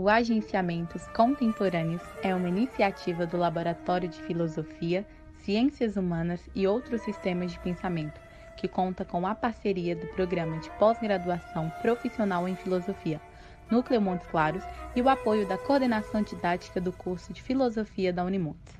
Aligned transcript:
O 0.00 0.08
Agenciamentos 0.08 1.08
Contemporâneos 1.08 2.02
é 2.22 2.32
uma 2.32 2.48
iniciativa 2.48 3.26
do 3.26 3.36
Laboratório 3.36 4.08
de 4.08 4.22
Filosofia, 4.22 5.04
Ciências 5.38 5.96
Humanas 5.96 6.40
e 6.54 6.68
outros 6.68 7.00
sistemas 7.00 7.50
de 7.50 7.58
pensamento, 7.58 8.20
que 8.56 8.68
conta 8.68 9.04
com 9.04 9.26
a 9.26 9.34
parceria 9.34 9.96
do 9.96 10.06
Programa 10.06 10.56
de 10.60 10.70
Pós-Graduação 10.78 11.68
Profissional 11.82 12.48
em 12.48 12.54
Filosofia, 12.54 13.20
Núcleo 13.68 14.00
Montes 14.00 14.28
Claros 14.28 14.62
e 14.94 15.02
o 15.02 15.08
apoio 15.08 15.48
da 15.48 15.58
coordenação 15.58 16.22
didática 16.22 16.80
do 16.80 16.92
curso 16.92 17.32
de 17.32 17.42
Filosofia 17.42 18.12
da 18.12 18.22
Unimontes. 18.22 18.78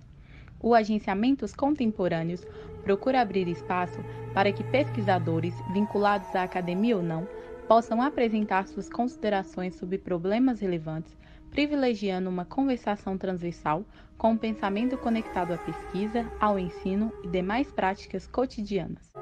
O 0.61 0.73
Agenciamentos 0.73 1.53
Contemporâneos 1.53 2.47
procura 2.85 3.23
abrir 3.23 3.49
espaço 3.49 3.99
para 4.33 4.53
que 4.53 4.63
pesquisadores, 4.63 5.55
vinculados 5.73 6.33
à 6.37 6.45
academia 6.45 6.97
ou 6.97 7.03
não, 7.03 7.27
possam 7.69 8.01
apresentar 8.01 8.67
suas 8.67 8.89
considerações 8.89 9.75
sobre 9.77 9.99
problemas 9.99 10.61
relevantes, 10.61 11.15
privilegiando 11.51 12.31
uma 12.31 12.47
conversação 12.47 13.19
transversal 13.19 13.85
com 14.17 14.31
o 14.31 14.33
um 14.33 14.39
pensamento 14.39 14.97
conectado 14.97 15.53
à 15.53 15.59
pesquisa, 15.59 16.27
ao 16.41 16.59
ensino 16.59 17.13
e 17.23 17.29
demais 17.29 17.71
práticas 17.71 18.27
cotidianas. 18.27 19.13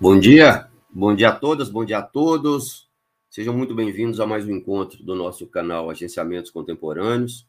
Bom 0.00 0.18
dia, 0.18 0.68
bom 0.90 1.14
dia 1.14 1.28
a 1.28 1.36
todas, 1.36 1.70
bom 1.70 1.84
dia 1.84 1.98
a 1.98 2.02
todos. 2.02 2.90
Sejam 3.28 3.56
muito 3.56 3.72
bem-vindos 3.72 4.18
a 4.18 4.26
mais 4.26 4.44
um 4.48 4.50
encontro 4.50 5.04
do 5.04 5.14
nosso 5.14 5.46
canal 5.46 5.90
Agenciamentos 5.90 6.50
Contemporâneos. 6.50 7.46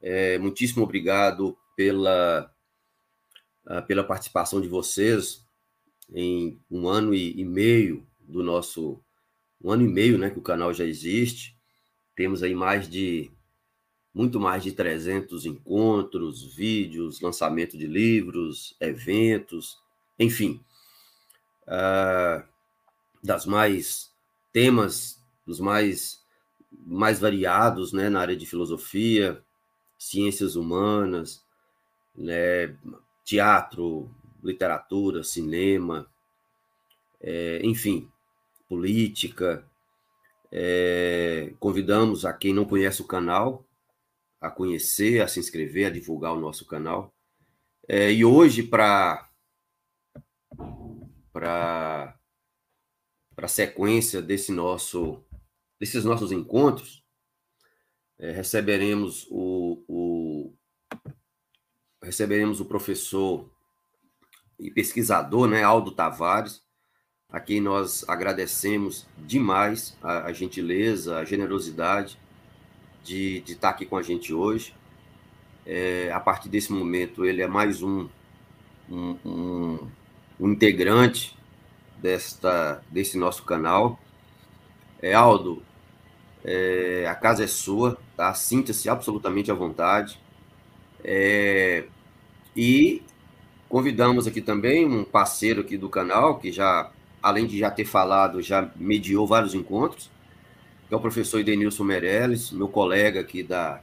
É, 0.00 0.36
muitíssimo 0.38 0.82
obrigado 0.82 1.56
pela 1.76 2.51
ah, 3.66 3.82
pela 3.82 4.04
participação 4.04 4.60
de 4.60 4.68
vocês 4.68 5.44
em 6.12 6.58
um 6.70 6.88
ano 6.88 7.14
e, 7.14 7.40
e 7.40 7.44
meio 7.44 8.06
do 8.20 8.42
nosso 8.42 9.00
um 9.62 9.70
ano 9.70 9.84
e 9.84 9.88
meio, 9.88 10.18
né, 10.18 10.28
que 10.30 10.38
o 10.38 10.42
canal 10.42 10.74
já 10.74 10.84
existe. 10.84 11.56
Temos 12.16 12.42
aí 12.42 12.54
mais 12.54 12.88
de 12.88 13.30
muito 14.14 14.38
mais 14.38 14.62
de 14.62 14.72
300 14.72 15.46
encontros, 15.46 16.54
vídeos, 16.54 17.20
lançamento 17.20 17.78
de 17.78 17.86
livros, 17.86 18.76
eventos, 18.78 19.78
enfim, 20.18 20.62
uh, 21.66 22.46
das 23.22 23.46
mais 23.46 24.12
temas 24.52 25.18
dos 25.46 25.60
mais 25.60 26.20
mais 26.70 27.20
variados, 27.20 27.92
né, 27.92 28.08
na 28.08 28.20
área 28.20 28.36
de 28.36 28.46
filosofia, 28.46 29.42
ciências 29.98 30.56
humanas, 30.56 31.44
né, 32.14 32.76
teatro, 33.24 34.10
literatura, 34.42 35.22
cinema, 35.22 36.08
é, 37.20 37.60
enfim, 37.64 38.10
política. 38.68 39.64
É, 40.50 41.54
convidamos 41.58 42.24
a 42.24 42.32
quem 42.32 42.52
não 42.52 42.64
conhece 42.64 43.00
o 43.00 43.06
canal 43.06 43.66
a 44.42 44.50
conhecer, 44.50 45.22
a 45.22 45.28
se 45.28 45.38
inscrever, 45.38 45.86
a 45.86 45.90
divulgar 45.90 46.32
o 46.32 46.40
nosso 46.40 46.66
canal. 46.66 47.14
É, 47.88 48.10
e 48.12 48.24
hoje, 48.24 48.64
para 48.64 49.28
para 51.32 52.18
a 53.36 53.48
sequência 53.48 54.20
desse 54.20 54.52
nosso, 54.52 55.24
desses 55.80 56.04
nossos 56.04 56.30
encontros, 56.30 57.02
é, 58.18 58.32
receberemos 58.32 59.26
o, 59.30 59.82
o 59.88 60.01
receberemos 62.02 62.60
o 62.60 62.64
professor 62.64 63.48
e 64.58 64.70
pesquisador, 64.70 65.48
né, 65.48 65.62
Aldo 65.62 65.92
Tavares, 65.92 66.62
a 67.30 67.40
quem 67.40 67.60
nós 67.60 68.04
agradecemos 68.08 69.06
demais 69.16 69.96
a, 70.02 70.24
a 70.24 70.32
gentileza, 70.32 71.18
a 71.18 71.24
generosidade 71.24 72.18
de, 73.02 73.40
de 73.40 73.52
estar 73.52 73.70
aqui 73.70 73.86
com 73.86 73.96
a 73.96 74.02
gente 74.02 74.34
hoje. 74.34 74.74
É, 75.64 76.10
a 76.12 76.20
partir 76.20 76.48
desse 76.48 76.72
momento, 76.72 77.24
ele 77.24 77.40
é 77.40 77.46
mais 77.46 77.82
um, 77.82 78.08
um, 78.90 79.16
um, 79.24 79.90
um 80.38 80.52
integrante 80.52 81.36
desta, 81.96 82.82
desse 82.90 83.16
nosso 83.16 83.44
canal. 83.44 83.98
É, 85.00 85.14
Aldo, 85.14 85.62
é, 86.44 87.06
a 87.08 87.14
casa 87.14 87.44
é 87.44 87.46
sua, 87.46 87.98
tá? 88.16 88.34
Sinta-se 88.34 88.88
absolutamente 88.88 89.50
à 89.50 89.54
vontade. 89.54 90.20
É, 91.04 91.86
e 92.56 93.02
convidamos 93.68 94.26
aqui 94.26 94.40
também 94.40 94.84
um 94.84 95.04
parceiro 95.04 95.62
aqui 95.62 95.76
do 95.76 95.88
canal, 95.88 96.38
que 96.38 96.52
já, 96.52 96.90
além 97.22 97.46
de 97.46 97.58
já 97.58 97.70
ter 97.70 97.84
falado, 97.84 98.42
já 98.42 98.70
mediou 98.76 99.26
vários 99.26 99.54
encontros, 99.54 100.10
que 100.88 100.94
é 100.94 100.96
o 100.96 101.00
professor 101.00 101.40
Edenilson 101.40 101.84
Meirelles, 101.84 102.50
meu 102.50 102.68
colega 102.68 103.20
aqui 103.20 103.42
da, 103.42 103.80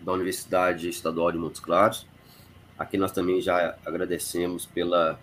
da 0.00 0.12
Universidade 0.12 0.88
Estadual 0.88 1.30
de 1.30 1.38
Montes 1.38 1.60
Claros. 1.60 2.06
Aqui 2.78 2.98
nós 2.98 3.12
também 3.12 3.40
já 3.40 3.76
agradecemos 3.86 4.66
pela, 4.66 5.18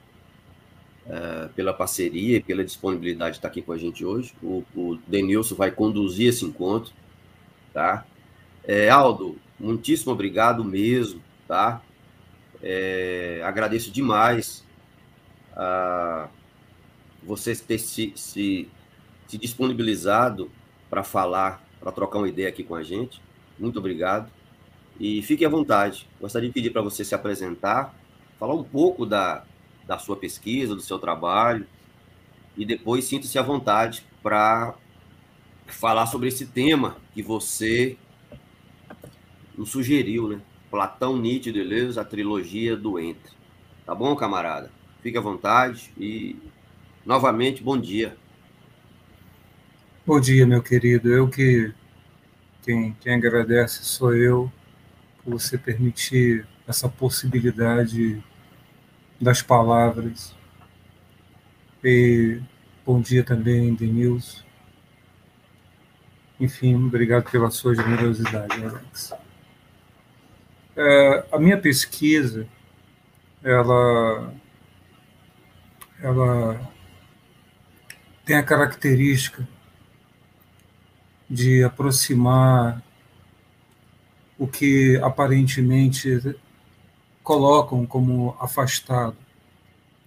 uh, 1.05 1.49
pela 1.53 1.73
parceria 1.73 2.37
e 2.37 2.41
pela 2.41 2.63
disponibilidade 2.63 3.31
de 3.31 3.37
estar 3.39 3.49
aqui 3.49 3.61
com 3.61 3.73
a 3.73 3.77
gente 3.77 4.03
hoje. 4.03 4.33
O, 4.41 4.63
o 4.73 4.97
Denilson 5.05 5.55
vai 5.55 5.71
conduzir 5.71 6.29
esse 6.29 6.45
encontro, 6.45 6.93
tá? 7.73 8.05
É, 8.63 8.89
Aldo, 8.89 9.37
muitíssimo 9.59 10.13
obrigado 10.13 10.63
mesmo, 10.63 11.21
tá? 11.47 11.81
É, 12.63 13.41
agradeço 13.43 13.91
demais 13.91 14.65
a 15.53 16.29
você 17.21 17.53
ter 17.55 17.77
se, 17.77 18.13
se, 18.15 18.69
se 19.27 19.37
disponibilizado 19.37 20.49
para 20.89 21.03
falar, 21.03 21.61
para 21.79 21.91
trocar 21.91 22.19
uma 22.19 22.29
ideia 22.29 22.47
aqui 22.47 22.63
com 22.63 22.73
a 22.73 22.81
gente. 22.81 23.21
Muito 23.59 23.77
obrigado. 23.79 24.31
E 24.99 25.21
fique 25.21 25.43
à 25.43 25.49
vontade. 25.49 26.07
Gostaria 26.21 26.47
de 26.47 26.53
pedir 26.53 26.69
para 26.71 26.81
você 26.81 27.03
se 27.03 27.13
apresentar, 27.13 27.93
falar 28.39 28.53
um 28.53 28.63
pouco 28.63 29.05
da, 29.05 29.43
da 29.85 29.97
sua 29.97 30.15
pesquisa, 30.15 30.73
do 30.73 30.81
seu 30.81 30.97
trabalho, 30.97 31.67
e 32.55 32.65
depois 32.65 33.05
sinta-se 33.05 33.37
à 33.37 33.41
vontade 33.41 34.05
para 34.21 34.75
falar 35.67 36.05
sobre 36.05 36.27
esse 36.27 36.45
tema 36.45 36.97
que 37.13 37.21
você 37.21 37.97
nos 39.57 39.69
sugeriu, 39.69 40.27
né? 40.29 40.41
Platão, 40.73 41.15
Nietzsche 41.15 41.51
Deleuze, 41.51 41.99
a 41.99 42.03
trilogia 42.03 42.75
do 42.75 42.97
Entre. 42.99 43.31
Tá 43.85 43.93
bom, 43.93 44.15
camarada? 44.15 44.71
Fique 45.03 45.15
à 45.15 45.21
vontade 45.21 45.93
e, 45.95 46.35
novamente, 47.05 47.61
bom 47.61 47.79
dia. 47.79 48.17
Bom 50.03 50.19
dia, 50.19 50.47
meu 50.47 50.63
querido. 50.63 51.13
Eu 51.13 51.29
que 51.29 51.71
quem, 52.63 52.97
quem 52.99 53.13
agradece 53.13 53.85
sou 53.85 54.15
eu 54.15 54.51
por 55.23 55.33
você 55.33 55.59
permitir 55.59 56.47
essa 56.67 56.89
possibilidade 56.89 58.19
das 59.21 59.43
palavras. 59.43 60.35
E 61.83 62.41
bom 62.83 62.99
dia 62.99 63.23
também, 63.23 63.75
Denilson. 63.75 64.41
Enfim, 66.39 66.73
obrigado 66.73 67.29
pela 67.29 67.51
sua 67.51 67.75
generosidade, 67.75 68.65
Alex. 68.65 69.13
É, 70.75 71.25
a 71.31 71.37
minha 71.37 71.57
pesquisa, 71.57 72.47
ela, 73.43 74.33
ela 76.01 76.71
tem 78.25 78.35
a 78.35 78.43
característica 78.43 79.47
de 81.29 81.63
aproximar 81.63 82.81
o 84.37 84.47
que 84.47 84.97
aparentemente 84.97 86.35
colocam 87.21 87.85
como 87.85 88.35
afastado, 88.39 89.15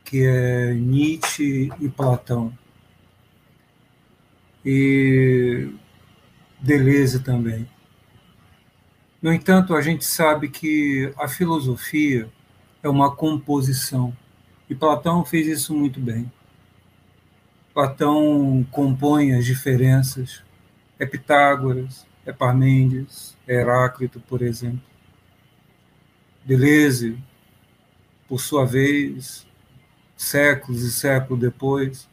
que 0.05 0.25
é 0.25 0.75
Nietzsche 0.75 1.71
e 1.81 1.89
Platão. 1.89 2.57
E 4.65 5.73
Deleuze 6.61 7.21
também. 7.21 7.69
No 9.27 9.33
entanto, 9.33 9.75
a 9.75 9.83
gente 9.83 10.05
sabe 10.05 10.49
que 10.49 11.13
a 11.19 11.27
filosofia 11.27 12.31
é 12.81 12.89
uma 12.89 13.11
composição, 13.13 14.17
e 14.71 14.75
Platão 14.75 15.25
fez 15.25 15.49
isso 15.49 15.75
muito 15.75 15.99
bem. 15.99 16.31
Platão 17.75 18.65
compõe 18.71 19.35
as 19.35 19.45
diferenças, 19.45 20.45
é 20.97 21.05
Pitágoras, 21.05 22.07
é 22.25 22.33
Parmênides, 22.33 23.37
é 23.49 23.57
Heráclito, 23.57 24.21
por 24.21 24.43
exemplo. 24.43 24.81
Deleuze, 26.45 27.19
por 28.29 28.41
sua 28.41 28.65
vez, 28.65 29.45
séculos 30.17 30.83
e 30.83 30.93
séculos 30.93 31.41
depois, 31.41 32.09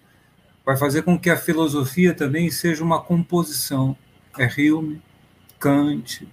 vai 0.66 0.75
fazer 0.77 1.04
com 1.04 1.19
que 1.19 1.30
a 1.30 1.38
filosofia 1.38 2.12
também 2.12 2.50
seja 2.50 2.83
uma 2.83 3.00
composição. 3.00 3.95
É 4.36 4.48
Hume, 4.48 5.00
Kant, 5.59 6.27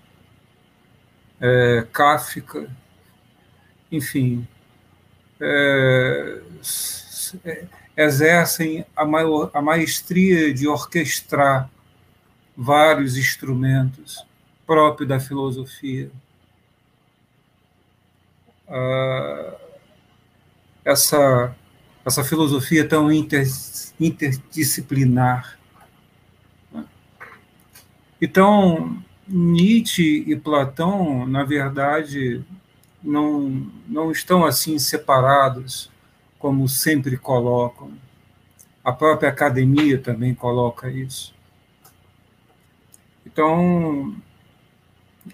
é, 1.41 1.87
Kafka, 1.93 2.71
enfim, 3.91 4.47
é, 5.41 6.41
é, 7.45 7.67
exercem 7.97 8.85
a, 8.95 9.05
maior, 9.05 9.51
a 9.55 9.63
maestria 9.63 10.53
de 10.53 10.69
orquestrar 10.69 11.71
vários 12.57 13.17
instrumentos 13.17 14.25
próprio 14.67 15.07
da 15.07 15.19
filosofia. 15.19 16.11
Ah, 18.69 19.55
essa, 20.85 21.57
essa 22.05 22.23
filosofia 22.23 22.87
tão 22.89 23.11
inter, 23.11 23.47
interdisciplinar. 23.99 25.59
Então, 28.21 29.03
Nietzsche 29.31 30.25
e 30.27 30.35
Platão, 30.37 31.27
na 31.27 31.45
verdade, 31.45 32.45
não, 33.03 33.71
não 33.87 34.11
estão 34.11 34.45
assim 34.45 34.79
separados, 34.79 35.91
como 36.39 36.69
sempre 36.69 37.17
colocam. 37.17 37.93
A 38.83 38.93
própria 38.93 39.29
academia 39.29 39.99
também 39.99 40.35
coloca 40.35 40.91
isso. 40.91 41.35
Então, 43.25 44.17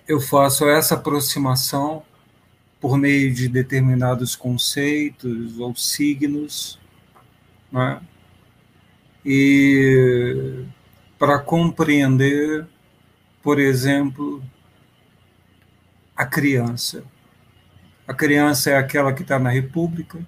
eu 0.06 0.20
faço 0.20 0.69
essa 0.69 0.94
aproximação 0.94 2.02
por 2.81 2.99
meio 2.99 3.32
de 3.32 3.49
determinados 3.49 4.37
conceitos 4.37 5.58
ou 5.58 5.75
signos, 5.75 6.78
né? 7.72 8.00
e 9.25 10.64
para 11.19 11.38
compreender, 11.40 12.64
por 13.46 13.60
exemplo, 13.60 14.43
a 16.16 16.26
criança. 16.26 17.04
A 18.04 18.12
criança 18.12 18.70
é 18.70 18.76
aquela 18.76 19.12
que 19.12 19.22
está 19.22 19.38
na 19.38 19.50
República, 19.50 20.19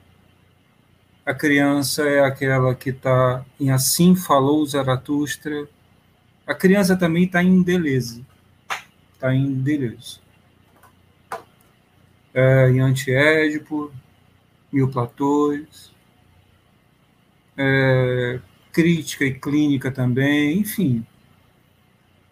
a 1.26 1.35
criança 1.35 2.09
é 2.09 2.20
aquela 2.20 2.76
que 2.76 2.91
está 2.91 3.44
em 3.59 3.73
Assim 3.73 4.15
Falou 4.15 4.65
Zaratustra, 4.65 5.67
a 6.47 6.55
criança 6.55 6.97
também 6.97 7.25
está 7.25 7.43
em 7.43 7.61
Deleuze 7.61 8.25
está 9.15 9.35
em 9.35 9.53
Deleuze. 9.53 10.21
É, 12.32 12.71
em 12.71 12.79
Antiédipo, 12.79 13.93
Mil 14.73 14.88
Platões, 14.93 15.93
é, 17.56 18.38
crítica 18.73 19.25
e 19.25 19.35
clínica 19.35 19.91
também, 19.91 20.61
enfim. 20.61 21.05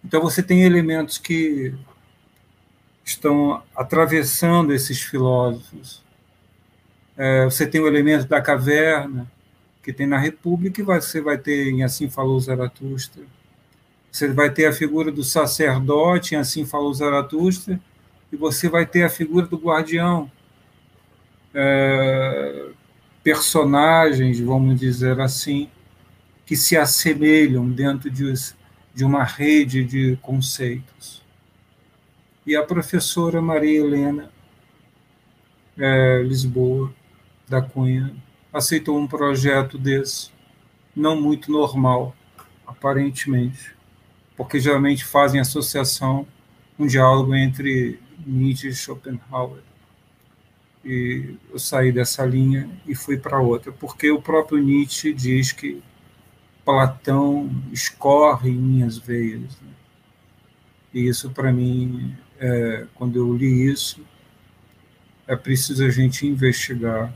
Então 0.04 0.20
você 0.20 0.42
tem 0.42 0.62
elementos 0.62 1.18
que 1.18 1.74
estão 3.04 3.62
atravessando 3.74 4.72
esses 4.72 5.00
filósofos. 5.00 6.02
É, 7.16 7.44
você 7.44 7.66
tem 7.66 7.80
o 7.80 7.86
elemento 7.86 8.26
da 8.26 8.40
caverna, 8.40 9.30
que 9.82 9.92
tem 9.92 10.06
na 10.06 10.18
República, 10.18 10.80
e 10.80 10.84
você 10.84 11.20
vai 11.20 11.38
ter 11.38 11.68
em 11.68 11.82
Assim 11.82 12.10
Falou 12.10 12.38
Zaratustra. 12.40 13.22
Você 14.16 14.28
vai 14.28 14.50
ter 14.50 14.64
a 14.64 14.72
figura 14.72 15.12
do 15.12 15.22
sacerdote, 15.22 16.34
assim 16.34 16.64
falou 16.64 16.92
Zaratustra, 16.94 17.78
e 18.32 18.36
você 18.36 18.66
vai 18.66 18.86
ter 18.86 19.02
a 19.02 19.10
figura 19.10 19.46
do 19.46 19.58
guardião. 19.58 20.30
É, 21.54 22.70
personagens, 23.22 24.40
vamos 24.40 24.80
dizer 24.80 25.20
assim, 25.20 25.68
que 26.46 26.56
se 26.56 26.78
assemelham 26.78 27.68
dentro 27.68 28.10
de, 28.10 28.32
de 28.96 29.04
uma 29.04 29.22
rede 29.22 29.84
de 29.84 30.16
conceitos. 30.22 31.22
E 32.46 32.56
a 32.56 32.64
professora 32.64 33.42
Maria 33.42 33.80
Helena 33.80 34.30
é, 35.76 36.22
Lisboa, 36.22 36.90
da 37.46 37.60
Cunha, 37.60 38.16
aceitou 38.50 38.98
um 38.98 39.06
projeto 39.06 39.76
desse, 39.76 40.30
não 40.96 41.20
muito 41.20 41.52
normal, 41.52 42.16
aparentemente 42.66 43.76
porque 44.34 44.58
geralmente 44.58 45.04
fazem 45.04 45.40
associação, 45.40 46.26
um 46.78 46.86
diálogo 46.86 47.34
entre 47.34 47.98
Nietzsche 48.26 48.68
e 48.68 48.74
Schopenhauer. 48.74 49.62
E 50.84 51.34
eu 51.50 51.58
saí 51.58 51.90
dessa 51.90 52.24
linha 52.24 52.68
e 52.86 52.94
fui 52.94 53.18
para 53.18 53.40
outra, 53.40 53.72
porque 53.72 54.10
o 54.10 54.20
próprio 54.20 54.58
Nietzsche 54.58 55.12
diz 55.12 55.52
que 55.52 55.82
Platão 56.66 57.48
escorre 57.70 58.50
em 58.50 58.56
minhas 58.56 58.98
veias. 58.98 59.56
Né? 59.60 59.68
E 60.92 61.06
isso, 61.06 61.30
para 61.30 61.52
mim, 61.52 62.16
é, 62.40 62.88
quando 62.96 63.16
eu 63.16 63.32
li 63.32 63.70
isso, 63.70 64.04
é 65.28 65.36
preciso 65.36 65.84
a 65.84 65.90
gente 65.90 66.26
investigar 66.26 67.14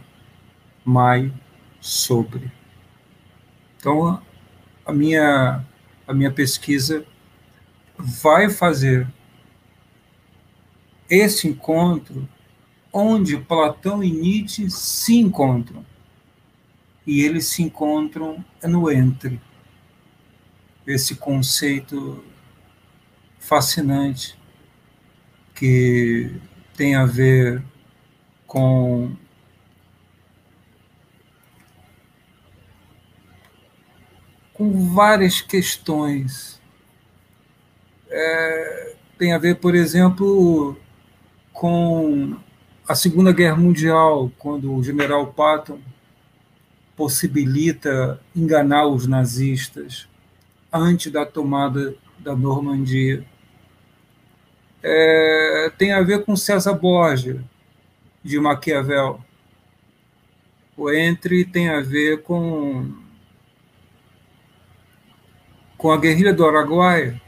mais 0.84 1.32
sobre. 1.80 2.48
Então, 3.76 4.22
a 4.86 4.92
minha, 4.92 5.64
a 6.06 6.14
minha 6.14 6.30
pesquisa 6.30 7.04
vai 7.98 8.50
fazer 8.50 9.08
esse 11.08 11.48
encontro 11.48 12.28
onde 12.92 13.36
Platão 13.36 14.00
e 14.00 14.12
Nietzsche 14.12 14.70
se 14.70 15.16
encontram. 15.16 15.84
E 17.06 17.22
eles 17.22 17.46
se 17.46 17.62
encontram 17.62 18.44
no 18.62 18.90
entre. 18.90 19.40
Esse 20.86 21.16
conceito 21.16 22.24
fascinante 23.38 24.38
que 25.54 26.32
tem 26.76 26.94
a 26.94 27.04
ver 27.04 27.62
com 28.46 29.14
com 34.52 34.92
várias 34.92 35.40
questões 35.40 36.60
é, 38.10 38.96
tem 39.16 39.32
a 39.32 39.38
ver, 39.38 39.56
por 39.56 39.74
exemplo, 39.74 40.76
com 41.52 42.36
a 42.86 42.94
Segunda 42.94 43.32
Guerra 43.32 43.56
Mundial, 43.56 44.30
quando 44.38 44.74
o 44.74 44.82
general 44.82 45.28
Patton 45.28 45.78
possibilita 47.00 48.20
enganar 48.36 48.86
os 48.86 49.06
nazistas 49.06 50.06
antes 50.70 51.10
da 51.10 51.24
tomada 51.24 51.94
da 52.18 52.36
Normandia. 52.36 53.24
É, 54.82 55.72
tem 55.78 55.92
a 55.92 56.02
ver 56.02 56.26
com 56.26 56.36
César 56.36 56.74
Borgia, 56.74 57.42
de 58.22 58.38
Maquiavel. 58.38 59.18
O 60.76 60.90
Entre 60.90 61.42
tem 61.46 61.70
a 61.70 61.80
ver 61.80 62.22
com, 62.22 62.92
com 65.78 65.90
a 65.90 65.96
guerrilha 65.96 66.34
do 66.34 66.44
Araguaia, 66.44 67.18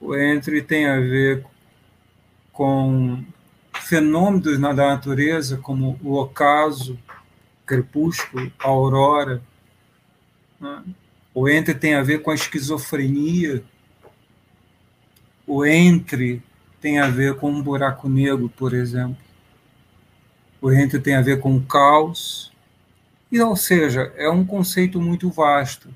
o 0.00 0.16
entre 0.16 0.62
tem 0.62 0.86
a 0.86 0.98
ver 0.98 1.44
com 2.54 3.22
fenômenos 3.82 4.58
na 4.58 4.72
natureza, 4.72 5.58
como 5.58 5.98
o 6.02 6.14
ocaso, 6.14 6.98
crepúsculo, 7.68 8.50
a 8.58 8.68
aurora. 8.68 9.42
Né? 10.58 10.82
O 11.34 11.48
entre 11.48 11.74
tem 11.74 11.94
a 11.94 12.02
ver 12.02 12.22
com 12.22 12.30
a 12.30 12.34
esquizofrenia. 12.34 13.62
O 15.46 15.64
entre 15.64 16.42
tem 16.80 16.98
a 16.98 17.08
ver 17.08 17.36
com 17.36 17.50
um 17.50 17.62
buraco 17.62 18.08
negro, 18.08 18.48
por 18.56 18.72
exemplo. 18.72 19.16
O 20.60 20.72
entre 20.72 20.98
tem 20.98 21.14
a 21.14 21.22
ver 21.22 21.38
com 21.40 21.56
o 21.56 21.62
caos. 21.62 22.50
E, 23.30 23.40
ou 23.40 23.54
seja, 23.54 24.12
é 24.16 24.28
um 24.28 24.44
conceito 24.44 25.00
muito 25.00 25.30
vasto. 25.30 25.88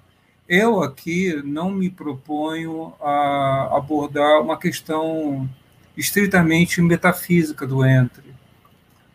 Eu 0.48 0.82
aqui 0.82 1.40
não 1.44 1.70
me 1.70 1.88
proponho 1.88 2.92
a 3.00 3.76
abordar 3.76 4.42
uma 4.42 4.58
questão 4.58 5.48
estritamente 5.96 6.80
metafísica 6.82 7.66
do 7.66 7.84
entre, 7.84 8.34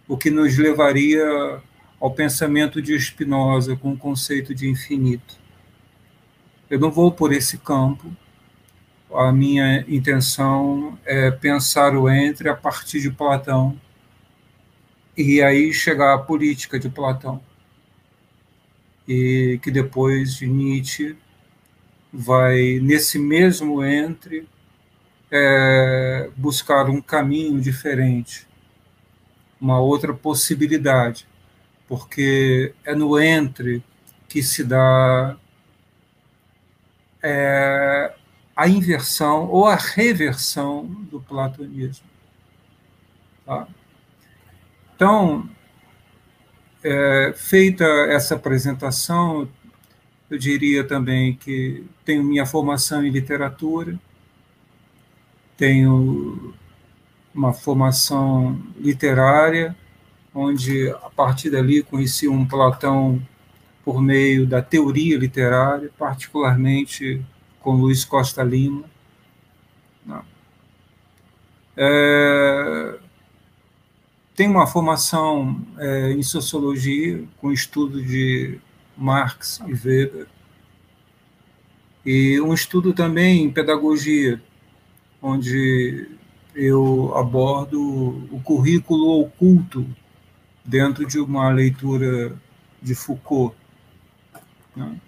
o 0.07 0.17
que 0.17 0.29
nos 0.29 0.57
levaria 0.57 1.61
ao 1.99 2.11
pensamento 2.11 2.81
de 2.81 2.97
Spinoza 2.99 3.75
com 3.75 3.93
o 3.93 3.97
conceito 3.97 4.53
de 4.53 4.69
infinito. 4.69 5.35
Eu 6.69 6.79
não 6.79 6.91
vou 6.91 7.11
por 7.11 7.33
esse 7.33 7.57
campo. 7.57 8.15
A 9.13 9.31
minha 9.31 9.85
intenção 9.87 10.97
é 11.05 11.31
pensar 11.31 11.95
o 11.95 12.09
entre 12.09 12.49
a 12.49 12.55
partir 12.55 13.01
de 13.01 13.09
Platão 13.09 13.79
e 15.15 15.41
aí 15.41 15.73
chegar 15.73 16.13
à 16.13 16.17
política 16.17 16.77
de 16.77 16.89
Platão 16.89 17.41
e 19.07 19.59
que 19.63 19.71
depois 19.71 20.35
de 20.35 20.45
Nietzsche 20.45 21.15
vai, 22.11 22.79
nesse 22.81 23.17
mesmo 23.17 23.83
entre, 23.83 24.47
é, 25.31 26.29
buscar 26.35 26.89
um 26.89 27.01
caminho 27.01 27.59
diferente, 27.59 28.47
uma 29.59 29.79
outra 29.79 30.13
possibilidade, 30.13 31.26
porque 31.87 32.73
é 32.83 32.93
no 32.93 33.19
entre 33.19 33.83
que 34.27 34.43
se 34.43 34.63
dá 34.63 35.37
é, 37.23 38.13
a 38.55 38.67
inversão 38.67 39.47
ou 39.49 39.65
a 39.65 39.75
reversão 39.75 40.85
do 40.85 41.21
platonismo. 41.21 42.05
Tá? 43.45 43.67
Então, 44.95 45.49
é, 46.83 47.33
feita 47.35 47.83
essa 47.83 48.35
apresentação, 48.35 49.47
eu 50.29 50.37
diria 50.37 50.83
também 50.83 51.35
que 51.35 51.85
tenho 52.03 52.23
minha 52.23 52.45
formação 52.45 53.05
em 53.05 53.09
literatura, 53.09 53.97
tenho 55.55 56.53
uma 57.33 57.53
formação 57.53 58.59
literária, 58.77 59.75
onde 60.39 60.91
a 60.91 61.09
partir 61.09 61.49
dali 61.49 61.81
conheci 61.81 62.27
um 62.27 62.45
Platão 62.45 63.19
por 63.83 63.99
meio 63.99 64.45
da 64.45 64.61
teoria 64.61 65.17
literária, 65.17 65.89
particularmente 65.97 67.25
com 67.59 67.75
Luiz 67.75 68.05
Costa 68.05 68.43
Lima. 68.43 68.85
É, 71.75 72.99
tem 74.35 74.47
uma 74.47 74.67
formação 74.67 75.59
é, 75.79 76.11
em 76.11 76.21
sociologia, 76.21 77.23
com 77.37 77.51
estudo 77.51 77.99
de 78.03 78.59
Marx 78.95 79.59
e 79.65 79.73
Weber, 79.73 80.27
e 82.05 82.39
um 82.39 82.53
estudo 82.53 82.93
também 82.93 83.43
em 83.43 83.49
pedagogia, 83.49 84.39
onde 85.19 86.07
eu 86.53 87.11
abordo 87.15 87.79
o 88.31 88.39
currículo 88.43 89.21
oculto 89.21 89.87
dentro 90.67 91.07
de 91.07 91.17
uma 91.17 91.49
leitura 91.49 92.35
de 92.81 92.93
Foucault. 92.93 93.55
Né? 94.75 94.99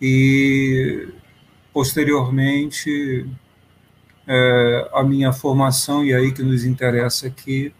E, 0.00 1.08
posteriormente, 1.72 3.26
é, 4.26 4.90
a 4.92 5.02
minha 5.02 5.32
formação, 5.32 6.04
e 6.04 6.14
aí 6.14 6.32
que 6.32 6.42
nos 6.42 6.64
interessa 6.64 7.28
aqui, 7.28 7.74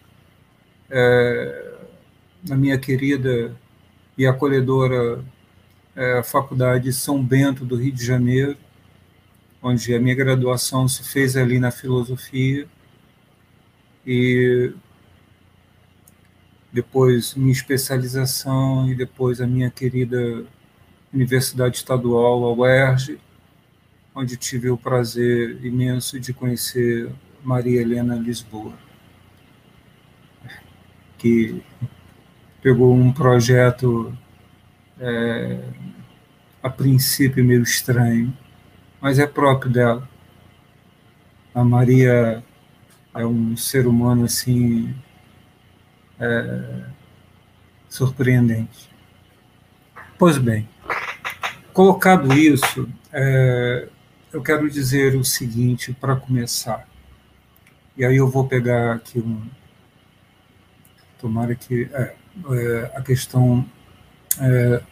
é, 0.91 1.75
na 2.49 2.57
minha 2.57 2.79
querida 2.79 3.55
e 4.17 4.27
acolhedora 4.27 5.23
é, 5.95 6.23
Faculdade 6.23 6.91
São 6.93 7.23
Bento 7.23 7.67
do 7.67 7.77
Rio 7.77 7.93
de 7.93 8.05
Janeiro, 8.05 8.57
onde 9.63 9.95
a 9.95 10.01
minha 10.01 10.15
graduação 10.15 10.89
se 10.89 11.05
fez 11.05 11.37
ali 11.37 11.59
na 11.59 11.71
filosofia 11.71 12.67
e 14.07 14.73
depois 16.73 17.35
minha 17.35 17.53
especialização 17.53 18.89
e 18.91 18.95
depois 18.95 19.41
a 19.41 19.47
minha 19.47 19.71
querida 19.71 20.45
Universidade 21.13 21.77
Estadual, 21.77 22.45
a 22.45 22.53
UERJ, 22.55 23.21
onde 24.15 24.37
tive 24.37 24.71
o 24.71 24.79
prazer 24.79 25.63
imenso 25.63 26.19
de 26.19 26.33
conhecer 26.33 27.13
Maria 27.45 27.83
Helena 27.83 28.15
Lisboa, 28.15 28.73
que 31.19 31.63
pegou 32.63 32.95
um 32.95 33.13
projeto 33.13 34.17
é, 34.99 35.61
a 36.63 36.71
princípio 36.71 37.45
meio 37.45 37.63
estranho, 37.63 38.37
mas 39.01 39.19
é 39.19 39.27
próprio 39.27 39.71
dela. 39.71 40.09
A 41.55 41.63
Maria 41.63 42.43
é 43.15 43.27
um 43.27 43.55
ser 43.57 43.87
humano 43.87 44.25
assim 44.25 44.95
é, 46.23 46.85
surpreendente. 47.89 48.89
Pois 50.17 50.39
bem, 50.39 50.69
colocado 51.73 52.33
isso, 52.33 52.89
é, 53.13 53.89
eu 54.33 54.41
quero 54.41 54.71
dizer 54.71 55.17
o 55.17 55.25
seguinte 55.25 55.93
para 55.93 56.15
começar. 56.15 56.89
E 57.97 58.05
aí 58.05 58.17
eu 58.17 58.29
vou 58.29 58.47
pegar 58.47 58.95
aqui 58.95 59.19
um. 59.19 59.43
Tomara 61.19 61.55
que. 61.55 61.91
É, 61.93 62.15
é, 62.51 62.93
a 62.95 63.03
questão 63.03 63.67
é, 64.41 64.83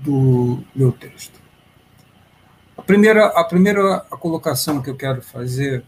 do 0.00 0.62
meu 0.74 0.92
texto. 0.92 1.40
A 2.76 2.82
primeira, 2.82 3.26
a 3.26 3.44
primeira 3.44 4.00
colocação 4.00 4.80
que 4.80 4.88
eu 4.88 4.96
quero 4.96 5.20
fazer 5.22 5.84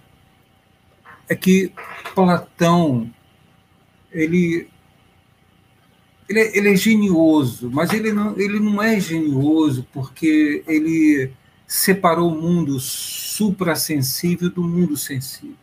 é 1.29 1.35
que 1.35 1.73
Platão 2.15 3.11
ele 4.12 4.69
ele 6.29 6.41
é, 6.41 6.59
ele 6.59 6.73
é 6.73 6.77
genioso, 6.77 7.71
mas 7.71 7.93
ele 7.93 8.12
não, 8.12 8.38
ele 8.38 8.61
não 8.61 8.83
é 8.83 9.00
genioso 9.00 9.87
porque 9.93 10.62
ele 10.67 11.33
separou 11.67 12.31
o 12.31 12.41
mundo 12.41 12.79
suprassensível 12.79 14.50
do 14.50 14.62
mundo 14.62 14.97
sensível. 14.97 15.57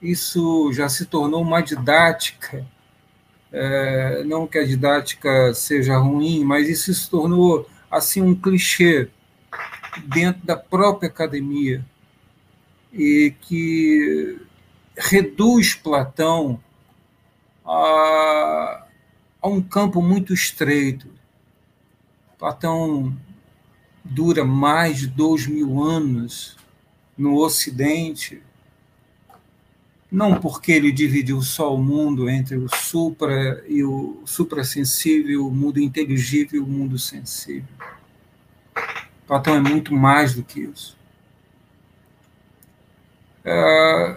Isso 0.00 0.72
já 0.72 0.88
se 0.88 1.06
tornou 1.06 1.42
uma 1.42 1.60
didática, 1.60 2.64
é, 3.50 4.22
não 4.24 4.46
que 4.46 4.58
a 4.58 4.64
didática 4.64 5.52
seja 5.52 5.96
ruim, 5.96 6.44
mas 6.44 6.68
isso 6.68 6.92
se 6.94 7.10
tornou 7.10 7.68
assim 7.90 8.22
um 8.22 8.34
clichê 8.34 9.08
dentro 10.04 10.44
da 10.46 10.56
própria 10.56 11.08
academia 11.08 11.84
e 12.92 13.34
que 13.40 14.38
reduz 14.96 15.74
Platão 15.74 16.60
a, 17.64 18.86
a 19.42 19.48
um 19.48 19.60
campo 19.60 20.00
muito 20.00 20.32
estreito. 20.32 21.08
Platão 22.38 23.16
dura 24.04 24.44
mais 24.44 24.98
de 24.98 25.06
dois 25.06 25.46
mil 25.46 25.82
anos 25.82 26.56
no 27.16 27.36
Ocidente, 27.36 28.42
não 30.10 30.38
porque 30.38 30.70
ele 30.72 30.92
dividiu 30.92 31.42
só 31.42 31.74
o 31.74 31.82
mundo 31.82 32.28
entre 32.28 32.56
o 32.56 32.68
supra 32.68 33.64
e 33.66 33.82
o 33.82 34.22
suprassensível, 34.24 35.46
o 35.46 35.50
mundo 35.50 35.80
inteligível 35.80 36.60
e 36.60 36.64
o 36.64 36.66
mundo 36.66 36.98
sensível. 36.98 37.74
Platão 39.26 39.54
é 39.56 39.60
muito 39.60 39.92
mais 39.92 40.34
do 40.34 40.44
que 40.44 40.60
isso. 40.60 40.96
É, 43.44 44.16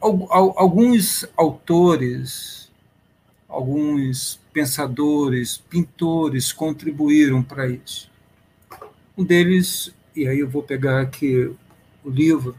alguns 0.00 1.26
autores, 1.36 2.70
alguns 3.48 4.40
pensadores, 4.52 5.56
pintores 5.56 6.52
contribuíram 6.52 7.42
para 7.42 7.68
isso. 7.68 8.10
Um 9.16 9.24
deles, 9.24 9.94
e 10.14 10.26
aí 10.26 10.40
eu 10.40 10.48
vou 10.48 10.62
pegar 10.62 11.00
aqui 11.00 11.54
o 12.04 12.10
livro, 12.10 12.56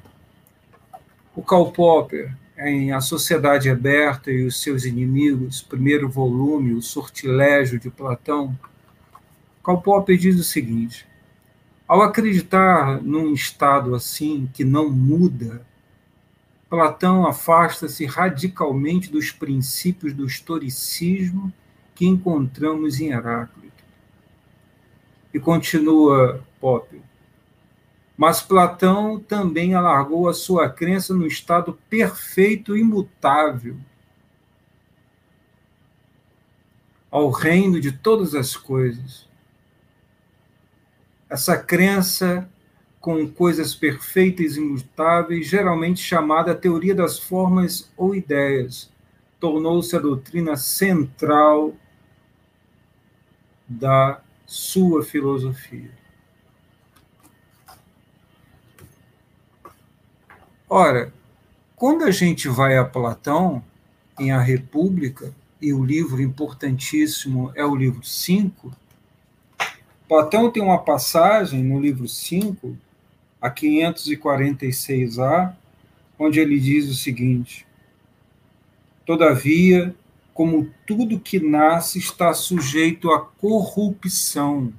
o 1.36 1.42
Karl 1.42 1.72
Popper, 1.72 2.36
em 2.58 2.92
A 2.92 3.00
Sociedade 3.00 3.70
Aberta 3.70 4.32
e 4.32 4.46
os 4.46 4.62
Seus 4.62 4.84
Inimigos, 4.84 5.62
primeiro 5.62 6.10
volume, 6.10 6.74
O 6.74 6.82
Sortilégio 6.82 7.80
de 7.80 7.90
Platão, 7.90 8.58
Karl 9.64 9.82
Popper 9.82 10.18
diz 10.18 10.40
o 10.40 10.44
seguinte: 10.44 11.08
ao 11.88 12.02
acreditar 12.02 13.02
num 13.02 13.34
estado 13.34 13.96
assim 13.96 14.50
que 14.54 14.64
não 14.64 14.90
muda, 14.90 15.66
Platão 16.70 17.26
afasta-se 17.26 18.06
radicalmente 18.06 19.12
dos 19.12 19.32
princípios 19.32 20.14
do 20.14 20.26
historicismo 20.26 21.52
que 21.96 22.06
encontramos 22.06 23.00
em 23.00 23.12
Heráclito. 23.12 23.84
E 25.34 25.40
continua 25.40 26.46
Popper. 26.62 27.02
Mas 28.16 28.42
Platão 28.42 29.20
também 29.20 29.74
alargou 29.74 30.30
a 30.30 30.34
sua 30.34 30.70
crença 30.70 31.14
no 31.14 31.26
estado 31.26 31.80
perfeito 31.90 32.78
e 32.78 32.82
imutável, 32.82 33.78
ao 37.10 37.32
reino 37.32 37.80
de 37.82 37.92
todas 37.92 38.36
as 38.36 38.56
coisas. 38.56 39.28
Essa 41.30 41.58
crença 41.58 42.48
com 43.00 43.28
coisas 43.28 43.74
perfeitas 43.74 44.56
e 44.56 44.60
imutáveis, 44.60 45.48
geralmente 45.48 46.02
chamada 46.02 46.54
teoria 46.54 46.94
das 46.94 47.18
formas 47.18 47.90
ou 47.96 48.14
ideias, 48.14 48.92
tornou-se 49.40 49.96
a 49.96 50.00
doutrina 50.00 50.58
central 50.58 51.74
da 53.68 54.22
sua 54.46 55.04
filosofia. 55.04 55.92
Ora, 60.68 61.14
quando 61.76 62.04
a 62.04 62.12
gente 62.12 62.48
vai 62.50 62.78
a 62.78 62.84
Platão, 62.84 63.64
em 64.20 64.32
A 64.32 64.40
República, 64.40 65.34
e 65.62 65.74
o 65.74 65.84
livro 65.84 66.22
importantíssimo 66.22 67.52
é 67.56 67.66
o 67.66 67.76
livro 67.76 68.04
5, 68.04 68.72
Platão 70.08 70.52
tem 70.52 70.64
uma 70.64 70.80
passagem 70.80 71.64
no 71.64 71.80
livro 71.80 72.08
5 72.08 72.78
a 73.42 73.50
546A, 73.50 75.56
onde 76.18 76.40
ele 76.40 76.60
diz 76.60 76.90
o 76.90 76.94
seguinte: 76.94 77.66
Todavia, 79.06 79.96
como 80.34 80.70
tudo 80.86 81.20
que 81.20 81.40
nasce 81.40 82.00
está 82.00 82.34
sujeito 82.34 83.12
à 83.12 83.20
corrupção, 83.20 84.74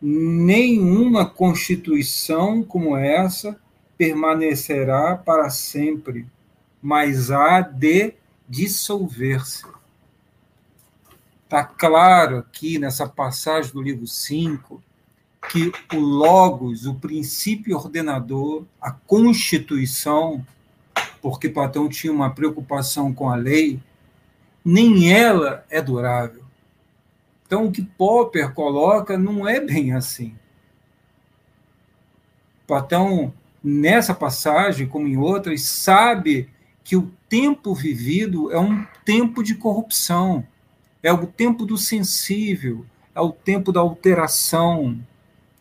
nenhuma 0.00 1.28
constituição 1.28 2.62
como 2.62 2.96
essa 2.96 3.58
permanecerá 3.96 5.16
para 5.16 5.48
sempre, 5.50 6.26
mas 6.80 7.30
há 7.30 7.60
de 7.60 8.14
dissolver-se. 8.48 9.64
Está 11.44 11.64
claro 11.64 12.38
aqui 12.38 12.78
nessa 12.78 13.08
passagem 13.08 13.72
do 13.72 13.80
livro 13.80 14.06
5 14.06 14.82
que 15.50 15.72
o 15.94 15.98
Logos, 15.98 16.86
o 16.86 16.94
princípio 16.94 17.76
ordenador, 17.76 18.64
a 18.80 18.90
constituição, 18.90 20.44
porque 21.22 21.48
Platão 21.48 21.88
tinha 21.88 22.12
uma 22.12 22.30
preocupação 22.30 23.12
com 23.12 23.28
a 23.28 23.36
lei, 23.36 23.80
nem 24.64 25.12
ela 25.12 25.64
é 25.70 25.80
durável. 25.80 26.42
Então, 27.46 27.66
o 27.66 27.72
que 27.72 27.82
Popper 27.82 28.52
coloca 28.52 29.16
não 29.16 29.48
é 29.48 29.60
bem 29.60 29.92
assim. 29.92 30.34
Platão, 32.66 33.32
nessa 33.62 34.12
passagem, 34.12 34.88
como 34.88 35.06
em 35.06 35.16
outras, 35.16 35.62
sabe 35.62 36.48
que 36.82 36.96
o 36.96 37.12
tempo 37.28 37.74
vivido 37.74 38.50
é 38.52 38.58
um 38.58 38.84
tempo 39.04 39.42
de 39.42 39.54
corrupção, 39.54 40.44
é 41.02 41.12
o 41.12 41.26
tempo 41.26 41.64
do 41.64 41.78
sensível, 41.78 42.84
é 43.14 43.20
o 43.20 43.30
tempo 43.30 43.70
da 43.70 43.80
alteração, 43.80 45.00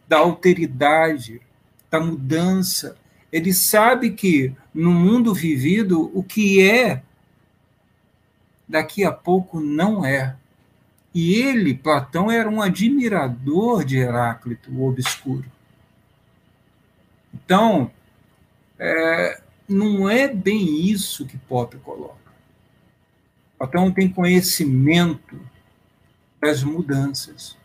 da 0.07 0.19
alteridade, 0.19 1.41
da 1.89 2.00
mudança. 2.00 2.97
Ele 3.31 3.53
sabe 3.53 4.12
que 4.12 4.53
no 4.74 4.91
mundo 4.91 5.33
vivido, 5.33 6.12
o 6.13 6.24
que 6.24 6.62
é, 6.62 7.01
daqui 8.67 9.03
a 9.03 9.12
pouco 9.12 9.59
não 9.59 10.05
é. 10.05 10.35
E 11.13 11.35
ele, 11.35 11.74
Platão, 11.74 12.29
era 12.29 12.50
um 12.50 12.62
admirador 12.62 13.85
de 13.85 13.97
Heráclito, 13.97 14.71
o 14.71 14.88
obscuro. 14.88 15.45
Então, 17.33 17.89
é, 18.77 19.41
não 19.67 20.09
é 20.09 20.27
bem 20.27 20.81
isso 20.81 21.25
que 21.25 21.38
Popper 21.38 21.79
coloca. 21.79 22.15
Platão 23.57 23.91
tem 23.91 24.09
conhecimento 24.09 25.39
das 26.41 26.63
mudanças, 26.63 27.57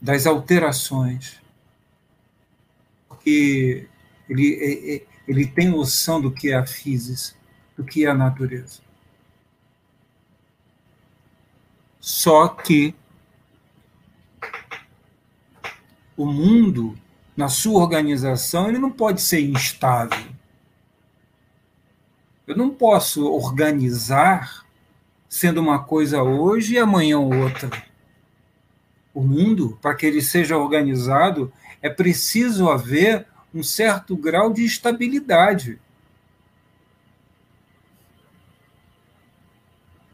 das 0.00 0.26
alterações, 0.26 1.40
porque 3.08 3.88
ele, 4.28 4.54
é, 4.54 4.96
é, 4.96 5.06
ele 5.26 5.46
tem 5.46 5.68
noção 5.68 6.20
do 6.20 6.30
que 6.30 6.50
é 6.50 6.54
a 6.56 6.66
física, 6.66 7.36
do 7.76 7.84
que 7.84 8.04
é 8.04 8.08
a 8.08 8.14
natureza. 8.14 8.80
Só 12.00 12.48
que 12.48 12.94
o 16.16 16.26
mundo, 16.26 16.98
na 17.36 17.48
sua 17.48 17.80
organização, 17.80 18.68
ele 18.68 18.78
não 18.78 18.90
pode 18.90 19.20
ser 19.20 19.40
instável. 19.40 20.26
Eu 22.46 22.56
não 22.56 22.70
posso 22.70 23.30
organizar 23.30 24.66
sendo 25.28 25.60
uma 25.60 25.84
coisa 25.84 26.22
hoje 26.22 26.74
e 26.74 26.78
amanhã 26.78 27.18
outra. 27.18 27.87
O 29.18 29.22
mundo, 29.24 29.76
para 29.82 29.96
que 29.96 30.06
ele 30.06 30.22
seja 30.22 30.56
organizado, 30.56 31.52
é 31.82 31.90
preciso 31.90 32.70
haver 32.70 33.26
um 33.52 33.64
certo 33.64 34.16
grau 34.16 34.52
de 34.52 34.64
estabilidade. 34.64 35.80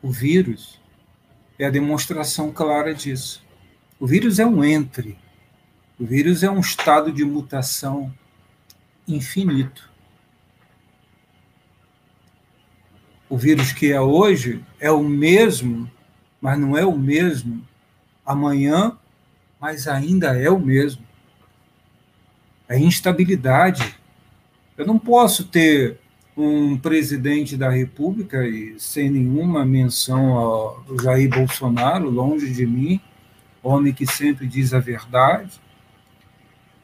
O 0.00 0.10
vírus 0.10 0.80
é 1.58 1.66
a 1.66 1.70
demonstração 1.70 2.50
clara 2.50 2.94
disso. 2.94 3.44
O 4.00 4.06
vírus 4.06 4.38
é 4.38 4.46
um 4.46 4.64
entre. 4.64 5.18
O 6.00 6.06
vírus 6.06 6.42
é 6.42 6.50
um 6.50 6.60
estado 6.60 7.12
de 7.12 7.26
mutação 7.26 8.10
infinito. 9.06 9.92
O 13.28 13.36
vírus 13.36 13.70
que 13.70 13.92
é 13.92 14.00
hoje 14.00 14.64
é 14.80 14.90
o 14.90 15.04
mesmo, 15.04 15.90
mas 16.40 16.58
não 16.58 16.74
é 16.74 16.86
o 16.86 16.96
mesmo 16.96 17.68
amanhã, 18.24 18.96
mas 19.60 19.86
ainda 19.86 20.36
é 20.38 20.50
o 20.50 20.58
mesmo. 20.58 21.02
É 22.68 22.78
instabilidade. 22.78 23.96
Eu 24.76 24.86
não 24.86 24.98
posso 24.98 25.44
ter 25.44 25.98
um 26.36 26.76
presidente 26.76 27.56
da 27.56 27.70
República, 27.70 28.46
e 28.46 28.78
sem 28.78 29.08
nenhuma 29.08 29.64
menção 29.64 30.36
ao 30.36 30.84
Jair 31.02 31.28
Bolsonaro, 31.28 32.10
longe 32.10 32.52
de 32.52 32.66
mim, 32.66 33.00
homem 33.62 33.92
que 33.92 34.06
sempre 34.06 34.46
diz 34.46 34.74
a 34.74 34.80
verdade, 34.80 35.60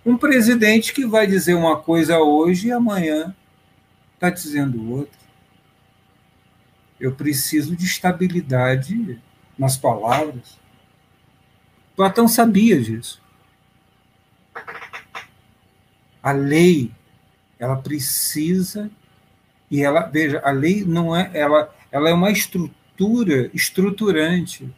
um 0.05 0.17
presidente 0.17 0.93
que 0.93 1.05
vai 1.05 1.27
dizer 1.27 1.55
uma 1.55 1.77
coisa 1.77 2.19
hoje 2.19 2.69
e 2.69 2.73
amanhã 2.73 3.35
está 4.15 4.31
dizendo 4.31 4.91
outra. 4.91 5.21
Eu 6.99 7.13
preciso 7.13 7.77
de 7.77 7.85
estabilidade 7.85 9.21
nas 9.59 9.77
palavras. 9.77 10.59
Platão 12.01 12.27
sabia 12.27 12.81
disso. 12.81 13.21
A 16.23 16.33
lei, 16.33 16.91
ela 17.59 17.77
precisa 17.77 18.91
e 19.71 19.83
ela, 19.83 20.07
veja, 20.07 20.41
a 20.43 20.51
lei 20.51 20.83
não 20.83 21.15
é, 21.15 21.31
ela, 21.35 21.77
ela 21.93 22.09
é 22.09 22.15
uma 22.15 22.31
estrutura 22.31 23.51
estruturante. 23.53 24.75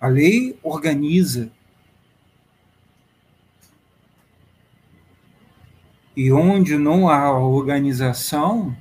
A 0.00 0.08
lei 0.08 0.58
organiza. 0.62 1.52
E 6.16 6.32
onde 6.32 6.78
não 6.78 7.10
há 7.10 7.30
organização, 7.38 8.74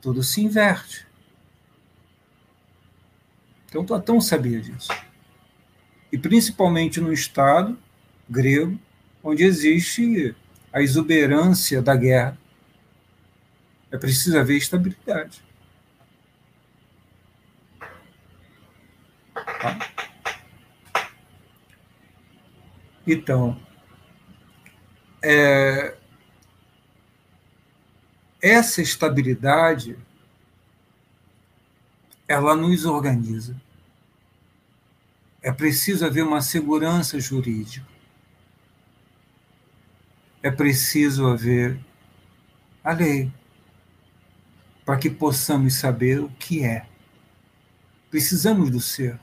tudo 0.00 0.22
se 0.22 0.40
inverte. 0.40 1.04
Então 3.68 3.84
Platão 3.84 4.20
sabia 4.20 4.60
disso. 4.60 5.05
E 6.16 6.18
principalmente 6.18 6.98
no 6.98 7.12
Estado 7.12 7.78
grego, 8.26 8.80
onde 9.22 9.44
existe 9.44 10.34
a 10.72 10.80
exuberância 10.80 11.82
da 11.82 11.94
guerra. 11.94 12.38
É 13.92 13.98
preciso 13.98 14.38
haver 14.38 14.56
estabilidade. 14.56 15.44
Tá? 19.34 19.78
Então, 23.06 23.60
é, 25.22 25.98
essa 28.40 28.80
estabilidade 28.80 29.98
ela 32.26 32.56
nos 32.56 32.86
organiza. 32.86 33.54
É 35.46 35.52
preciso 35.52 36.04
haver 36.04 36.24
uma 36.24 36.42
segurança 36.42 37.20
jurídica. 37.20 37.86
É 40.42 40.50
preciso 40.50 41.28
haver 41.28 41.78
a 42.82 42.92
lei 42.92 43.30
para 44.84 44.98
que 44.98 45.08
possamos 45.08 45.74
saber 45.74 46.18
o 46.18 46.28
que 46.30 46.64
é. 46.64 46.84
Precisamos 48.10 48.70
do 48.70 48.80
ser. 48.80 49.20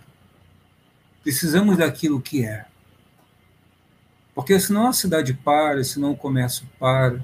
Precisamos 1.21 1.75
daquilo 1.75 2.21
que 2.21 2.45
é. 2.45 2.67
Porque 4.33 4.57
senão 4.61 4.87
a 4.87 4.93
cidade 4.93 5.33
para, 5.33 5.83
senão 5.83 6.11
o 6.11 6.17
comércio 6.17 6.65
para. 6.79 7.21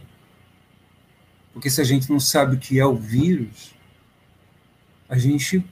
Porque 1.53 1.69
se 1.69 1.79
a 1.79 1.85
gente 1.85 2.09
não 2.09 2.19
sabe 2.19 2.57
o 2.57 2.59
que 2.59 2.77
é 2.77 2.85
o 2.85 2.97
vírus, 2.97 3.73
a 5.07 5.17
gente, 5.17 5.65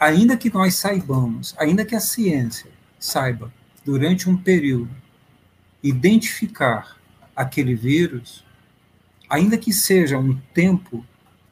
ainda 0.00 0.34
que 0.34 0.52
nós 0.52 0.76
saibamos, 0.76 1.54
ainda 1.58 1.84
que 1.84 1.94
a 1.94 2.00
ciência 2.00 2.70
saiba, 2.98 3.52
durante 3.84 4.30
um 4.30 4.36
período, 4.36 4.90
identificar 5.82 6.96
aquele 7.36 7.74
vírus, 7.74 8.42
ainda 9.28 9.58
que 9.58 9.74
seja 9.74 10.18
um 10.18 10.34
tempo 10.54 11.04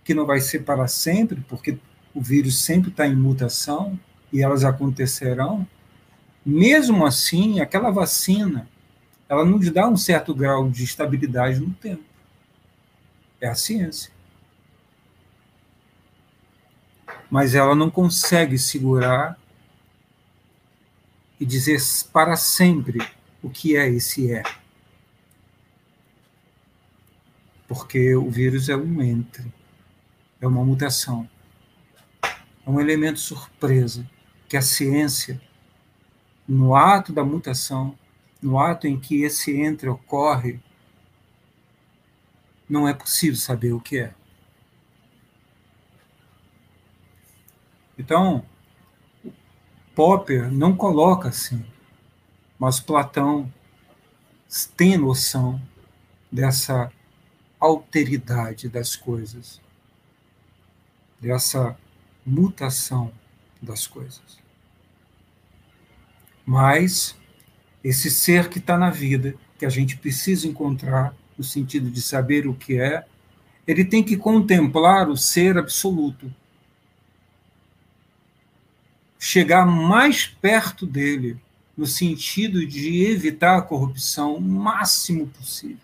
que 0.03 0.15
não 0.15 0.25
vai 0.25 0.41
ser 0.41 0.61
para 0.61 0.89
sempre, 0.89 1.45
porque 1.47 1.79
o 2.15 2.23
vírus 2.23 2.63
sempre 2.63 2.89
está 2.91 3.07
em 3.07 3.15
mutação 3.15 4.01
e 4.33 4.43
elas 4.43 4.65
acontecerão, 4.65 5.67
mesmo 6.45 7.05
assim, 7.05 7.61
aquela 7.61 7.91
vacina, 7.91 8.67
ela 9.29 9.45
nos 9.45 9.71
dá 9.71 9.87
um 9.87 9.97
certo 9.97 10.35
grau 10.35 10.71
de 10.71 10.85
estabilidade 10.85 11.61
no 11.61 11.75
tempo. 11.75 12.03
É 13.41 13.49
a 13.49 13.55
ciência. 13.55 14.11
Mas 17.31 17.55
ela 17.55 17.75
não 17.75 17.91
consegue 17.91 18.59
segurar 18.59 19.39
e 21.39 21.45
dizer 21.45 21.81
para 22.13 22.37
sempre 22.37 23.07
o 23.43 23.51
que 23.51 23.77
é 23.77 23.89
esse 23.89 24.33
é. 24.33 24.43
Porque 27.67 28.15
o 28.15 28.31
vírus 28.31 28.69
é 28.69 28.77
um 28.77 29.03
entre 29.03 29.59
é 30.41 30.47
uma 30.47 30.65
mutação. 30.65 31.29
É 32.23 32.71
um 32.71 32.81
elemento 32.81 33.19
surpresa 33.19 34.09
que 34.49 34.57
a 34.57 34.63
ciência, 34.63 35.41
no 36.47 36.75
ato 36.75 37.13
da 37.13 37.25
mutação, 37.25 37.99
no 38.41 38.59
ato 38.59 38.87
em 38.87 38.99
que 38.99 39.23
esse 39.23 39.57
entre 39.61 39.89
ocorre, 39.89 40.61
não 42.69 42.87
é 42.87 42.95
possível 42.95 43.37
saber 43.37 43.73
o 43.73 43.81
que 43.81 43.99
é. 43.99 44.15
Então, 47.99 48.45
Popper 49.95 50.51
não 50.53 50.77
coloca 50.77 51.29
assim, 51.29 51.65
mas 52.59 52.79
Platão 52.79 53.53
tem 54.77 54.97
noção 54.97 55.61
dessa 56.31 56.93
alteridade 57.59 58.69
das 58.69 58.95
coisas, 58.95 59.61
dessa 61.21 61.77
mutação 62.25 63.13
das 63.61 63.87
coisas. 63.87 64.39
Mas 66.47 67.17
esse 67.83 68.11
ser 68.11 68.49
que 68.49 68.59
está 68.59 68.79
na 68.79 68.91
vida, 68.91 69.35
que 69.59 69.67
a 69.67 69.69
gente 69.69 69.97
precisa 69.97 70.47
encontrar, 70.47 71.15
no 71.37 71.45
sentido 71.45 71.91
de 71.91 72.01
saber 72.01 72.47
o 72.47 72.55
que 72.55 72.81
é, 72.81 73.05
ele 73.67 73.85
tem 73.85 74.03
que 74.03 74.17
contemplar 74.17 75.09
o 75.09 75.17
ser 75.17 75.59
absoluto. 75.59 76.33
Chegar 79.31 79.67
mais 79.67 80.27
perto 80.27 80.87
dele, 80.87 81.39
no 81.77 81.87
sentido 81.87 82.67
de 82.67 83.05
evitar 83.05 83.59
a 83.59 83.61
corrupção 83.61 84.37
o 84.37 84.41
máximo 84.41 85.27
possível. 85.27 85.77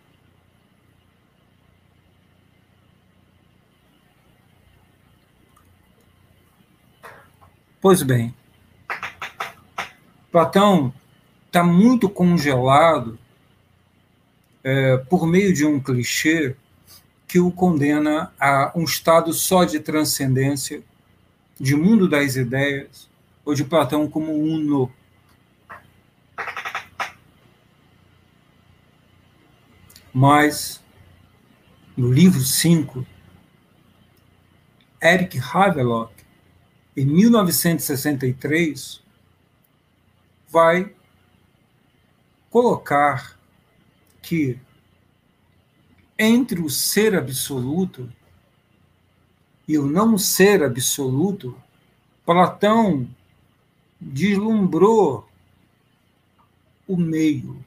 Pois 7.82 8.02
bem, 8.02 8.34
Platão 10.32 10.90
está 11.46 11.62
muito 11.62 12.08
congelado 12.08 13.18
é, 14.62 14.96
por 14.96 15.26
meio 15.26 15.52
de 15.52 15.66
um 15.66 15.78
clichê 15.78 16.56
que 17.28 17.38
o 17.38 17.52
condena 17.52 18.32
a 18.40 18.72
um 18.74 18.84
estado 18.84 19.34
só 19.34 19.64
de 19.64 19.80
transcendência, 19.80 20.82
de 21.60 21.76
mundo 21.76 22.08
das 22.08 22.36
ideias, 22.36 23.12
ou 23.44 23.54
de 23.54 23.64
Platão 23.64 24.08
como 24.08 24.32
uno. 24.32 24.90
Mas, 30.12 30.82
no 31.96 32.12
livro 32.12 32.40
5, 32.40 33.06
Eric 35.02 35.38
Havelock 35.38 36.14
em 36.96 37.04
1963, 37.04 39.02
vai 40.48 40.94
colocar 42.48 43.36
que 44.22 44.58
entre 46.16 46.60
o 46.60 46.70
ser 46.70 47.16
absoluto 47.16 48.10
e 49.66 49.76
o 49.76 49.84
não 49.84 50.16
ser 50.16 50.62
absoluto, 50.62 51.60
Platão 52.24 53.08
deslumbrou 54.04 55.28
o 56.86 56.96
meio. 56.96 57.64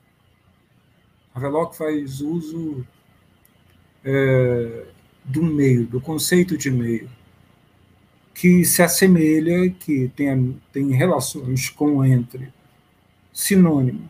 Havelock 1.34 1.76
faz 1.76 2.22
uso 2.22 2.86
é, 4.04 4.86
do 5.26 5.44
meio, 5.44 5.86
do 5.88 6.00
conceito 6.00 6.58
de 6.58 6.70
meio 6.70 7.10
que 8.38 8.64
se 8.64 8.84
assemelha, 8.84 9.68
que 9.72 10.10
tem, 10.10 10.62
tem 10.72 10.92
relações 10.92 11.72
com 11.72 12.06
entre, 12.06 12.54
sinônimo. 13.34 14.08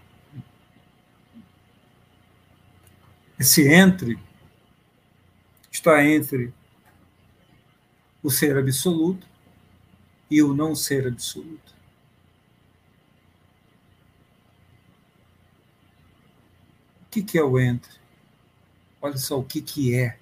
Esse 3.40 3.66
entre 3.70 4.20
está 5.72 6.06
entre 6.06 6.54
o 8.22 8.30
ser 8.30 8.58
absoluto 8.58 9.26
e 10.30 10.44
o 10.44 10.54
não 10.54 10.76
ser 10.76 11.08
absoluto. 11.08 11.77
Que, 17.18 17.24
que 17.24 17.38
é 17.38 17.44
o 17.44 17.60
entre? 17.60 17.92
Olha 19.02 19.18
só 19.18 19.40
o 19.40 19.44
que, 19.44 19.62
que 19.62 19.96
é. 19.96 20.18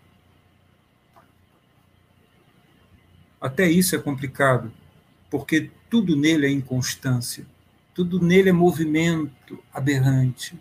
Até 3.39 3.69
isso 3.69 3.95
é 3.95 3.99
complicado, 3.99 4.71
porque 5.29 5.69
tudo 5.89 6.15
nele 6.15 6.47
é 6.47 6.49
inconstância, 6.49 7.45
tudo 7.93 8.19
nele 8.21 8.49
é 8.49 8.53
movimento 8.53 9.61
aberrante, 9.73 10.57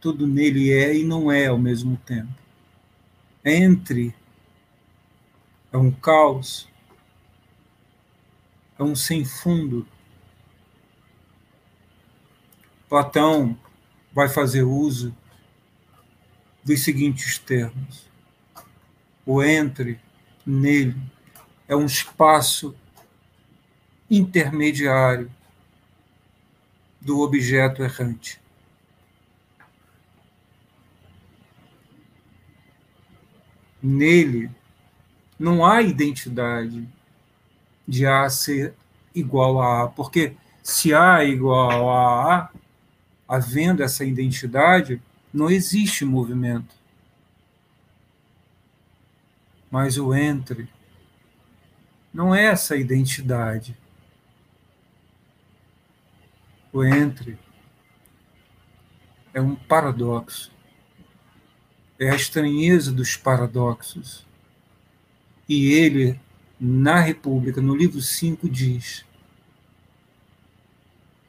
tudo 0.00 0.26
nele 0.26 0.70
é 0.72 0.94
e 0.94 1.04
não 1.04 1.32
é 1.32 1.46
ao 1.46 1.58
mesmo 1.58 1.96
tempo. 2.04 2.32
Entre 3.44 4.14
é 5.72 5.76
um 5.76 5.90
caos, 5.90 6.68
é 8.78 8.82
um 8.82 8.94
sem 8.94 9.24
fundo. 9.24 9.86
Platão 12.88 13.58
vai 14.16 14.30
fazer 14.30 14.62
uso 14.62 15.14
dos 16.64 16.82
seguintes 16.82 17.38
termos: 17.38 18.08
o 19.26 19.42
entre 19.42 20.00
nele 20.46 20.96
é 21.68 21.76
um 21.76 21.84
espaço 21.84 22.74
intermediário 24.10 25.30
do 26.98 27.20
objeto 27.20 27.82
errante. 27.82 28.40
Nele 33.82 34.50
não 35.38 35.62
há 35.62 35.82
identidade 35.82 36.88
de 37.86 38.06
A 38.06 38.30
ser 38.30 38.74
igual 39.14 39.60
a 39.60 39.82
A, 39.82 39.88
porque 39.88 40.34
se 40.62 40.94
A 40.94 41.22
é 41.22 41.28
igual 41.28 41.90
a 41.90 42.34
A, 42.34 42.50
havendo 43.28 43.82
essa 43.82 44.04
identidade, 44.04 45.02
não 45.32 45.50
existe 45.50 46.04
movimento. 46.04 46.74
Mas 49.70 49.98
o 49.98 50.14
entre 50.14 50.68
não 52.12 52.34
é 52.34 52.46
essa 52.46 52.76
identidade. 52.76 53.76
O 56.72 56.84
entre 56.84 57.38
é 59.34 59.40
um 59.40 59.54
paradoxo. 59.54 60.50
É 61.98 62.10
a 62.10 62.14
estranheza 62.14 62.92
dos 62.92 63.16
paradoxos. 63.16 64.26
E 65.48 65.72
ele, 65.72 66.18
na 66.58 67.00
República, 67.00 67.60
no 67.60 67.74
livro 67.74 68.00
5, 68.00 68.48
diz 68.48 69.04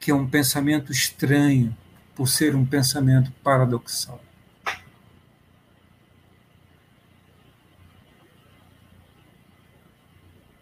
que 0.00 0.10
é 0.10 0.14
um 0.14 0.28
pensamento 0.28 0.90
estranho 0.90 1.76
por 2.18 2.26
ser 2.26 2.56
um 2.56 2.66
pensamento 2.66 3.30
paradoxal. 3.44 4.20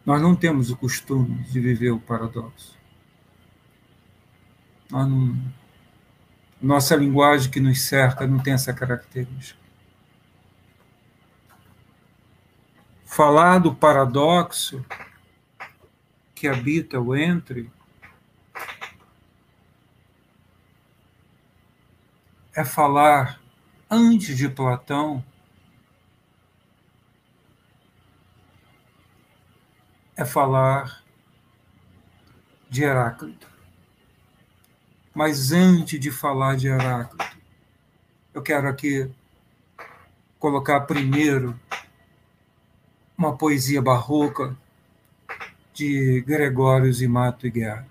Nós 0.04 0.20
não 0.20 0.36
temos 0.36 0.70
o 0.70 0.76
costume 0.76 1.42
de 1.44 1.58
viver 1.58 1.92
o 1.92 1.98
paradoxo. 1.98 2.76
Não, 4.90 5.34
nossa 6.60 6.94
linguagem 6.94 7.50
que 7.50 7.58
nos 7.58 7.80
cerca 7.80 8.26
não 8.26 8.38
tem 8.38 8.52
essa 8.52 8.74
característica. 8.74 9.58
Falar 13.06 13.60
do 13.60 13.74
paradoxo 13.74 14.84
que 16.34 16.46
habita 16.46 17.00
o 17.00 17.16
entre 17.16 17.74
é 22.56 22.64
falar 22.64 23.38
antes 23.90 24.34
de 24.34 24.48
Platão 24.48 25.22
é 30.16 30.24
falar 30.24 31.04
de 32.70 32.82
Heráclito. 32.82 33.46
Mas 35.14 35.52
antes 35.52 36.00
de 36.00 36.10
falar 36.10 36.56
de 36.56 36.68
Heráclito, 36.68 37.36
eu 38.32 38.42
quero 38.42 38.66
aqui 38.66 39.10
colocar 40.38 40.80
primeiro 40.80 41.60
uma 43.18 43.36
poesia 43.36 43.82
barroca 43.82 44.56
de 45.74 46.22
Gregório 46.22 46.90
e 46.90 47.06
Mato 47.06 47.46
e 47.46 47.50
Guerra. 47.50 47.86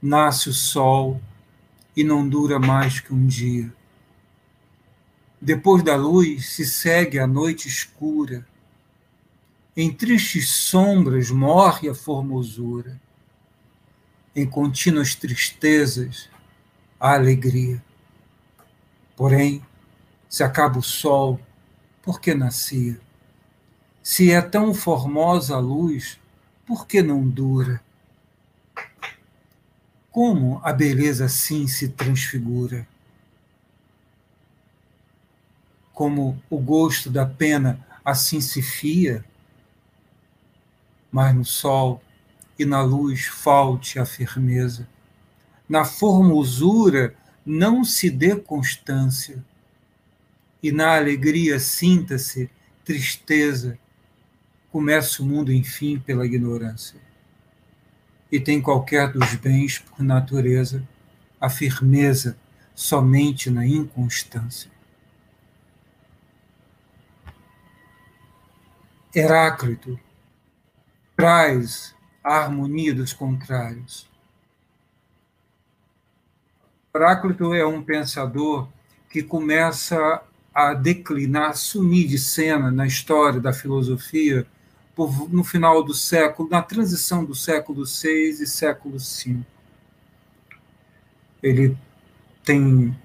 Nasce 0.00 0.48
o 0.48 0.54
sol 0.54 1.20
e 1.96 2.02
não 2.04 2.28
dura 2.28 2.58
mais 2.58 3.00
que 3.00 3.12
um 3.12 3.26
dia. 3.26 3.72
Depois 5.40 5.82
da 5.82 5.96
luz 5.96 6.50
se 6.50 6.64
segue 6.64 7.18
a 7.18 7.26
noite 7.26 7.68
escura 7.68 8.46
em 9.76 9.92
tristes 9.92 10.50
sombras 10.50 11.32
morre 11.32 11.88
a 11.88 11.94
formosura. 11.94 13.00
Em 14.34 14.46
contínuas 14.46 15.16
tristezas, 15.16 16.30
a 16.98 17.14
alegria. 17.14 17.82
Porém, 19.16 19.64
Se 20.28 20.42
acaba 20.42 20.80
o 20.80 20.82
sol, 20.82 21.38
por 22.02 22.20
que 22.20 22.34
nascia? 22.34 23.00
Se 24.02 24.32
é 24.32 24.42
tão 24.42 24.74
formosa 24.74 25.54
a 25.54 25.60
luz, 25.60 26.18
por 26.66 26.88
que 26.88 27.00
não 27.02 27.28
dura? 27.28 27.80
Como 30.14 30.60
a 30.62 30.72
beleza 30.72 31.24
assim 31.24 31.66
se 31.66 31.88
transfigura? 31.88 32.86
Como 35.92 36.40
o 36.48 36.56
gosto 36.56 37.10
da 37.10 37.26
pena 37.26 37.84
assim 38.04 38.40
se 38.40 38.62
fia? 38.62 39.24
Mas 41.10 41.34
no 41.34 41.44
sol 41.44 42.00
e 42.56 42.64
na 42.64 42.80
luz 42.80 43.24
falte 43.24 43.98
a 43.98 44.06
firmeza. 44.06 44.86
Na 45.68 45.84
formosura 45.84 47.16
não 47.44 47.82
se 47.82 48.08
dê 48.08 48.36
constância 48.36 49.44
e 50.62 50.70
na 50.70 50.94
alegria 50.94 51.58
sinta-se 51.58 52.48
tristeza. 52.84 53.76
Começa 54.70 55.24
o 55.24 55.26
mundo, 55.26 55.52
enfim, 55.52 55.98
pela 55.98 56.24
ignorância. 56.24 57.00
E 58.34 58.40
tem 58.40 58.60
qualquer 58.60 59.12
dos 59.12 59.32
bens, 59.36 59.78
por 59.78 60.02
natureza, 60.02 60.82
a 61.40 61.48
firmeza 61.48 62.36
somente 62.74 63.48
na 63.48 63.64
inconstância. 63.64 64.68
Heráclito 69.14 70.00
traz 71.16 71.94
a 72.24 72.38
harmonia 72.38 72.92
dos 72.92 73.12
contrários. 73.12 74.10
Heráclito 76.92 77.54
é 77.54 77.64
um 77.64 77.84
pensador 77.84 78.68
que 79.08 79.22
começa 79.22 80.20
a 80.52 80.74
declinar, 80.74 81.56
sumir 81.56 82.08
de 82.08 82.18
cena 82.18 82.68
na 82.72 82.84
história 82.84 83.38
da 83.38 83.52
filosofia 83.52 84.44
no 85.28 85.42
final 85.42 85.82
do 85.82 85.92
século, 85.92 86.48
na 86.48 86.62
transição 86.62 87.24
do 87.24 87.34
século 87.34 87.84
VI 87.84 88.42
e 88.42 88.46
século 88.46 88.96
V. 88.98 89.40
Ele 91.42 91.76
tem 92.44 92.96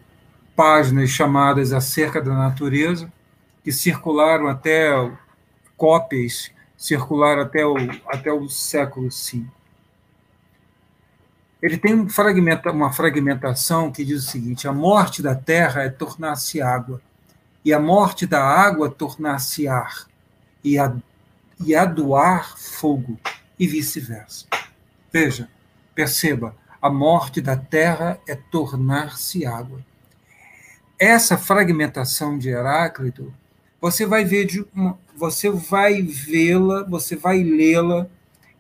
páginas 0.55 1.09
chamadas 1.09 1.73
Acerca 1.73 2.21
da 2.21 2.33
Natureza, 2.33 3.11
que 3.63 3.71
circularam 3.71 4.47
até 4.47 4.91
cópias, 5.75 6.51
circularam 6.77 7.41
até 7.41 7.65
o, 7.65 7.75
até 8.07 8.31
o 8.31 8.47
século 8.49 9.09
V. 9.09 9.45
Ele 11.61 11.77
tem 11.77 11.93
um 11.93 12.07
fragmenta, 12.07 12.71
uma 12.71 12.91
fragmentação 12.91 13.91
que 13.91 14.05
diz 14.05 14.25
o 14.25 14.29
seguinte: 14.29 14.67
a 14.67 14.71
morte 14.71 15.21
da 15.21 15.35
terra 15.35 15.83
é 15.83 15.89
tornar-se 15.89 16.61
água, 16.61 17.01
e 17.65 17.73
a 17.73 17.79
morte 17.79 18.25
da 18.25 18.41
água 18.41 18.89
tornar-se 18.89 19.67
ar, 19.67 20.07
e 20.63 20.79
a, 20.79 20.93
e 21.59 21.75
a 21.75 21.85
do 21.85 22.15
ar 22.15 22.57
fogo, 22.57 23.17
e 23.57 23.67
vice-versa. 23.67 24.45
Veja, 25.11 25.49
perceba, 25.93 26.55
a 26.81 26.89
morte 26.89 27.41
da 27.41 27.57
terra 27.57 28.19
é 28.27 28.35
tornar-se 28.35 29.45
água. 29.45 29.83
Essa 30.97 31.37
fragmentação 31.37 32.37
de 32.37 32.49
Heráclito, 32.49 33.33
você 33.81 34.05
vai 34.05 34.23
ver 34.23 34.45
de 34.45 34.65
uma, 34.73 34.97
você 35.15 35.49
vai 35.49 36.01
vê-la, 36.01 36.83
você 36.83 37.15
vai 37.15 37.43
lê-la 37.43 38.07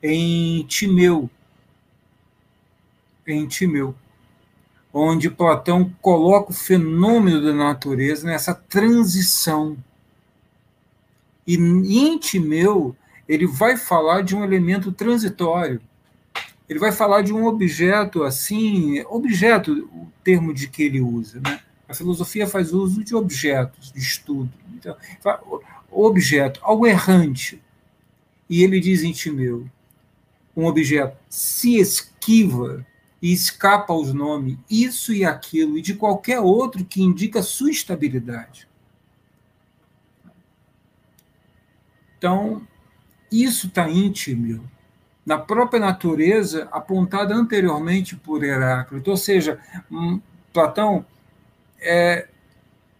em 0.01 0.65
Timeu. 0.65 1.29
Em 3.25 3.47
Timeu 3.47 3.95
onde 4.93 5.29
Platão 5.29 5.93
coloca 6.01 6.51
o 6.51 6.55
fenômeno 6.55 7.41
da 7.41 7.53
natureza 7.53 8.25
nessa 8.25 8.53
transição. 8.53 9.77
E 11.49 11.97
em 11.97 12.15
Timeu, 12.19 12.95
ele 13.27 13.47
vai 13.47 13.75
falar 13.75 14.21
de 14.21 14.35
um 14.35 14.43
elemento 14.43 14.91
transitório. 14.91 15.81
Ele 16.69 16.77
vai 16.77 16.91
falar 16.91 17.23
de 17.23 17.33
um 17.33 17.47
objeto 17.47 18.21
assim, 18.21 19.01
objeto, 19.09 19.89
o 19.91 20.07
termo 20.23 20.53
de 20.53 20.69
que 20.69 20.83
ele 20.83 21.01
usa, 21.01 21.41
né? 21.43 21.59
A 21.87 21.93
filosofia 21.95 22.45
faz 22.45 22.71
uso 22.71 23.03
de 23.03 23.15
objetos 23.15 23.91
de 23.91 23.97
estudo. 23.97 24.51
Então, 24.75 24.95
objeto, 25.89 26.59
algo 26.61 26.85
errante. 26.85 27.59
E 28.47 28.61
ele 28.61 28.79
diz 28.79 29.01
em 29.01 29.11
Timeu, 29.11 29.67
um 30.55 30.67
objeto 30.67 31.17
se 31.27 31.79
esquiva 31.79 32.85
e 33.19 33.33
escapa 33.33 33.91
aos 33.91 34.13
nomes 34.13 34.55
isso 34.69 35.11
e 35.11 35.25
aquilo 35.25 35.79
e 35.79 35.81
de 35.81 35.95
qualquer 35.95 36.39
outro 36.39 36.85
que 36.85 37.01
indica 37.01 37.41
sua 37.41 37.71
estabilidade. 37.71 38.68
Então, 42.19 42.61
isso 43.31 43.67
está 43.67 43.89
íntimo 43.89 44.69
na 45.25 45.37
própria 45.37 45.79
natureza 45.79 46.67
apontada 46.71 47.33
anteriormente 47.33 48.15
por 48.15 48.43
Heráclito. 48.43 49.09
Ou 49.09 49.17
seja, 49.17 49.57
hum, 49.89 50.19
Platão 50.53 51.05
é, 51.79 52.27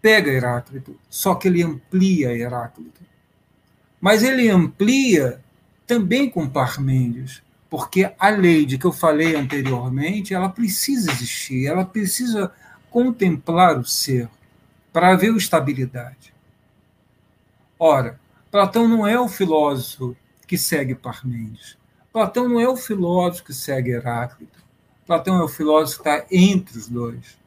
pega 0.01 0.31
Heráclito, 0.31 0.97
só 1.09 1.35
que 1.35 1.49
ele 1.49 1.61
amplia 1.61 2.33
Heráclito. 2.33 3.01
Mas 3.99 4.23
ele 4.23 4.49
amplia 4.49 5.41
também 5.85 6.29
com 6.29 6.47
Parmênides 6.47 7.43
porque 7.69 8.11
a 8.17 8.29
lei 8.29 8.65
de 8.65 8.77
que 8.77 8.85
eu 8.85 8.91
falei 8.91 9.35
anteriormente, 9.35 10.33
ela 10.33 10.49
precisa 10.49 11.11
existir, 11.11 11.67
ela 11.67 11.85
precisa 11.85 12.51
contemplar 12.89 13.77
o 13.77 13.85
ser 13.85 14.27
para 14.91 15.11
haver 15.11 15.35
estabilidade. 15.35 16.33
Ora, 17.77 18.19
Platão 18.51 18.87
não 18.87 19.07
é 19.07 19.19
o 19.19 19.27
filósofo 19.27 20.15
que 20.47 20.57
segue 20.57 20.95
Parmênides. 20.95 21.77
Platão 22.11 22.49
não 22.49 22.59
é 22.59 22.67
o 22.67 22.75
filósofo 22.75 23.45
que 23.45 23.53
segue 23.53 23.91
Heráclito. 23.91 24.63
Platão 25.05 25.39
é 25.39 25.43
o 25.43 25.47
filósofo 25.47 26.03
que 26.03 26.09
está 26.09 26.25
entre 26.31 26.77
os 26.77 26.87
dois. 26.87 27.37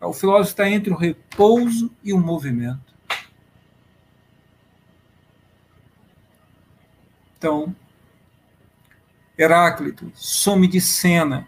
O 0.00 0.12
filósofo 0.12 0.50
está 0.50 0.68
entre 0.68 0.92
o 0.92 0.96
repouso 0.96 1.90
e 2.02 2.12
o 2.12 2.18
movimento. 2.18 2.94
Então, 7.36 7.74
Heráclito 9.38 10.10
some 10.14 10.66
de 10.66 10.80
cena 10.80 11.46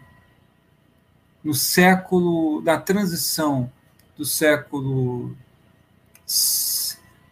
no 1.43 1.53
século 1.53 2.61
da 2.61 2.79
transição 2.79 3.71
do 4.15 4.25
século 4.25 5.35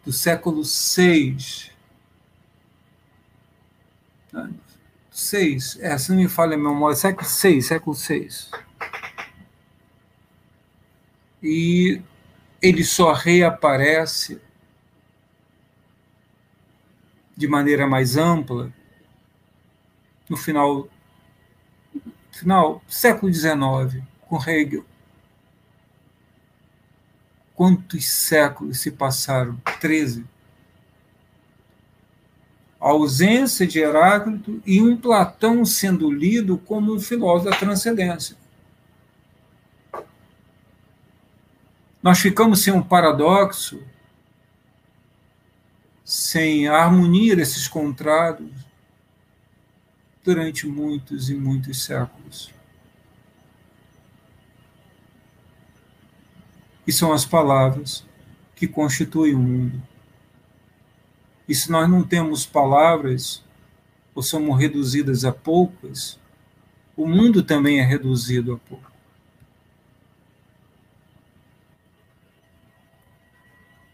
do 0.06 0.12
século 0.12 0.62
VI. 0.62 1.72
Seis, 5.10 5.76
é, 5.80 5.98
se 5.98 6.10
não 6.10 6.18
me 6.18 6.28
falha 6.28 6.54
a 6.54 6.58
memória, 6.58 6.94
século 6.94 7.28
VI, 7.28 7.60
século 7.60 7.96
VI. 7.96 8.28
E 11.42 12.00
ele 12.62 12.84
só 12.84 13.12
reaparece 13.12 14.40
de 17.36 17.48
maneira 17.48 17.86
mais 17.86 18.16
ampla 18.16 18.72
no 20.28 20.36
final, 20.36 20.88
final 22.30 22.80
século 22.88 23.32
XIX, 23.32 24.04
com 24.20 24.38
Hegel. 24.38 24.84
Quantos 27.56 28.06
séculos 28.06 28.80
se 28.80 28.90
passaram? 28.90 29.56
Treze. 29.80 30.26
A 32.78 32.90
ausência 32.90 33.66
de 33.66 33.78
Heráclito 33.78 34.62
e 34.66 34.82
um 34.82 34.94
Platão 34.94 35.64
sendo 35.64 36.12
lido 36.12 36.58
como 36.58 36.94
um 36.94 37.00
filósofo 37.00 37.50
da 37.50 37.56
transcendência. 37.56 38.36
Nós 42.02 42.18
ficamos 42.18 42.62
sem 42.62 42.74
um 42.74 42.82
paradoxo, 42.82 43.82
sem 46.04 46.68
harmonia 46.68 47.34
desses 47.34 47.66
contrados, 47.66 48.50
durante 50.22 50.66
muitos 50.66 51.30
e 51.30 51.34
muitos 51.34 51.82
séculos. 51.82 52.55
E 56.86 56.92
são 56.92 57.12
as 57.12 57.24
palavras 57.24 58.06
que 58.54 58.66
constituem 58.66 59.34
o 59.34 59.38
mundo. 59.38 59.82
E 61.48 61.54
se 61.54 61.70
nós 61.70 61.88
não 61.88 62.02
temos 62.02 62.46
palavras, 62.46 63.44
ou 64.14 64.22
somos 64.22 64.58
reduzidas 64.58 65.24
a 65.24 65.32
poucas, 65.32 66.18
o 66.96 67.06
mundo 67.06 67.42
também 67.42 67.80
é 67.80 67.84
reduzido 67.84 68.54
a 68.54 68.58
pouco. 68.58 68.90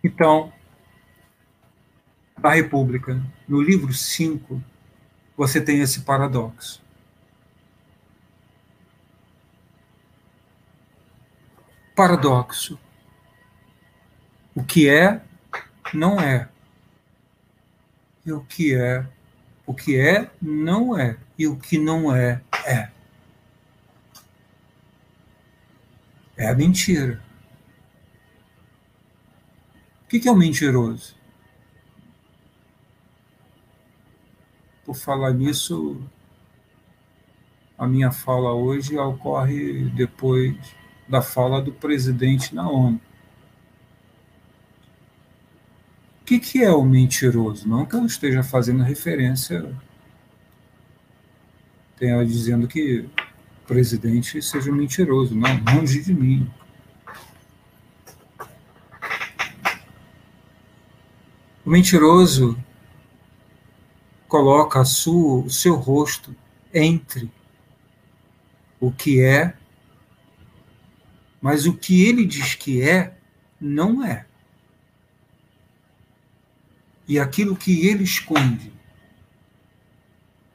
Então, 0.04 0.52
a 2.42 2.54
República, 2.54 3.20
no 3.46 3.60
livro 3.60 3.92
5, 3.92 4.62
você 5.36 5.60
tem 5.60 5.80
esse 5.80 6.00
paradoxo. 6.02 6.82
Paradoxo. 11.94 12.78
O 14.54 14.62
que 14.62 14.88
é, 14.88 15.20
não 15.94 16.20
é. 16.20 16.48
E 18.24 18.32
o 18.32 18.44
que 18.44 18.74
é, 18.74 19.06
o 19.66 19.74
que 19.74 19.98
é, 19.98 20.30
não 20.40 20.98
é. 20.98 21.16
E 21.38 21.46
o 21.46 21.56
que 21.56 21.78
não 21.78 22.14
é, 22.14 22.40
é. 22.66 22.90
É 26.36 26.48
a 26.48 26.54
mentira. 26.54 27.22
O 30.04 30.08
que 30.08 30.28
é 30.28 30.30
o 30.30 30.36
mentiroso? 30.36 31.16
Por 34.84 34.94
falar 34.94 35.32
nisso, 35.32 36.02
a 37.78 37.86
minha 37.86 38.12
fala 38.12 38.52
hoje 38.52 38.98
ocorre 38.98 39.88
depois 39.90 40.56
da 41.08 41.22
fala 41.22 41.60
do 41.60 41.72
presidente 41.72 42.54
na 42.54 42.68
ONU. 42.68 43.00
O 46.20 46.21
que, 46.32 46.38
que 46.38 46.62
é 46.62 46.70
o 46.70 46.84
mentiroso? 46.84 47.68
Não 47.68 47.84
que 47.84 47.94
eu 47.94 48.06
esteja 48.06 48.42
fazendo 48.42 48.82
referência, 48.82 49.74
tenha 51.98 52.24
dizendo 52.24 52.66
que 52.66 53.00
o 53.00 53.66
presidente 53.66 54.40
seja 54.40 54.72
mentiroso, 54.72 55.34
não, 55.34 55.48
longe 55.74 56.02
de 56.02 56.14
mim. 56.14 56.50
O 61.64 61.70
mentiroso 61.70 62.58
coloca 64.26 64.84
sua, 64.84 65.44
o 65.44 65.50
seu 65.50 65.74
rosto 65.74 66.34
entre 66.72 67.30
o 68.80 68.90
que 68.90 69.22
é, 69.22 69.54
mas 71.40 71.66
o 71.66 71.74
que 71.74 72.04
ele 72.04 72.24
diz 72.24 72.54
que 72.54 72.82
é, 72.82 73.16
não 73.60 74.04
é 74.04 74.26
e 77.06 77.18
aquilo 77.18 77.56
que 77.56 77.86
ele 77.86 78.04
esconde, 78.04 78.72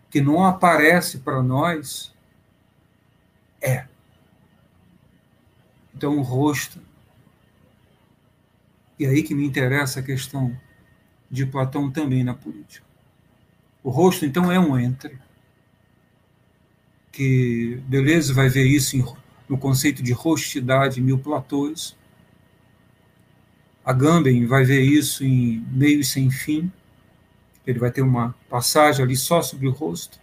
que 0.09 0.21
não 0.21 0.45
aparece 0.45 1.19
para 1.19 1.43
nós, 1.43 2.13
é. 3.61 3.85
Então, 5.93 6.17
o 6.17 6.21
rosto. 6.21 6.79
E 8.99 9.05
aí 9.05 9.23
que 9.23 9.35
me 9.35 9.45
interessa 9.45 9.99
a 9.99 10.03
questão 10.03 10.57
de 11.29 11.45
Platão 11.45 11.91
também 11.91 12.23
na 12.23 12.33
política. 12.33 12.85
O 13.83 13.89
rosto, 13.89 14.25
então, 14.25 14.51
é 14.51 14.59
um 14.59 14.77
entre. 14.79 15.19
Que 17.11 17.81
Deleuze 17.87 18.31
vai 18.31 18.47
ver 18.47 18.65
isso 18.65 19.17
no 19.49 19.57
conceito 19.57 20.03
de 20.03 20.13
rostidade 20.13 21.01
mil 21.01 21.17
platôs, 21.17 21.96
Agamben 23.87 24.45
vai 24.45 24.65
ver 24.65 24.81
isso 24.81 25.23
em 25.23 25.65
Meio 25.71 26.03
Sem 26.03 26.29
Fim. 26.29 26.69
Ele 27.65 27.79
vai 27.79 27.89
ter 27.89 28.01
uma 28.01 28.35
passagem 28.49 29.01
ali 29.01 29.15
só 29.15 29.41
sobre 29.41 29.65
o 29.65 29.71
rosto. 29.71 30.19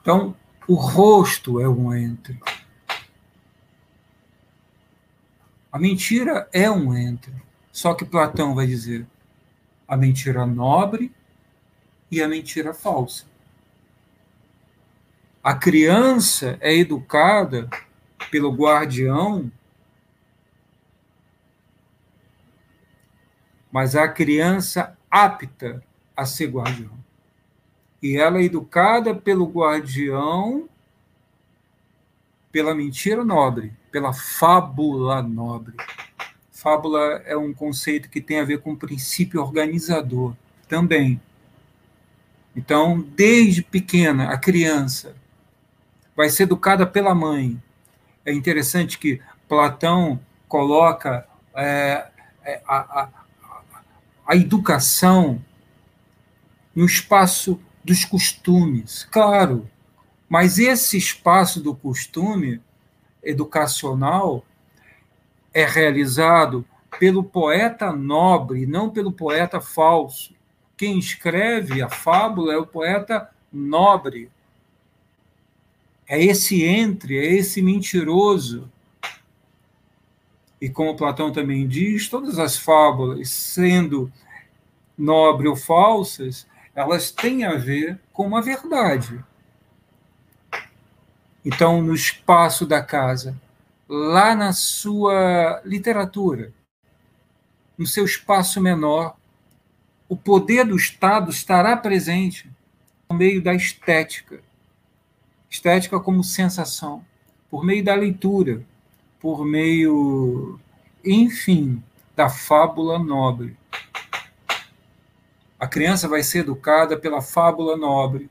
Então, 0.00 0.36
o 0.68 0.74
rosto 0.74 1.58
é 1.58 1.68
um 1.68 1.92
entre. 1.92 2.38
A 5.72 5.76
mentira 5.76 6.48
é 6.52 6.70
um 6.70 6.96
entre. 6.96 7.34
Só 7.72 7.92
que 7.92 8.04
Platão 8.04 8.54
vai 8.54 8.68
dizer 8.68 9.04
a 9.88 9.96
mentira 9.96 10.46
nobre 10.46 11.12
e 12.08 12.22
a 12.22 12.28
mentira 12.28 12.72
falsa. 12.72 13.24
A 15.42 15.52
criança 15.52 16.56
é 16.60 16.72
educada 16.72 17.68
pelo 18.30 18.52
guardião 18.52 19.50
mas 23.74 23.96
a 23.96 24.06
criança 24.06 24.96
apta 25.10 25.82
a 26.16 26.24
ser 26.24 26.46
guardião. 26.46 26.92
E 28.00 28.16
ela 28.16 28.38
é 28.38 28.44
educada 28.44 29.12
pelo 29.12 29.46
guardião 29.46 30.68
pela 32.52 32.72
mentira 32.72 33.24
nobre, 33.24 33.72
pela 33.90 34.12
fábula 34.12 35.20
nobre. 35.24 35.74
Fábula 36.52 37.20
é 37.26 37.36
um 37.36 37.52
conceito 37.52 38.08
que 38.08 38.20
tem 38.20 38.38
a 38.38 38.44
ver 38.44 38.60
com 38.60 38.74
o 38.74 38.76
princípio 38.76 39.42
organizador 39.42 40.36
também. 40.68 41.20
Então, 42.54 43.00
desde 43.00 43.60
pequena, 43.60 44.28
a 44.30 44.38
criança 44.38 45.16
vai 46.14 46.28
ser 46.28 46.44
educada 46.44 46.86
pela 46.86 47.12
mãe. 47.12 47.60
É 48.24 48.32
interessante 48.32 49.00
que 49.00 49.20
Platão 49.48 50.20
coloca 50.46 51.26
é, 51.56 52.06
é 52.44 52.62
a, 52.68 53.00
a, 53.00 53.23
a 54.26 54.34
educação 54.34 55.42
no 56.74 56.84
espaço 56.84 57.60
dos 57.84 58.04
costumes, 58.04 59.06
claro, 59.10 59.68
mas 60.28 60.58
esse 60.58 60.96
espaço 60.96 61.60
do 61.60 61.74
costume 61.74 62.60
educacional 63.22 64.44
é 65.52 65.64
realizado 65.64 66.64
pelo 66.98 67.22
poeta 67.22 67.92
nobre, 67.92 68.66
não 68.66 68.90
pelo 68.90 69.12
poeta 69.12 69.60
falso. 69.60 70.34
Quem 70.76 70.98
escreve 70.98 71.82
a 71.82 71.88
fábula 71.88 72.54
é 72.54 72.56
o 72.56 72.66
poeta 72.66 73.30
nobre. 73.52 74.30
É 76.06 76.22
esse 76.22 76.64
entre, 76.64 77.16
é 77.16 77.34
esse 77.34 77.62
mentiroso 77.62 78.70
e 80.60 80.68
como 80.68 80.96
Platão 80.96 81.32
também 81.32 81.66
diz, 81.66 82.08
todas 82.08 82.38
as 82.38 82.56
fábulas, 82.56 83.28
sendo 83.30 84.10
nobre 84.96 85.48
ou 85.48 85.56
falsas, 85.56 86.46
elas 86.74 87.10
têm 87.10 87.44
a 87.44 87.54
ver 87.54 88.00
com 88.12 88.26
uma 88.26 88.40
verdade. 88.40 89.22
Então, 91.44 91.82
no 91.82 91.94
espaço 91.94 92.64
da 92.64 92.82
casa, 92.82 93.38
lá 93.88 94.34
na 94.34 94.52
sua 94.52 95.60
literatura, 95.64 96.52
no 97.76 97.86
seu 97.86 98.04
espaço 98.04 98.60
menor, 98.60 99.16
o 100.08 100.16
poder 100.16 100.64
do 100.64 100.76
Estado 100.76 101.30
estará 101.30 101.76
presente 101.76 102.50
por 103.06 103.16
meio 103.16 103.42
da 103.42 103.54
estética. 103.54 104.40
Estética 105.50 106.00
como 106.00 106.24
sensação, 106.24 107.04
por 107.50 107.64
meio 107.64 107.84
da 107.84 107.94
leitura, 107.94 108.64
por 109.24 109.42
meio, 109.46 110.60
enfim, 111.02 111.82
da 112.14 112.28
fábula 112.28 112.98
nobre. 112.98 113.56
A 115.58 115.66
criança 115.66 116.06
vai 116.06 116.22
ser 116.22 116.40
educada 116.40 116.94
pela 116.94 117.22
fábula 117.22 117.74
nobre, 117.74 118.28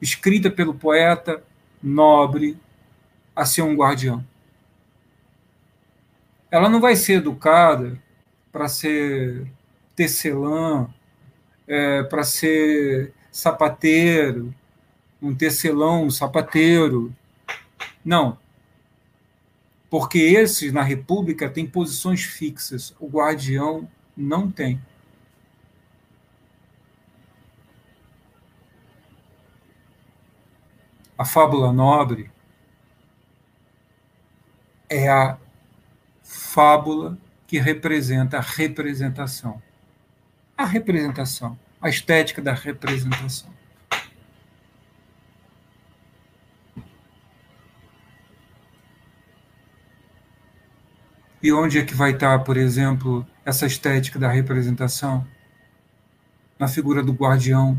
escrita 0.00 0.50
pelo 0.50 0.72
poeta 0.72 1.44
nobre, 1.82 2.58
a 3.36 3.44
ser 3.44 3.60
um 3.60 3.76
guardião. 3.76 4.26
Ela 6.50 6.70
não 6.70 6.80
vai 6.80 6.96
ser 6.96 7.18
educada 7.18 8.00
para 8.50 8.66
ser 8.66 9.46
tecelã, 9.94 10.88
é, 11.68 12.02
para 12.02 12.24
ser 12.24 13.12
sapateiro, 13.30 14.54
um 15.20 15.34
tecelão, 15.34 16.04
um 16.04 16.10
sapateiro. 16.10 17.14
Não 18.02 18.42
porque 19.94 20.18
esses 20.18 20.72
na 20.72 20.82
República 20.82 21.48
têm 21.48 21.64
posições 21.64 22.24
fixas, 22.24 22.92
o 22.98 23.06
guardião 23.06 23.88
não 24.16 24.50
tem. 24.50 24.82
A 31.16 31.24
fábula 31.24 31.72
nobre 31.72 32.28
é 34.90 35.08
a 35.08 35.38
fábula 36.24 37.16
que 37.46 37.60
representa 37.60 38.38
a 38.38 38.40
representação. 38.40 39.62
A 40.58 40.64
representação, 40.64 41.56
a 41.80 41.88
estética 41.88 42.42
da 42.42 42.52
representação. 42.52 43.54
E 51.44 51.52
onde 51.52 51.78
é 51.78 51.84
que 51.84 51.94
vai 51.94 52.12
estar, 52.12 52.38
por 52.38 52.56
exemplo, 52.56 53.26
essa 53.44 53.66
estética 53.66 54.18
da 54.18 54.30
representação? 54.30 55.28
Na 56.58 56.66
figura 56.66 57.02
do 57.02 57.12
guardião. 57.12 57.78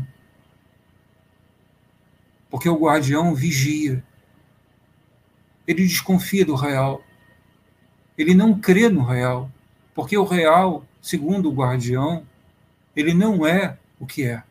Porque 2.48 2.68
o 2.68 2.78
guardião 2.78 3.34
vigia. 3.34 4.04
Ele 5.66 5.82
desconfia 5.82 6.44
do 6.44 6.54
real. 6.54 7.02
Ele 8.16 8.34
não 8.34 8.56
crê 8.56 8.88
no 8.88 9.04
real. 9.04 9.50
Porque 9.96 10.16
o 10.16 10.22
real, 10.22 10.86
segundo 11.02 11.50
o 11.50 11.52
guardião, 11.52 12.24
ele 12.94 13.14
não 13.14 13.44
é 13.44 13.76
o 13.98 14.06
que 14.06 14.22
é. 14.22 14.44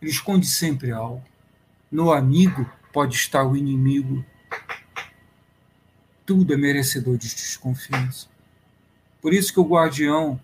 Ele 0.00 0.10
esconde 0.10 0.46
sempre 0.46 0.90
algo. 0.90 1.22
No 1.92 2.10
amigo 2.10 2.66
pode 2.94 3.14
estar 3.14 3.44
o 3.44 3.58
inimigo. 3.58 4.24
Tudo 6.24 6.54
é 6.54 6.56
merecedor 6.56 7.18
de 7.18 7.28
desconfiança. 7.28 8.32
Por 9.24 9.32
isso 9.32 9.54
que 9.54 9.58
o 9.58 9.64
guardião 9.64 10.38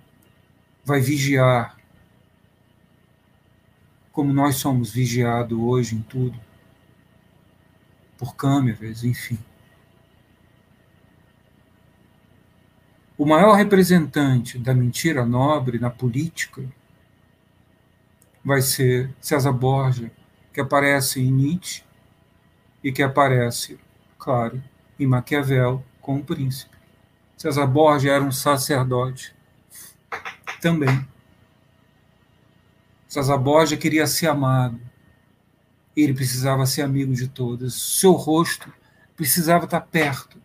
vai 0.82 1.02
vigiar, 1.02 1.76
como 4.10 4.32
nós 4.32 4.56
somos 4.56 4.90
vigiados 4.90 5.58
hoje 5.58 5.96
em 5.96 6.00
tudo, 6.00 6.40
por 8.16 8.34
câmeras, 8.34 9.04
enfim. 9.04 9.38
O 13.18 13.26
maior 13.26 13.52
representante 13.52 14.58
da 14.58 14.72
mentira 14.72 15.26
nobre 15.26 15.78
na 15.78 15.90
política 15.90 16.64
vai 18.42 18.62
ser 18.62 19.14
César 19.20 19.52
Borgia, 19.52 20.10
que 20.54 20.60
aparece 20.62 21.20
em 21.20 21.30
Nietzsche 21.30 21.84
e 22.82 22.90
que 22.90 23.02
aparece, 23.02 23.78
claro, 24.18 24.64
em 24.98 25.06
Maquiavel 25.06 25.84
com 26.00 26.16
o 26.16 26.24
príncipe. 26.24 26.79
César 27.40 27.66
Borgia 27.66 28.12
era 28.12 28.22
um 28.22 28.30
sacerdote 28.30 29.34
também. 30.60 31.08
César 33.08 33.38
Borgia 33.38 33.78
queria 33.78 34.06
ser 34.06 34.26
amado. 34.26 34.78
Ele 35.96 36.12
precisava 36.12 36.66
ser 36.66 36.82
amigo 36.82 37.14
de 37.14 37.28
todos. 37.28 37.98
Seu 37.98 38.12
rosto 38.12 38.70
precisava 39.16 39.64
estar 39.64 39.80
perto 39.80 40.38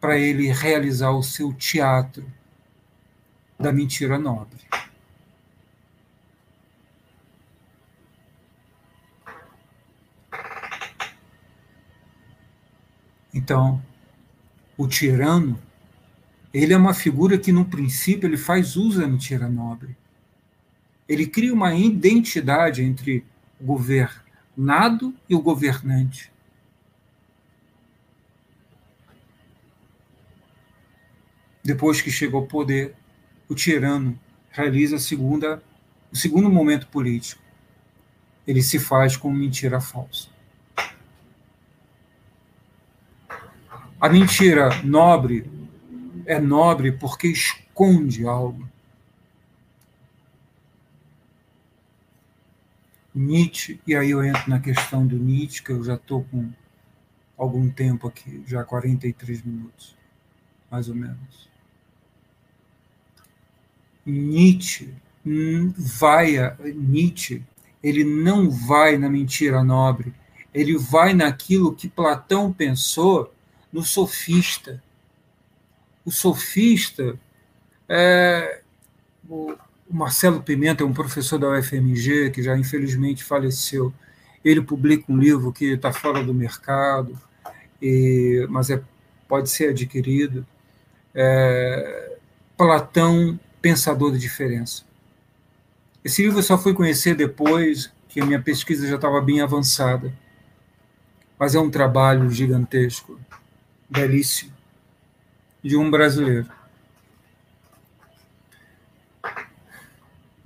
para 0.00 0.18
ele 0.18 0.50
realizar 0.50 1.12
o 1.12 1.22
seu 1.22 1.52
teatro 1.52 2.28
da 3.56 3.72
mentira 3.72 4.18
nobre. 4.18 4.58
Então, 13.32 13.80
o 14.78 14.86
tirano, 14.86 15.60
ele 16.54 16.72
é 16.72 16.76
uma 16.76 16.94
figura 16.94 17.36
que, 17.36 17.50
no 17.50 17.64
princípio, 17.64 18.28
ele 18.28 18.36
faz 18.36 18.76
uso 18.76 19.00
da 19.00 19.08
mentira 19.08 19.48
nobre. 19.48 19.96
Ele 21.08 21.26
cria 21.26 21.52
uma 21.52 21.74
identidade 21.74 22.82
entre 22.82 23.24
o 23.60 23.64
governado 23.64 25.12
e 25.28 25.34
o 25.34 25.42
governante. 25.42 26.30
Depois 31.64 32.00
que 32.00 32.10
chega 32.10 32.36
ao 32.36 32.46
poder, 32.46 32.94
o 33.48 33.54
tirano 33.54 34.18
realiza 34.50 34.96
a 34.96 35.00
segunda, 35.00 35.62
o 36.10 36.16
segundo 36.16 36.48
momento 36.48 36.86
político. 36.86 37.42
Ele 38.46 38.62
se 38.62 38.78
faz 38.78 39.16
com 39.16 39.30
mentira 39.30 39.80
falsa. 39.80 40.37
A 44.00 44.08
mentira 44.08 44.82
nobre 44.84 45.50
é 46.24 46.40
nobre 46.40 46.92
porque 46.92 47.26
esconde 47.26 48.24
algo. 48.24 48.68
Nietzsche, 53.12 53.80
e 53.84 53.96
aí 53.96 54.10
eu 54.10 54.22
entro 54.22 54.48
na 54.48 54.60
questão 54.60 55.04
do 55.04 55.16
Nietzsche, 55.16 55.64
que 55.64 55.72
eu 55.72 55.82
já 55.82 55.94
estou 55.94 56.22
com 56.30 56.48
algum 57.36 57.68
tempo 57.68 58.06
aqui, 58.06 58.44
já 58.46 58.62
43 58.62 59.42
minutos, 59.42 59.96
mais 60.70 60.88
ou 60.88 60.94
menos. 60.94 61.48
Nietzsche 64.06 64.94
vai 65.76 66.38
a, 66.38 66.56
Nietzsche, 66.72 67.42
ele 67.82 68.04
não 68.04 68.48
vai 68.48 68.96
na 68.96 69.10
mentira 69.10 69.64
nobre, 69.64 70.14
ele 70.54 70.78
vai 70.78 71.14
naquilo 71.14 71.74
que 71.74 71.88
Platão 71.88 72.52
pensou 72.52 73.34
no 73.72 73.82
sofista. 73.82 74.82
O 76.04 76.10
sofista, 76.10 77.18
é, 77.88 78.62
o 79.28 79.54
Marcelo 79.90 80.42
Pimenta 80.42 80.82
é 80.82 80.86
um 80.86 80.92
professor 80.92 81.38
da 81.38 81.50
UFMG 81.50 82.30
que 82.30 82.42
já 82.42 82.56
infelizmente 82.56 83.24
faleceu. 83.24 83.92
Ele 84.44 84.62
publica 84.62 85.10
um 85.10 85.18
livro 85.18 85.52
que 85.52 85.72
está 85.72 85.92
fora 85.92 86.22
do 86.22 86.32
mercado, 86.32 87.18
e, 87.80 88.46
mas 88.48 88.70
é, 88.70 88.80
pode 89.26 89.50
ser 89.50 89.70
adquirido. 89.70 90.46
É, 91.14 92.16
Platão, 92.56 93.38
Pensador 93.60 94.12
da 94.12 94.18
Diferença. 94.18 94.84
Esse 96.04 96.22
livro 96.22 96.38
eu 96.38 96.42
só 96.42 96.56
fui 96.56 96.72
conhecer 96.72 97.14
depois 97.14 97.92
que 98.08 98.20
a 98.20 98.26
minha 98.26 98.40
pesquisa 98.40 98.86
já 98.86 98.96
estava 98.96 99.20
bem 99.20 99.40
avançada. 99.40 100.12
Mas 101.38 101.54
é 101.54 101.60
um 101.60 101.70
trabalho 101.70 102.30
gigantesco 102.30 103.18
belíssimo 103.88 104.52
de 105.62 105.76
um 105.76 105.90
brasileiro. 105.90 106.48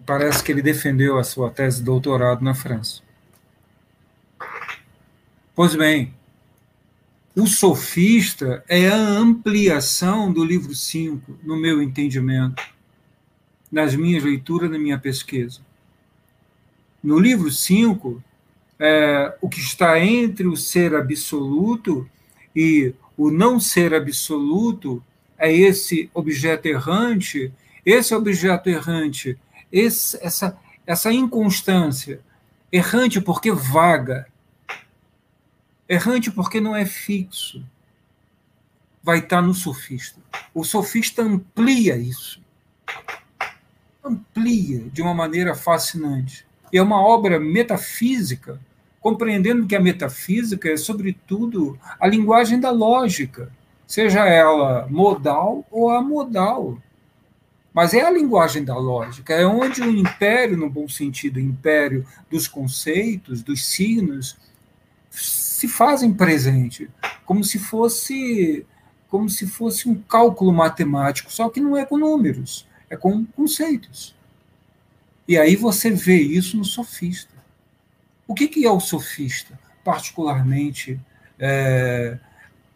Parece 0.05 0.43
que 0.43 0.51
ele 0.51 0.63
defendeu 0.63 1.19
a 1.19 1.25
sua 1.25 1.51
tese 1.51 1.79
de 1.79 1.85
doutorado 1.85 2.43
na 2.43 2.55
França. 2.55 3.03
Pois 5.55 5.75
bem, 5.75 6.15
o 7.37 7.47
sofista 7.47 8.65
é 8.69 8.89
a 8.89 8.97
ampliação 8.97 10.33
do 10.33 10.45
livro 10.45 10.75
5, 10.75 11.39
no 11.43 11.57
meu 11.57 11.83
entendimento, 11.83 12.63
nas 13.71 13.95
minhas 13.95 14.23
leituras, 14.23 14.71
na 14.71 14.79
minha 14.79 14.99
pesquisa. 14.99 15.61
No 17.03 17.19
livro 17.19 17.51
5, 17.51 18.23
é, 18.79 19.37
o 19.41 19.49
que 19.49 19.61
está 19.61 19.99
entre 19.99 20.47
o 20.47 20.57
ser 20.57 20.95
absoluto 20.95 22.09
e 22.55 22.95
o 23.17 23.31
não 23.31 23.61
ser 23.61 23.95
absoluto 23.95 25.03
é 25.39 25.53
esse 25.53 26.11
objeto 26.15 26.67
errante, 26.67 27.53
esse 27.85 28.15
objeto 28.15 28.69
errante, 28.69 29.39
esse, 29.71 30.19
essa, 30.25 30.59
essa 30.87 31.13
inconstância, 31.13 32.21
errante 32.71 33.21
porque 33.21 33.51
vaga, 33.51 34.27
errante 35.89 36.31
porque 36.31 36.61
não 36.61 36.75
é 36.75 36.87
fixo, 36.87 37.65
vai 39.03 39.19
estar 39.19 39.43
no 39.43 39.53
sofista. 39.53 40.21
O 40.55 40.65
sofista 40.65 41.23
amplia 41.23 41.97
isso, 41.97 42.41
amplia 44.05 44.89
de 44.91 45.03
uma 45.03 45.15
maneira 45.15 45.55
fascinante. 45.55 46.47
E 46.73 46.79
é 46.79 46.83
uma 46.83 47.01
obra 47.01 47.39
metafísica 47.39 48.61
compreendendo 49.03 49.67
que 49.67 49.75
a 49.75 49.81
metafísica 49.81 50.71
é, 50.71 50.77
sobretudo, 50.77 51.79
a 52.01 52.07
linguagem 52.07 52.59
da 52.61 52.71
lógica, 52.71 53.51
seja 53.87 54.25
ela 54.27 54.87
modal 54.89 55.67
ou 55.71 55.91
amodal. 55.91 56.79
Mas 57.75 57.95
é 57.95 58.03
a 58.03 58.11
linguagem 58.11 58.65
da 58.65 58.77
lógica, 58.77 59.35
é 59.35 59.45
onde 59.45 59.83
o 59.83 59.91
império, 59.91 60.57
no 60.57 60.71
bom 60.71 60.89
sentido, 60.89 61.37
o 61.37 61.41
império 61.41 62.07
dos 62.31 62.47
conceitos, 62.47 63.43
dos 63.43 63.67
signos, 63.67 64.37
se 65.11 65.67
fazem 65.67 66.13
presente, 66.13 66.89
como 67.27 67.43
se 67.43 67.59
fosse 67.59 68.65
como 69.09 69.29
se 69.29 69.47
fosse 69.47 69.91
um 69.91 69.95
cálculo 69.95 70.51
matemático, 70.51 71.31
só 71.31 71.51
que 71.51 71.61
não 71.61 71.77
é 71.77 71.85
com 71.85 71.99
números, 71.99 72.67
é 72.89 72.97
com 72.97 73.27
conceitos. 73.27 74.15
E 75.29 75.37
aí 75.37 75.55
você 75.55 75.91
vê 75.91 76.17
isso 76.17 76.57
no 76.57 76.65
sofista. 76.65 77.32
O 78.33 78.35
que, 78.35 78.49
que 78.49 78.65
é 78.65 78.71
o 78.71 78.81
sofista? 78.81 79.61
Particularmente, 79.85 80.99
é, 81.39 82.17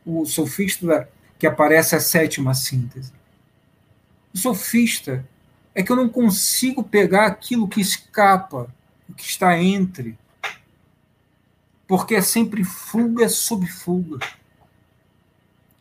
o 0.04 0.26
sofista 0.26 1.08
que 1.38 1.46
aparece 1.46 1.96
a 1.96 2.00
sétima 2.00 2.52
síntese. 2.52 3.10
O 4.34 4.36
sofista 4.36 5.26
é 5.74 5.82
que 5.82 5.90
eu 5.90 5.96
não 5.96 6.10
consigo 6.10 6.84
pegar 6.84 7.24
aquilo 7.24 7.66
que 7.66 7.80
escapa, 7.80 8.70
o 9.08 9.14
que 9.14 9.22
está 9.22 9.58
entre, 9.58 10.18
porque 11.88 12.16
é 12.16 12.20
sempre 12.20 12.62
fuga 12.62 13.26
sob 13.26 13.66
fuga. 13.66 14.18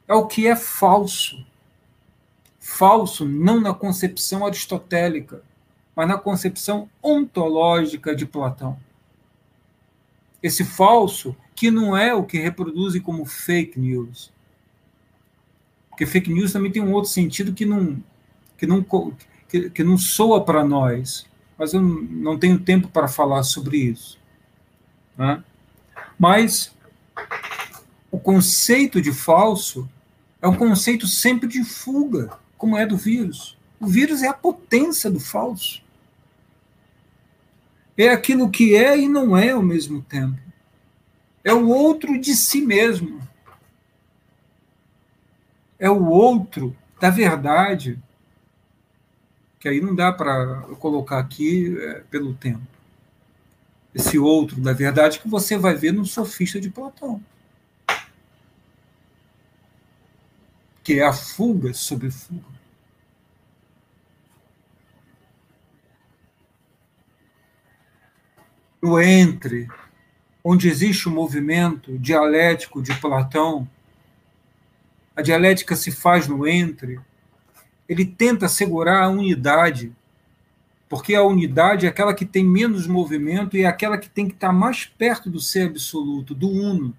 É 0.08 0.14
o 0.14 0.26
que 0.26 0.48
é 0.48 0.56
falso. 0.56 1.46
Falso 2.62 3.26
não 3.26 3.60
na 3.60 3.74
concepção 3.74 4.46
aristotélica, 4.46 5.44
mas 5.94 6.08
na 6.08 6.18
concepção 6.18 6.90
ontológica 7.04 8.16
de 8.16 8.26
Platão 8.26 8.80
esse 10.46 10.64
falso, 10.64 11.36
que 11.56 11.72
não 11.72 11.98
é 11.98 12.14
o 12.14 12.24
que 12.24 12.38
reproduzem 12.38 13.02
como 13.02 13.26
fake 13.26 13.80
news. 13.80 14.32
Porque 15.90 16.06
fake 16.06 16.32
news 16.32 16.54
também 16.54 16.72
tem 16.72 16.84
um 16.84 16.94
outro 16.94 17.10
sentido 17.10 17.52
que 17.52 17.66
não, 17.66 18.04
que 18.56 18.68
não, 18.68 18.86
que, 19.50 19.72
que 19.72 19.84
não 19.84 19.98
soa 19.98 20.46
para 20.46 20.64
nós. 20.64 21.26
Mas 21.58 21.74
eu 21.74 21.82
não 21.82 22.38
tenho 22.38 22.60
tempo 22.60 22.90
para 22.90 23.08
falar 23.08 23.42
sobre 23.42 23.78
isso. 23.78 24.20
Né? 25.18 25.44
Mas 26.20 26.76
o 28.12 28.20
conceito 28.20 29.02
de 29.02 29.12
falso 29.12 29.90
é 30.40 30.48
um 30.48 30.56
conceito 30.56 31.08
sempre 31.08 31.50
de 31.50 31.64
fuga, 31.64 32.38
como 32.56 32.78
é 32.78 32.86
do 32.86 32.98
vírus. 32.98 33.58
O 33.80 33.88
vírus 33.88 34.22
é 34.22 34.28
a 34.28 34.34
potência 34.34 35.10
do 35.10 35.20
falso 35.20 35.85
é 37.98 38.10
aquilo 38.10 38.50
que 38.50 38.76
é 38.76 38.98
e 38.98 39.08
não 39.08 39.38
é 39.38 39.52
ao 39.52 39.62
mesmo 39.62 40.02
tempo. 40.02 40.40
É 41.44 41.54
o 41.54 41.68
outro 41.68 42.20
de 42.20 42.36
si 42.36 42.62
mesmo. 42.62 43.22
É 45.78 45.90
o 45.90 46.06
outro 46.08 46.76
da 47.00 47.10
verdade, 47.10 48.02
que 49.60 49.70
aí 49.70 49.80
não 49.80 49.94
dá 49.94 50.12
para 50.12 50.62
colocar 50.80 51.20
aqui 51.20 51.78
é, 51.78 52.00
pelo 52.10 52.34
tempo. 52.34 52.66
Esse 53.94 54.18
outro 54.18 54.60
da 54.60 54.74
verdade 54.74 55.20
que 55.20 55.28
você 55.28 55.58
vai 55.58 55.76
ver 55.76 55.94
no 55.94 56.06
sofista 56.06 56.60
de 56.60 56.70
Platão. 56.70 57.24
Que 60.84 61.00
é 61.00 61.06
a 61.06 61.14
fuga 61.14 61.74
sobre 61.74 62.12
fuga. 62.12 62.55
No 68.86 69.02
entre, 69.02 69.68
onde 70.44 70.70
existe 70.70 71.08
o 71.08 71.12
movimento 71.12 71.98
dialético 71.98 72.84
de 72.84 72.94
Platão, 73.00 73.68
a 75.16 75.24
dialética 75.24 75.76
se 75.76 75.90
faz 75.90 76.28
no 76.28 76.48
entre, 76.48 77.00
ele 77.90 78.06
tenta 78.06 78.48
segurar 78.48 79.02
a 79.02 79.10
unidade, 79.10 79.92
porque 80.88 81.16
a 81.16 81.24
unidade 81.24 81.88
é 81.88 81.90
aquela 81.90 82.14
que 82.14 82.28
tem 82.28 82.46
menos 82.46 82.86
movimento 82.86 83.58
e 83.58 83.64
é 83.64 83.66
aquela 83.66 83.98
que 83.98 84.08
tem 84.08 84.28
que 84.28 84.36
estar 84.36 84.54
mais 84.54 84.86
perto 84.86 85.32
do 85.32 85.40
ser 85.40 85.70
absoluto, 85.70 86.36
do 86.36 86.48
uno. 86.48 86.96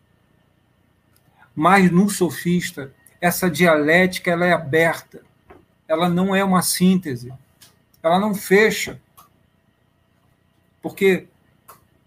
Mas 1.54 1.88
no 1.88 2.10
sofista, 2.10 2.92
essa 3.20 3.48
dialética 3.48 4.32
ela 4.32 4.44
é 4.44 4.52
aberta, 4.52 5.22
ela 5.86 6.08
não 6.08 6.34
é 6.34 6.42
uma 6.42 6.62
síntese, 6.62 7.32
ela 8.02 8.18
não 8.18 8.34
fecha. 8.34 9.00
Porque 10.82 11.28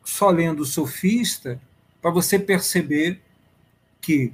só 0.09 0.29
lendo 0.29 0.61
o 0.61 0.65
sofista 0.65 1.61
para 2.01 2.11
você 2.11 2.39
perceber 2.39 3.21
que 4.01 4.33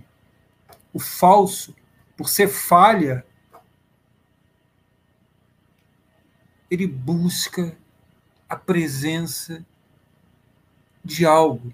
o 0.93 0.99
falso, 0.99 1.75
por 2.15 2.29
ser 2.29 2.47
falha, 2.47 3.25
ele 6.71 6.87
busca 6.87 7.77
a 8.47 8.55
presença 8.55 9.65
de 11.03 11.25
algo 11.25 11.73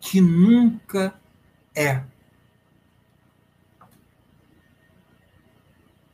que 0.00 0.20
nunca 0.20 1.18
é. 1.74 2.02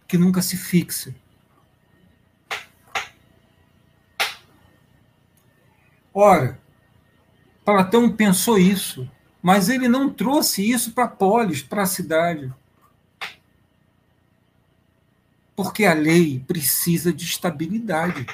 Que 0.06 0.18
nunca 0.18 0.42
se 0.42 0.56
fixa. 0.56 1.14
Ora, 6.12 6.60
Platão 7.64 8.14
pensou 8.14 8.58
isso, 8.58 9.10
mas 9.42 9.70
ele 9.70 9.88
não 9.88 10.12
trouxe 10.12 10.70
isso 10.70 10.92
para 10.92 11.08
polis, 11.08 11.62
para 11.62 11.82
a 11.82 11.86
cidade. 11.86 12.52
Porque 15.56 15.84
a 15.86 15.94
lei 15.94 16.44
precisa 16.46 17.12
de 17.12 17.24
estabilidade. 17.24 18.26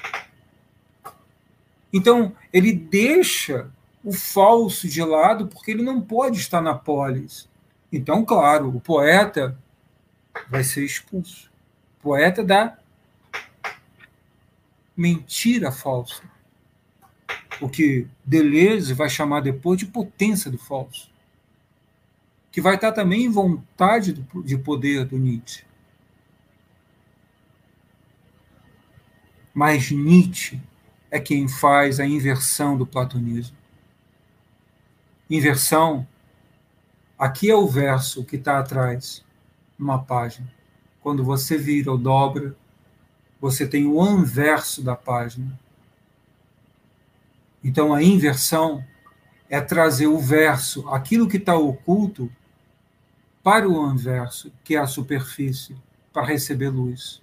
Então, 1.92 2.34
ele 2.52 2.72
deixa 2.72 3.70
o 4.02 4.12
falso 4.12 4.88
de 4.88 5.02
lado 5.02 5.46
porque 5.46 5.70
ele 5.70 5.82
não 5.82 6.00
pode 6.00 6.38
estar 6.40 6.60
na 6.60 6.74
polis. 6.74 7.48
Então, 7.92 8.24
claro, 8.24 8.74
o 8.74 8.80
poeta 8.80 9.56
vai 10.48 10.64
ser 10.64 10.84
expulso. 10.84 11.50
O 11.98 12.02
poeta 12.02 12.42
dá 12.42 12.78
mentira 14.96 15.70
falsa 15.70 16.22
o 17.60 17.68
que 17.68 18.06
Deleuze 18.24 18.94
vai 18.94 19.08
chamar 19.08 19.40
depois 19.40 19.78
de 19.78 19.86
potência 19.86 20.50
do 20.50 20.58
falso, 20.58 21.10
que 22.50 22.60
vai 22.60 22.74
estar 22.74 22.92
também 22.92 23.24
em 23.24 23.30
vontade 23.30 24.12
de 24.44 24.58
poder 24.58 25.04
do 25.04 25.18
Nietzsche. 25.18 25.64
Mas 29.52 29.90
Nietzsche 29.90 30.60
é 31.10 31.20
quem 31.20 31.48
faz 31.48 32.00
a 32.00 32.06
inversão 32.06 32.76
do 32.76 32.86
platonismo. 32.86 33.56
Inversão, 35.28 36.06
aqui 37.18 37.50
é 37.50 37.54
o 37.54 37.66
verso 37.68 38.24
que 38.24 38.36
está 38.36 38.58
atrás, 38.58 39.24
numa 39.78 40.02
página. 40.02 40.50
Quando 41.00 41.22
você 41.24 41.56
vira 41.56 41.90
ou 41.92 41.98
dobra, 41.98 42.56
você 43.40 43.66
tem 43.66 43.86
o 43.86 44.00
anverso 44.00 44.82
da 44.82 44.96
página 44.96 45.58
então, 47.62 47.92
a 47.92 48.02
inversão 48.02 48.84
é 49.48 49.60
trazer 49.60 50.06
o 50.06 50.18
verso, 50.18 50.88
aquilo 50.88 51.28
que 51.28 51.36
está 51.36 51.54
oculto, 51.56 52.30
para 53.42 53.68
o 53.68 53.80
anverso, 53.80 54.52
que 54.62 54.76
é 54.76 54.78
a 54.78 54.86
superfície, 54.86 55.76
para 56.12 56.26
receber 56.26 56.68
luz. 56.68 57.22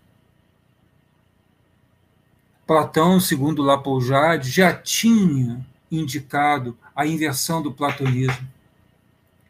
Platão, 2.66 3.20
segundo 3.20 3.62
Lapoujade, 3.62 4.50
já 4.50 4.74
tinha 4.74 5.66
indicado 5.92 6.78
a 6.96 7.06
inversão 7.06 7.62
do 7.62 7.72
platonismo. 7.72 8.48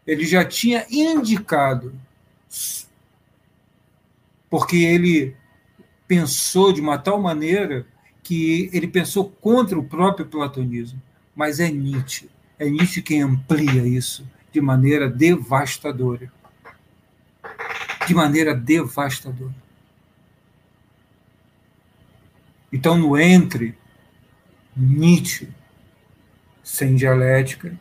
Ele 0.05 0.25
já 0.25 0.45
tinha 0.45 0.85
indicado, 0.89 1.93
porque 4.49 4.77
ele 4.77 5.35
pensou 6.07 6.71
de 6.71 6.79
uma 6.79 6.97
tal 6.97 7.19
maneira 7.19 7.85
que 8.27 8.69
ele 8.73 8.89
pensou 8.89 9.29
contra 9.29 9.79
o 9.79 9.85
próprio 9.85 10.25
platonismo, 10.25 11.01
mas 11.33 11.61
é 11.61 11.71
Nietzsche. 11.71 12.29
É 12.59 12.69
Nietzsche 12.69 13.01
quem 13.01 13.21
amplia 13.21 13.87
isso 13.87 14.29
de 14.51 14.59
maneira 14.59 15.09
devastadora. 15.09 16.29
De 18.05 18.13
maneira 18.13 18.53
devastadora. 18.53 19.55
Então, 22.69 22.97
no 22.97 23.17
entre, 23.17 23.77
Nietzsche, 24.75 25.47
sem 26.61 26.97
dialética, 26.97 27.79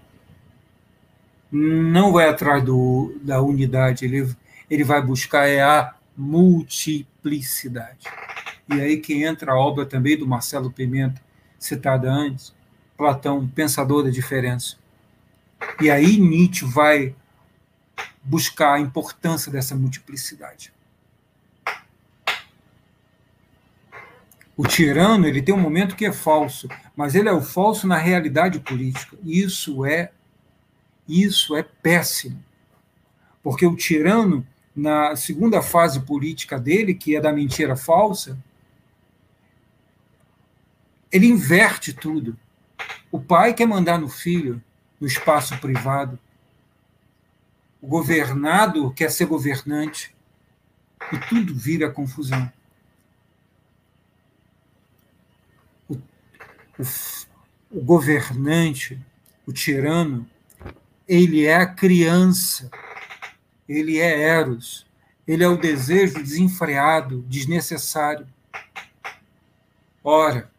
não 1.51 2.13
vai 2.13 2.29
atrás 2.29 2.63
do, 2.63 3.19
da 3.21 3.43
unidade, 3.43 4.05
ele, 4.05 4.33
ele 4.71 4.85
vai 4.85 5.03
buscar 5.03 5.49
é 5.49 5.61
a 5.61 5.93
multiplicidade. 6.17 8.07
E 8.69 8.81
aí 8.81 8.99
que 8.99 9.23
entra 9.23 9.53
a 9.53 9.59
obra 9.59 9.87
também 9.87 10.17
do 10.17 10.27
Marcelo 10.27 10.71
Pimenta, 10.71 11.21
citada 11.59 12.11
antes, 12.11 12.55
Platão, 12.97 13.47
pensador 13.47 14.03
da 14.03 14.11
diferença. 14.11 14.77
E 15.81 15.91
aí 15.91 16.19
Nietzsche 16.19 16.65
vai 16.65 17.15
buscar 18.23 18.75
a 18.75 18.81
importância 18.81 19.53
dessa 19.53 19.75
multiplicidade. 19.77 20.73
O 24.57 24.67
tirano 24.67 25.27
ele 25.27 25.43
tem 25.43 25.55
um 25.55 25.61
momento 25.61 25.95
que 25.95 26.07
é 26.07 26.13
falso, 26.13 26.67
mas 26.97 27.15
ele 27.15 27.29
é 27.29 27.33
o 27.33 27.43
falso 27.43 27.87
na 27.87 27.99
realidade 27.99 28.59
política. 28.61 29.17
Isso 29.23 29.85
é 29.85 30.11
isso 31.09 31.55
é 31.55 31.63
péssimo, 31.63 32.43
porque 33.41 33.65
o 33.65 33.77
tirano 33.77 34.45
na 34.75 35.15
segunda 35.15 35.63
fase 35.63 36.01
política 36.01 36.59
dele, 36.59 36.95
que 36.95 37.15
é 37.15 37.21
da 37.21 37.33
mentira 37.33 37.77
falsa, 37.77 38.37
ele 41.17 41.27
inverte 41.27 41.95
tudo. 41.95 42.39
O 43.11 43.19
pai 43.19 43.55
quer 43.55 43.67
mandar 43.67 43.99
no 43.99 44.07
filho, 44.07 44.63
no 45.01 45.07
espaço 45.07 45.59
privado. 45.59 46.19
O 47.81 47.87
governado 47.87 48.93
quer 48.93 49.11
ser 49.11 49.25
governante. 49.25 50.15
E 51.11 51.19
tudo 51.27 51.55
vira 51.55 51.91
confusão. 51.91 52.53
O, 55.89 55.95
o, 55.95 56.83
o 57.71 57.81
governante, 57.83 59.01
o 59.47 59.53
tirano, 59.55 60.29
ele 61.09 61.47
é 61.47 61.57
a 61.57 61.67
criança, 61.67 62.71
ele 63.67 63.99
é 63.99 64.21
Eros, 64.21 64.87
ele 65.27 65.43
é 65.43 65.49
o 65.49 65.57
desejo 65.57 66.23
desenfreado, 66.23 67.23
desnecessário. 67.23 68.29
Ora, 70.05 70.51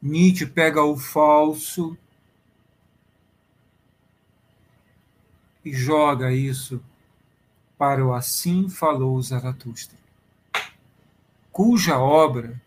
Nietzsche 0.00 0.46
pega 0.46 0.82
o 0.82 0.96
falso 0.96 1.96
e 5.64 5.72
joga 5.72 6.32
isso 6.32 6.82
para 7.76 8.04
o 8.04 8.12
Assim 8.12 8.68
Falou 8.68 9.20
Zaratustra, 9.20 9.98
cuja 11.52 11.98
obra 11.98 12.60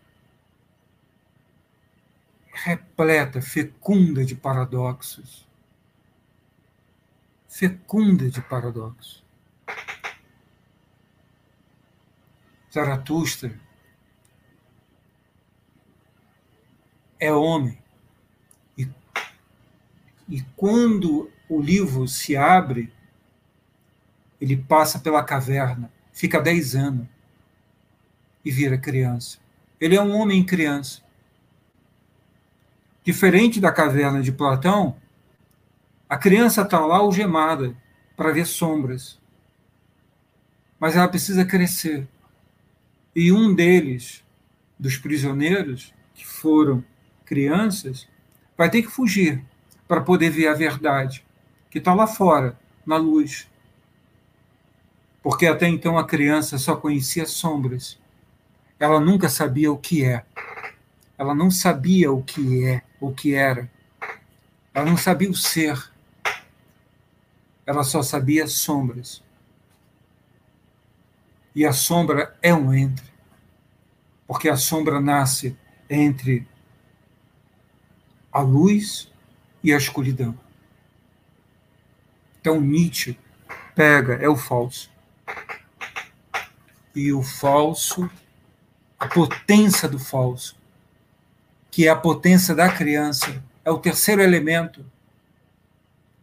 repleta, 2.63 3.41
fecunda 3.41 4.23
de 4.23 4.35
paradoxos. 4.35 5.47
Fecunda 7.49 8.29
de 8.29 8.41
paradoxos. 8.41 9.23
Zaratustra 12.71 13.59
é 17.21 17.31
homem. 17.31 17.77
E, 18.75 18.89
e 20.27 20.41
quando 20.57 21.31
o 21.47 21.61
livro 21.61 22.07
se 22.07 22.35
abre, 22.35 22.91
ele 24.41 24.57
passa 24.57 24.97
pela 24.97 25.23
caverna, 25.23 25.91
fica 26.11 26.41
dez 26.41 26.75
anos. 26.75 27.07
e 28.43 28.49
vira 28.49 28.75
criança. 28.75 29.37
Ele 29.79 29.95
é 29.95 30.01
um 30.01 30.15
homem 30.15 30.43
criança. 30.43 31.03
Diferente 33.03 33.59
da 33.59 33.71
caverna 33.71 34.19
de 34.19 34.31
Platão, 34.31 34.97
a 36.09 36.17
criança 36.17 36.63
está 36.63 36.83
lá 36.83 36.97
algemada 36.97 37.75
para 38.17 38.31
ver 38.31 38.47
sombras. 38.47 39.19
Mas 40.79 40.95
ela 40.95 41.07
precisa 41.07 41.45
crescer. 41.45 42.07
E 43.15 43.31
um 43.31 43.53
deles, 43.53 44.23
dos 44.79 44.97
prisioneiros, 44.97 45.93
que 46.15 46.25
foram 46.25 46.83
crianças, 47.31 48.09
vai 48.57 48.69
ter 48.69 48.81
que 48.81 48.89
fugir 48.89 49.41
para 49.87 50.01
poder 50.01 50.29
ver 50.31 50.49
a 50.49 50.53
verdade, 50.53 51.25
que 51.69 51.77
está 51.77 51.93
lá 51.93 52.05
fora, 52.05 52.59
na 52.85 52.97
luz. 52.97 53.49
Porque 55.23 55.47
até 55.47 55.65
então 55.69 55.97
a 55.97 56.05
criança 56.05 56.57
só 56.57 56.75
conhecia 56.75 57.25
sombras. 57.25 57.97
Ela 58.77 58.99
nunca 58.99 59.29
sabia 59.29 59.71
o 59.71 59.77
que 59.77 60.03
é. 60.03 60.25
Ela 61.17 61.33
não 61.33 61.49
sabia 61.49 62.11
o 62.11 62.21
que 62.21 62.65
é, 62.65 62.81
o 62.99 63.13
que 63.13 63.33
era. 63.33 63.71
Ela 64.73 64.89
não 64.89 64.97
sabia 64.97 65.29
o 65.29 65.33
ser. 65.33 65.89
Ela 67.65 67.85
só 67.85 68.03
sabia 68.03 68.45
sombras. 68.45 69.23
E 71.55 71.65
a 71.65 71.71
sombra 71.71 72.37
é 72.41 72.53
um 72.53 72.73
entre. 72.73 73.05
Porque 74.27 74.49
a 74.49 74.57
sombra 74.57 74.99
nasce 74.99 75.57
entre 75.89 76.50
a 78.31 78.39
luz 78.41 79.11
e 79.63 79.73
a 79.73 79.77
escuridão. 79.77 80.37
Então 82.39 82.59
Nietzsche 82.59 83.17
pega, 83.75 84.15
é 84.15 84.27
o 84.27 84.35
falso. 84.35 84.89
E 86.95 87.13
o 87.13 87.21
falso, 87.21 88.09
a 88.99 89.07
potência 89.07 89.87
do 89.87 89.99
falso, 89.99 90.57
que 91.69 91.87
é 91.87 91.89
a 91.89 91.95
potência 91.95 92.53
da 92.53 92.71
criança, 92.71 93.43
é 93.63 93.71
o 93.71 93.79
terceiro 93.79 94.21
elemento, 94.21 94.85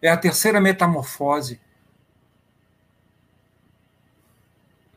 é 0.03 0.09
a 0.09 0.17
terceira 0.17 0.61
metamorfose. 0.61 1.61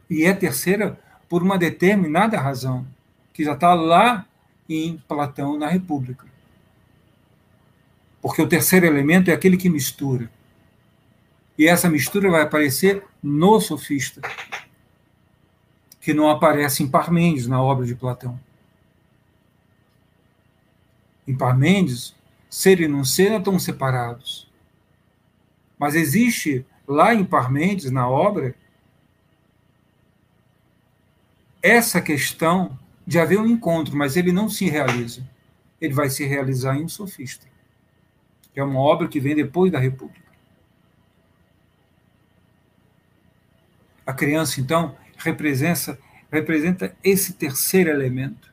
E 0.09 0.26
é 0.26 0.34
terceira 0.34 0.99
por 1.30 1.41
uma 1.41 1.57
determinada 1.57 2.38
razão, 2.38 2.86
que 3.32 3.45
já 3.45 3.53
está 3.53 3.74
lá 3.74 4.26
em 4.68 4.97
Platão 5.07 5.57
na 5.57 5.68
República. 5.68 6.30
Porque 8.22 8.41
o 8.41 8.47
terceiro 8.47 8.86
elemento 8.86 9.32
é 9.32 9.34
aquele 9.34 9.57
que 9.57 9.69
mistura. 9.69 10.30
E 11.57 11.67
essa 11.67 11.89
mistura 11.89 12.30
vai 12.30 12.41
aparecer 12.41 13.03
no 13.22 13.59
sofista, 13.59 14.22
que 15.99 16.13
não 16.13 16.30
aparece 16.30 16.84
em 16.84 16.88
Parmênides, 16.88 17.47
na 17.47 17.61
obra 17.61 17.86
de 17.86 17.95
Platão. 17.95 18.39
Em 21.28 21.36
Parmênides, 21.36 22.15
ser 22.49 22.80
e 22.80 22.88
não 22.88 23.03
ser 23.03 23.32
estão 23.32 23.57
separados. 23.57 24.49
Mas 25.78 25.95
existe 25.95 26.65
lá 26.88 27.13
em 27.13 27.24
Parmênides, 27.24 27.91
na 27.91 28.07
obra, 28.07 28.55
essa 31.61 32.01
questão 32.01 32.78
de 33.05 33.19
haver 33.19 33.39
um 33.39 33.47
encontro, 33.47 33.95
mas 33.95 34.15
ele 34.15 34.32
não 34.32 34.49
se 34.49 34.69
realiza. 34.69 35.28
Ele 35.80 35.93
vai 35.93 36.09
se 36.09 36.26
realizar 36.26 36.76
em 36.76 36.84
um 36.84 36.89
sofista 36.89 37.51
é 38.56 38.64
uma 38.64 38.80
obra 38.80 39.08
que 39.08 39.20
vem 39.20 39.36
depois 39.36 39.72
da 39.72 39.80
República. 39.80 40.22
A 44.06 44.14
criança, 44.14 44.60
então, 44.60 44.95
representa, 45.18 45.97
representa 46.32 46.95
esse 47.04 47.34
terceiro 47.34 47.89
elemento. 47.89 48.52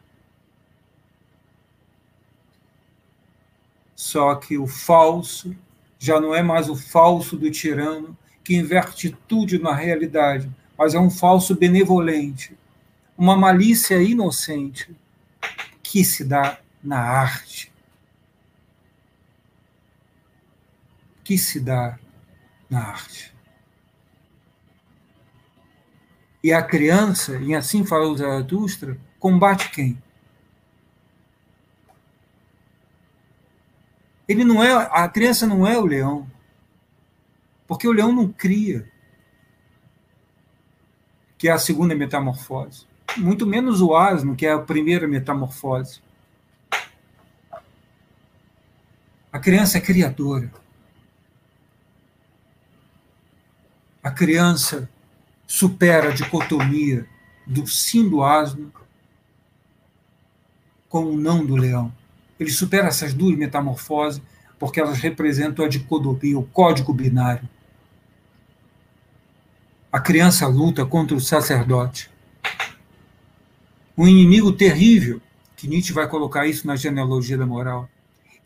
Só 3.96 4.34
que 4.36 4.56
o 4.56 4.66
falso 4.66 5.56
já 5.98 6.20
não 6.20 6.34
é 6.34 6.42
mais 6.42 6.68
o 6.68 6.76
falso 6.76 7.36
do 7.36 7.50
tirano 7.50 8.16
que 8.44 8.54
inverte 8.54 9.16
tudo 9.26 9.58
na 9.58 9.74
realidade, 9.74 10.48
mas 10.76 10.94
é 10.94 10.98
um 10.98 11.10
falso 11.10 11.56
benevolente, 11.56 12.56
uma 13.16 13.36
malícia 13.36 14.00
inocente 14.00 14.96
que 15.82 16.04
se 16.04 16.24
dá 16.24 16.58
na 16.82 17.00
arte. 17.00 17.72
Que 21.28 21.36
se 21.36 21.60
dá 21.60 21.98
na 22.70 22.88
arte. 22.88 23.34
E 26.42 26.54
a 26.54 26.62
criança, 26.62 27.36
e 27.36 27.54
assim 27.54 27.84
falou 27.84 28.16
Zaratustra, 28.16 28.98
combate 29.20 29.70
quem? 29.70 30.02
Ele 34.26 34.42
não 34.42 34.64
é, 34.64 34.72
a 34.72 35.06
criança 35.06 35.46
não 35.46 35.66
é 35.66 35.76
o 35.76 35.84
leão. 35.84 36.26
Porque 37.66 37.86
o 37.86 37.92
leão 37.92 38.10
não 38.10 38.32
cria. 38.32 38.90
Que 41.36 41.48
é 41.48 41.52
a 41.52 41.58
segunda 41.58 41.94
metamorfose. 41.94 42.86
Muito 43.18 43.46
menos 43.46 43.82
o 43.82 43.94
asno, 43.94 44.34
que 44.34 44.46
é 44.46 44.52
a 44.52 44.58
primeira 44.58 45.06
metamorfose. 45.06 46.00
A 49.30 49.38
criança 49.38 49.76
é 49.76 49.80
criadora. 49.82 50.50
A 54.08 54.10
criança 54.10 54.88
supera 55.46 56.08
a 56.08 56.14
dicotomia 56.14 57.06
do 57.46 57.66
sim 57.66 58.08
do 58.08 58.22
asno 58.24 58.72
com 60.88 61.04
o 61.04 61.16
não 61.18 61.44
do 61.44 61.54
leão. 61.54 61.92
Ele 62.40 62.50
supera 62.50 62.88
essas 62.88 63.12
duas 63.12 63.36
metamorfoses 63.36 64.22
porque 64.58 64.80
elas 64.80 64.96
representam 64.96 65.62
a 65.62 65.68
dicotomia, 65.68 66.38
o 66.38 66.42
código 66.42 66.94
binário. 66.94 67.46
A 69.92 70.00
criança 70.00 70.46
luta 70.46 70.86
contra 70.86 71.14
o 71.14 71.20
sacerdote. 71.20 72.10
Um 73.94 74.08
inimigo 74.08 74.52
terrível, 74.52 75.20
que 75.54 75.68
Nietzsche 75.68 75.92
vai 75.92 76.08
colocar 76.08 76.46
isso 76.46 76.66
na 76.66 76.76
genealogia 76.76 77.36
da 77.36 77.44
moral. 77.44 77.90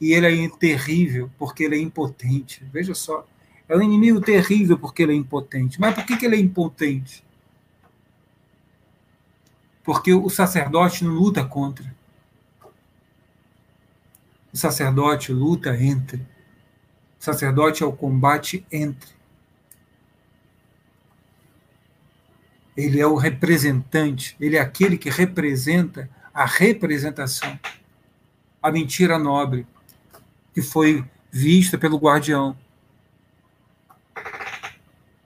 E 0.00 0.12
ele 0.12 0.44
é 0.44 0.48
terrível 0.58 1.30
porque 1.38 1.62
ele 1.62 1.76
é 1.76 1.80
impotente. 1.80 2.64
Veja 2.72 2.96
só. 2.96 3.24
É 3.72 3.76
um 3.76 3.80
inimigo 3.80 4.20
terrível 4.20 4.78
porque 4.78 5.02
ele 5.02 5.12
é 5.12 5.16
impotente. 5.16 5.80
Mas 5.80 5.94
por 5.94 6.04
que, 6.04 6.18
que 6.18 6.26
ele 6.26 6.36
é 6.36 6.38
impotente? 6.38 7.24
Porque 9.82 10.12
o 10.12 10.28
sacerdote 10.28 11.02
não 11.02 11.14
luta 11.14 11.42
contra. 11.42 11.82
O 14.52 14.58
sacerdote 14.58 15.32
luta 15.32 15.74
entre. 15.82 16.18
O 17.18 17.24
sacerdote 17.24 17.82
é 17.82 17.86
o 17.86 17.94
combate 17.94 18.62
entre. 18.70 19.08
Ele 22.76 23.00
é 23.00 23.06
o 23.06 23.16
representante, 23.16 24.36
ele 24.38 24.56
é 24.56 24.60
aquele 24.60 24.98
que 24.98 25.08
representa 25.08 26.10
a 26.34 26.44
representação, 26.44 27.58
a 28.62 28.70
mentira 28.70 29.18
nobre, 29.18 29.66
que 30.52 30.60
foi 30.60 31.02
vista 31.30 31.78
pelo 31.78 31.96
guardião 31.96 32.54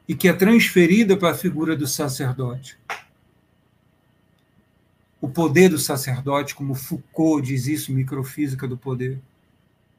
e 0.08 0.14
que 0.14 0.28
é 0.28 0.32
transferida 0.32 1.16
para 1.16 1.30
a 1.30 1.34
figura 1.34 1.76
do 1.76 1.86
sacerdote. 1.86 2.78
O 5.20 5.28
poder 5.28 5.70
do 5.70 5.78
sacerdote, 5.78 6.54
como 6.54 6.74
Foucault 6.74 7.46
diz 7.46 7.66
isso, 7.66 7.92
microfísica 7.92 8.68
do 8.68 8.76
poder. 8.76 9.18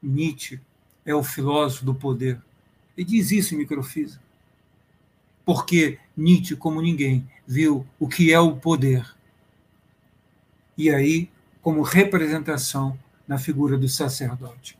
Nietzsche 0.02 0.60
é 1.04 1.14
o 1.14 1.22
filósofo 1.22 1.84
do 1.84 1.94
poder. 1.94 2.40
Ele 2.96 3.06
diz 3.06 3.30
isso 3.30 3.54
em 3.54 3.58
microfísica. 3.58 4.22
Porque 5.44 5.98
Nietzsche, 6.16 6.56
como 6.56 6.80
ninguém, 6.80 7.28
viu 7.46 7.86
o 7.98 8.08
que 8.08 8.32
é 8.32 8.40
o 8.40 8.56
poder. 8.56 9.14
E 10.76 10.88
aí, 10.88 11.30
como 11.60 11.82
representação 11.82 12.98
na 13.26 13.36
figura 13.36 13.76
do 13.76 13.88
sacerdote. 13.88 14.78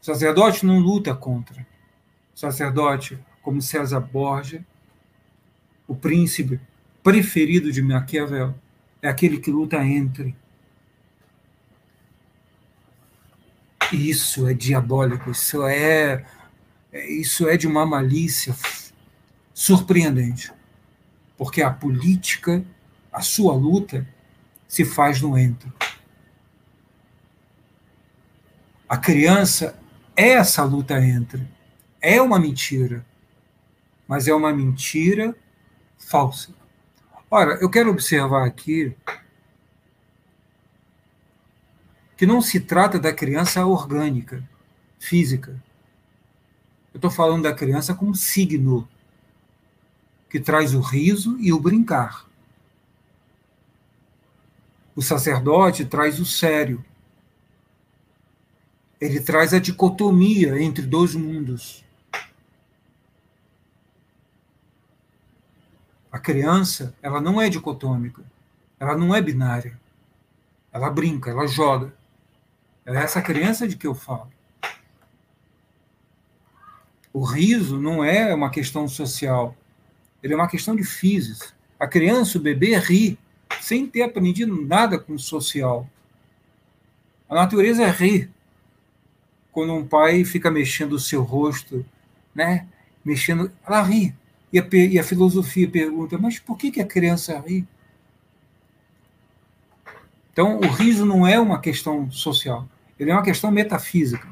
O 0.00 0.04
sacerdote 0.04 0.66
não 0.66 0.80
luta 0.80 1.14
contra 1.14 1.64
sacerdote 2.34 3.18
como 3.42 3.60
César 3.60 4.00
Borgia, 4.00 4.64
o 5.86 5.94
príncipe 5.94 6.60
preferido 7.02 7.72
de 7.72 7.82
Maquiavel, 7.82 8.54
é 9.00 9.08
aquele 9.08 9.38
que 9.38 9.50
luta 9.50 9.84
entre. 9.84 10.34
Isso 13.92 14.48
é 14.48 14.54
diabólico, 14.54 15.30
isso 15.30 15.66
é 15.66 16.24
isso 16.92 17.48
é 17.48 17.56
de 17.56 17.66
uma 17.66 17.84
malícia 17.84 18.54
surpreendente. 19.52 20.52
Porque 21.36 21.62
a 21.62 21.70
política, 21.70 22.64
a 23.12 23.20
sua 23.20 23.54
luta 23.54 24.06
se 24.68 24.84
faz 24.84 25.20
no 25.20 25.36
entre. 25.36 25.72
A 28.88 28.96
criança 28.96 29.78
é 30.14 30.30
essa 30.30 30.62
luta 30.62 31.02
entre 31.02 31.46
é 32.02 32.20
uma 32.20 32.38
mentira, 32.38 33.06
mas 34.08 34.26
é 34.26 34.34
uma 34.34 34.52
mentira 34.52 35.34
falsa. 35.96 36.52
Ora, 37.30 37.54
eu 37.62 37.70
quero 37.70 37.90
observar 37.90 38.44
aqui 38.44 38.94
que 42.16 42.26
não 42.26 42.42
se 42.42 42.60
trata 42.60 42.98
da 42.98 43.12
criança 43.12 43.64
orgânica, 43.64 44.46
física. 44.98 45.52
Eu 46.92 46.98
estou 46.98 47.10
falando 47.10 47.44
da 47.44 47.54
criança 47.54 47.94
como 47.94 48.14
signo, 48.14 48.86
que 50.28 50.38
traz 50.38 50.74
o 50.74 50.80
riso 50.80 51.38
e 51.40 51.52
o 51.52 51.60
brincar. 51.60 52.26
O 54.94 55.00
sacerdote 55.00 55.86
traz 55.86 56.20
o 56.20 56.26
sério. 56.26 56.84
Ele 59.00 59.20
traz 59.20 59.54
a 59.54 59.58
dicotomia 59.58 60.62
entre 60.62 60.82
dois 60.82 61.14
mundos. 61.14 61.82
Criança, 66.22 66.94
ela 67.02 67.20
não 67.20 67.40
é 67.40 67.48
dicotômica, 67.48 68.22
ela 68.80 68.96
não 68.96 69.14
é 69.14 69.20
binária. 69.20 69.78
Ela 70.72 70.88
brinca, 70.88 71.30
ela 71.30 71.46
joga. 71.46 71.92
É 72.86 72.94
essa 72.96 73.20
criança 73.20 73.68
de 73.68 73.76
que 73.76 73.86
eu 73.86 73.94
falo. 73.94 74.30
O 77.12 77.22
riso 77.24 77.78
não 77.78 78.02
é 78.02 78.34
uma 78.34 78.48
questão 78.48 78.88
social, 78.88 79.54
ele 80.22 80.32
é 80.32 80.36
uma 80.36 80.48
questão 80.48 80.74
de 80.74 80.82
física. 80.82 81.48
A 81.78 81.86
criança, 81.86 82.38
o 82.38 82.40
bebê, 82.40 82.78
ri 82.78 83.18
sem 83.60 83.86
ter 83.86 84.02
aprendido 84.02 84.64
nada 84.66 84.98
com 84.98 85.14
o 85.14 85.18
social. 85.18 85.86
A 87.28 87.34
natureza 87.34 87.86
ri 87.90 88.30
quando 89.50 89.74
um 89.74 89.86
pai 89.86 90.24
fica 90.24 90.50
mexendo 90.50 90.94
o 90.94 91.00
seu 91.00 91.22
rosto, 91.22 91.84
né? 92.34 92.66
Mexendo, 93.04 93.52
ela 93.66 93.82
ri. 93.82 94.14
E 94.52 94.58
a, 94.58 94.66
e 94.72 94.98
a 94.98 95.04
filosofia 95.04 95.68
pergunta: 95.68 96.18
mas 96.18 96.38
por 96.38 96.58
que, 96.58 96.70
que 96.70 96.80
a 96.80 96.86
criança 96.86 97.38
ri? 97.40 97.66
Então, 100.32 100.58
o 100.58 100.66
riso 100.66 101.04
não 101.04 101.26
é 101.26 101.38
uma 101.38 101.60
questão 101.60 102.10
social, 102.10 102.68
ele 102.98 103.10
é 103.10 103.14
uma 103.14 103.22
questão 103.22 103.50
metafísica. 103.50 104.26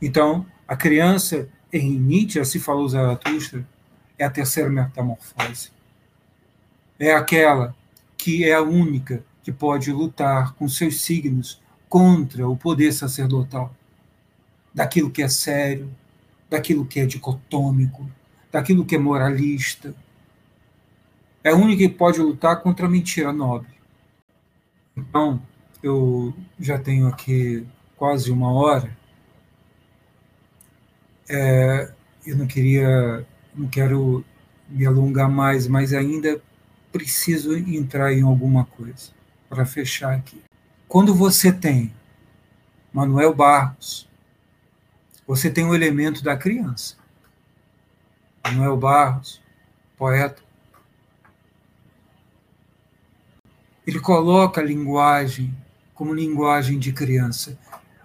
Então, 0.00 0.46
a 0.68 0.76
criança, 0.76 1.48
em 1.72 1.98
Nietzsche, 1.98 2.44
se 2.44 2.58
falou 2.58 2.88
Zaratustra, 2.88 3.66
é 4.18 4.24
a 4.24 4.30
terceira 4.30 4.70
metamorfose. 4.70 5.70
É 6.98 7.14
aquela 7.14 7.74
que 8.16 8.44
é 8.44 8.54
a 8.54 8.62
única 8.62 9.24
que 9.42 9.52
pode 9.52 9.92
lutar 9.92 10.54
com 10.54 10.68
seus 10.68 11.02
signos 11.02 11.60
contra 11.88 12.48
o 12.48 12.56
poder 12.56 12.92
sacerdotal 12.92 13.74
daquilo 14.76 15.10
que 15.10 15.22
é 15.22 15.28
sério, 15.28 15.90
daquilo 16.50 16.84
que 16.84 17.00
é 17.00 17.06
dicotômico, 17.06 18.06
daquilo 18.52 18.84
que 18.84 18.94
é 18.94 18.98
moralista. 18.98 19.94
É 21.42 21.48
a 21.48 21.56
única 21.56 21.78
que 21.78 21.88
pode 21.88 22.20
lutar 22.20 22.60
contra 22.60 22.84
a 22.84 22.90
mentira 22.90 23.32
nobre. 23.32 23.70
Então, 24.94 25.42
eu 25.82 26.34
já 26.60 26.78
tenho 26.78 27.06
aqui 27.06 27.66
quase 27.96 28.30
uma 28.30 28.52
hora. 28.52 28.94
É, 31.26 31.90
eu 32.26 32.36
não 32.36 32.46
queria, 32.46 33.26
não 33.54 33.68
quero 33.68 34.22
me 34.68 34.84
alongar 34.84 35.30
mais, 35.30 35.66
mas 35.66 35.94
ainda 35.94 36.38
preciso 36.92 37.56
entrar 37.56 38.12
em 38.12 38.22
alguma 38.22 38.66
coisa 38.66 39.10
para 39.48 39.64
fechar 39.64 40.12
aqui. 40.12 40.42
Quando 40.86 41.14
você 41.14 41.50
tem 41.50 41.94
Manuel 42.92 43.34
Barros, 43.34 44.06
você 45.26 45.50
tem 45.50 45.64
o 45.64 45.74
elemento 45.74 46.22
da 46.22 46.36
criança. 46.36 46.96
Manuel 48.44 48.76
Barros, 48.76 49.42
poeta. 49.96 50.42
Ele 53.86 53.98
coloca 53.98 54.60
a 54.60 54.64
linguagem 54.64 55.56
como 55.94 56.14
linguagem 56.14 56.78
de 56.78 56.92
criança. 56.92 57.58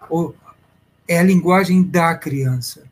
Ou 0.10 0.36
é 1.08 1.20
a 1.20 1.24
linguagem 1.24 1.84
da 1.84 2.16
criança. 2.16 2.90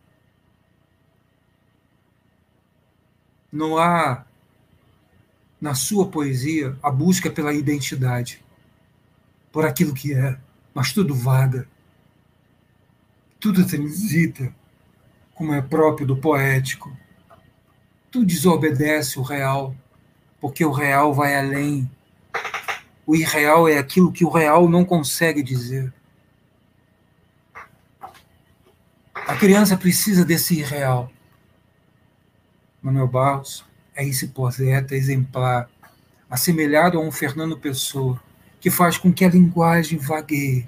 Não 3.52 3.78
há 3.78 4.26
na 5.60 5.74
sua 5.74 6.08
poesia 6.08 6.78
a 6.84 6.92
busca 6.92 7.32
pela 7.32 7.54
identidade, 7.54 8.44
por 9.52 9.66
aquilo 9.66 9.94
que 9.94 10.14
é, 10.14 10.38
mas 10.74 10.94
tudo 10.94 11.16
vaga 11.16 11.68
tudo 13.40 13.66
transita, 13.66 14.54
como 15.34 15.54
é 15.54 15.62
próprio 15.62 16.06
do 16.06 16.18
poético. 16.18 16.96
Tudo 18.12 18.26
desobedece 18.26 19.18
o 19.18 19.22
real, 19.22 19.76
porque 20.40 20.66
o 20.66 20.72
real 20.72 21.14
vai 21.14 21.38
além. 21.38 21.90
O 23.06 23.16
irreal 23.16 23.68
é 23.68 23.78
aquilo 23.78 24.12
que 24.12 24.26
o 24.26 24.30
real 24.30 24.68
não 24.68 24.84
consegue 24.84 25.42
dizer. 25.42 25.94
A 29.14 29.36
criança 29.36 29.78
precisa 29.78 30.26
desse 30.26 30.60
irreal. 30.60 31.12
Manuel 32.82 33.08
Barros 33.08 33.66
é 33.96 34.06
esse 34.06 34.30
poeta 34.30 34.96
exemplar, 34.96 35.70
assemelhado 36.30 36.98
a 36.98 37.02
um 37.02 37.12
Fernando 37.12 37.58
Pessoa, 37.58 38.22
que 38.60 38.70
faz 38.70 38.98
com 38.98 39.14
que 39.14 39.24
a 39.24 39.30
linguagem 39.30 39.98
vagueie 39.98 40.68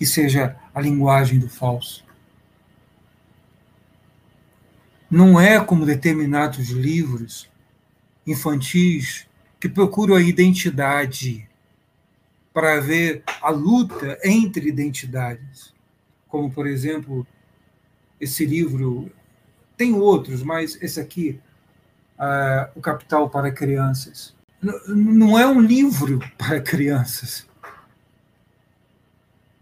que 0.00 0.06
seja 0.06 0.56
a 0.74 0.80
linguagem 0.80 1.38
do 1.38 1.48
falso. 1.48 2.04
Não 5.10 5.40
é 5.40 5.58
como 5.58 5.84
determinados 5.84 6.70
livros 6.70 7.50
infantis 8.26 9.26
que 9.58 9.68
procuram 9.68 10.14
a 10.14 10.22
identidade 10.22 11.48
para 12.52 12.80
ver 12.80 13.22
a 13.42 13.50
luta 13.50 14.18
entre 14.24 14.68
identidades. 14.68 15.74
Como, 16.28 16.50
por 16.50 16.66
exemplo, 16.66 17.26
esse 18.20 18.44
livro, 18.44 19.10
tem 19.76 19.94
outros, 19.94 20.42
mas 20.42 20.80
esse 20.80 21.00
aqui, 21.00 21.40
uh, 22.18 22.70
O 22.76 22.80
Capital 22.80 23.28
para 23.28 23.50
Crianças. 23.50 24.34
Não 24.62 25.38
é 25.38 25.46
um 25.46 25.60
livro 25.60 26.20
para 26.38 26.60
crianças. 26.60 27.49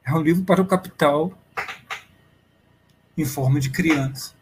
É 0.08 0.12
um 0.14 0.22
livro 0.22 0.42
para 0.42 0.62
o 0.62 0.66
capital 0.66 1.38
em 3.14 3.26
forma 3.26 3.60
de 3.60 3.68
criança. 3.68 4.32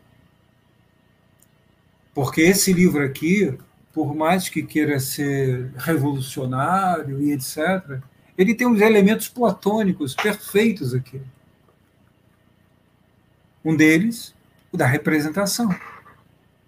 Porque 2.14 2.40
esse 2.40 2.72
livro 2.72 3.04
aqui, 3.04 3.58
por 3.92 4.14
mais 4.14 4.48
que 4.48 4.62
queira 4.62 5.00
ser 5.00 5.72
revolucionário 5.76 7.20
e 7.20 7.32
etc., 7.32 8.00
ele 8.38 8.54
tem 8.54 8.68
os 8.68 8.80
elementos 8.80 9.26
platônicos 9.28 10.14
perfeitos 10.14 10.94
aqui. 10.94 11.20
Um 13.64 13.74
deles, 13.74 14.36
o 14.70 14.76
da 14.76 14.86
representação, 14.86 15.68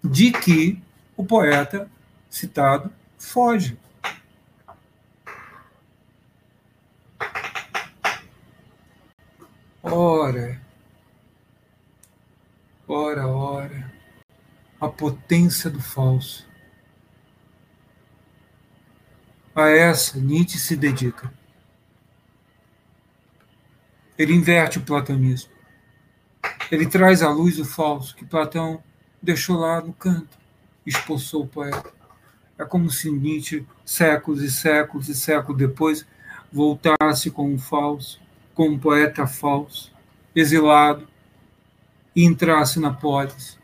de 0.03 0.33
que 0.33 0.77
o 1.15 1.23
poeta 1.23 1.89
citado 2.29 2.91
foge. 3.17 3.77
Ora, 9.91 10.61
ora, 12.87 13.27
ora, 13.27 13.91
a 14.79 14.87
potência 14.87 15.67
do 15.67 15.81
falso. 15.81 16.47
A 19.55 19.67
essa 19.69 20.19
Nietzsche 20.19 20.59
se 20.59 20.75
dedica. 20.75 21.33
Ele 24.15 24.33
inverte 24.33 24.77
o 24.77 24.83
platonismo. 24.83 25.51
Ele 26.71 26.85
traz 26.85 27.23
à 27.23 27.31
luz 27.31 27.57
o 27.57 27.65
falso 27.65 28.15
que 28.15 28.23
Platão 28.23 28.83
deixou 29.19 29.57
lá 29.57 29.81
no 29.81 29.91
canto, 29.91 30.37
expulsou 30.85 31.45
o 31.45 31.47
poeta. 31.47 31.91
É 32.59 32.63
como 32.63 32.91
se 32.91 33.09
Nietzsche, 33.09 33.65
séculos 33.83 34.43
e 34.43 34.51
séculos 34.51 35.09
e 35.09 35.15
séculos 35.15 35.57
depois, 35.57 36.05
voltasse 36.51 37.31
com 37.31 37.55
o 37.55 37.57
falso 37.57 38.21
como 38.59 38.77
poeta 38.77 39.25
falso, 39.25 39.89
exilado, 40.35 41.07
e 42.13 42.25
entrasse 42.25 42.77
na 42.77 42.93
polis, 42.93 43.57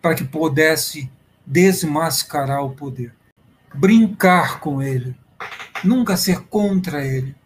para 0.00 0.14
que 0.14 0.24
pudesse 0.24 1.12
desmascarar 1.44 2.64
o 2.64 2.70
poder, 2.70 3.14
brincar 3.74 4.60
com 4.60 4.80
ele, 4.80 5.14
nunca 5.84 6.16
ser 6.16 6.40
contra 6.44 7.04
ele, 7.04 7.36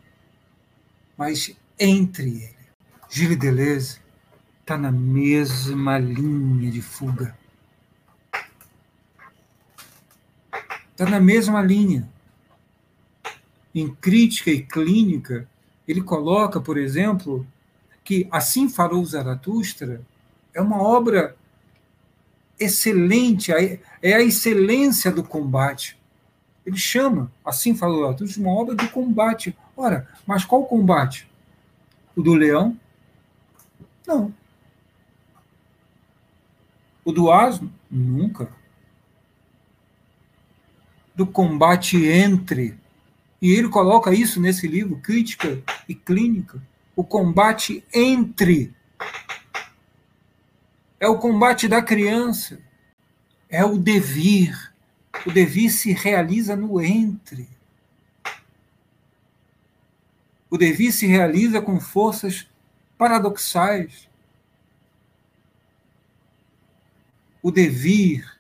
mas 1.19 1.53
entre 1.77 2.29
ele. 2.29 2.57
Gilles 3.09 3.37
Deleuze 3.37 4.01
está 4.61 4.79
na 4.79 4.93
mesma 4.93 5.99
linha 5.99 6.71
de 6.71 6.81
fuga. 6.81 7.37
Está 10.93 11.11
na 11.11 11.19
mesma 11.19 11.61
linha. 11.61 12.09
Em 13.75 13.93
crítica 13.93 14.53
e 14.53 14.63
clínica, 14.63 15.49
ele 15.91 16.03
coloca, 16.03 16.61
por 16.61 16.79
exemplo, 16.79 17.45
que 18.05 18.29
Assim 18.31 18.69
Falou 18.69 19.05
Zaratustra 19.05 20.01
é 20.55 20.61
uma 20.61 20.81
obra 20.81 21.37
excelente, 22.59 23.51
é 23.53 24.15
a 24.15 24.23
excelência 24.23 25.11
do 25.11 25.25
combate. 25.25 25.99
Ele 26.65 26.77
chama, 26.77 27.33
assim 27.45 27.75
falou 27.75 28.03
Zaratustra, 28.03 28.43
uma 28.43 28.53
obra 28.53 28.77
de 28.77 28.87
combate. 28.89 29.57
Ora, 29.77 30.07
mas 30.27 30.45
qual 30.45 30.65
combate? 30.67 31.29
O 32.15 32.23
do 32.23 32.35
leão? 32.35 32.77
Não. 34.07 34.33
O 37.05 37.13
do 37.13 37.33
asno? 37.33 37.73
Nunca. 37.91 38.49
Do 41.17 41.27
combate 41.27 42.05
entre. 42.05 42.79
E 43.41 43.53
ele 43.53 43.69
coloca 43.69 44.13
isso 44.13 44.39
nesse 44.39 44.69
livro, 44.69 44.99
Crítica 44.99 45.63
e 45.91 45.95
Clínica. 45.97 46.63
O 46.95 47.03
combate 47.03 47.85
entre. 47.93 48.73
É 51.01 51.09
o 51.09 51.19
combate 51.19 51.67
da 51.67 51.83
criança. 51.83 52.61
É 53.49 53.65
o 53.65 53.77
devir. 53.77 54.73
O 55.27 55.33
devir 55.33 55.69
se 55.71 55.93
realiza 55.93 56.55
no 56.55 56.81
entre. 56.81 57.49
O 60.49 60.57
devir 60.57 60.93
se 60.93 61.09
realiza 61.09 61.61
com 61.61 61.81
forças 61.81 62.49
paradoxais. 62.97 64.09
O 67.43 67.51
devir, 67.51 68.39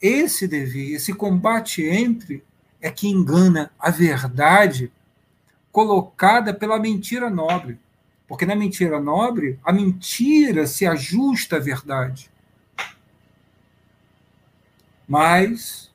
esse 0.00 0.48
devir, 0.48 0.94
esse 0.94 1.12
combate 1.14 1.84
entre, 1.84 2.42
é 2.80 2.90
que 2.90 3.06
engana 3.06 3.70
a 3.78 3.90
verdade 3.90 4.90
colocada 5.78 6.52
pela 6.52 6.76
mentira 6.76 7.30
nobre. 7.30 7.78
Porque 8.26 8.44
na 8.44 8.56
mentira 8.56 9.00
nobre, 9.00 9.60
a 9.62 9.72
mentira 9.72 10.66
se 10.66 10.84
ajusta 10.84 11.54
à 11.54 11.60
verdade. 11.60 12.28
Mas, 15.06 15.88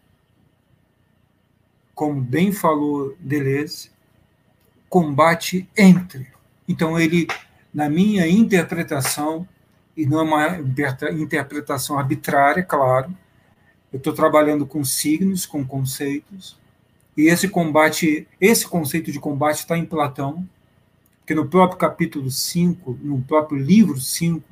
como 1.93 2.21
bem 2.21 2.53
falou 2.53 3.13
Deleuze, 3.19 3.91
combate 4.87 5.69
entre. 5.77 6.31
Então, 6.65 6.97
ele, 6.97 7.27
na 7.73 7.89
minha 7.89 8.25
interpretação, 8.25 9.45
e 9.97 10.05
não 10.05 10.21
é 10.21 10.23
uma 10.23 11.11
interpretação 11.11 11.99
arbitrária, 11.99 12.63
claro, 12.63 13.13
eu 13.91 13.97
estou 13.97 14.13
trabalhando 14.13 14.65
com 14.65 14.81
signos, 14.85 15.45
com 15.45 15.67
conceitos, 15.67 16.57
e 17.15 17.27
esse 17.27 17.47
combate, 17.47 18.27
esse 18.41 18.67
conceito 18.67 19.11
de 19.11 19.19
combate 19.19 19.59
está 19.59 19.77
em 19.77 19.85
Platão, 19.85 20.47
que 21.25 21.35
no 21.35 21.47
próprio 21.47 21.77
capítulo 21.77 22.29
5, 22.29 22.99
no 23.01 23.21
próprio 23.21 23.57
livro 23.57 23.99
5, 23.99 24.43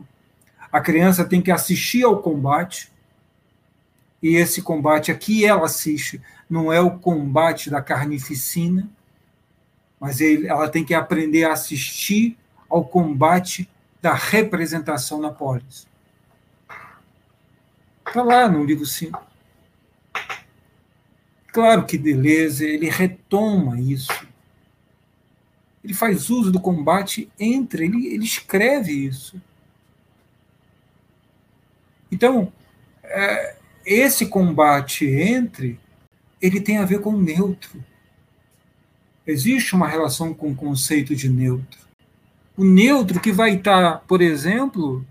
a 0.71 0.79
criança 0.79 1.25
tem 1.25 1.41
que 1.41 1.51
assistir 1.51 2.03
ao 2.03 2.21
combate, 2.21 2.91
e 4.21 4.35
esse 4.35 4.61
combate 4.61 5.11
aqui 5.11 5.43
ela 5.43 5.65
assiste, 5.65 6.21
não 6.49 6.71
é 6.71 6.79
o 6.79 6.99
combate 6.99 7.69
da 7.69 7.81
carnificina, 7.81 8.87
mas 9.99 10.21
ele, 10.21 10.47
ela 10.47 10.69
tem 10.69 10.85
que 10.85 10.93
aprender 10.93 11.43
a 11.43 11.53
assistir 11.53 12.37
ao 12.69 12.85
combate 12.85 13.69
da 14.01 14.13
representação 14.13 15.19
na 15.19 15.31
polis. 15.31 15.87
Está 18.07 18.23
lá 18.23 18.47
no 18.47 18.63
livro 18.63 18.85
5. 18.85 19.30
Claro 21.51 21.85
que 21.85 21.97
Deleuze 21.97 22.65
ele 22.65 22.89
retoma 22.89 23.79
isso. 23.79 24.11
Ele 25.83 25.93
faz 25.93 26.29
uso 26.29 26.51
do 26.51 26.59
combate 26.59 27.29
entre, 27.39 27.85
ele, 27.85 28.07
ele 28.07 28.23
escreve 28.23 28.91
isso. 28.93 29.41
Então, 32.11 32.53
é, 33.03 33.55
esse 33.85 34.27
combate 34.27 35.05
entre, 35.05 35.79
ele 36.41 36.61
tem 36.61 36.77
a 36.77 36.85
ver 36.85 37.01
com 37.01 37.11
o 37.11 37.21
neutro. 37.21 37.83
Existe 39.25 39.75
uma 39.75 39.87
relação 39.87 40.33
com 40.33 40.51
o 40.51 40.55
conceito 40.55 41.15
de 41.15 41.29
neutro. 41.29 41.79
O 42.55 42.63
neutro 42.63 43.19
que 43.19 43.31
vai 43.31 43.55
estar, 43.55 43.99
por 44.01 44.21
exemplo, 44.21 45.05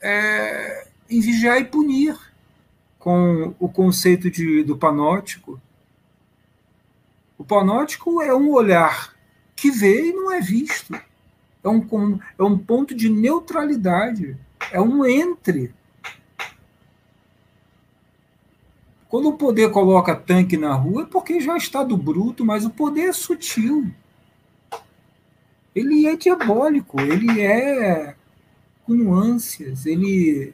é, 0.00 0.86
em 1.08 1.20
vigiar 1.20 1.60
e 1.60 1.64
punir, 1.64 2.16
com 3.00 3.54
o 3.58 3.68
conceito 3.68 4.30
de, 4.30 4.62
do 4.62 4.76
panótico. 4.76 5.60
O 7.36 7.42
panótico 7.42 8.22
é 8.22 8.32
um 8.32 8.52
olhar 8.52 9.16
que 9.56 9.70
vê 9.70 10.10
e 10.10 10.12
não 10.12 10.30
é 10.30 10.40
visto. 10.40 10.94
É 10.94 11.68
um, 11.68 12.20
é 12.38 12.42
um 12.42 12.56
ponto 12.56 12.94
de 12.94 13.08
neutralidade. 13.08 14.36
É 14.70 14.80
um 14.80 15.04
entre. 15.04 15.74
Quando 19.08 19.30
o 19.30 19.36
poder 19.36 19.70
coloca 19.70 20.14
tanque 20.14 20.56
na 20.56 20.74
rua, 20.74 21.02
é 21.02 21.06
porque 21.06 21.40
já 21.40 21.56
está 21.56 21.82
do 21.82 21.96
bruto, 21.96 22.44
mas 22.44 22.64
o 22.64 22.70
poder 22.70 23.08
é 23.08 23.12
sutil. 23.12 23.90
Ele 25.74 26.06
é 26.06 26.14
diabólico, 26.16 27.00
ele 27.00 27.40
é 27.40 28.14
com 28.84 28.92
nuances, 28.92 29.86
ele, 29.86 30.52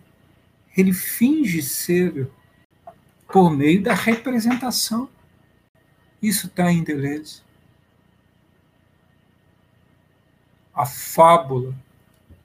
ele 0.77 0.93
finge 0.93 1.62
ser 1.62 2.29
por 3.33 3.51
meio 3.51 3.83
da 3.83 3.95
representação. 3.95 5.09
Isso 6.22 6.47
está 6.47 6.70
em 6.70 6.83
Deleuze. 6.83 7.43
A 10.74 10.85
fábula 10.85 11.74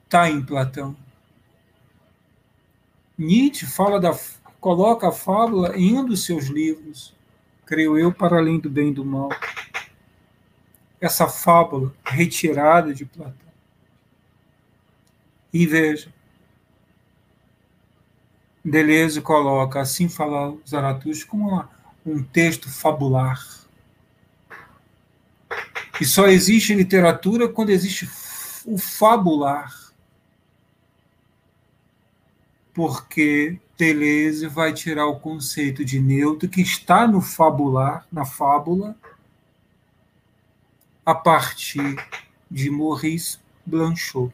está 0.04 0.30
em 0.30 0.42
Platão. 0.42 0.96
Nietzsche 3.18 3.66
fala 3.66 4.00
da 4.00 4.18
coloca 4.58 5.08
a 5.08 5.12
fábula 5.12 5.76
em 5.76 5.98
um 5.98 6.04
dos 6.04 6.24
seus 6.24 6.46
livros, 6.46 7.12
creio 7.66 7.98
eu, 7.98 8.12
para 8.12 8.38
além 8.38 8.60
do 8.60 8.70
bem 8.70 8.90
e 8.90 8.94
do 8.94 9.04
mal. 9.04 9.28
Essa 11.00 11.26
fábula 11.26 11.92
retirada 12.04 12.94
de 12.94 13.04
Platão. 13.04 13.52
E 15.52 15.66
veja, 15.66 16.14
Deleuze 18.64 19.20
coloca 19.20 19.80
assim 19.80 20.08
falar 20.08 20.54
Zaratustra 20.68 21.28
como 21.28 21.48
uma, 21.48 21.70
um 22.06 22.22
texto 22.22 22.70
fabular. 22.70 23.44
E 26.00 26.04
só 26.04 26.26
existe 26.26 26.74
literatura 26.74 27.48
quando 27.48 27.70
existe 27.70 28.08
o 28.64 28.78
fabular. 28.78 29.74
Porque 32.72 33.58
Deleuze 33.76 34.46
vai 34.46 34.72
tirar 34.72 35.06
o 35.06 35.18
conceito 35.18 35.84
de 35.84 36.00
neutro 36.00 36.48
que 36.48 36.62
está 36.62 37.06
no 37.06 37.20
fabular, 37.20 38.06
na 38.10 38.24
fábula, 38.24 38.96
a 41.04 41.14
partir 41.14 41.96
de 42.50 42.70
Maurice 42.70 43.38
Blanchot. 43.66 44.32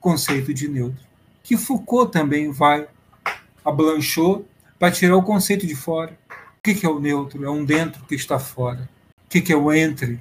Conceito 0.00 0.52
de 0.52 0.68
neutro. 0.68 1.07
Que 1.48 1.56
Foucault 1.56 2.12
também 2.12 2.52
vai 2.52 2.86
a 3.64 3.72
Blanchot 3.72 4.44
para 4.78 4.92
tirar 4.92 5.16
o 5.16 5.22
conceito 5.22 5.66
de 5.66 5.74
fora. 5.74 6.12
O 6.58 6.60
que 6.60 6.84
é 6.84 6.88
o 6.90 7.00
neutro? 7.00 7.42
É 7.42 7.48
um 7.48 7.64
dentro 7.64 8.04
que 8.04 8.14
está 8.14 8.38
fora. 8.38 8.86
O 9.24 9.28
que 9.30 9.50
é 9.50 9.56
o 9.56 9.72
entre? 9.72 10.20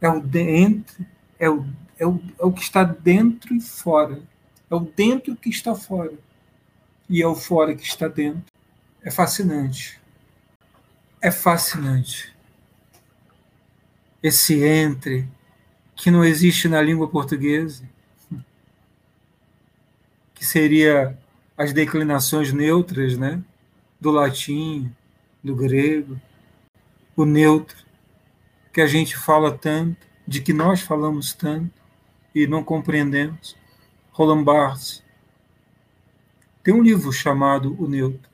É 0.00 0.08
o 0.08 0.18
dentro, 0.18 1.04
é 1.38 1.50
o, 1.50 1.66
é 1.98 2.06
o, 2.06 2.18
é 2.40 2.44
o 2.46 2.50
que 2.50 2.62
está 2.62 2.84
dentro 2.84 3.54
e 3.54 3.60
fora. 3.60 4.22
É 4.70 4.74
o 4.74 4.80
dentro 4.80 5.36
que 5.36 5.50
está 5.50 5.74
fora 5.74 6.14
e 7.06 7.20
é 7.20 7.26
o 7.26 7.34
fora 7.34 7.74
que 7.74 7.84
está 7.84 8.08
dentro. 8.08 8.42
É 9.02 9.10
fascinante. 9.10 10.00
É 11.20 11.30
fascinante. 11.30 12.34
Esse 14.22 14.64
entre 14.64 15.28
que 15.94 16.10
não 16.10 16.24
existe 16.24 16.66
na 16.66 16.80
língua 16.80 17.08
portuguesa, 17.08 17.84
que 20.42 20.46
seria 20.48 21.16
as 21.56 21.72
declinações 21.72 22.52
neutras, 22.52 23.16
né, 23.16 23.40
do 24.00 24.10
latim, 24.10 24.92
do 25.40 25.54
grego, 25.54 26.20
o 27.14 27.24
neutro, 27.24 27.76
que 28.72 28.80
a 28.80 28.86
gente 28.88 29.16
fala 29.16 29.56
tanto, 29.56 30.04
de 30.26 30.42
que 30.42 30.52
nós 30.52 30.80
falamos 30.80 31.32
tanto 31.32 31.70
e 32.34 32.44
não 32.48 32.64
compreendemos. 32.64 33.56
Roland 34.10 34.42
Barthes 34.42 35.04
tem 36.60 36.74
um 36.74 36.82
livro 36.82 37.12
chamado 37.12 37.80
O 37.80 37.86
Neutro, 37.86 38.28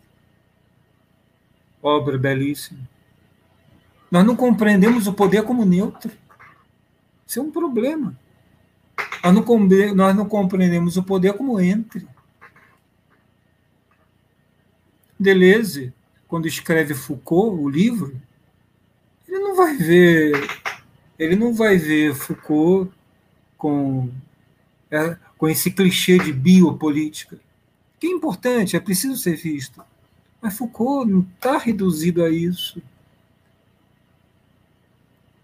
obra 1.82 2.16
belíssima. 2.16 2.88
Nós 4.11 4.24
não 4.24 4.34
compreendemos 4.34 5.06
o 5.06 5.12
poder 5.12 5.42
como 5.42 5.62
neutro. 5.66 6.11
Isso 7.26 7.38
é 7.38 7.42
um 7.42 7.50
problema. 7.50 8.18
Nós 9.22 9.34
não, 9.34 9.94
nós 9.94 10.16
não 10.16 10.28
compreendemos 10.28 10.96
o 10.96 11.03
poder 11.03 11.34
como 11.34 11.61
entre. 11.61 12.07
Deleuze, 15.18 15.92
quando 16.28 16.46
escreve 16.46 16.94
Foucault, 16.94 17.61
o 17.61 17.68
livro, 17.68 18.20
ele 19.26 19.40
não 19.40 19.57
vai 19.57 19.76
ver, 19.76 20.32
ele 21.18 21.34
não 21.34 21.53
vai 21.53 21.76
ver 21.76 22.14
Foucault 22.14 22.92
com, 23.57 24.11
é, 24.90 25.16
com 25.36 25.49
esse 25.49 25.70
clichê 25.70 26.18
de 26.18 26.32
biopolítica. 26.32 27.38
que 27.99 28.07
é 28.07 28.11
importante, 28.11 28.76
é 28.76 28.80
preciso 28.80 29.16
ser 29.16 29.36
visto. 29.36 29.82
Mas 30.40 30.57
Foucault 30.57 31.11
não 31.11 31.26
está 31.34 31.59
reduzido 31.59 32.22
a 32.22 32.30
isso. 32.30 32.80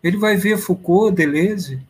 Ele 0.03 0.17
vai 0.17 0.37
ver 0.37 0.57
Foucault, 0.59 1.17
Deleuze, 1.17 1.83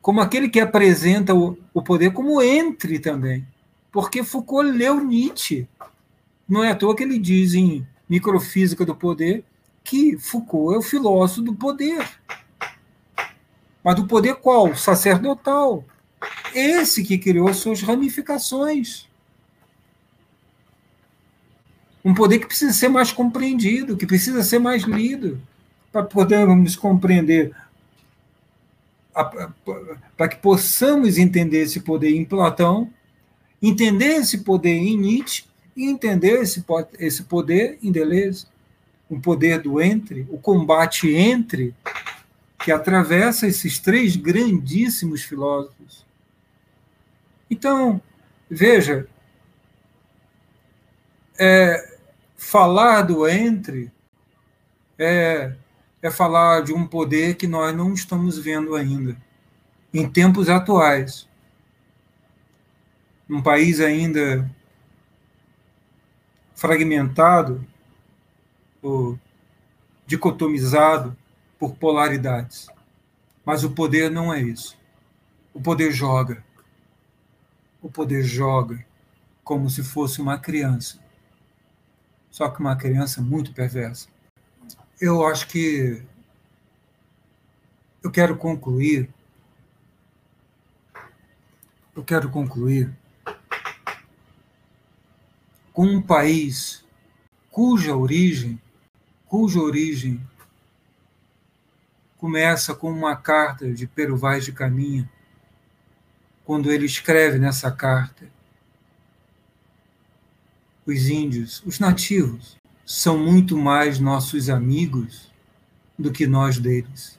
como 0.00 0.20
aquele 0.20 0.48
que 0.48 0.60
apresenta 0.60 1.34
o, 1.34 1.58
o 1.74 1.82
poder 1.82 2.12
como 2.12 2.40
entre 2.42 2.98
também. 2.98 3.46
Porque 3.92 4.22
Foucault 4.22 4.70
leu 4.70 5.02
Nietzsche. 5.04 5.66
Não 6.48 6.64
é 6.64 6.70
à 6.70 6.74
toa 6.74 6.96
que 6.96 7.02
ele 7.02 7.18
diz 7.18 7.54
em 7.54 7.86
Microfísica 8.08 8.84
do 8.84 8.94
Poder 8.94 9.44
que 9.84 10.16
Foucault 10.18 10.74
é 10.74 10.78
o 10.78 10.82
filósofo 10.82 11.42
do 11.42 11.54
poder. 11.54 12.06
Mas 13.82 13.96
do 13.96 14.06
poder 14.06 14.36
qual? 14.36 14.74
Sacerdotal. 14.76 15.84
Esse 16.54 17.02
que 17.02 17.18
criou 17.18 17.52
suas 17.54 17.82
ramificações. 17.82 19.08
Um 22.04 22.14
poder 22.14 22.38
que 22.38 22.46
precisa 22.46 22.72
ser 22.72 22.88
mais 22.88 23.12
compreendido, 23.12 23.96
que 23.96 24.06
precisa 24.06 24.42
ser 24.42 24.58
mais 24.58 24.82
lido, 24.82 25.40
para 25.92 26.02
podermos 26.02 26.76
compreender, 26.76 27.54
para 29.24 30.28
que 30.28 30.36
possamos 30.36 31.18
entender 31.18 31.62
esse 31.62 31.80
poder 31.80 32.14
em 32.14 32.24
Platão, 32.24 32.90
entender 33.62 34.16
esse 34.16 34.38
poder 34.38 34.76
em 34.76 34.96
Nietzsche 34.96 35.44
e 35.76 35.86
entender 35.86 36.40
esse, 36.40 36.64
esse 36.98 37.24
poder 37.24 37.78
em 37.82 37.90
Deleuze. 37.90 38.46
Um 39.10 39.20
poder 39.20 39.60
do 39.60 39.80
entre, 39.80 40.24
o 40.30 40.38
combate 40.38 41.12
entre, 41.12 41.74
que 42.62 42.70
atravessa 42.70 43.46
esses 43.46 43.78
três 43.80 44.14
grandíssimos 44.14 45.22
filósofos. 45.22 46.06
Então, 47.50 48.00
veja, 48.48 49.08
é, 51.38 51.96
falar 52.36 53.02
do 53.02 53.26
entre 53.26 53.90
é, 54.96 55.54
é 56.02 56.10
falar 56.10 56.62
de 56.62 56.72
um 56.72 56.86
poder 56.86 57.36
que 57.36 57.46
nós 57.46 57.74
não 57.76 57.92
estamos 57.92 58.38
vendo 58.38 58.74
ainda, 58.74 59.16
em 59.92 60.08
tempos 60.08 60.48
atuais. 60.48 61.28
Um 63.28 63.42
país 63.42 63.80
ainda 63.80 64.50
fragmentado, 66.54 67.66
ou 68.82 69.18
dicotomizado 70.06 71.16
por 71.58 71.76
polaridades. 71.76 72.68
Mas 73.44 73.64
o 73.64 73.70
poder 73.70 74.10
não 74.10 74.32
é 74.32 74.40
isso. 74.40 74.76
O 75.54 75.60
poder 75.60 75.92
joga. 75.92 76.44
O 77.80 77.90
poder 77.90 78.22
joga 78.22 78.84
como 79.42 79.70
se 79.70 79.82
fosse 79.82 80.20
uma 80.20 80.38
criança. 80.38 80.98
Só 82.30 82.48
que 82.48 82.60
uma 82.60 82.76
criança 82.76 83.20
muito 83.20 83.52
perversa. 83.52 84.08
Eu 85.00 85.26
acho 85.26 85.48
que 85.48 86.02
eu 88.02 88.10
quero 88.10 88.36
concluir. 88.36 89.08
Eu 91.96 92.04
quero 92.04 92.28
concluir 92.28 92.94
com 95.72 95.86
um 95.86 96.02
país 96.02 96.84
cuja 97.50 97.96
origem, 97.96 98.60
cuja 99.24 99.58
origem 99.58 100.20
começa 102.18 102.74
com 102.74 102.90
uma 102.90 103.16
carta 103.16 103.72
de 103.72 103.86
Pero 103.86 104.18
Vaz 104.18 104.44
de 104.44 104.52
Caminha, 104.52 105.10
quando 106.44 106.70
ele 106.70 106.84
escreve 106.84 107.38
nessa 107.38 107.72
carta: 107.72 108.30
os 110.84 111.08
índios, 111.08 111.62
os 111.64 111.78
nativos, 111.78 112.59
são 112.92 113.16
muito 113.16 113.56
mais 113.56 114.00
nossos 114.00 114.50
amigos 114.50 115.30
do 115.96 116.10
que 116.10 116.26
nós 116.26 116.58
deles. 116.58 117.16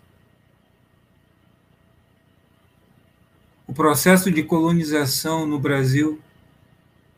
O 3.66 3.74
processo 3.74 4.30
de 4.30 4.44
colonização 4.44 5.48
no 5.48 5.58
Brasil 5.58 6.20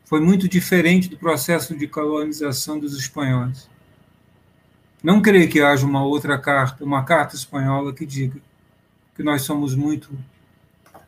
foi 0.05 0.21
muito 0.21 0.47
diferente 0.47 1.09
do 1.09 1.17
processo 1.17 1.75
de 1.75 1.87
colonização 1.87 2.77
dos 2.77 2.95
espanhóis. 2.95 3.67
Não 5.01 5.19
creio 5.19 5.49
que 5.49 5.59
haja 5.59 5.83
uma 5.83 6.05
outra 6.05 6.37
carta, 6.37 6.83
uma 6.83 7.03
carta 7.03 7.35
espanhola 7.35 7.91
que 7.91 8.05
diga 8.05 8.39
que 9.15 9.23
nós 9.23 9.41
somos 9.41 9.73
muito, 9.73 10.15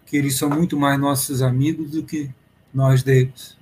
que 0.03 0.17
eles 0.17 0.35
são 0.35 0.49
muito 0.49 0.79
mais 0.79 0.99
nossos 0.99 1.43
amigos 1.43 1.91
do 1.91 2.01
que 2.01 2.31
nós 2.73 3.03
deles. 3.03 3.55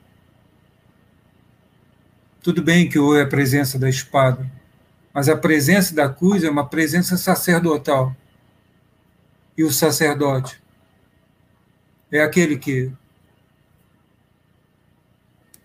Tudo 2.44 2.62
bem 2.62 2.90
que 2.90 3.00
houve 3.00 3.22
a 3.22 3.26
presença 3.26 3.80
da 3.80 3.88
espada, 3.90 4.52
mas 5.14 5.30
a 5.30 5.38
presença 5.38 5.96
da 5.96 6.10
cruz 6.10 6.44
é 6.44 6.50
uma 6.50 6.68
presença 6.68 7.16
sacerdotal. 7.16 8.14
E 9.58 9.64
o 9.64 9.72
sacerdote 9.72 10.62
é 12.12 12.22
aquele 12.22 12.58
que 12.58 12.92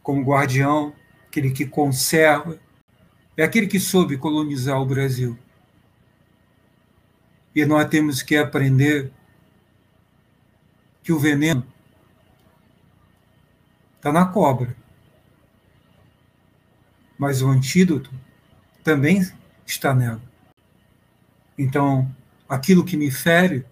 como 0.05 0.23
guardião, 0.23 0.95
aquele 1.27 1.51
que 1.51 1.67
conserva, 1.67 2.61
é 3.37 3.43
aquele 3.43 3.67
que 3.67 3.81
soube 3.81 4.17
colonizar 4.17 4.81
o 4.81 4.87
Brasil. 4.87 5.37
E 7.57 7.65
nós 7.67 7.89
temos 7.89 8.23
que 8.23 8.37
aprender 8.37 9.11
que 11.03 11.13
o 11.13 11.19
veneno 11.19 11.67
está 13.97 14.13
na 14.13 14.27
cobra. 14.27 14.78
Mas 17.19 17.43
o 17.43 17.49
antídoto 17.49 18.11
também 18.85 19.29
está 19.67 19.93
nela. 19.93 20.23
Então, 21.59 22.09
aquilo 22.49 22.85
que 22.85 22.97
me 22.97 23.11
fere, 23.11 23.67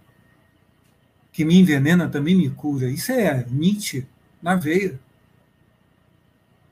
que 1.31 1.45
me 1.45 1.57
envenena, 1.57 2.09
também 2.09 2.35
me 2.35 2.49
cura. 2.49 2.89
Isso 2.89 3.11
é 3.11 3.45
Nietzsche 3.49 4.05
na 4.41 4.55
veia. 4.55 4.99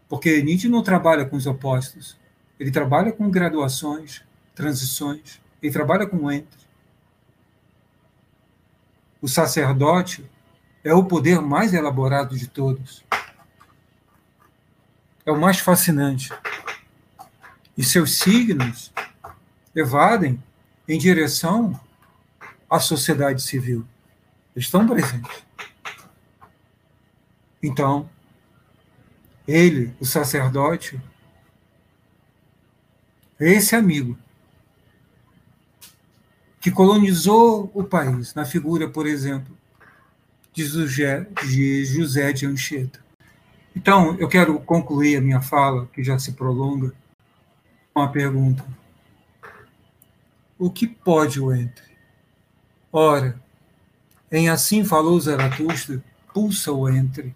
Porque 0.10 0.44
Nietzsche 0.44 0.68
não 0.68 0.84
trabalha 0.84 1.26
com 1.26 1.38
os 1.38 1.48
opostos. 1.48 2.18
Ele 2.60 2.72
trabalha 2.72 3.12
com 3.12 3.30
graduações, 3.30 4.24
transições. 4.54 5.42
Ele 5.62 5.72
trabalha 5.72 6.06
com 6.06 6.32
entre. 6.32 6.66
O 9.22 9.28
sacerdote 9.28 10.30
é 10.84 10.94
o 10.94 11.06
poder 11.06 11.42
mais 11.42 11.74
elaborado 11.74 12.38
de 12.38 12.48
todos. 12.48 13.04
É 15.26 15.32
o 15.32 15.40
mais 15.40 15.60
fascinante. 15.60 16.32
E 17.78 17.84
seus 17.84 18.20
signos 18.20 18.92
evadem 19.76 20.42
em 20.88 20.98
direção 20.98 21.80
à 22.70 22.80
sociedade 22.80 23.42
civil. 23.42 23.86
Estão 24.56 24.88
presentes. 24.88 25.44
Então, 27.62 28.10
ele, 29.48 29.94
o 30.00 30.06
sacerdote, 30.06 31.02
é 33.40 33.52
esse 33.52 33.76
amigo 33.76 34.18
que 36.62 36.72
colonizou 36.72 37.70
o 37.74 37.84
país, 37.84 38.34
na 38.34 38.46
figura, 38.46 38.90
por 38.90 39.06
exemplo, 39.06 39.56
de 40.52 40.64
José 40.64 41.28
de, 41.44 41.86
José 41.86 42.32
de 42.32 42.46
Anchieta. 42.46 43.00
Então, 43.76 44.16
eu 44.18 44.28
quero 44.28 44.60
concluir 44.62 45.18
a 45.18 45.22
minha 45.22 45.42
fala, 45.42 45.86
que 45.94 46.04
já 46.04 46.18
se 46.18 46.32
prolonga, 46.32 46.94
uma 47.96 48.12
pergunta. 48.12 48.66
O 50.60 50.70
que 50.70 50.86
pode 50.86 51.40
o 51.40 51.54
entre? 51.54 51.86
Ora, 52.92 53.40
em 54.30 54.50
Assim 54.50 54.84
Falou 54.84 55.18
Zaratustra, 55.20 56.04
pulsa 56.34 56.74
o 56.74 56.90
entre 56.90 57.34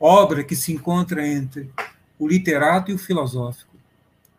obra 0.00 0.44
que 0.44 0.54
se 0.54 0.72
encontra 0.72 1.26
entre 1.26 1.70
o 2.18 2.26
literato 2.26 2.90
e 2.90 2.94
o 2.94 2.98
filosófico, 2.98 3.74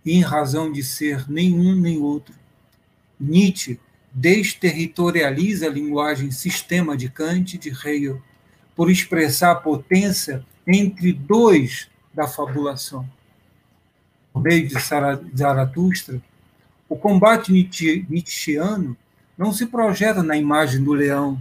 e 0.06 0.14
em 0.14 0.22
razão 0.22 0.72
de 0.72 0.84
ser 0.84 1.30
nenhum 1.30 1.76
nem 1.76 2.00
outro. 2.00 2.34
Nietzsche 3.20 3.80
desterritorializa 4.12 5.68
a 5.68 5.72
linguagem 5.72 6.32
sistema 6.32 6.96
de 6.96 7.10
Kant 7.10 7.56
e 7.56 7.60
de 7.60 7.70
Hegel, 7.70 8.22
por 8.76 8.90
expressar 8.90 9.52
a 9.52 9.56
potência 9.56 10.46
entre 10.66 11.12
dois 11.14 11.90
da 12.14 12.28
fabulação. 12.28 13.08
Meio 14.40 14.68
de 14.68 14.76
Zaratustra, 15.36 16.22
o 16.90 16.96
combate 16.96 17.52
nietzscheano 17.52 18.96
não 19.38 19.52
se 19.52 19.66
projeta 19.66 20.24
na 20.24 20.38
imagem 20.38 20.84
do 20.84 20.94
leão, 20.94 21.40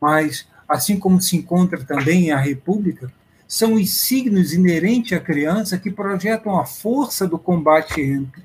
mas 0.00 0.46
assim 0.68 0.98
como 0.98 1.20
se 1.20 1.36
encontra 1.36 1.82
também 1.84 2.26
em 2.26 2.30
A 2.30 2.38
República, 2.38 3.12
são 3.46 3.74
os 3.74 3.92
signos 3.92 4.52
inerentes 4.52 5.12
à 5.12 5.20
criança 5.20 5.76
que 5.76 5.90
projetam 5.90 6.58
a 6.58 6.64
força 6.64 7.26
do 7.26 7.38
combate 7.38 8.00
entre, 8.00 8.42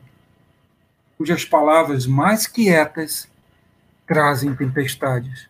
cujas 1.18 1.46
palavras 1.46 2.08
mais 2.08 2.48
quietas 2.48 3.28
trazem 4.08 4.56
tempestades. 4.56 5.48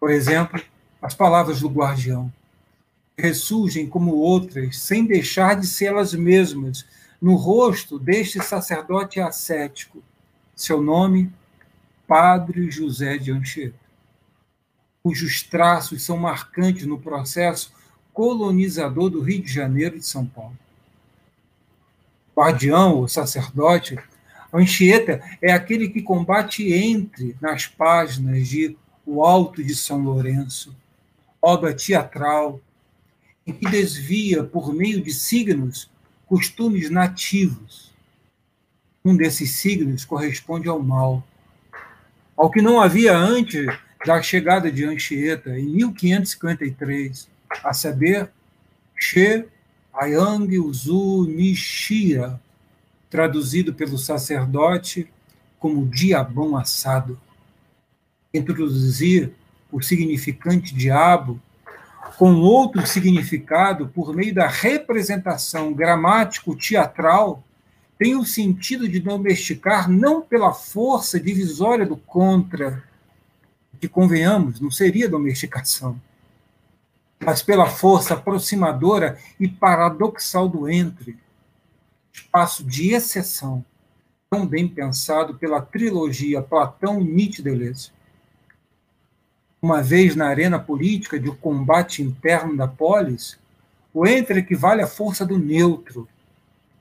Por 0.00 0.10
exemplo, 0.10 0.62
as 1.00 1.14
palavras 1.14 1.60
do 1.60 1.68
guardião. 1.68 2.32
Ressurgem 3.16 3.86
como 3.86 4.16
outras, 4.16 4.78
sem 4.78 5.04
deixar 5.04 5.54
de 5.58 5.66
ser 5.66 5.86
elas 5.86 6.14
mesmas, 6.14 6.84
no 7.20 7.36
rosto 7.36 7.98
deste 7.98 8.42
sacerdote 8.42 9.20
ascético. 9.20 10.02
Seu 10.54 10.82
nome, 10.82 11.32
Padre 12.06 12.70
José 12.70 13.16
de 13.16 13.32
Anchieta, 13.32 13.78
cujos 15.02 15.42
traços 15.42 16.02
são 16.02 16.16
marcantes 16.16 16.86
no 16.86 16.98
processo 16.98 17.72
colonizador 18.12 19.10
do 19.10 19.20
Rio 19.20 19.42
de 19.42 19.52
Janeiro 19.52 19.96
e 19.96 20.00
de 20.00 20.06
São 20.06 20.24
Paulo. 20.24 20.56
Guardião 22.36 22.96
ou 22.96 23.08
sacerdote, 23.08 23.98
Anchieta 24.52 25.22
é 25.42 25.52
aquele 25.52 25.88
que 25.88 26.02
combate 26.02 26.72
entre 26.72 27.36
nas 27.40 27.66
páginas 27.66 28.48
de 28.48 28.76
O 29.04 29.24
Alto 29.24 29.62
de 29.62 29.74
São 29.74 30.02
Lourenço, 30.02 30.74
obra 31.42 31.74
teatral, 31.74 32.60
em 33.46 33.52
que 33.52 33.68
desvia, 33.68 34.42
por 34.42 34.72
meio 34.72 35.02
de 35.02 35.12
signos, 35.12 35.90
costumes 36.26 36.90
nativos. 36.90 37.92
Um 39.04 39.16
desses 39.16 39.50
signos 39.50 40.04
corresponde 40.04 40.68
ao 40.68 40.82
mal, 40.82 41.22
ao 42.36 42.50
que 42.50 42.62
não 42.62 42.80
havia 42.80 43.16
antes 43.16 43.66
da 44.04 44.20
chegada 44.22 44.70
de 44.70 44.84
Anchieta, 44.84 45.58
em 45.58 45.66
1553, 45.66 47.28
a 47.62 47.72
saber, 47.72 48.30
She 48.98 49.46
Ayang 49.92 50.58
Uzu 50.58 51.26
Nishia, 51.26 52.40
traduzido 53.08 53.72
pelo 53.72 53.96
sacerdote 53.96 55.08
como 55.58 55.86
diabão 55.86 56.56
assado. 56.56 57.20
Introduzir 58.32 59.32
o 59.70 59.80
significante 59.80 60.74
diabo 60.74 61.40
com 62.16 62.34
outro 62.40 62.86
significado 62.86 63.88
por 63.88 64.14
meio 64.14 64.34
da 64.34 64.46
representação 64.46 65.72
gramático-teatral 65.72 67.42
tem 67.98 68.16
o 68.16 68.24
sentido 68.24 68.88
de 68.88 69.00
domesticar 69.00 69.90
não 69.90 70.20
pela 70.20 70.52
força 70.52 71.18
divisória 71.18 71.86
do 71.86 71.96
contra, 71.96 72.82
que 73.80 73.88
convenhamos, 73.88 74.60
não 74.60 74.70
seria 74.70 75.08
domesticação, 75.08 76.00
mas 77.24 77.42
pela 77.42 77.66
força 77.66 78.14
aproximadora 78.14 79.18
e 79.38 79.48
paradoxal 79.48 80.48
do 80.48 80.68
entre, 80.68 81.18
espaço 82.12 82.64
de 82.64 82.92
exceção, 82.92 83.64
tão 84.30 84.46
bem 84.46 84.68
pensado 84.68 85.34
pela 85.34 85.60
trilogia 85.60 86.42
Platão-Nietzsche 86.42 87.42
Deleuze. 87.42 87.90
Uma 89.64 89.82
vez 89.82 90.14
na 90.14 90.26
arena 90.26 90.58
política 90.58 91.18
de 91.18 91.30
combate 91.30 92.02
interno 92.02 92.54
da 92.54 92.68
polis, 92.68 93.38
o 93.94 94.06
entre 94.06 94.40
equivale 94.40 94.82
à 94.82 94.86
força 94.86 95.24
do 95.24 95.38
neutro, 95.38 96.06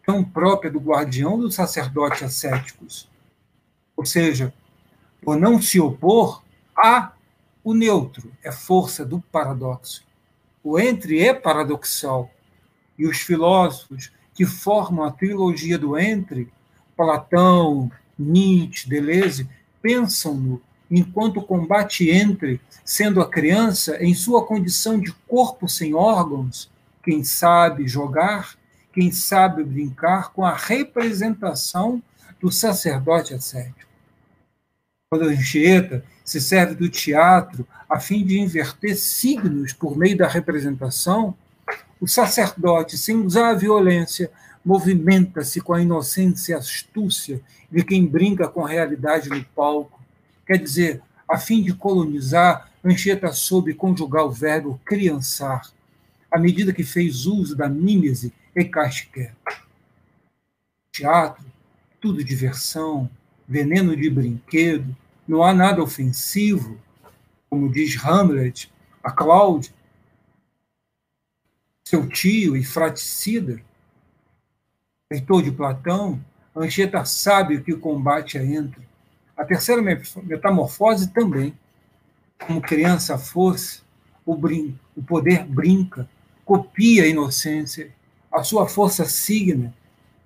tão 0.06 0.22
própria 0.22 0.70
do 0.70 0.82
guardião 0.82 1.40
dos 1.40 1.56
sacerdotes 1.56 2.24
ascéticos. 2.24 3.10
Ou 3.96 4.06
seja, 4.06 4.54
por 5.22 5.38
não 5.38 5.62
se 5.62 5.80
opor 5.80 6.44
a 6.76 7.14
o 7.64 7.74
neutro, 7.74 8.30
é 8.44 8.52
força 8.52 9.06
do 9.06 9.22
paradoxo. 9.32 10.06
O 10.62 10.78
entre 10.78 11.22
é 11.22 11.34
paradoxal, 11.34 12.30
e 13.00 13.08
os 13.08 13.20
filósofos 13.20 14.12
que 14.34 14.46
formam 14.46 15.06
a 15.06 15.12
trilogia 15.12 15.78
do 15.78 15.98
entre, 15.98 16.52
Platão, 16.98 17.90
Nietzsche, 18.20 18.90
Deleuze, 18.90 19.50
pensam-no 19.82 20.62
enquanto 20.98 21.42
combate 21.42 22.10
entre, 22.10 22.62
sendo 22.86 23.22
a 23.22 23.30
criança 23.30 23.98
em 24.04 24.14
sua 24.14 24.46
condição 24.46 25.00
de 25.00 25.12
corpo 25.28 25.68
sem 25.68 25.94
órgãos, 25.94 26.72
quem 27.04 27.24
sabe 27.24 27.88
jogar 27.88 28.56
quem 28.94 29.12
sabe 29.12 29.64
brincar 29.64 30.32
com 30.32 30.46
a 30.46 30.56
representação 30.56 32.02
do 32.40 32.52
sacerdote 32.52 33.34
ascético. 33.34 33.92
Quando 35.10 35.26
a 35.26 35.32
Anchieta 35.32 36.06
se 36.24 36.40
serve 36.40 36.76
do 36.76 36.88
teatro 36.88 37.68
a 37.90 38.00
fim 38.00 38.24
de 38.24 38.40
inverter 38.40 38.96
signos 38.96 39.74
por 39.74 39.98
meio 39.98 40.16
da 40.16 40.28
representação, 40.28 41.36
o 42.00 42.08
sacerdote, 42.08 42.98
sem 42.98 43.18
usar 43.18 43.50
a 43.50 43.56
violência, 43.56 44.32
movimenta-se 44.64 45.60
com 45.60 45.74
a 45.74 45.82
inocência 45.82 46.54
e 46.54 46.56
astúcia 46.56 47.42
de 47.72 47.84
quem 47.84 48.06
brinca 48.06 48.48
com 48.48 48.66
a 48.66 48.70
realidade 48.70 49.30
no 49.30 49.44
palco. 49.56 49.93
Quer 50.46 50.58
dizer, 50.58 51.02
a 51.28 51.38
fim 51.38 51.64
de 51.64 51.74
colonizar, 51.74 52.70
Anchieta 52.84 53.32
soube 53.32 53.74
conjugar 53.74 54.26
o 54.26 54.32
verbo 54.32 54.80
criançar, 54.84 55.72
à 56.30 56.38
medida 56.38 56.74
que 56.74 56.84
fez 56.84 57.26
uso 57.26 57.56
da 57.56 57.70
mímese 57.70 58.34
e 58.56 58.66
Casquer. 58.66 59.34
Teatro, 60.92 61.46
tudo 62.02 62.24
diversão, 62.24 63.10
veneno 63.48 63.96
de 63.96 64.10
brinquedo, 64.10 64.96
não 65.28 65.44
há 65.44 65.54
nada 65.54 65.82
ofensivo, 65.82 66.78
como 67.50 67.72
diz 67.72 67.96
Hamlet, 68.04 68.72
a 69.04 69.12
Cláudia, 69.12 69.72
seu 71.86 72.08
tio 72.10 72.58
e 72.58 72.64
fraticida, 72.64 73.62
leitor 75.10 75.44
de 75.44 75.52
Platão, 75.52 76.24
Anchieta 76.56 77.06
sabe 77.06 77.62
que 77.62 77.74
o 77.74 77.80
combate 77.80 78.38
é 78.38 78.46
entre. 78.46 78.93
A 79.44 79.46
terceira 79.46 79.82
metamorfose 80.24 81.10
também. 81.10 81.54
Como 82.48 82.62
criança 82.62 83.18
fosse, 83.18 83.82
o, 84.26 84.38
brin 84.38 84.80
o 84.96 85.04
poder 85.04 85.44
brinca, 85.44 86.10
copia 86.46 87.04
a 87.04 87.08
inocência, 87.08 87.92
a 88.32 88.42
sua 88.42 88.70
força 88.70 89.04
signa, 89.04 89.76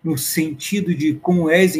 no 0.03 0.19
sentido 0.19 0.93
de 0.93 1.15
como 1.15 1.49
és 1.49 1.75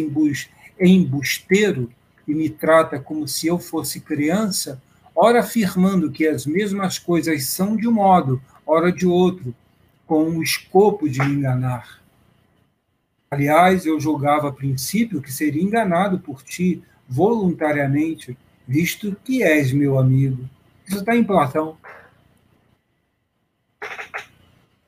embusteiro 0.80 1.92
e 2.28 2.34
me 2.34 2.50
trata 2.50 3.00
como 3.00 3.28
se 3.28 3.46
eu 3.46 3.60
fosse 3.60 4.00
criança, 4.00 4.82
ora 5.16 5.42
afirmando 5.42 6.12
que 6.12 6.28
as 6.28 6.44
mesmas 6.48 6.98
coisas 6.98 7.44
são 7.44 7.78
de 7.78 7.88
um 7.88 7.92
modo, 7.92 8.42
ora 8.66 8.92
de 8.92 9.06
outro, 9.06 9.54
com 10.08 10.24
o 10.24 10.42
escopo 10.42 11.08
de 11.08 11.20
me 11.20 11.36
enganar. 11.36 12.02
Aliás, 13.30 13.86
eu 13.86 14.00
julgava 14.00 14.50
a 14.50 14.54
princípio 14.54 15.22
que 15.22 15.32
seria 15.32 15.62
enganado 15.62 16.18
por 16.18 16.42
ti 16.42 16.82
voluntariamente, 17.08 18.38
visto 18.68 19.16
que 19.24 19.44
és 19.44 19.72
meu 19.72 19.98
amigo. 19.98 20.48
Isso 20.86 21.00
está 21.00 21.16
em 21.16 21.24
Platão 21.24 21.78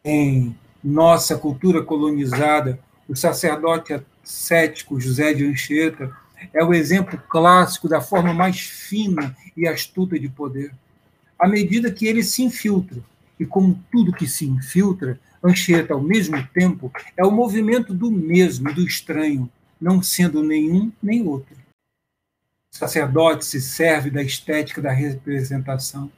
em 0.04 0.56
nossa 0.84 1.38
cultura 1.38 1.84
colonizada, 1.84 2.80
o 3.08 3.16
sacerdote 3.16 4.00
cético 4.24 5.00
José 5.00 5.34
de 5.34 5.46
Anchieta 5.46 6.12
é 6.54 6.64
o 6.64 6.74
exemplo 6.74 7.22
clássico 7.30 7.90
da 7.90 8.00
forma 8.00 8.34
mais 8.34 8.60
fina 8.60 9.36
e 9.58 9.68
astuta 9.68 10.18
de 10.18 10.30
poder. 10.30 10.72
À 11.38 11.48
medida 11.48 11.92
que 11.92 12.08
ele 12.08 12.24
se 12.24 12.44
infiltra, 12.44 13.02
e 13.40 13.46
como 13.46 13.82
tudo 13.92 14.14
que 14.14 14.28
se 14.28 14.46
infiltra, 14.46 15.20
Anchieta, 15.44 15.94
ao 15.94 16.02
mesmo 16.02 16.46
tempo, 16.54 16.92
é 17.16 17.26
o 17.26 17.32
movimento 17.32 17.94
do 17.94 18.12
mesmo, 18.12 18.74
do 18.74 18.86
estranho, 18.86 19.50
não 19.80 20.02
sendo 20.02 20.44
nenhum 20.44 20.92
nem 21.02 21.26
outro. 21.26 21.56
Sacerdote 22.72 23.46
se 23.46 23.60
serve 23.60 24.10
da 24.10 24.22
estética 24.22 24.82
da 24.82 24.92
representação, 24.92 26.12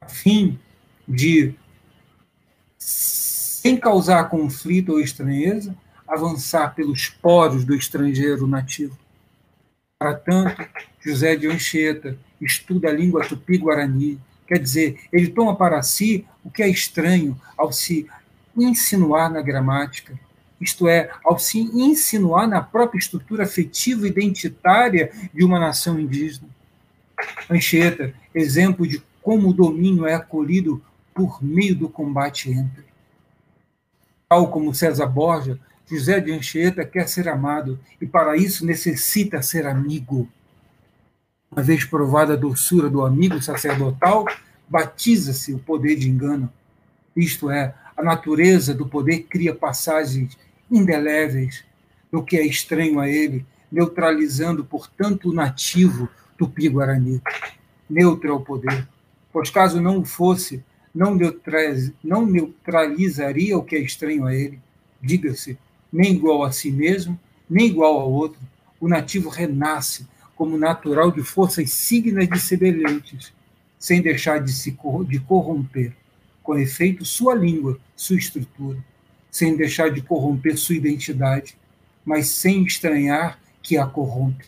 a 0.00 0.08
fim 0.08 0.58
de 1.06 1.54
sem 2.78 3.76
causar 3.76 4.28
conflito 4.28 4.92
ou 4.92 5.00
estranheza, 5.00 5.76
avançar 6.06 6.74
pelos 6.74 7.08
poros 7.08 7.64
do 7.64 7.74
estrangeiro 7.74 8.46
nativo. 8.46 8.96
Para 9.98 10.14
tanto, 10.14 10.64
José 11.00 11.34
de 11.34 11.48
Anchieta 11.48 12.16
estuda 12.40 12.88
a 12.88 12.92
língua 12.92 13.26
tupi-guarani, 13.26 14.20
quer 14.46 14.58
dizer, 14.58 15.00
ele 15.12 15.28
toma 15.28 15.56
para 15.56 15.82
si 15.82 16.24
o 16.44 16.50
que 16.50 16.62
é 16.62 16.68
estranho 16.68 17.38
ao 17.56 17.72
se 17.72 18.06
insinuar 18.56 19.30
na 19.30 19.42
gramática, 19.42 20.18
isto 20.60 20.88
é, 20.88 21.10
ao 21.24 21.38
se 21.38 21.58
insinuar 21.58 22.48
na 22.48 22.60
própria 22.60 22.98
estrutura 22.98 23.44
afetiva 23.44 24.06
identitária 24.08 25.12
de 25.32 25.44
uma 25.44 25.58
nação 25.58 25.98
indígena. 25.98 26.48
Anchieta, 27.48 28.12
exemplo 28.34 28.86
de 28.86 29.02
como 29.22 29.50
o 29.50 29.52
domínio 29.52 30.06
é 30.06 30.14
acolhido 30.14 30.82
por 31.14 31.42
meio 31.42 31.74
do 31.74 31.88
combate 31.88 32.50
entre. 32.50 32.84
Tal 34.28 34.50
como 34.50 34.74
César 34.74 35.06
Borja, 35.06 35.58
José 35.86 36.20
de 36.20 36.32
Anchieta 36.32 36.84
quer 36.84 37.08
ser 37.08 37.28
amado 37.28 37.78
e 38.00 38.06
para 38.06 38.36
isso 38.36 38.66
necessita 38.66 39.42
ser 39.42 39.66
amigo. 39.66 40.28
Uma 41.50 41.62
vez 41.62 41.84
provada 41.84 42.34
a 42.34 42.36
doçura 42.36 42.90
do 42.90 43.04
amigo 43.04 43.40
sacerdotal, 43.40 44.26
batiza-se 44.68 45.54
o 45.54 45.58
poder 45.58 45.96
de 45.96 46.08
engano. 46.08 46.52
Isto 47.16 47.50
é, 47.50 47.74
a 47.96 48.02
natureza 48.02 48.74
do 48.74 48.86
poder 48.86 49.24
cria 49.24 49.54
passagens 49.54 50.36
indeléveis 50.70 51.64
do 52.10 52.22
que 52.22 52.36
é 52.36 52.46
estranho 52.46 53.00
a 53.00 53.08
ele, 53.08 53.44
neutralizando, 53.70 54.64
portanto, 54.64 55.28
o 55.28 55.34
nativo 55.34 56.08
tupi-guarani. 56.36 57.20
Neutro 57.88 58.28
é 58.28 58.32
o 58.32 58.40
poder, 58.40 58.88
pois 59.32 59.50
caso 59.50 59.80
não 59.80 60.04
fosse, 60.04 60.62
não, 60.94 61.14
neutraliz, 61.14 61.92
não 62.02 62.26
neutralizaria 62.26 63.56
o 63.56 63.62
que 63.62 63.76
é 63.76 63.80
estranho 63.80 64.26
a 64.26 64.34
ele, 64.34 64.58
diga-se, 65.00 65.58
nem 65.92 66.12
igual 66.12 66.42
a 66.42 66.52
si 66.52 66.70
mesmo, 66.70 67.18
nem 67.48 67.66
igual 67.66 68.00
ao 68.00 68.10
outro. 68.10 68.40
O 68.80 68.88
nativo 68.88 69.28
renasce 69.28 70.06
como 70.36 70.56
natural 70.56 71.10
de 71.10 71.22
forças 71.22 71.70
signas 71.72 72.28
de 72.28 72.38
semelhantes, 72.38 73.32
sem 73.78 74.00
deixar 74.00 74.38
de 74.38 74.52
se 74.52 74.76
de 75.06 75.20
corromper, 75.20 75.92
com 76.42 76.56
efeito 76.56 77.04
sua 77.04 77.34
língua, 77.34 77.78
sua 77.96 78.16
estrutura, 78.16 78.78
sem 79.30 79.56
deixar 79.56 79.90
de 79.90 80.02
corromper 80.02 80.56
sua 80.56 80.76
identidade, 80.76 81.56
mas 82.04 82.28
sem 82.28 82.64
estranhar 82.64 83.38
que 83.62 83.76
a 83.76 83.86
corrompe. 83.86 84.46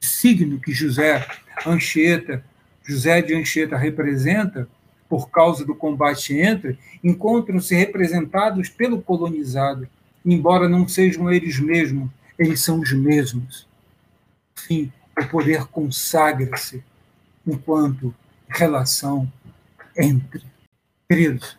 Signo 0.00 0.58
que 0.58 0.72
José 0.72 1.26
Anchieta, 1.66 2.44
José 2.82 3.20
de 3.20 3.34
Anchieta 3.34 3.76
representa, 3.76 4.68
por 5.08 5.28
causa 5.28 5.64
do 5.64 5.74
combate 5.74 6.34
entre, 6.34 6.78
encontram-se 7.02 7.74
representados 7.74 8.68
pelo 8.68 9.02
colonizado, 9.02 9.88
embora 10.24 10.68
não 10.68 10.88
sejam 10.88 11.30
eles 11.30 11.58
mesmos, 11.58 12.10
eles 12.38 12.62
são 12.62 12.80
os 12.80 12.92
mesmos. 12.92 13.66
Enfim, 14.56 14.92
o 15.18 15.26
poder 15.26 15.66
consagra-se 15.66 16.82
enquanto 17.46 18.14
relação 18.48 19.30
entre. 19.96 20.42
Queridos, 21.08 21.58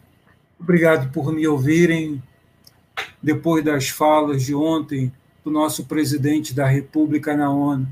obrigado 0.61 1.11
por 1.11 1.33
me 1.33 1.47
ouvirem. 1.47 2.21
Depois 3.21 3.63
das 3.63 3.89
falas 3.89 4.43
de 4.43 4.53
ontem 4.53 5.11
do 5.43 5.51
nosso 5.51 5.85
presidente 5.85 6.53
da 6.53 6.67
República 6.67 7.35
na 7.35 7.51
ONU, 7.51 7.87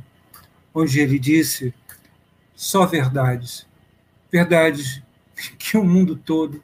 onde 0.74 1.00
ele 1.00 1.18
disse 1.18 1.74
só 2.56 2.86
verdades, 2.86 3.66
verdades 4.32 5.02
que 5.58 5.78
o 5.78 5.84
mundo 5.84 6.16
todo 6.16 6.64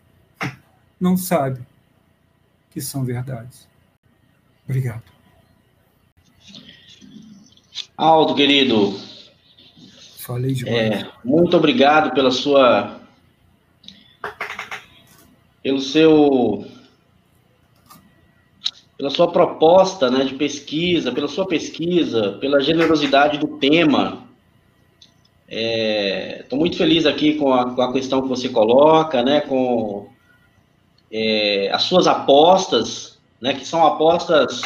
não 0.99 1.17
sabe 1.17 1.61
que 2.71 2.81
são 2.81 3.03
verdades. 3.03 3.67
Obrigado. 4.65 5.03
Aldo, 7.97 8.35
querido. 8.35 8.99
Falei 10.19 10.53
demais. 10.53 10.75
É, 10.75 11.11
muito 11.23 11.55
obrigado 11.55 12.13
pela 12.13 12.31
sua. 12.31 13.04
Pelo 15.65 15.81
seu. 15.81 16.63
pela 18.95 19.09
sua 19.09 19.31
proposta 19.31 20.11
né, 20.11 20.23
de 20.23 20.35
pesquisa, 20.35 21.11
pela 21.11 21.27
sua 21.27 21.47
pesquisa, 21.47 22.33
pela 22.33 22.61
generosidade 22.61 23.39
do 23.39 23.57
tema. 23.57 24.27
Estou 25.49 26.59
é, 26.59 26.59
muito 26.59 26.77
feliz 26.77 27.07
aqui 27.07 27.33
com 27.33 27.51
a, 27.51 27.73
com 27.73 27.81
a, 27.81 27.91
questão 27.91 28.21
que 28.21 28.27
você 28.27 28.47
coloca, 28.47 29.23
né, 29.23 29.41
com 29.41 30.07
é, 31.11 31.71
as 31.73 31.81
suas 31.81 32.05
apostas, 32.05 33.17
né, 33.41 33.55
que 33.55 33.65
são 33.65 33.87
apostas 33.87 34.61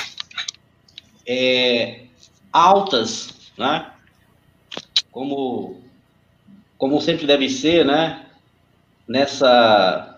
é, 1.25 2.01
altas, 2.51 3.53
né, 3.57 3.89
como, 5.13 5.81
como 6.77 6.99
sempre 6.99 7.25
deve 7.25 7.47
ser, 7.47 7.85
né, 7.85 8.25
nessa, 9.07 10.08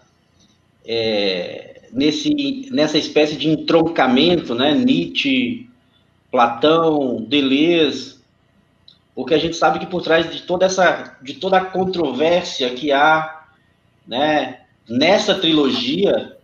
é, 0.85 1.81
nesse, 1.91 2.69
nessa 2.71 2.97
espécie 2.97 3.35
de 3.35 3.49
entroncamento, 3.49 4.55
né, 4.55 4.73
Nietzsche, 4.73 5.69
Platão, 6.31 7.21
Deleuze, 7.23 8.21
porque 9.13 9.33
a 9.33 9.37
gente 9.37 9.55
sabe 9.55 9.79
que 9.79 9.85
por 9.85 10.01
trás 10.01 10.31
de 10.31 10.41
toda 10.43 10.65
essa, 10.65 11.17
de 11.21 11.33
toda 11.35 11.57
a 11.57 11.65
controvérsia 11.65 12.69
que 12.71 12.91
há, 12.91 13.45
né, 14.07 14.61
nessa 14.89 15.35
trilogia, 15.35 16.37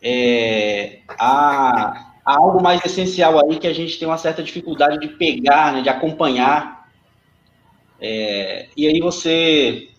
é, 0.00 1.00
há, 1.08 2.14
há, 2.24 2.36
algo 2.36 2.62
mais 2.62 2.84
essencial 2.84 3.38
aí 3.38 3.58
que 3.58 3.66
a 3.66 3.74
gente 3.74 3.98
tem 3.98 4.08
uma 4.08 4.16
certa 4.16 4.42
dificuldade 4.42 4.98
de 4.98 5.08
pegar, 5.08 5.72
né, 5.72 5.82
de 5.82 5.88
acompanhar. 5.88 6.88
É, 8.00 8.68
e 8.76 8.86
aí 8.86 8.98
você 9.00 9.89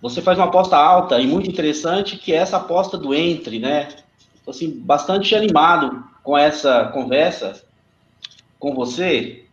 você 0.00 0.22
faz 0.22 0.38
uma 0.38 0.46
aposta 0.46 0.76
alta 0.76 1.20
e 1.20 1.26
muito 1.26 1.48
interessante, 1.48 2.16
que 2.16 2.32
é 2.32 2.36
essa 2.36 2.56
aposta 2.56 2.96
do 2.96 3.14
entre, 3.14 3.58
né? 3.58 3.88
Estou 4.34 4.52
assim, 4.52 4.70
bastante 4.70 5.34
animado 5.34 6.02
com 6.22 6.36
essa 6.36 6.86
conversa 6.86 7.62
com 8.58 8.74
você. 8.74 9.44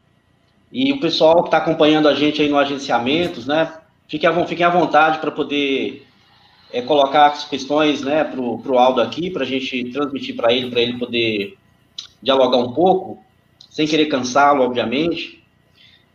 E 0.71 0.91
o 0.91 0.99
pessoal 0.99 1.41
que 1.41 1.47
está 1.47 1.57
acompanhando 1.57 2.07
a 2.07 2.13
gente 2.13 2.41
aí 2.41 2.49
no 2.49 2.57
agenciamentos, 2.57 3.45
né? 3.45 3.73
Fiquem 4.07 4.29
à, 4.29 4.67
à 4.67 4.69
vontade 4.69 5.19
para 5.19 5.31
poder 5.31 6.07
é, 6.71 6.81
colocar 6.81 7.27
as 7.27 7.45
questões 7.45 8.01
né, 8.01 8.23
para 8.23 8.39
o 8.39 8.77
Aldo 8.77 9.01
aqui, 9.01 9.29
para 9.29 9.43
a 9.43 9.45
gente 9.45 9.91
transmitir 9.91 10.35
para 10.35 10.53
ele, 10.53 10.69
para 10.69 10.81
ele 10.81 10.97
poder 10.97 11.57
dialogar 12.21 12.57
um 12.57 12.73
pouco, 12.73 13.23
sem 13.69 13.85
querer 13.85 14.07
cansá-lo, 14.07 14.63
obviamente. 14.63 15.43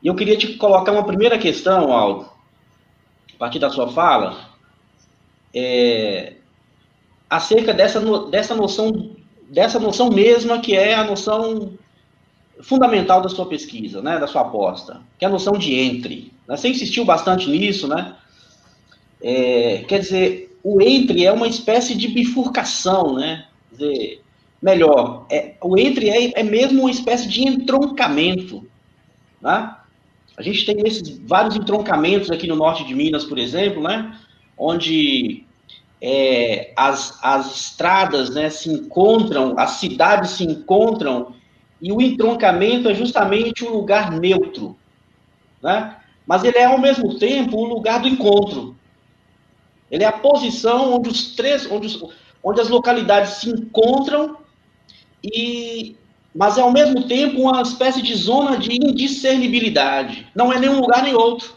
E 0.03 0.07
eu 0.07 0.15
queria 0.15 0.37
te 0.37 0.55
colocar 0.55 0.93
uma 0.93 1.05
primeira 1.05 1.39
questão, 1.39 1.93
Aldo, 1.93 2.32
partir 3.43 3.59
da 3.59 3.71
sua 3.71 3.89
fala, 3.89 4.39
é, 5.53 6.35
acerca 7.29 7.75
dessa, 7.75 8.01
dessa 8.29 8.55
noção 8.55 9.17
dessa 9.49 9.81
noção 9.81 10.11
mesma 10.11 10.61
que 10.61 10.77
é 10.77 10.95
a 10.95 11.03
noção 11.03 11.73
fundamental 12.61 13.21
da 13.21 13.29
sua 13.29 13.45
pesquisa, 13.47 14.01
né, 14.01 14.17
da 14.21 14.29
sua 14.29 14.43
aposta, 14.43 15.03
que 15.19 15.25
é 15.25 15.29
a 15.29 15.31
noção 15.31 15.55
de 15.55 15.75
entre. 15.75 16.33
Né? 16.47 16.57
Você 16.57 16.69
insistiu 16.69 17.05
bastante 17.05 17.51
nisso, 17.51 17.89
né? 17.89 18.15
É, 19.21 19.85
quer 19.89 19.99
dizer, 19.99 20.57
o 20.63 20.81
entre 20.81 21.27
é 21.27 21.33
uma 21.33 21.49
espécie 21.49 21.97
de 21.97 22.07
bifurcação, 22.07 23.15
né? 23.15 23.47
Quer 23.71 23.77
dizer, 23.77 24.23
melhor, 24.63 25.27
é, 25.29 25.55
o 25.61 25.77
entre 25.77 26.09
é, 26.09 26.39
é 26.39 26.43
mesmo 26.45 26.83
uma 26.83 26.91
espécie 26.93 27.29
de 27.29 27.43
entroncamento, 27.43 28.65
né? 29.41 29.75
A 30.37 30.43
gente 30.43 30.65
tem 30.65 30.87
esses 30.87 31.19
vários 31.19 31.57
entroncamentos 31.57 32.31
aqui 32.31 32.47
no 32.47 32.57
norte 32.57 32.85
de 32.85 32.95
Minas, 32.95 33.25
por 33.25 33.39
exemplo, 33.39 33.83
né? 33.83 34.19
Onde 34.57 35.45
é, 36.01 36.73
as, 36.77 37.19
as 37.23 37.55
estradas 37.55 38.31
né, 38.31 38.51
se 38.51 38.71
encontram, 38.71 39.55
as 39.59 39.73
cidades 39.73 40.31
se 40.31 40.45
encontram 40.45 41.35
e 41.81 41.93
o 41.93 42.01
entroncamento 42.01 42.89
é 42.89 42.95
justamente 42.95 43.65
um 43.65 43.71
lugar 43.71 44.11
neutro, 44.11 44.77
né? 45.63 45.97
Mas 46.27 46.45
ele 46.45 46.59
é 46.59 46.65
ao 46.65 46.79
mesmo 46.79 47.19
tempo 47.19 47.57
o 47.57 47.65
lugar 47.65 48.01
do 48.01 48.09
encontro. 48.09 48.77
Ele 49.91 50.05
é 50.05 50.07
a 50.07 50.13
posição 50.13 50.95
onde 50.95 51.09
os 51.09 51.35
três, 51.35 51.71
onde, 51.71 51.87
os, 51.87 52.03
onde 52.43 52.61
as 52.61 52.69
localidades 52.69 53.35
se 53.35 53.51
encontram 53.51 54.39
e 55.23 55.97
mas 56.35 56.57
é 56.57 56.63
ao 56.63 56.73
mesmo 56.73 57.07
tempo 57.07 57.41
uma 57.41 57.61
espécie 57.63 58.01
de 58.01 58.15
zona 58.15 58.57
de 58.57 58.75
indiscernibilidade. 58.75 60.27
Não 60.35 60.53
é 60.53 60.59
nenhum 60.59 60.81
lugar 60.81 61.03
nem 61.03 61.15
outro. 61.15 61.55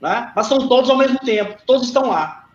Né? 0.00 0.32
Mas 0.34 0.46
são 0.46 0.66
todos 0.68 0.90
ao 0.90 0.96
mesmo 0.96 1.18
tempo, 1.20 1.56
todos 1.64 1.86
estão 1.86 2.08
lá. 2.08 2.48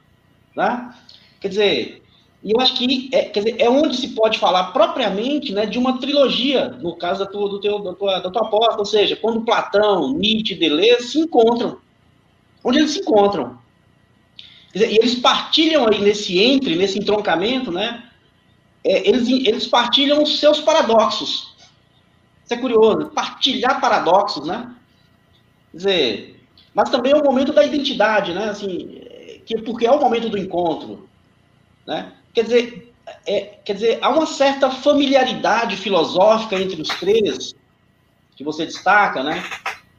Né? 0.56 0.94
Quer 1.40 1.48
dizer, 1.48 2.04
e 2.44 2.52
eu 2.52 2.60
acho 2.60 2.74
que 2.74 3.10
é, 3.14 3.24
quer 3.24 3.40
dizer, 3.44 3.62
é 3.62 3.70
onde 3.70 3.96
se 3.96 4.10
pode 4.10 4.38
falar 4.38 4.72
propriamente 4.72 5.54
né, 5.54 5.66
de 5.66 5.78
uma 5.78 6.00
trilogia, 6.00 6.70
no 6.82 6.96
caso 6.96 7.24
da 7.24 7.32
tua, 7.32 7.50
do 7.50 7.60
teu, 7.60 7.80
da, 7.80 7.94
tua, 7.94 8.20
da 8.20 8.30
tua 8.30 8.48
aposta, 8.48 8.80
ou 8.80 8.86
seja, 8.86 9.16
quando 9.16 9.42
Platão, 9.42 10.14
Nietzsche 10.14 10.56
Deleuze 10.56 11.08
se 11.08 11.20
encontram. 11.20 11.78
Onde 12.64 12.80
eles 12.80 12.92
se 12.92 13.00
encontram. 13.00 13.60
Dizer, 14.74 14.92
e 14.92 14.96
eles 14.96 15.16
partilham 15.16 15.88
aí 15.88 16.02
nesse 16.02 16.40
entre, 16.40 16.76
nesse 16.76 17.00
entroncamento, 17.00 17.72
né? 17.72 18.11
É, 18.84 19.08
eles, 19.08 19.28
eles 19.28 19.68
partilham 19.68 20.24
os 20.24 20.40
seus 20.40 20.60
paradoxos. 20.60 21.56
Isso 22.44 22.54
é 22.54 22.58
curioso, 22.58 23.12
partilhar 23.12 23.80
paradoxos, 23.80 24.46
né? 24.46 24.74
Quer 25.72 25.78
dizer, 25.78 26.46
mas 26.74 26.90
também 26.90 27.12
é 27.12 27.16
o 27.16 27.24
momento 27.24 27.54
da 27.54 27.64
identidade, 27.64 28.34
né? 28.34 28.50
Assim, 28.50 29.02
que, 29.46 29.62
porque 29.62 29.86
é 29.86 29.92
o 29.92 30.00
momento 30.00 30.30
do 30.30 30.38
encontro, 30.38 31.08
né? 31.86 32.14
Quer 32.34 32.44
dizer, 32.44 32.94
é, 33.26 33.58
quer 33.64 33.74
dizer, 33.74 34.00
há 34.02 34.10
uma 34.10 34.26
certa 34.26 34.70
familiaridade 34.70 35.76
filosófica 35.76 36.60
entre 36.60 36.82
os 36.82 36.90
três, 36.90 37.54
que 38.36 38.44
você 38.44 38.66
destaca, 38.66 39.24
né? 39.24 39.44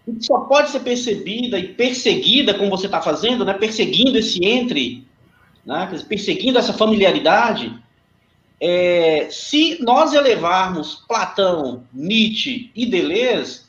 Que 0.05 0.25
só 0.25 0.41
pode 0.41 0.71
ser 0.71 0.81
percebida 0.81 1.59
e 1.59 1.75
perseguida, 1.75 2.55
como 2.55 2.71
você 2.71 2.87
está 2.87 3.01
fazendo, 3.01 3.45
né? 3.45 3.55
Perseguindo 3.55 4.19
esse 4.19 4.45
entre, 4.45 5.07
né? 5.65 5.89
perseguindo 6.09 6.59
essa 6.59 6.73
familiaridade, 6.73 7.73
é, 8.65 9.27
se 9.29 9.83
nós 9.83 10.13
elevarmos 10.13 10.95
Platão, 11.09 11.83
Nietzsche 11.93 12.71
e 12.77 12.87
Deleuze 12.87 13.63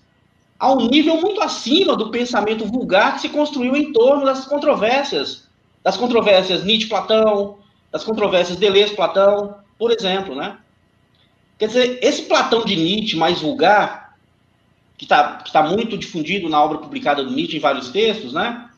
a 0.60 0.72
um 0.72 0.88
nível 0.88 1.20
muito 1.20 1.41
acima 1.41 1.98
do 1.98 2.11
pensamento 2.11 2.64
vulgar 2.64 3.15
que 3.15 3.22
se 3.22 3.30
construiu 3.30 3.76
em 3.76 3.91
torno 3.91 4.24
das 4.24 4.45
controvérsias, 4.45 5.49
das 5.84 5.98
controvérsias 5.98 6.64
Nietzsche-Platão, 6.64 7.57
das 7.91 8.03
controvérsias 8.03 8.60
Deleuze, 8.60 8.95
Platão, 8.95 9.56
por 9.80 9.91
exemplo, 9.91 10.36
né? 10.36 10.60
Quer 11.57 11.68
dizer, 11.70 11.99
esse 12.03 12.22
Platão 12.26 12.64
de 12.64 12.76
Nietzsche 12.76 13.18
mais 13.18 13.41
vulgar, 13.41 14.15
que 14.95 15.06
está 15.06 15.40
tá 15.52 15.64
muito 15.64 15.98
difundido 15.98 16.48
na 16.48 16.64
obra 16.64 16.78
publicada 16.78 17.24
do 17.24 17.32
Nietzsche 17.32 17.57
em 17.57 17.60
vários 17.60 17.90
textos, 17.90 18.32
né? 18.32 18.70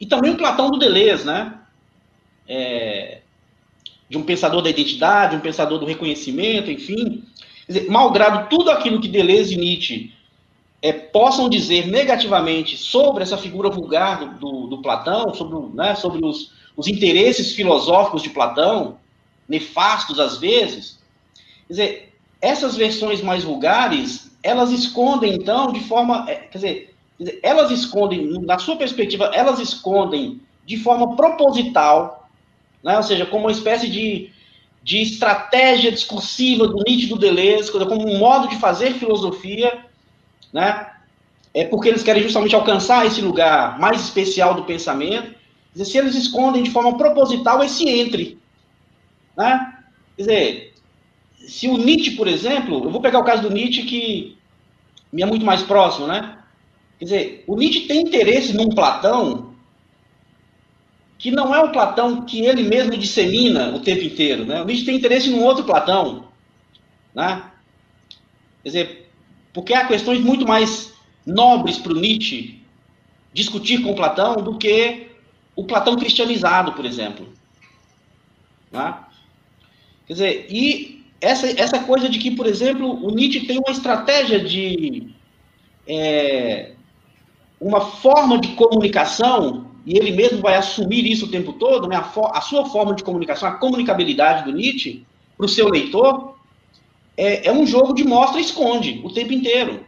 e 0.00 0.06
também 0.06 0.32
o 0.32 0.36
Platão 0.38 0.70
do 0.70 0.78
Deleuze, 0.78 1.26
né? 1.26 1.58
É, 2.48 3.20
de 4.08 4.18
um 4.18 4.22
pensador 4.22 4.62
da 4.62 4.70
identidade, 4.70 5.36
um 5.36 5.40
pensador 5.40 5.78
do 5.78 5.86
reconhecimento, 5.86 6.70
enfim. 6.70 7.24
Dizer, 7.66 7.90
malgrado 7.90 8.48
tudo 8.48 8.70
aquilo 8.70 9.00
que 9.00 9.08
Deleuze 9.08 9.54
e 9.54 9.56
Nietzsche 9.56 10.12
é, 10.82 10.92
possam 10.92 11.48
dizer 11.48 11.86
negativamente 11.86 12.76
sobre 12.76 13.22
essa 13.22 13.38
figura 13.38 13.70
vulgar 13.70 14.20
do, 14.20 14.38
do, 14.38 14.66
do 14.66 14.82
Platão, 14.82 15.32
sobre, 15.34 15.74
né, 15.74 15.94
sobre 15.94 16.24
os, 16.24 16.52
os 16.76 16.86
interesses 16.86 17.52
filosóficos 17.52 18.22
de 18.22 18.30
Platão, 18.30 18.98
nefastos 19.48 20.20
às 20.20 20.36
vezes, 20.36 20.98
dizer, 21.68 22.12
essas 22.40 22.76
versões 22.76 23.22
mais 23.22 23.44
vulgares, 23.44 24.30
elas 24.42 24.70
escondem, 24.70 25.34
então, 25.34 25.72
de 25.72 25.80
forma, 25.80 26.26
é, 26.28 26.34
quer 26.34 26.58
dizer, 26.58 26.94
elas 27.42 27.70
escondem, 27.70 28.38
na 28.40 28.58
sua 28.58 28.76
perspectiva, 28.76 29.30
elas 29.32 29.58
escondem 29.58 30.40
de 30.66 30.76
forma 30.76 31.16
proposital, 31.16 32.23
né, 32.84 32.96
ou 32.98 33.02
seja, 33.02 33.24
como 33.24 33.46
uma 33.46 33.52
espécie 33.52 33.88
de, 33.88 34.30
de 34.82 35.00
estratégia 35.00 35.90
discursiva 35.90 36.68
do 36.68 36.84
Nietzsche 36.86 37.06
do 37.06 37.16
Deleuze, 37.16 37.72
como 37.72 38.06
um 38.06 38.18
modo 38.18 38.48
de 38.48 38.56
fazer 38.56 38.92
filosofia, 38.92 39.86
né? 40.52 40.90
É 41.54 41.64
porque 41.64 41.88
eles 41.88 42.02
querem 42.02 42.22
justamente 42.22 42.54
alcançar 42.54 43.06
esse 43.06 43.22
lugar 43.22 43.78
mais 43.78 44.00
especial 44.02 44.54
do 44.54 44.64
pensamento. 44.64 45.34
Dizer, 45.72 45.84
se 45.84 45.98
eles 45.98 46.14
escondem 46.14 46.62
de 46.62 46.70
forma 46.70 46.96
proposital 46.98 47.62
esse 47.62 47.88
entre, 47.88 48.38
né? 49.36 49.72
Quer 50.16 50.22
dizer, 50.22 50.74
se 51.48 51.68
o 51.68 51.78
Nietzsche, 51.78 52.12
por 52.12 52.28
exemplo, 52.28 52.84
eu 52.84 52.90
vou 52.90 53.00
pegar 53.00 53.20
o 53.20 53.24
caso 53.24 53.42
do 53.42 53.50
Nietzsche 53.50 53.84
que 53.84 54.36
me 55.12 55.22
é 55.22 55.26
muito 55.26 55.44
mais 55.44 55.62
próximo, 55.62 56.06
né? 56.06 56.38
Quer 56.98 57.04
dizer, 57.04 57.44
o 57.46 57.56
Nietzsche 57.56 57.86
tem 57.86 58.02
interesse 58.02 58.52
num 58.52 58.68
Platão 58.68 59.43
que 61.24 61.30
não 61.30 61.54
é 61.54 61.60
o 61.62 61.72
Platão 61.72 62.20
que 62.26 62.44
ele 62.44 62.64
mesmo 62.64 62.94
dissemina 62.98 63.74
o 63.74 63.80
tempo 63.80 64.04
inteiro, 64.04 64.44
né? 64.44 64.60
O 64.60 64.66
Nietzsche 64.66 64.84
tem 64.84 64.94
interesse 64.94 65.30
num 65.30 65.42
outro 65.42 65.64
Platão, 65.64 66.28
né? 67.14 67.50
Quer 68.62 68.68
dizer, 68.68 69.10
porque 69.50 69.72
há 69.72 69.86
questões 69.86 70.20
muito 70.20 70.46
mais 70.46 70.92
nobres 71.24 71.78
para 71.78 71.94
o 71.94 71.98
Nietzsche 71.98 72.60
discutir 73.32 73.80
com 73.80 73.94
Platão 73.94 74.34
do 74.34 74.58
que 74.58 75.06
o 75.56 75.64
Platão 75.64 75.96
cristianizado, 75.96 76.74
por 76.74 76.84
exemplo. 76.84 77.26
Né? 78.70 78.94
Quer 80.06 80.12
dizer, 80.12 80.46
e 80.50 81.06
essa, 81.22 81.48
essa 81.58 81.78
coisa 81.84 82.06
de 82.06 82.18
que, 82.18 82.32
por 82.32 82.46
exemplo, 82.46 83.02
o 83.02 83.10
Nietzsche 83.10 83.46
tem 83.46 83.56
uma 83.56 83.72
estratégia 83.72 84.44
de. 84.44 85.08
É, 85.88 86.72
uma 87.58 87.80
forma 87.80 88.38
de 88.38 88.48
comunicação, 88.48 89.73
e 89.84 89.98
ele 89.98 90.12
mesmo 90.12 90.40
vai 90.40 90.56
assumir 90.56 91.06
isso 91.06 91.26
o 91.26 91.30
tempo 91.30 91.52
todo, 91.52 91.86
né, 91.86 91.96
a, 91.96 92.38
a 92.38 92.40
sua 92.40 92.66
forma 92.66 92.94
de 92.94 93.04
comunicação, 93.04 93.48
a 93.48 93.52
comunicabilidade 93.52 94.44
do 94.44 94.56
Nietzsche, 94.56 95.04
para 95.36 95.46
o 95.46 95.48
seu 95.48 95.68
leitor, 95.68 96.34
é, 97.16 97.48
é 97.48 97.52
um 97.52 97.66
jogo 97.66 97.92
de 97.92 98.04
mostra-esconde 98.04 99.00
o 99.04 99.12
tempo 99.12 99.32
inteiro. 99.32 99.84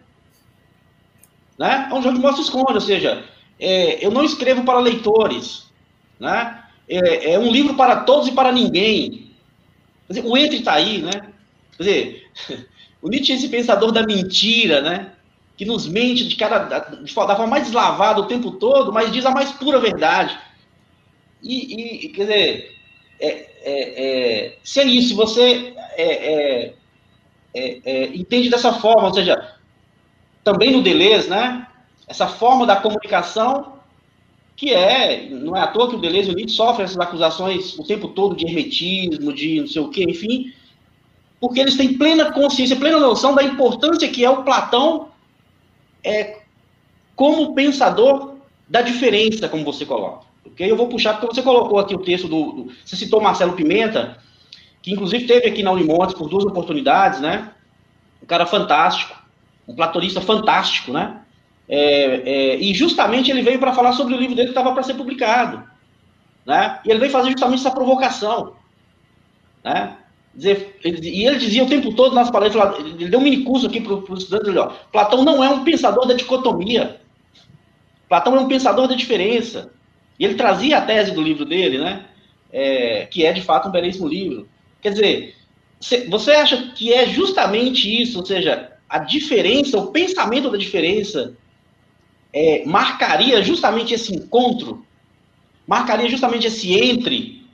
Né? 1.58 1.88
É 1.90 1.94
um 1.94 2.02
jogo 2.02 2.16
de 2.16 2.22
mostra-esconde, 2.22 2.74
ou 2.74 2.80
seja, 2.80 3.24
é, 3.58 4.04
eu 4.04 4.10
não 4.10 4.24
escrevo 4.24 4.64
para 4.64 4.80
leitores. 4.80 5.66
Né? 6.20 6.62
É, 6.88 7.32
é, 7.32 7.38
um 7.38 7.50
livro 7.50 7.74
para 7.74 8.00
todos 8.00 8.28
e 8.28 8.32
para 8.32 8.52
ninguém. 8.52 9.30
Dizer, 10.08 10.24
o 10.24 10.36
entre 10.36 10.58
está 10.58 10.74
aí, 10.74 11.02
né? 11.02 11.32
Quer 11.76 11.82
dizer, 11.82 12.30
o 13.02 13.08
Nietzsche 13.08 13.32
é 13.32 13.36
esse 13.36 13.48
pensador 13.48 13.90
da 13.90 14.06
mentira, 14.06 14.80
né? 14.80 15.12
Que 15.56 15.64
nos 15.64 15.86
mente 15.86 16.26
de 16.28 16.36
cada, 16.36 16.78
de 16.78 17.12
forma 17.12 17.46
mais 17.46 17.64
deslavada 17.64 18.20
o 18.20 18.26
tempo 18.26 18.52
todo, 18.52 18.92
mas 18.92 19.12
diz 19.12 19.24
a 19.24 19.30
mais 19.30 19.50
pura 19.52 19.80
verdade. 19.80 20.38
E, 21.42 22.06
e 22.06 22.08
quer 22.10 22.22
dizer, 22.22 22.76
é, 23.20 23.28
é, 23.28 23.46
é, 23.64 24.58
se 24.62 24.80
é 24.80 24.84
isso, 24.84 25.16
você 25.16 25.74
é 25.96 26.74
é, 27.56 27.80
é, 27.84 28.06
entende 28.14 28.50
dessa 28.50 28.70
forma, 28.74 29.08
ou 29.08 29.14
seja, 29.14 29.54
também 30.44 30.70
no 30.70 30.82
Deleuze, 30.82 31.30
né? 31.30 31.66
Essa 32.06 32.28
forma 32.28 32.66
da 32.66 32.76
comunicação 32.76 33.76
que 34.54 34.72
é, 34.72 35.28
não 35.30 35.56
é 35.56 35.60
à 35.60 35.66
toa 35.66 35.88
que 35.88 35.96
o 35.96 36.00
Deleuze 36.00 36.30
e 36.30 36.32
o 36.32 36.36
Nietzsche 36.36 36.54
sofrem 36.54 36.84
essas 36.84 36.98
acusações 36.98 37.78
o 37.78 37.84
tempo 37.84 38.08
todo 38.08 38.36
de 38.36 38.46
hermetismo, 38.46 39.32
de 39.32 39.60
não 39.60 39.66
sei 39.66 39.82
o 39.82 39.88
quê, 39.88 40.04
enfim, 40.04 40.52
porque 41.40 41.60
eles 41.60 41.76
têm 41.76 41.96
plena 41.96 42.32
consciência, 42.32 42.76
plena 42.76 42.98
noção 42.98 43.34
da 43.34 43.42
importância 43.42 44.08
que 44.08 44.24
é 44.24 44.30
o 44.30 44.44
Platão 44.44 45.08
é, 46.06 46.38
como 47.16 47.54
pensador 47.54 48.36
da 48.68 48.80
diferença, 48.80 49.48
como 49.48 49.64
você 49.64 49.84
coloca. 49.84 50.26
Ok? 50.44 50.70
Eu 50.70 50.76
vou 50.76 50.88
puxar, 50.88 51.14
porque 51.14 51.34
você 51.34 51.42
colocou 51.42 51.78
aqui 51.78 51.94
o 51.94 51.98
texto 51.98 52.28
do, 52.28 52.52
do 52.52 52.72
você 52.84 52.94
citou 52.94 53.20
Marcelo 53.20 53.54
Pimenta, 53.54 54.18
que 54.80 54.92
inclusive 54.92 55.26
teve 55.26 55.48
aqui 55.48 55.62
na 55.62 55.72
Unimontes 55.72 56.14
por 56.14 56.28
duas 56.28 56.44
oportunidades, 56.44 57.20
né? 57.20 57.50
Um 58.22 58.26
cara 58.26 58.46
fantástico, 58.46 59.16
um 59.66 59.74
platonista 59.74 60.20
fantástico, 60.20 60.92
né? 60.92 61.22
É, 61.68 61.74
é, 61.74 62.56
e 62.58 62.72
justamente 62.72 63.28
ele 63.28 63.42
veio 63.42 63.58
para 63.58 63.72
falar 63.72 63.92
sobre 63.92 64.14
o 64.14 64.18
livro 64.18 64.36
dele 64.36 64.48
que 64.48 64.52
estava 64.52 64.72
para 64.72 64.84
ser 64.84 64.94
publicado, 64.94 65.64
né? 66.46 66.78
E 66.84 66.90
ele 66.90 67.00
veio 67.00 67.10
fazer 67.10 67.30
justamente 67.30 67.58
essa 67.58 67.72
provocação, 67.72 68.54
né? 69.64 69.96
Dizer, 70.36 70.78
e 70.84 71.26
ele 71.26 71.38
dizia 71.38 71.64
o 71.64 71.68
tempo 71.68 71.94
todo 71.94 72.14
nas 72.14 72.30
palestras, 72.30 72.78
ele 72.78 73.08
deu 73.08 73.18
um 73.18 73.22
mini 73.22 73.42
curso 73.42 73.66
aqui 73.66 73.80
para 73.80 73.94
os 73.94 74.22
estudantes, 74.22 74.48
ele, 74.48 74.58
ó, 74.58 74.66
Platão 74.92 75.24
não 75.24 75.42
é 75.42 75.48
um 75.48 75.64
pensador 75.64 76.06
da 76.06 76.12
dicotomia, 76.12 77.00
Platão 78.06 78.36
é 78.36 78.40
um 78.40 78.48
pensador 78.48 78.86
da 78.86 78.94
diferença. 78.94 79.72
E 80.18 80.24
ele 80.24 80.34
trazia 80.34 80.78
a 80.78 80.82
tese 80.82 81.12
do 81.12 81.22
livro 81.22 81.44
dele, 81.44 81.78
né? 81.78 82.06
É, 82.52 83.06
que 83.06 83.24
é 83.24 83.32
de 83.32 83.42
fato 83.42 83.68
um 83.68 83.72
belíssimo 83.72 84.08
livro. 84.08 84.48
Quer 84.80 84.92
dizer, 84.92 85.34
você 86.08 86.32
acha 86.32 86.72
que 86.74 86.92
é 86.92 87.06
justamente 87.06 88.02
isso, 88.02 88.18
ou 88.18 88.24
seja, 88.24 88.72
a 88.88 88.98
diferença, 88.98 89.78
o 89.78 89.88
pensamento 89.88 90.50
da 90.50 90.56
diferença, 90.56 91.36
é, 92.32 92.64
marcaria 92.64 93.42
justamente 93.42 93.94
esse 93.94 94.14
encontro, 94.14 94.86
marcaria 95.66 96.08
justamente 96.08 96.46
esse 96.46 96.72
entre, 96.74 97.44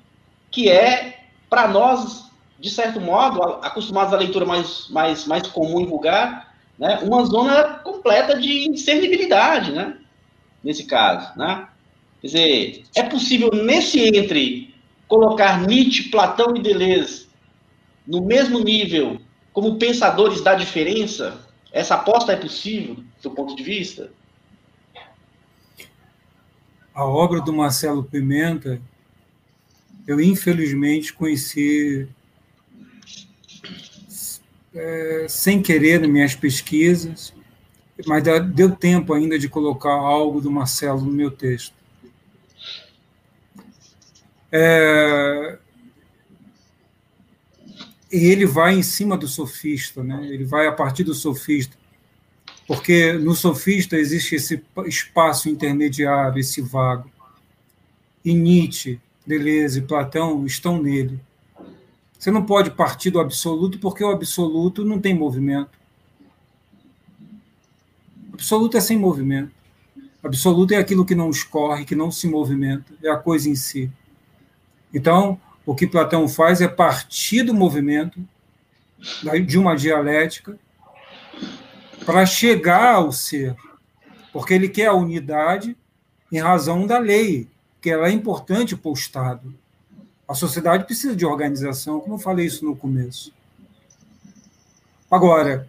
que 0.51 0.69
é, 0.69 1.21
para 1.49 1.67
nós, 1.69 2.31
de 2.63 2.71
certo 2.71 3.01
modo, 3.01 3.43
acostumados 3.61 4.15
à 4.15 4.17
leitura 4.17 4.47
mais, 4.47 4.87
mais, 4.89 5.27
mais 5.27 5.49
comum 5.49 5.81
e 5.81 5.87
vulgar, 5.87 6.55
né, 6.79 7.01
uma 7.03 7.25
zona 7.25 7.81
completa 7.81 8.39
de 8.39 8.69
indiscernibilidade, 8.69 9.73
né, 9.73 9.99
nesse 10.63 10.85
caso. 10.85 11.37
Né? 11.37 11.67
Quer 12.21 12.27
dizer, 12.29 12.85
é 12.95 13.03
possível, 13.03 13.51
nesse 13.53 13.99
entre, 14.17 14.73
colocar 15.09 15.61
Nietzsche, 15.67 16.09
Platão 16.09 16.57
e 16.57 16.63
Deleuze 16.63 17.27
no 18.07 18.23
mesmo 18.25 18.61
nível 18.61 19.21
como 19.53 19.77
pensadores 19.77 20.41
da 20.41 20.55
diferença? 20.55 21.45
Essa 21.73 21.97
aposta 21.97 22.33
é 22.33 22.37
possível, 22.37 22.95
do 22.95 23.05
seu 23.21 23.33
ponto 23.33 23.57
de 23.57 23.63
vista? 23.65 24.09
A 26.95 27.05
obra 27.05 27.41
do 27.41 27.53
Marcelo 27.53 28.05
Pimenta, 28.05 28.81
eu 30.07 30.21
infelizmente 30.21 31.13
conheci 31.13 32.09
é, 34.75 35.27
sem 35.29 35.63
querer 35.63 36.01
nas 36.01 36.11
minhas 36.11 36.35
pesquisas, 36.35 37.33
mas 38.07 38.23
deu 38.55 38.75
tempo 38.75 39.13
ainda 39.13 39.39
de 39.39 39.49
colocar 39.49 39.93
algo 39.93 40.41
do 40.41 40.51
Marcelo 40.51 41.01
no 41.01 41.13
meu 41.13 41.31
texto. 41.31 41.75
É, 44.51 45.59
e 48.13 48.27
ele 48.27 48.45
vai 48.45 48.75
em 48.75 48.83
cima 48.83 49.17
do 49.17 49.27
sofista, 49.27 50.03
né? 50.05 50.27
ele 50.29 50.45
vai 50.45 50.67
a 50.67 50.73
partir 50.73 51.03
do 51.03 51.15
sofista, 51.15 51.77
porque 52.67 53.15
no 53.15 53.35
sofista 53.35 53.97
existe 53.97 54.35
esse 54.35 54.63
espaço 54.87 55.49
intermediário, 55.49 56.39
esse 56.39 56.61
vago. 56.61 57.11
E 58.25 58.35
Nietzsche, 58.35 59.01
Deleuze 59.27 59.79
e 59.79 59.83
Platão 59.83 60.45
estão 60.45 60.81
nele. 60.81 61.19
Você 62.23 62.31
não 62.31 62.47
pode 62.47 62.71
partir 62.71 63.11
do 63.11 63.19
absoluto, 63.19 63.81
porque 63.81 64.05
o 64.05 64.13
absoluto 64.13 64.85
não 64.85 65.01
tem 65.01 65.13
movimento. 65.13 65.77
Absoluto 68.33 68.77
é 68.77 68.81
sem 68.81 68.97
movimento. 68.97 69.51
Absoluto 70.23 70.73
é 70.73 70.77
aquilo 70.77 71.05
que 71.05 71.17
não 71.17 71.31
escorre, 71.31 71.85
que 71.85 71.97
não 71.97 72.13
se 72.13 72.29
movimenta, 72.29 72.95
é 73.03 73.11
a 73.11 73.17
coisa 73.17 73.51
em 73.51 73.57
si. 73.57 73.91
Então, 74.95 75.37
o 75.67 75.75
que 75.75 75.85
Platão 75.85 76.29
faz 76.29 76.61
é 76.61 76.69
partir 76.69 77.43
do 77.43 77.53
movimento, 77.53 78.25
de 79.45 79.59
uma 79.59 79.75
dialética, 79.75 80.57
para 82.07 82.25
chegar 82.25 82.95
ao 82.95 83.11
ser, 83.11 83.57
porque 84.33 84.55
ele 84.55 84.69
quer 84.69 84.87
a 84.87 84.95
unidade 84.95 85.77
em 86.31 86.39
razão 86.39 86.87
da 86.87 87.01
lei, 87.01 87.49
que 87.81 87.91
ela 87.91 88.07
é 88.07 88.13
importante 88.13 88.77
para 88.77 88.91
o 88.93 88.95
Estado. 88.95 89.62
A 90.29 90.35
sociedade 90.35 90.85
precisa 90.85 91.15
de 91.15 91.27
organização, 91.27 92.01
como 92.01 92.15
eu 92.15 92.19
falei 92.19 92.47
isso 92.47 92.65
no 92.65 92.77
começo. 92.77 93.33
Agora, 95.11 95.69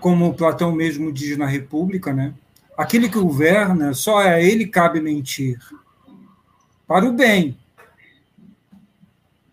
como 0.00 0.34
Platão 0.34 0.70
mesmo 0.70 1.12
diz 1.12 1.36
na 1.36 1.46
República, 1.46 2.12
né, 2.12 2.34
aquele 2.76 3.08
que 3.08 3.18
governa, 3.18 3.94
só 3.94 4.18
a 4.18 4.40
ele 4.40 4.66
cabe 4.66 5.00
mentir. 5.00 5.58
para 6.86 7.06
o 7.06 7.12
bem. 7.12 7.56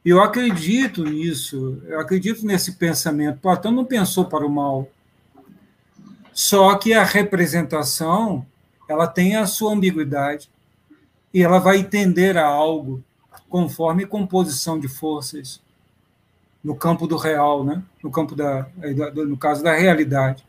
Eu 0.03 0.21
acredito 0.21 1.03
nisso, 1.03 1.81
eu 1.85 1.99
acredito 1.99 2.45
nesse 2.45 2.73
pensamento. 2.73 3.39
Platão 3.39 3.71
não 3.71 3.85
pensou 3.85 4.25
para 4.25 4.45
o 4.45 4.49
mal. 4.49 4.89
Só 6.33 6.75
que 6.75 6.93
a 6.93 7.03
representação, 7.03 8.45
ela 8.89 9.07
tem 9.07 9.35
a 9.35 9.45
sua 9.45 9.73
ambiguidade 9.73 10.49
e 11.33 11.41
ela 11.41 11.59
vai 11.59 11.77
entender 11.77 12.37
a 12.37 12.45
algo 12.45 13.03
conforme 13.49 14.05
composição 14.05 14.79
de 14.79 14.87
forças 14.87 15.61
no 16.63 16.75
campo 16.75 17.07
do 17.07 17.17
real, 17.17 17.63
né? 17.63 17.81
no 18.03 18.11
campo 18.11 18.35
da, 18.35 18.67
no 19.25 19.37
caso 19.37 19.63
da 19.63 19.73
realidade. 19.73 20.45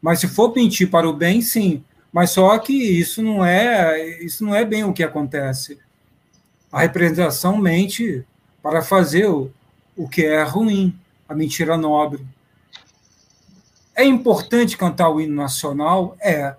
Mas 0.00 0.20
se 0.20 0.28
for 0.28 0.54
mentir 0.54 0.90
para 0.90 1.08
o 1.08 1.12
bem, 1.12 1.40
sim. 1.40 1.82
Mas 2.12 2.30
só 2.30 2.56
que 2.58 2.72
isso 2.72 3.22
não 3.22 3.44
é 3.44 4.22
isso 4.22 4.44
não 4.44 4.54
é 4.54 4.64
bem 4.64 4.84
o 4.84 4.92
que 4.92 5.02
acontece. 5.02 5.78
A 6.70 6.80
representação 6.80 7.56
mente 7.56 8.24
para 8.62 8.82
fazer 8.82 9.26
o, 9.26 9.50
o 9.96 10.08
que 10.08 10.24
é 10.24 10.42
ruim, 10.42 10.96
a 11.28 11.34
mentira 11.34 11.76
nobre. 11.76 12.24
É 13.94 14.04
importante 14.04 14.76
cantar 14.76 15.08
o 15.08 15.20
hino 15.20 15.34
nacional? 15.34 16.16
É. 16.20 16.54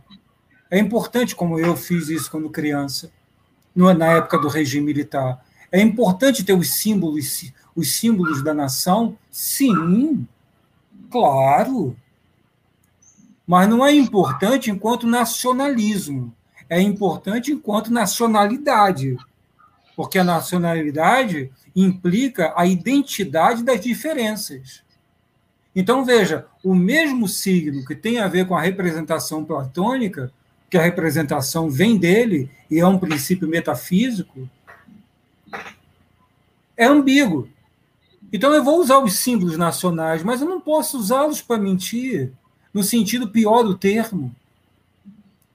É 0.72 0.80
importante, 0.80 1.36
como 1.36 1.60
eu 1.60 1.76
fiz 1.78 2.10
isso 2.10 2.32
quando 2.32 2.50
criança, 2.50 3.12
na 3.76 4.14
época 4.14 4.38
do 4.38 4.47
regime 4.47 4.85
militar. 4.85 5.43
É 5.72 5.81
importante 5.81 6.43
ter 6.43 6.53
os 6.53 6.73
símbolos, 6.73 7.52
os 7.76 7.95
símbolos 7.95 8.41
da 8.43 8.53
nação? 8.53 9.18
Sim, 9.30 10.26
claro. 11.11 11.95
Mas 13.45 13.68
não 13.68 13.85
é 13.85 13.91
importante 13.91 14.72
enquanto 14.72 15.06
nacionalismo. 15.06 16.34
É 16.69 16.81
importante 16.81 17.52
enquanto 17.52 17.91
nacionalidade. 17.91 19.18
Porque 19.95 20.18
a 20.18 20.23
nacionalidade 20.23 21.52
implica 21.76 22.53
a 22.56 22.65
identidade 22.65 23.64
das 23.64 23.81
diferenças. 23.81 24.84
Então, 25.76 26.06
veja, 26.06 26.47
o 26.64 26.73
mesmo 26.73 27.27
signo 27.27 27.85
que 27.85 27.95
tem 27.95 28.19
a 28.19 28.27
ver 28.27 28.47
com 28.47 28.56
a 28.56 28.61
representação 28.61 29.43
platônica, 29.43 30.31
que 30.70 30.78
a 30.78 30.82
representação 30.82 31.70
vem 31.70 31.98
dele 31.98 32.50
e 32.70 32.80
é 32.80 32.88
um 32.88 32.98
princípio 32.98 33.48
metafísico, 33.48 34.50
é 36.76 36.86
ambíguo. 36.86 37.48
Então, 38.34 38.54
eu 38.54 38.64
vou 38.64 38.80
usar 38.80 39.00
os 39.00 39.16
símbolos 39.16 39.58
nacionais, 39.58 40.24
mas 40.24 40.42
eu 40.42 40.50
não 40.50 40.60
posso 40.60 40.98
usá-los 40.98 41.42
para 41.42 41.58
mentir, 41.58 42.34
no 42.74 42.84
sentido 42.84 43.30
pior 43.30 43.64
do 43.64 43.78
termo. 43.78 44.36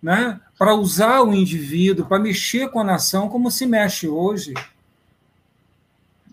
Né? 0.02 0.40
Para 0.58 0.74
usar 0.74 1.20
o 1.22 1.34
indivíduo, 1.34 2.06
para 2.06 2.18
mexer 2.18 2.70
com 2.70 2.80
a 2.80 2.84
nação 2.84 3.28
como 3.28 3.50
se 3.50 3.66
mexe 3.66 4.08
hoje. 4.08 4.54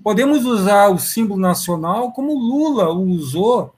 Podemos 0.01 0.45
usar 0.45 0.87
o 0.87 0.99
símbolo 0.99 1.41
nacional 1.41 2.13
como 2.13 2.37
Lula 2.37 2.89
o 2.93 3.01
usou 3.09 3.75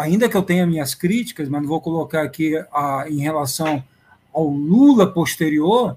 ainda 0.00 0.28
que 0.28 0.36
eu 0.36 0.42
tenha 0.42 0.66
minhas 0.66 0.94
críticas, 0.94 1.48
mas 1.48 1.60
não 1.60 1.68
vou 1.68 1.80
colocar 1.80 2.22
aqui 2.22 2.56
a, 2.72 3.04
em 3.08 3.20
relação 3.20 3.84
ao 4.32 4.48
Lula 4.48 5.06
posterior, 5.06 5.96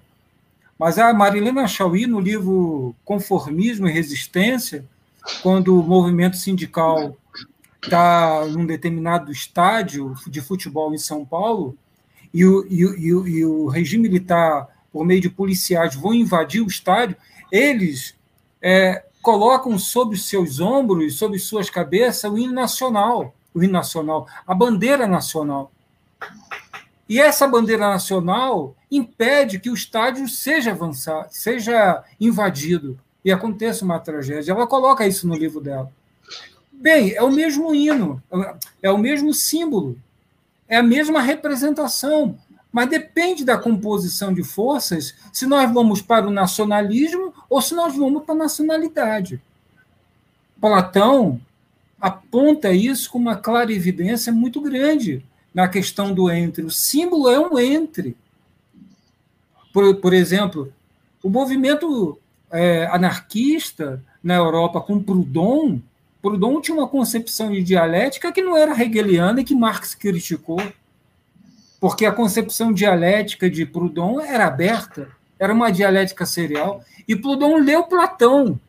mas 0.78 1.00
a 1.00 1.14
Marilena 1.14 1.68
Chauí, 1.68 2.06
no 2.06 2.20
livro 2.20 2.94
Conformismo 3.06 3.88
e 3.88 3.92
Resistência, 3.92 4.84
quando 5.42 5.80
o 5.80 5.84
movimento 5.84 6.36
sindical 6.36 7.16
está 7.82 8.46
num 8.48 8.66
determinado 8.66 9.32
estádio 9.32 10.14
de 10.28 10.42
futebol 10.42 10.94
em 10.94 10.98
São 10.98 11.24
Paulo, 11.24 11.78
e 12.34 12.46
o, 12.46 12.66
e, 12.70 13.14
o, 13.14 13.28
e 13.28 13.46
o 13.46 13.68
regime 13.68 14.10
militar, 14.10 14.68
por 14.92 15.06
meio 15.06 15.22
de 15.22 15.30
policiais, 15.30 15.96
vão 15.96 16.14
invadir 16.14 16.62
o 16.62 16.68
estádio, 16.68 17.16
eles 17.52 18.16
é, 18.62 19.06
colocam 19.22 19.78
sobre 19.78 20.16
os 20.16 20.28
seus 20.28 20.60
ombros, 20.60 21.16
sobre 21.16 21.40
suas 21.40 21.70
cabeças, 21.70 22.30
o 22.30 22.38
hino 22.38 22.54
nacional 22.54 23.34
o 23.54 23.64
hino 23.64 23.74
nacional, 23.74 24.28
a 24.46 24.54
bandeira 24.54 25.08
nacional. 25.08 25.72
E 27.08 27.20
essa 27.20 27.48
bandeira 27.48 27.90
nacional 27.90 28.76
impede 28.90 29.60
que 29.60 29.70
o 29.70 29.74
estádio 29.74 30.28
seja 30.28 30.72
avançado, 30.72 31.28
seja 31.32 32.04
invadido 32.20 33.00
e 33.24 33.32
aconteça 33.32 33.86
uma 33.86 34.00
tragédia. 34.00 34.52
Ela 34.52 34.68
coloca 34.68 35.06
isso 35.06 35.28
no 35.28 35.36
livro 35.36 35.62
dela. 35.62 35.92
Bem, 36.72 37.14
é 37.14 37.22
o 37.22 37.32
mesmo 37.32 37.74
hino, 37.74 38.22
é 38.82 38.92
o 38.92 38.98
mesmo 38.98 39.34
símbolo, 39.34 39.98
é 40.68 40.78
a 40.78 40.84
mesma 40.84 41.22
representação, 41.22 42.38
mas 42.72 42.90
depende 42.90 43.46
da 43.46 43.58
composição 43.58 44.34
de 44.34 44.44
forças 44.44 45.16
se 45.32 45.46
nós 45.46 45.72
vamos 45.72 46.02
para 46.02 46.28
o 46.28 46.32
nacionalismo 46.32 47.34
ou 47.50 47.62
se 47.62 47.76
nós 47.76 47.96
vamos 47.96 48.24
para 48.24 48.34
a 48.34 48.40
nacionalidade. 48.40 49.42
Platão 50.60 51.40
aponta 52.04 52.74
isso 52.74 53.10
com 53.10 53.18
uma 53.18 53.38
clarividência 53.38 54.34
muito 54.34 54.60
grande 54.60 55.26
na 55.54 55.70
questão 55.70 56.14
do 56.14 56.30
entre. 56.30 56.66
O 56.66 56.70
símbolo 56.70 57.30
é 57.30 57.40
um 57.40 57.58
entre. 57.58 58.18
Por, 59.72 59.96
por 59.96 60.14
exemplo, 60.14 60.74
o 61.24 61.30
movimento 61.30 62.20
é, 62.52 62.88
anarquista 62.88 64.04
na 64.22 64.36
Europa 64.36 64.82
com 64.82 65.02
Proudhon, 65.02 65.80
Proudhon 66.22 66.60
tinha 66.60 66.76
uma 66.76 66.90
concepção 66.90 67.50
de 67.50 67.64
dialética 67.64 68.34
que 68.34 68.42
não 68.42 68.58
era 68.58 68.82
hegeliana 68.84 69.40
e 69.40 69.46
que 69.46 69.56
Marx 69.56 69.96
criticou, 69.96 70.62
porque 71.80 72.06
a 72.06 72.12
concepção 72.12 72.74
dialética 72.74 73.50
de 73.50 73.66
Proudhon 73.66 74.20
era 74.20 74.48
aberta, 74.48 75.08
era 75.40 75.54
uma 75.54 75.72
dialética 75.72 76.26
serial, 76.26 76.84
e 77.08 77.16
Proudhon 77.16 77.60
leu 77.60 77.84
Platão, 77.84 78.60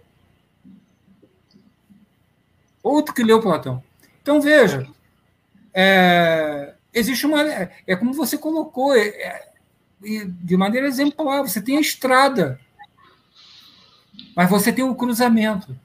outro 2.84 3.14
que 3.14 3.24
leu 3.24 3.40
Platão. 3.40 3.82
Então, 4.22 4.40
veja, 4.40 4.86
é, 5.72 6.74
existe 6.92 7.26
uma. 7.26 7.42
É 7.86 7.96
como 7.96 8.12
você 8.12 8.36
colocou, 8.36 8.94
é, 8.94 9.08
é, 9.08 9.50
de 10.26 10.56
maneira 10.56 10.86
exemplar, 10.86 11.42
você 11.42 11.60
tem 11.60 11.78
a 11.78 11.80
estrada, 11.80 12.60
mas 14.36 14.48
você 14.50 14.72
tem 14.72 14.84
o 14.84 14.94
cruzamento. 14.94 15.76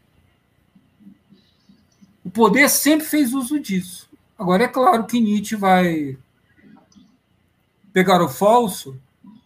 O 2.23 2.29
poder 2.29 2.69
sempre 2.69 3.07
fez 3.07 3.33
uso 3.33 3.59
disso. 3.59 4.09
Agora, 4.37 4.65
é 4.65 4.67
claro 4.67 5.05
que 5.05 5.19
Nietzsche 5.19 5.55
vai 5.55 6.17
pegar 7.91 8.21
o 8.21 8.29
falso, 8.29 8.99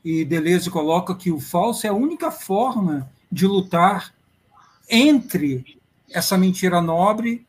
e 0.04 0.26
Deleuze 0.26 0.70
coloca 0.70 1.16
que 1.16 1.32
o 1.32 1.40
falso 1.40 1.88
é 1.88 1.90
a 1.90 1.94
única 1.94 2.30
forma 2.30 3.10
de 3.32 3.48
lutar 3.48 4.14
entre 4.90 5.80
essa 6.14 6.38
mentira 6.38 6.82
nobre 6.82 7.46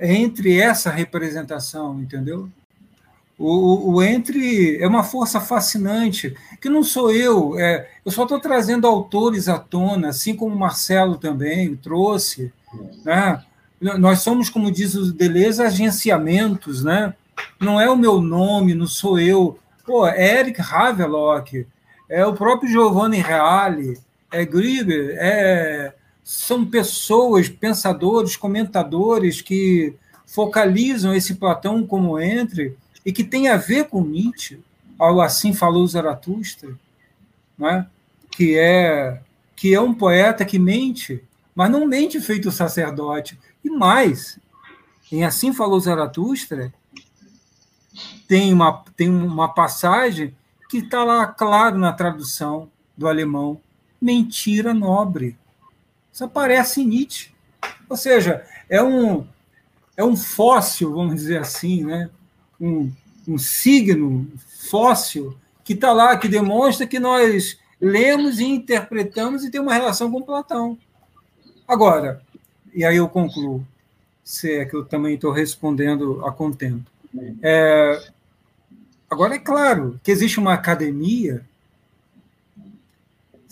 entre 0.00 0.58
essa 0.58 0.90
representação, 0.90 2.00
entendeu? 2.00 2.48
O, 3.38 3.94
o, 3.94 4.02
entre 4.02 4.80
é 4.80 4.86
uma 4.86 5.02
força 5.02 5.40
fascinante, 5.40 6.36
que 6.60 6.68
não 6.68 6.82
sou 6.82 7.10
eu, 7.12 7.58
é, 7.58 7.88
eu 8.04 8.12
só 8.12 8.22
estou 8.22 8.38
trazendo 8.38 8.86
autores 8.86 9.48
à 9.48 9.58
tona, 9.58 10.10
assim 10.10 10.36
como 10.36 10.54
Marcelo 10.54 11.16
também 11.16 11.74
trouxe. 11.74 12.52
Né? 13.04 13.42
Nós 13.80 14.20
somos, 14.20 14.48
como 14.48 14.70
diz 14.70 14.94
o 14.94 15.12
Deleuze, 15.12 15.62
agenciamentos, 15.62 16.84
né? 16.84 17.14
não 17.58 17.80
é 17.80 17.90
o 17.90 17.96
meu 17.96 18.20
nome, 18.20 18.74
não 18.74 18.86
sou 18.86 19.18
eu. 19.18 19.58
Pô, 19.84 20.06
é 20.06 20.40
Eric 20.40 20.60
Havelock, 20.60 21.66
é 22.08 22.24
o 22.24 22.34
próprio 22.34 22.70
Giovanni 22.70 23.18
Reale, 23.18 23.98
é 24.30 24.44
Grieber, 24.44 25.16
é 25.18 25.92
são 26.22 26.64
pessoas, 26.64 27.48
pensadores, 27.48 28.36
comentadores 28.36 29.40
que 29.40 29.94
focalizam 30.26 31.14
esse 31.14 31.34
Platão 31.34 31.86
como 31.86 32.18
entre 32.18 32.76
e 33.04 33.12
que 33.12 33.24
tem 33.24 33.48
a 33.48 33.56
ver 33.56 33.88
com 33.88 34.04
Nietzsche, 34.04 34.60
algo 34.98 35.20
assim 35.20 35.52
falou 35.52 35.86
Zaratustra, 35.86 36.78
é? 37.60 37.84
que 38.30 38.56
é 38.56 39.20
que 39.62 39.72
é 39.72 39.80
um 39.80 39.94
poeta 39.94 40.44
que 40.44 40.58
mente, 40.58 41.22
mas 41.54 41.70
não 41.70 41.86
mente 41.86 42.20
feito 42.20 42.50
sacerdote. 42.50 43.38
E 43.62 43.70
mais, 43.70 44.36
em 45.12 45.24
Assim 45.24 45.52
Falou 45.52 45.78
Zaratustra, 45.78 46.74
tem 48.26 48.52
uma, 48.52 48.82
tem 48.96 49.08
uma 49.08 49.48
passagem 49.48 50.34
que 50.68 50.78
está 50.78 51.04
lá 51.04 51.26
claro 51.26 51.78
na 51.78 51.92
tradução 51.92 52.68
do 52.96 53.06
alemão: 53.06 53.60
mentira 54.00 54.74
nobre. 54.74 55.38
Isso 56.12 56.24
aparece 56.24 56.82
em 56.82 56.86
Nietzsche. 56.86 57.30
Ou 57.88 57.96
seja, 57.96 58.44
é 58.68 58.82
um, 58.82 59.26
é 59.96 60.04
um 60.04 60.16
fóssil, 60.16 60.92
vamos 60.92 61.16
dizer 61.16 61.38
assim, 61.38 61.84
né? 61.84 62.10
um, 62.60 62.90
um 63.26 63.38
signo 63.38 64.30
fóssil 64.70 65.36
que 65.64 65.72
está 65.72 65.92
lá, 65.92 66.16
que 66.16 66.28
demonstra 66.28 66.86
que 66.86 66.98
nós 66.98 67.58
lemos 67.80 68.40
e 68.40 68.44
interpretamos 68.44 69.44
e 69.44 69.50
tem 69.50 69.60
uma 69.60 69.74
relação 69.74 70.10
com 70.10 70.22
Platão. 70.22 70.78
Agora, 71.66 72.22
e 72.74 72.84
aí 72.84 72.96
eu 72.96 73.08
concluo, 73.08 73.66
se 74.24 74.52
é 74.52 74.64
que 74.64 74.74
eu 74.74 74.84
também 74.84 75.14
estou 75.14 75.32
respondendo 75.32 76.24
a 76.24 76.32
contento. 76.32 76.90
É, 77.42 78.02
agora, 79.10 79.34
é 79.34 79.38
claro 79.38 80.00
que 80.02 80.10
existe 80.10 80.38
uma 80.38 80.54
academia 80.54 81.44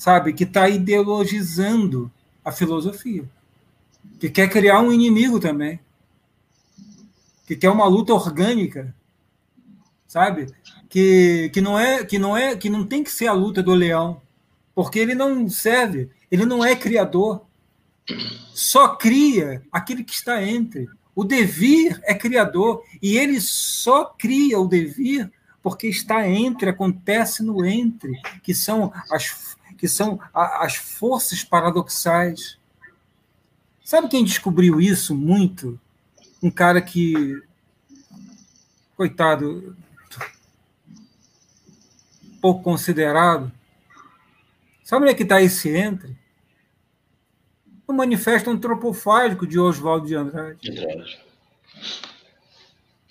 sabe, 0.00 0.32
que 0.32 0.44
está 0.44 0.66
ideologizando 0.66 2.10
a 2.44 2.52
filosofia, 2.52 3.24
que 4.18 4.30
quer 4.30 4.48
criar 4.48 4.80
um 4.80 4.92
inimigo 4.92 5.38
também, 5.38 5.80
que 7.46 7.56
quer 7.56 7.70
uma 7.70 7.86
luta 7.86 8.14
orgânica, 8.14 8.94
sabe? 10.06 10.46
Que, 10.88 11.50
que 11.52 11.60
não 11.60 11.78
é 11.78 12.04
que 12.04 12.18
não 12.18 12.36
é 12.36 12.56
que 12.56 12.68
não 12.68 12.84
tem 12.84 13.04
que 13.04 13.10
ser 13.10 13.26
a 13.26 13.32
luta 13.32 13.62
do 13.62 13.74
leão, 13.74 14.20
porque 14.74 14.98
ele 14.98 15.14
não 15.14 15.48
serve, 15.48 16.10
ele 16.30 16.44
não 16.44 16.64
é 16.64 16.74
criador. 16.74 17.44
Só 18.52 18.96
cria 18.96 19.62
aquele 19.70 20.02
que 20.02 20.12
está 20.12 20.42
entre. 20.42 20.88
O 21.14 21.24
devir 21.24 22.00
é 22.04 22.14
criador 22.14 22.82
e 23.00 23.16
ele 23.16 23.40
só 23.40 24.04
cria 24.04 24.58
o 24.58 24.66
devir 24.66 25.30
porque 25.62 25.86
está 25.86 26.26
entre, 26.28 26.70
acontece 26.70 27.42
no 27.42 27.64
entre, 27.64 28.18
que 28.42 28.54
são 28.54 28.92
as, 29.10 29.56
que 29.80 29.88
são 29.88 30.20
as 30.34 30.76
forças 30.76 31.42
paradoxais. 31.42 32.58
Sabe 33.82 34.10
quem 34.10 34.22
descobriu 34.22 34.78
isso 34.78 35.14
muito? 35.14 35.80
Um 36.42 36.50
cara 36.50 36.82
que, 36.82 37.42
coitado, 38.94 39.74
pouco 42.42 42.62
considerado. 42.62 43.50
Sabe 44.84 45.04
onde 45.04 45.12
é 45.12 45.16
que 45.16 45.22
está 45.22 45.40
esse 45.40 45.70
entre? 45.70 46.14
O 47.88 47.94
Manifesto 47.94 48.50
Antropofágico 48.50 49.46
de 49.46 49.58
Oswaldo 49.58 50.06
de 50.06 50.14
Andrade. 50.14 51.18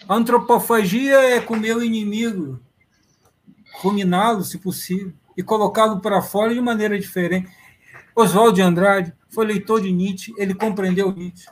A 0.08 0.14
antropofagia 0.14 1.18
é 1.36 1.42
comer 1.42 1.76
o 1.76 1.84
inimigo, 1.84 2.60
ruminá-lo, 3.74 4.44
se 4.44 4.60
possível, 4.60 5.14
e 5.40 5.44
colocá-lo 5.44 6.02
para 6.02 6.22
fora 6.22 6.54
de 6.54 6.60
maneira 6.60 7.00
diferente. 7.00 7.48
Oswaldo 8.14 8.52
de 8.52 8.62
Andrade 8.62 9.14
foi 9.30 9.46
leitor 9.46 9.80
de 9.82 9.90
Nietzsche, 9.90 10.34
ele 10.38 10.54
compreendeu 10.54 11.14
Nietzsche. 11.14 11.48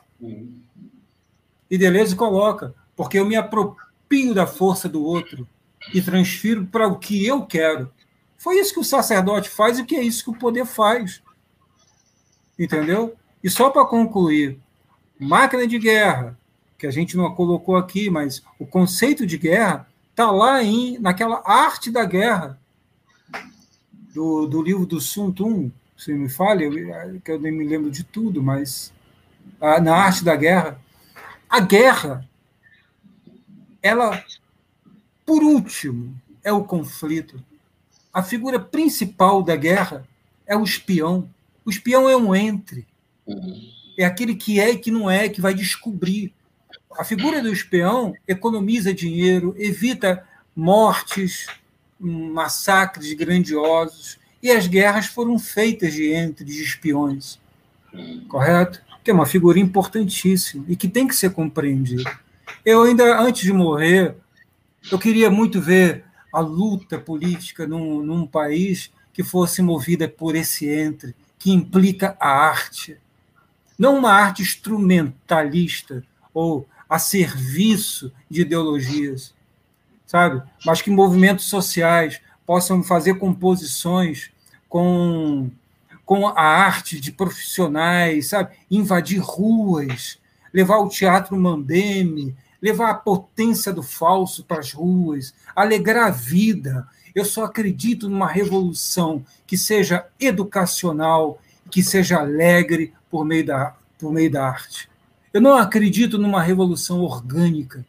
E 1.71 1.77
Deleuze 1.77 2.13
coloca, 2.13 2.75
porque 2.97 3.17
eu 3.17 3.25
me 3.25 3.37
apropio 3.37 4.33
da 4.33 4.45
força 4.45 4.89
do 4.89 5.01
outro 5.01 5.47
e 5.93 6.01
transfiro 6.01 6.65
para 6.65 6.85
o 6.85 6.99
que 6.99 7.25
eu 7.25 7.45
quero. 7.45 7.89
Foi 8.37 8.59
isso 8.59 8.73
que 8.73 8.81
o 8.81 8.83
sacerdote 8.83 9.49
faz 9.49 9.79
e 9.79 9.85
que 9.85 9.95
é 9.95 10.03
isso 10.03 10.25
que 10.25 10.31
o 10.31 10.37
poder 10.37 10.65
faz. 10.65 11.23
Entendeu? 12.59 13.15
E 13.41 13.49
só 13.49 13.69
para 13.69 13.85
concluir, 13.85 14.59
máquina 15.17 15.65
de 15.65 15.79
guerra, 15.79 16.37
que 16.77 16.85
a 16.85 16.91
gente 16.91 17.15
não 17.15 17.33
colocou 17.33 17.77
aqui, 17.77 18.09
mas 18.09 18.43
o 18.59 18.65
conceito 18.65 19.25
de 19.25 19.37
guerra 19.37 19.87
está 20.09 20.29
lá 20.29 20.61
em, 20.61 20.99
naquela 20.99 21.41
arte 21.45 21.89
da 21.89 22.03
guerra, 22.03 22.59
do, 24.17 24.47
do 24.47 24.63
livro 24.63 24.83
do 24.83 24.99
Sun 24.99 25.31
Tun, 25.31 25.69
se 25.95 26.11
me 26.11 26.27
fale, 26.27 26.65
eu, 26.65 27.21
que 27.21 27.31
eu 27.31 27.39
nem 27.39 27.51
me 27.51 27.63
lembro 27.63 27.91
de 27.91 28.03
tudo, 28.03 28.41
mas 28.41 28.91
na 29.59 29.95
arte 29.95 30.23
da 30.23 30.35
guerra. 30.35 30.81
A 31.47 31.59
guerra, 31.59 32.27
ela, 33.79 34.23
por 35.23 35.43
último, 35.43 36.19
é 36.43 36.51
o 36.51 36.63
conflito. 36.63 37.39
A 38.11 38.23
figura 38.23 38.59
principal 38.59 39.43
da 39.43 39.55
guerra 39.55 40.03
é 40.47 40.57
o 40.57 40.63
espião. 40.63 41.29
O 41.63 41.69
espião 41.69 42.09
é 42.09 42.17
um 42.17 42.35
entre. 42.35 42.87
É 43.95 44.03
aquele 44.03 44.33
que 44.33 44.59
é 44.59 44.71
e 44.71 44.79
que 44.79 44.89
não 44.89 45.11
é, 45.11 45.29
que 45.29 45.41
vai 45.41 45.53
descobrir. 45.53 46.33
A 46.97 47.03
figura 47.03 47.39
do 47.39 47.53
espião 47.53 48.15
economiza 48.27 48.91
dinheiro, 48.91 49.53
evita 49.59 50.27
mortes, 50.55 51.45
massacres 51.99 53.13
grandiosos. 53.13 54.17
E 54.41 54.51
as 54.51 54.67
guerras 54.67 55.07
foram 55.07 55.39
feitas 55.39 55.93
de 55.93 56.11
entre 56.11 56.45
de 56.45 56.61
espiões. 56.61 57.39
Correto? 58.27 58.81
Que 59.03 59.11
é 59.11 59.13
uma 59.13 59.25
figura 59.25 59.59
importantíssima 59.59 60.65
e 60.67 60.75
que 60.75 60.87
tem 60.87 61.07
que 61.07 61.15
ser 61.15 61.31
compreendida. 61.31 62.19
Eu 62.63 62.83
ainda, 62.83 63.19
antes 63.19 63.43
de 63.43 63.53
morrer, 63.53 64.15
eu 64.91 64.99
queria 64.99 65.29
muito 65.29 65.59
ver 65.59 66.03
a 66.31 66.39
luta 66.39 66.99
política 66.99 67.65
num, 67.65 68.03
num 68.03 68.27
país 68.27 68.91
que 69.13 69.23
fosse 69.23 69.61
movida 69.61 70.07
por 70.07 70.35
esse 70.35 70.69
entre, 70.69 71.15
que 71.39 71.51
implica 71.51 72.15
a 72.19 72.29
arte. 72.29 72.97
Não 73.77 73.97
uma 73.97 74.11
arte 74.11 74.41
instrumentalista 74.41 76.03
ou 76.33 76.67
a 76.87 76.99
serviço 76.99 78.11
de 78.29 78.41
ideologias, 78.41 79.33
sabe? 80.07 80.41
Mas 80.65 80.81
que 80.81 80.89
movimentos 80.89 81.45
sociais 81.45 82.19
possam 82.45 82.81
fazer 82.81 83.15
composições 83.15 84.31
com, 84.67 85.51
com 86.05 86.27
a 86.27 86.41
arte 86.41 86.99
de 86.99 87.11
profissionais, 87.11 88.29
sabe? 88.29 88.55
Invadir 88.71 89.19
ruas, 89.19 90.17
levar 90.51 90.77
o 90.77 90.89
teatro 90.89 91.37
mambeme, 91.37 92.35
levar 92.61 92.89
a 92.89 92.95
potência 92.95 93.71
do 93.71 93.83
falso 93.83 94.43
para 94.43 94.59
as 94.59 94.71
ruas, 94.71 95.35
alegrar 95.55 96.07
a 96.07 96.11
vida, 96.11 96.87
eu 97.13 97.25
só 97.25 97.45
acredito 97.45 98.07
numa 98.07 98.27
revolução 98.27 99.25
que 99.45 99.57
seja 99.57 100.05
educacional, 100.19 101.41
que 101.69 101.83
seja 101.83 102.19
alegre 102.19 102.93
por 103.09 103.25
meio 103.25 103.45
da, 103.45 103.75
por 103.99 104.11
meio 104.11 104.31
da 104.31 104.47
arte. 104.47 104.89
Eu 105.33 105.41
não 105.41 105.55
acredito 105.55 106.17
numa 106.17 106.41
revolução 106.41 107.01
orgânica, 107.01 107.85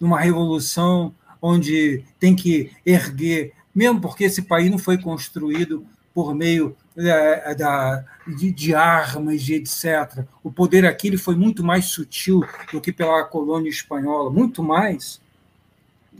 numa 0.00 0.20
revolução 0.20 1.14
onde 1.40 2.04
tem 2.18 2.34
que 2.34 2.70
erguer, 2.84 3.52
mesmo 3.74 4.00
porque 4.00 4.24
esse 4.24 4.42
país 4.42 4.70
não 4.70 4.78
foi 4.78 4.98
construído 4.98 5.86
por 6.12 6.34
meio 6.34 6.76
é, 6.96 7.54
da, 7.54 8.04
de, 8.26 8.52
de, 8.52 8.74
armas, 8.74 9.42
de 9.42 9.54
etc. 9.54 10.24
O 10.42 10.50
poder 10.50 10.84
aqui 10.84 11.06
ele 11.06 11.16
foi 11.16 11.36
muito 11.36 11.62
mais 11.64 11.86
sutil 11.86 12.44
do 12.72 12.80
que 12.80 12.92
pela 12.92 13.24
colônia 13.24 13.70
espanhola, 13.70 14.30
muito 14.30 14.62
mais 14.62 15.20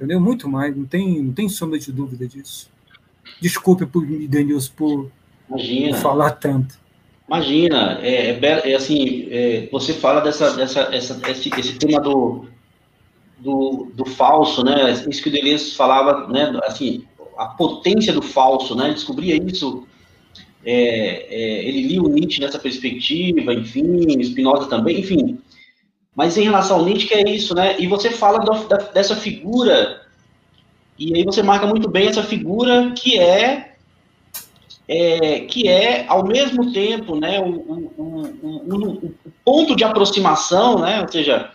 entendeu? 0.01 0.19
Muito 0.19 0.49
mais, 0.49 0.75
não 0.75 0.87
tem, 0.87 1.23
não 1.23 1.33
tem 1.33 1.49
sombra 1.49 1.79
de 1.79 1.93
dúvida 1.93 2.27
disso. 2.27 2.71
Desculpe, 3.39 3.85
por, 3.85 4.05
Denilson, 4.07 4.73
por, 4.75 5.11
por 5.47 5.61
falar 6.01 6.31
tanto. 6.33 6.81
Imagina, 7.29 8.01
é, 8.03 8.31
é, 8.31 8.73
é 8.73 8.75
assim, 8.75 9.29
é, 9.31 9.69
você 9.71 9.93
fala 9.93 10.21
dessa, 10.21 10.57
dessa, 10.57 10.81
essa, 10.93 11.21
esse, 11.31 11.51
esse 11.61 11.79
tema 11.79 12.01
do, 12.01 12.47
do, 13.41 13.91
do 13.95 14.05
falso, 14.05 14.63
né? 14.63 14.93
Isso 15.09 15.23
que 15.23 15.29
o 15.29 15.33
Deleuze 15.33 15.73
falava, 15.73 16.29
né? 16.29 16.59
Assim, 16.65 17.05
a 17.37 17.47
potência 17.47 18.13
do 18.13 18.23
falso, 18.23 18.75
né? 18.75 18.91
Descobria 18.91 19.37
isso. 19.37 19.87
É, 20.63 21.27
é, 21.31 21.65
ele 21.65 21.89
lia 21.89 22.03
o 22.03 22.09
Nietzsche 22.09 22.41
nessa 22.41 22.59
perspectiva, 22.59 23.55
enfim, 23.55 24.23
Spinoza 24.23 24.69
também, 24.69 25.01
enfim. 25.01 25.39
Mas 26.15 26.37
em 26.37 26.43
relação 26.43 26.79
ao 26.79 26.85
Nietzsche, 26.85 27.15
é 27.15 27.31
isso, 27.31 27.55
né? 27.55 27.81
E 27.81 27.87
você 27.87 28.11
fala 28.11 28.41
do, 28.41 28.69
da, 28.69 28.77
dessa 28.77 29.17
figura, 29.17 30.03
e 30.99 31.17
aí 31.17 31.25
você 31.25 31.43
marca 31.43 31.67
muito 31.67 31.89
bem 31.89 32.09
essa 32.09 32.23
figura 32.23 32.93
que 32.95 33.19
é, 33.19 33.75
é 34.87 35.41
que 35.41 35.67
é 35.67 36.05
ao 36.07 36.27
mesmo 36.27 36.73
tempo, 36.73 37.19
né, 37.19 37.41
o, 37.41 39.15
ponto 39.43 39.75
de 39.75 39.83
aproximação, 39.83 40.81
né? 40.81 41.01
Ou 41.01 41.09
seja, 41.09 41.51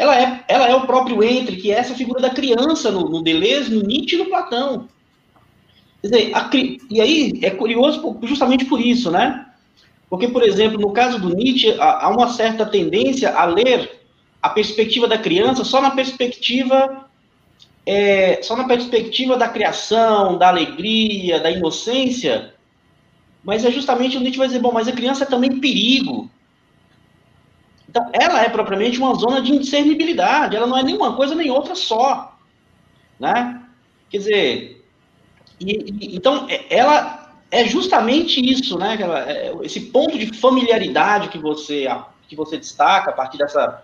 ela 0.00 0.18
é, 0.18 0.44
ela 0.48 0.66
é 0.66 0.74
o 0.74 0.86
próprio 0.86 1.22
entre, 1.22 1.56
que 1.56 1.70
é 1.70 1.74
essa 1.74 1.94
figura 1.94 2.22
da 2.22 2.30
criança 2.30 2.90
no, 2.90 3.06
no 3.10 3.22
Deleuze, 3.22 3.70
no 3.70 3.82
Nietzsche 3.82 4.16
e 4.16 4.18
no 4.18 4.30
Platão. 4.30 4.88
Quer 6.00 6.08
dizer, 6.08 6.34
a, 6.34 6.50
e 6.90 7.00
aí 7.02 7.38
é 7.42 7.50
curioso 7.50 8.18
justamente 8.22 8.64
por 8.64 8.80
isso, 8.80 9.10
né? 9.10 9.46
Porque, 10.08 10.26
por 10.26 10.42
exemplo, 10.42 10.80
no 10.80 10.90
caso 10.92 11.20
do 11.20 11.36
Nietzsche, 11.36 11.76
há 11.78 12.08
uma 12.08 12.30
certa 12.30 12.64
tendência 12.64 13.30
a 13.36 13.44
ler 13.44 14.00
a 14.40 14.48
perspectiva 14.48 15.06
da 15.06 15.18
criança 15.18 15.64
só 15.64 15.82
na 15.82 15.90
perspectiva 15.90 17.06
é, 17.84 18.40
só 18.42 18.56
na 18.56 18.64
perspectiva 18.64 19.36
da 19.36 19.48
criação, 19.48 20.38
da 20.38 20.48
alegria, 20.48 21.40
da 21.40 21.50
inocência, 21.50 22.54
mas 23.44 23.66
é 23.66 23.70
justamente 23.70 24.16
o 24.16 24.20
Nietzsche 24.20 24.38
vai 24.38 24.46
dizer, 24.46 24.60
bom, 24.60 24.72
mas 24.72 24.88
a 24.88 24.92
criança 24.92 25.24
é 25.24 25.26
também 25.26 25.60
perigo. 25.60 26.30
Então, 27.90 28.08
ela 28.12 28.40
é 28.44 28.48
propriamente 28.48 29.00
uma 29.00 29.16
zona 29.16 29.42
de 29.42 29.52
indiscernibilidade, 29.52 30.54
ela 30.54 30.66
não 30.66 30.78
é 30.78 30.82
nenhuma 30.84 31.16
coisa 31.16 31.34
nem 31.34 31.50
outra 31.50 31.74
só, 31.74 32.38
né? 33.18 33.60
Quer 34.08 34.18
dizer, 34.18 34.86
e, 35.58 35.72
e, 36.00 36.16
então, 36.16 36.46
é, 36.48 36.64
ela 36.72 37.34
é 37.50 37.64
justamente 37.64 38.40
isso, 38.40 38.78
né? 38.78 38.96
É, 39.26 39.52
esse 39.64 39.80
ponto 39.80 40.16
de 40.16 40.38
familiaridade 40.38 41.30
que 41.30 41.38
você, 41.38 41.88
que 42.28 42.36
você 42.36 42.56
destaca 42.56 43.10
a 43.10 43.12
partir 43.12 43.38
dessa, 43.38 43.82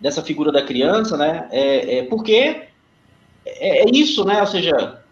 dessa 0.00 0.22
figura 0.22 0.52
da 0.52 0.62
criança, 0.62 1.16
né? 1.16 1.48
É, 1.50 1.98
é 1.98 2.02
porque 2.04 2.68
é, 3.44 3.82
é, 3.82 3.84
isso, 3.92 4.24
né? 4.24 4.40
Ou 4.40 4.46
seja, 4.46 5.02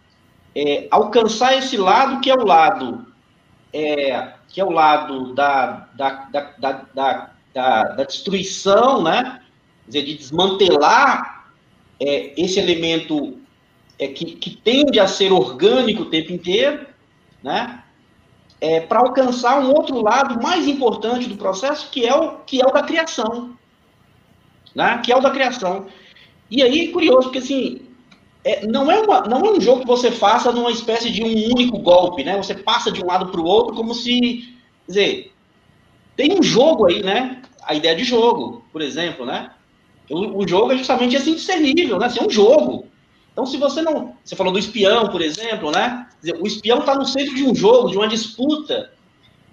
é, 0.55 0.87
alcançar 0.89 1.57
esse 1.57 1.75
lado 1.75 2.21
que 2.21 2.29
é 2.29 2.33
o 2.33 2.45
lado 2.45 3.05
é, 3.73 4.35
que 4.47 4.61
é 4.61 4.63
o 4.63 4.71
lado 4.71 5.33
da, 5.33 5.89
da, 5.93 6.29
da, 6.31 6.81
da, 6.93 7.34
da, 7.55 7.83
da 7.83 8.03
destruição, 8.03 9.01
né? 9.01 9.41
Quer 9.85 9.91
dizer, 9.91 10.05
de 10.05 10.17
desmantelar 10.17 11.49
é, 11.99 12.39
esse 12.39 12.59
elemento 12.59 13.39
é, 13.97 14.07
que, 14.09 14.25
que 14.25 14.51
tende 14.57 14.99
a 14.99 15.07
ser 15.07 15.31
orgânico 15.31 16.03
o 16.03 16.09
tempo 16.09 16.31
inteiro, 16.31 16.85
né? 17.41 17.81
é, 18.59 18.79
para 18.79 18.99
alcançar 18.99 19.59
um 19.59 19.71
outro 19.71 20.01
lado 20.01 20.41
mais 20.41 20.67
importante 20.67 21.27
do 21.27 21.35
processo, 21.35 21.89
que 21.89 22.05
é 22.05 22.15
o, 22.15 22.39
que 22.39 22.61
é 22.61 22.65
o 22.65 22.71
da 22.71 22.83
criação. 22.83 23.57
Né? 24.73 24.99
Que 25.03 25.11
é 25.11 25.15
o 25.15 25.21
da 25.21 25.29
criação. 25.29 25.87
E 26.49 26.61
aí, 26.61 26.91
curioso, 26.91 27.23
porque 27.23 27.39
assim, 27.39 27.81
é, 28.43 28.65
não, 28.65 28.91
é 28.91 28.99
uma, 28.99 29.21
não 29.21 29.41
é 29.41 29.51
um 29.51 29.61
jogo 29.61 29.81
que 29.81 29.87
você 29.87 30.11
faça 30.11 30.51
numa 30.51 30.71
espécie 30.71 31.11
de 31.11 31.23
um 31.23 31.51
único 31.51 31.77
golpe, 31.79 32.23
né? 32.23 32.37
Você 32.37 32.53
passa 32.53 32.91
de 32.91 33.03
um 33.03 33.07
lado 33.07 33.27
para 33.27 33.41
o 33.41 33.45
outro 33.45 33.75
como 33.75 33.93
se. 33.93 34.53
Dizer, 34.87 35.31
tem 36.15 36.37
um 36.37 36.43
jogo 36.43 36.85
aí, 36.85 37.03
né? 37.03 37.41
A 37.63 37.73
ideia 37.73 37.95
de 37.95 38.03
jogo, 38.03 38.63
por 38.71 38.81
exemplo, 38.81 39.25
né? 39.25 39.51
O, 40.09 40.43
o 40.43 40.47
jogo 40.47 40.71
é 40.71 40.77
justamente 40.77 41.15
assim 41.15 41.33
discernível, 41.33 41.97
né? 41.97 42.05
Assim, 42.05 42.19
é 42.19 42.23
um 42.23 42.29
jogo. 42.29 42.87
Então, 43.31 43.45
se 43.45 43.57
você 43.57 43.81
não. 43.81 44.15
Você 44.23 44.35
falou 44.35 44.53
do 44.53 44.59
espião, 44.59 45.09
por 45.09 45.21
exemplo, 45.21 45.71
né? 45.71 46.07
O 46.39 46.47
espião 46.47 46.79
está 46.79 46.95
no 46.95 47.05
centro 47.05 47.35
de 47.35 47.43
um 47.43 47.53
jogo, 47.53 47.89
de 47.89 47.97
uma 47.97 48.07
disputa. 48.07 48.93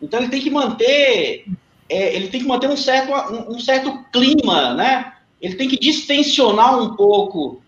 Então, 0.01 0.21
ele 0.21 0.29
tem 0.29 0.41
que 0.41 0.51
manter. 0.51 1.47
É, 1.89 2.15
ele 2.15 2.29
tem 2.29 2.41
que 2.41 2.47
manter 2.47 2.71
um 2.71 2.77
certo, 2.77 3.13
um, 3.13 3.57
um, 3.57 3.61
certo 3.61 4.05
clima, 4.13 4.75
né? 4.75 5.13
Ele 5.41 5.57
tem 5.57 5.69
que 5.69 5.79
distensionar 5.79 6.81
um 6.81 6.95
pouco 6.95 7.61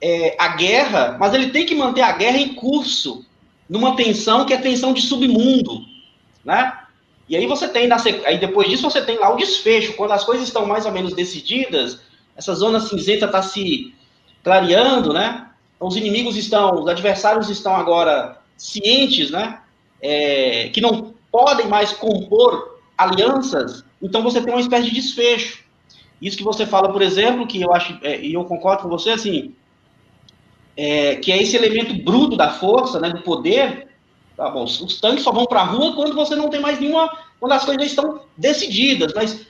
é, 0.00 0.36
a 0.38 0.48
guerra, 0.56 1.16
mas 1.18 1.34
ele 1.34 1.50
tem 1.50 1.66
que 1.66 1.74
manter 1.74 2.02
a 2.02 2.12
guerra 2.12 2.38
em 2.38 2.54
curso, 2.54 3.26
numa 3.68 3.96
tensão 3.96 4.46
que 4.46 4.54
é 4.54 4.58
tensão 4.58 4.92
de 4.92 5.02
submundo, 5.02 5.80
né? 6.44 6.72
E 7.28 7.36
aí 7.36 7.46
você 7.46 7.68
tem, 7.68 7.88
aí 8.24 8.38
depois 8.38 8.68
disso 8.68 8.90
você 8.90 9.02
tem 9.02 9.18
lá 9.18 9.32
o 9.32 9.36
desfecho, 9.36 9.94
quando 9.94 10.12
as 10.12 10.24
coisas 10.24 10.46
estão 10.46 10.64
mais 10.66 10.86
ou 10.86 10.92
menos 10.92 11.12
decididas, 11.12 12.00
essa 12.36 12.54
zona 12.54 12.80
cinzenta 12.80 13.26
está 13.26 13.42
se 13.42 13.94
clareando, 14.42 15.12
né? 15.12 15.50
Então, 15.76 15.88
os 15.88 15.96
inimigos 15.96 16.36
estão, 16.36 16.82
os 16.82 16.88
adversários 16.88 17.50
estão 17.50 17.76
agora 17.76 18.40
cientes, 18.56 19.30
né? 19.30 19.60
É, 20.00 20.68
que 20.68 20.80
não 20.80 21.14
podem 21.30 21.66
mais 21.66 21.92
compor 21.92 22.78
alianças, 22.96 23.84
então 24.00 24.22
você 24.22 24.40
tem 24.40 24.52
uma 24.52 24.60
espécie 24.60 24.88
de 24.88 24.94
desfecho. 24.94 25.64
Isso 26.20 26.36
que 26.36 26.44
você 26.44 26.66
fala, 26.66 26.92
por 26.92 27.02
exemplo, 27.02 27.46
que 27.46 27.60
eu 27.60 27.72
acho, 27.72 27.98
é, 28.02 28.20
e 28.20 28.34
eu 28.34 28.44
concordo 28.44 28.82
com 28.82 28.88
você, 28.88 29.10
assim, 29.10 29.54
é, 30.76 31.16
que 31.16 31.30
é 31.30 31.42
esse 31.42 31.56
elemento 31.56 31.94
bruto 32.02 32.36
da 32.36 32.50
força, 32.50 32.98
né, 33.00 33.10
do 33.10 33.22
poder. 33.22 33.87
Tá 34.38 34.48
bom, 34.50 34.62
os 34.62 35.00
tanques 35.00 35.24
só 35.24 35.32
vão 35.32 35.46
para 35.46 35.62
a 35.62 35.64
rua 35.64 35.96
quando 35.96 36.14
você 36.14 36.36
não 36.36 36.48
tem 36.48 36.60
mais 36.60 36.78
nenhuma, 36.78 37.10
quando 37.40 37.50
as 37.50 37.64
coisas 37.64 37.86
estão 37.86 38.20
decididas, 38.36 39.12
mas 39.12 39.44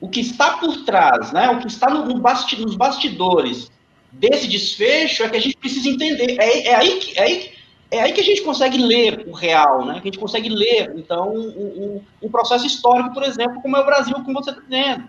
o 0.00 0.08
que 0.08 0.20
está 0.20 0.58
por 0.58 0.84
trás, 0.84 1.32
né, 1.32 1.50
o 1.50 1.58
que 1.58 1.66
está 1.66 1.90
no, 1.90 2.04
no 2.04 2.20
basti, 2.20 2.54
nos 2.60 2.76
bastidores 2.76 3.68
desse 4.12 4.46
desfecho 4.46 5.24
é 5.24 5.28
que 5.28 5.36
a 5.36 5.40
gente 5.40 5.56
precisa 5.56 5.88
entender. 5.88 6.40
É, 6.40 6.68
é, 6.68 6.74
aí, 6.76 7.00
que, 7.00 7.18
é, 7.18 7.22
aí, 7.22 7.50
é 7.90 8.00
aí 8.00 8.12
que 8.12 8.20
a 8.20 8.24
gente 8.24 8.42
consegue 8.42 8.78
ler 8.78 9.24
o 9.26 9.32
real, 9.32 9.84
né? 9.84 9.94
Que 9.94 10.02
a 10.02 10.04
gente 10.12 10.20
consegue 10.20 10.48
ler, 10.48 10.94
então, 10.94 11.34
um, 11.34 11.48
um, 11.48 12.02
um 12.22 12.30
processo 12.30 12.64
histórico, 12.64 13.12
por 13.12 13.24
exemplo, 13.24 13.60
como 13.60 13.76
é 13.76 13.80
o 13.80 13.86
Brasil, 13.86 14.14
como 14.24 14.40
você 14.40 14.50
está 14.50 14.62
dizendo, 14.62 15.08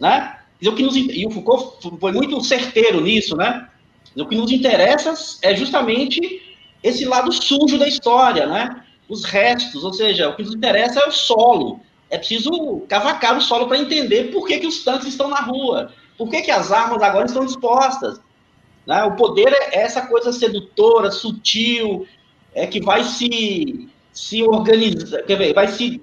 né? 0.00 0.38
O 0.62 0.72
que 0.72 0.84
nos, 0.84 0.94
e 0.94 1.26
o 1.26 1.30
Foucault 1.30 1.98
foi 1.98 2.12
muito 2.12 2.40
certeiro 2.44 3.00
nisso, 3.00 3.36
né? 3.36 3.68
O 4.14 4.24
que 4.24 4.36
nos 4.36 4.52
interessa 4.52 5.14
é 5.42 5.56
justamente 5.56 6.47
esse 6.82 7.04
lado 7.04 7.32
sujo 7.32 7.78
da 7.78 7.88
história, 7.88 8.46
né? 8.46 8.84
Os 9.08 9.24
restos, 9.24 9.82
ou 9.84 9.92
seja, 9.92 10.28
o 10.28 10.36
que 10.36 10.42
nos 10.42 10.54
interessa 10.54 11.00
é 11.00 11.08
o 11.08 11.12
solo. 11.12 11.80
É 12.10 12.18
preciso 12.18 12.82
cavacar 12.88 13.36
o 13.36 13.40
solo 13.40 13.66
para 13.66 13.78
entender 13.78 14.30
por 14.32 14.46
que, 14.46 14.58
que 14.58 14.66
os 14.66 14.82
tanques 14.82 15.08
estão 15.08 15.28
na 15.28 15.40
rua, 15.40 15.92
por 16.16 16.28
que, 16.28 16.42
que 16.42 16.50
as 16.50 16.72
armas 16.72 17.02
agora 17.02 17.26
estão 17.26 17.44
dispostas, 17.44 18.20
né? 18.86 19.04
O 19.04 19.16
poder 19.16 19.52
é 19.52 19.80
essa 19.80 20.06
coisa 20.06 20.32
sedutora, 20.32 21.10
sutil, 21.10 22.06
é 22.54 22.66
que 22.66 22.80
vai 22.80 23.04
se, 23.04 23.88
se 24.12 24.42
organizar, 24.42 25.22
quer 25.22 25.36
ver, 25.36 25.52
vai 25.52 25.68
se. 25.68 26.00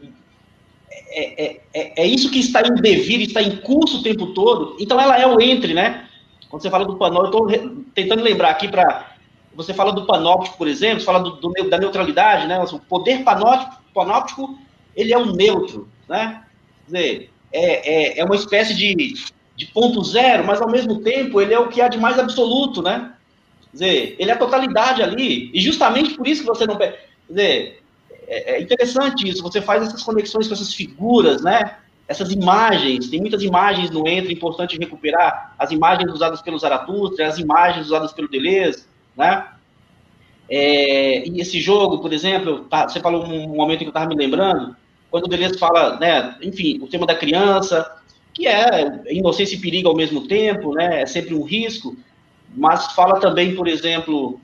É, 1.10 1.46
é, 1.46 1.62
é, 1.74 2.04
é 2.04 2.08
isso 2.08 2.30
que 2.30 2.40
está 2.40 2.62
em 2.62 2.76
devir, 2.76 3.22
está 3.22 3.42
em 3.42 3.58
curso 3.58 4.00
o 4.00 4.04
tempo 4.04 4.28
todo. 4.34 4.78
Então 4.80 5.00
ela 5.00 5.18
é 5.18 5.26
o 5.26 5.42
entre, 5.42 5.74
né? 5.74 6.08
Quando 6.50 6.62
você 6.62 6.70
fala 6.70 6.86
do 6.86 6.98
panóptico, 6.98 7.50
eu 7.50 7.56
estou 7.56 7.84
tentando 7.94 8.24
lembrar 8.24 8.52
aqui 8.52 8.68
para. 8.68 9.15
Você 9.56 9.74
fala 9.74 9.92
do 9.92 10.06
panóptico, 10.06 10.58
por 10.58 10.68
exemplo, 10.68 11.00
você 11.00 11.06
fala 11.06 11.20
do, 11.20 11.32
do, 11.38 11.52
da 11.70 11.78
neutralidade, 11.78 12.48
né? 12.48 12.60
O 12.60 12.80
poder 12.80 13.24
panóptico, 13.24 13.82
panóptico 13.94 14.60
ele 14.96 15.14
é 15.14 15.18
o 15.18 15.34
neutro, 15.34 15.90
né? 16.08 16.44
Quer 16.86 16.86
dizer, 16.86 17.30
é, 17.52 18.18
é, 18.18 18.20
é 18.20 18.26
uma 18.26 18.36
espécie 18.36 18.74
de 18.74 19.16
de 19.56 19.66
ponto 19.68 20.04
zero, 20.04 20.46
mas 20.46 20.62
ao 20.62 20.70
mesmo 20.70 21.02
tempo 21.02 21.40
ele 21.40 21.54
é 21.54 21.60
o 21.60 21.70
que 21.70 21.82
há 21.82 21.88
de 21.88 21.98
mais 21.98 22.20
absoluto, 22.20 22.82
né? 22.82 23.14
Quer 23.62 23.72
dizer, 23.72 24.16
ele 24.20 24.30
é 24.30 24.34
a 24.34 24.38
totalidade 24.38 25.02
ali, 25.02 25.50
e 25.54 25.62
justamente 25.62 26.16
por 26.16 26.28
isso 26.28 26.42
que 26.42 26.48
você 26.48 26.66
não. 26.66 26.78
Quer 26.78 27.08
dizer, 27.30 27.82
é, 28.28 28.56
é 28.56 28.62
interessante 28.62 29.28
isso, 29.28 29.42
você 29.42 29.62
faz 29.62 29.84
essas 29.84 30.04
conexões 30.04 30.48
com 30.48 30.54
essas 30.54 30.74
figuras, 30.74 31.42
né? 31.42 31.78
Essas 32.08 32.32
imagens, 32.32 33.10
tem 33.10 33.20
muitas 33.20 33.42
imagens 33.42 33.90
no 33.90 34.08
Entre, 34.08 34.34
importante 34.34 34.78
recuperar 34.78 35.56
as 35.58 35.72
imagens 35.72 36.12
usadas 36.12 36.42
pelo 36.42 36.60
Zaratustra, 36.60 37.28
as 37.28 37.40
imagens 37.40 37.88
usadas 37.88 38.14
pelo 38.14 38.28
Deleuze, 38.28 38.86
né? 39.18 39.48
É, 40.50 41.28
e 41.28 41.42
esse 41.42 41.60
jogo, 41.60 42.00
por 42.00 42.14
exemplo, 42.14 42.66
tá, 42.66 42.88
você 42.88 43.00
falou 43.00 43.26
um 43.26 43.56
momento 43.56 43.80
que 43.80 43.86
eu 43.86 43.90
estava 43.90 44.08
me 44.08 44.16
lembrando, 44.16 44.76
quando 45.10 45.26
o 45.26 45.30
Deleuze 45.30 45.58
fala, 45.58 45.98
né, 45.98 46.36
enfim, 46.42 46.80
o 46.82 46.88
tema 46.88 47.06
da 47.06 47.16
criança, 47.16 47.90
que 48.36 48.48
é 48.48 49.02
inocência 49.10 49.56
e 49.56 49.60
perigo 49.60 49.88
ao 49.88 49.96
mesmo 49.96 50.28
tempo, 50.28 50.74
né? 50.74 51.02
É 51.02 51.06
sempre 51.06 51.34
um 51.34 51.42
risco, 51.42 51.96
mas 52.54 52.92
fala 52.92 53.18
também, 53.18 53.56
por 53.56 53.66
exemplo, 53.66 54.42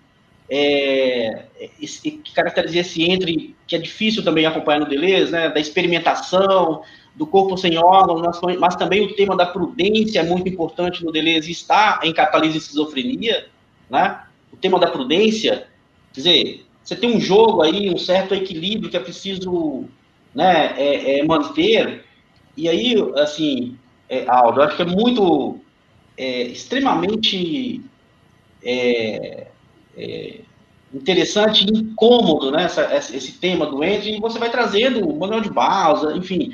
é, 0.50 1.44
que 1.82 2.34
caracteriza 2.34 2.80
esse 2.80 3.04
entre, 3.04 3.54
que 3.68 3.76
é 3.76 3.80
difícil 3.80 4.24
também 4.24 4.46
acompanhar 4.46 4.80
no 4.80 4.88
Deleuze, 4.88 5.34
né? 5.34 5.50
Da 5.50 5.60
experimentação, 5.60 6.82
do 7.14 7.28
corpo 7.28 7.58
sem 7.58 7.78
órgãos, 7.78 8.40
mas, 8.42 8.58
mas, 8.58 8.76
também 8.78 9.02
o 9.02 9.14
tema 9.14 9.36
da 9.36 9.46
prudência 9.46 10.22
é 10.22 10.24
muito 10.24 10.48
importante 10.48 11.04
no 11.04 11.12
Deleuze, 11.12 11.52
está 11.52 12.00
em 12.02 12.14
Catalise 12.14 12.56
e 12.56 12.58
Esquizofrenia, 12.60 13.48
né? 13.90 14.22
Tema 14.62 14.80
da 14.80 14.88
prudência, 14.88 15.68
quer 16.14 16.20
dizer, 16.22 16.66
você 16.84 16.96
tem 16.96 17.16
um 17.16 17.20
jogo 17.20 17.62
aí, 17.62 17.90
um 17.90 17.98
certo 17.98 18.34
equilíbrio 18.34 18.90
que 18.90 18.98
é 18.98 19.00
preciso 19.00 19.86
né, 20.34 20.74
é, 20.78 21.20
é 21.20 21.24
manter, 21.24 22.06
e 22.56 22.68
aí, 22.68 22.96
assim, 23.18 23.78
é, 24.10 24.26
Aldo, 24.28 24.60
eu 24.60 24.66
acho 24.66 24.76
que 24.76 24.82
é 24.82 24.86
muito, 24.86 25.60
é, 26.18 26.44
extremamente 26.44 27.82
é, 28.64 29.48
é 29.98 30.40
interessante 30.94 31.66
e 31.66 31.78
incômodo, 31.78 32.52
né, 32.52 32.64
essa, 32.64 32.94
esse 32.94 33.34
tema 33.34 33.66
do 33.66 33.84
Ende, 33.84 34.12
e 34.12 34.20
você 34.20 34.38
vai 34.38 34.50
trazendo 34.50 35.08
o 35.08 35.18
Manuel 35.18 35.42
de 35.42 35.50
Barros, 35.50 36.16
enfim, 36.16 36.54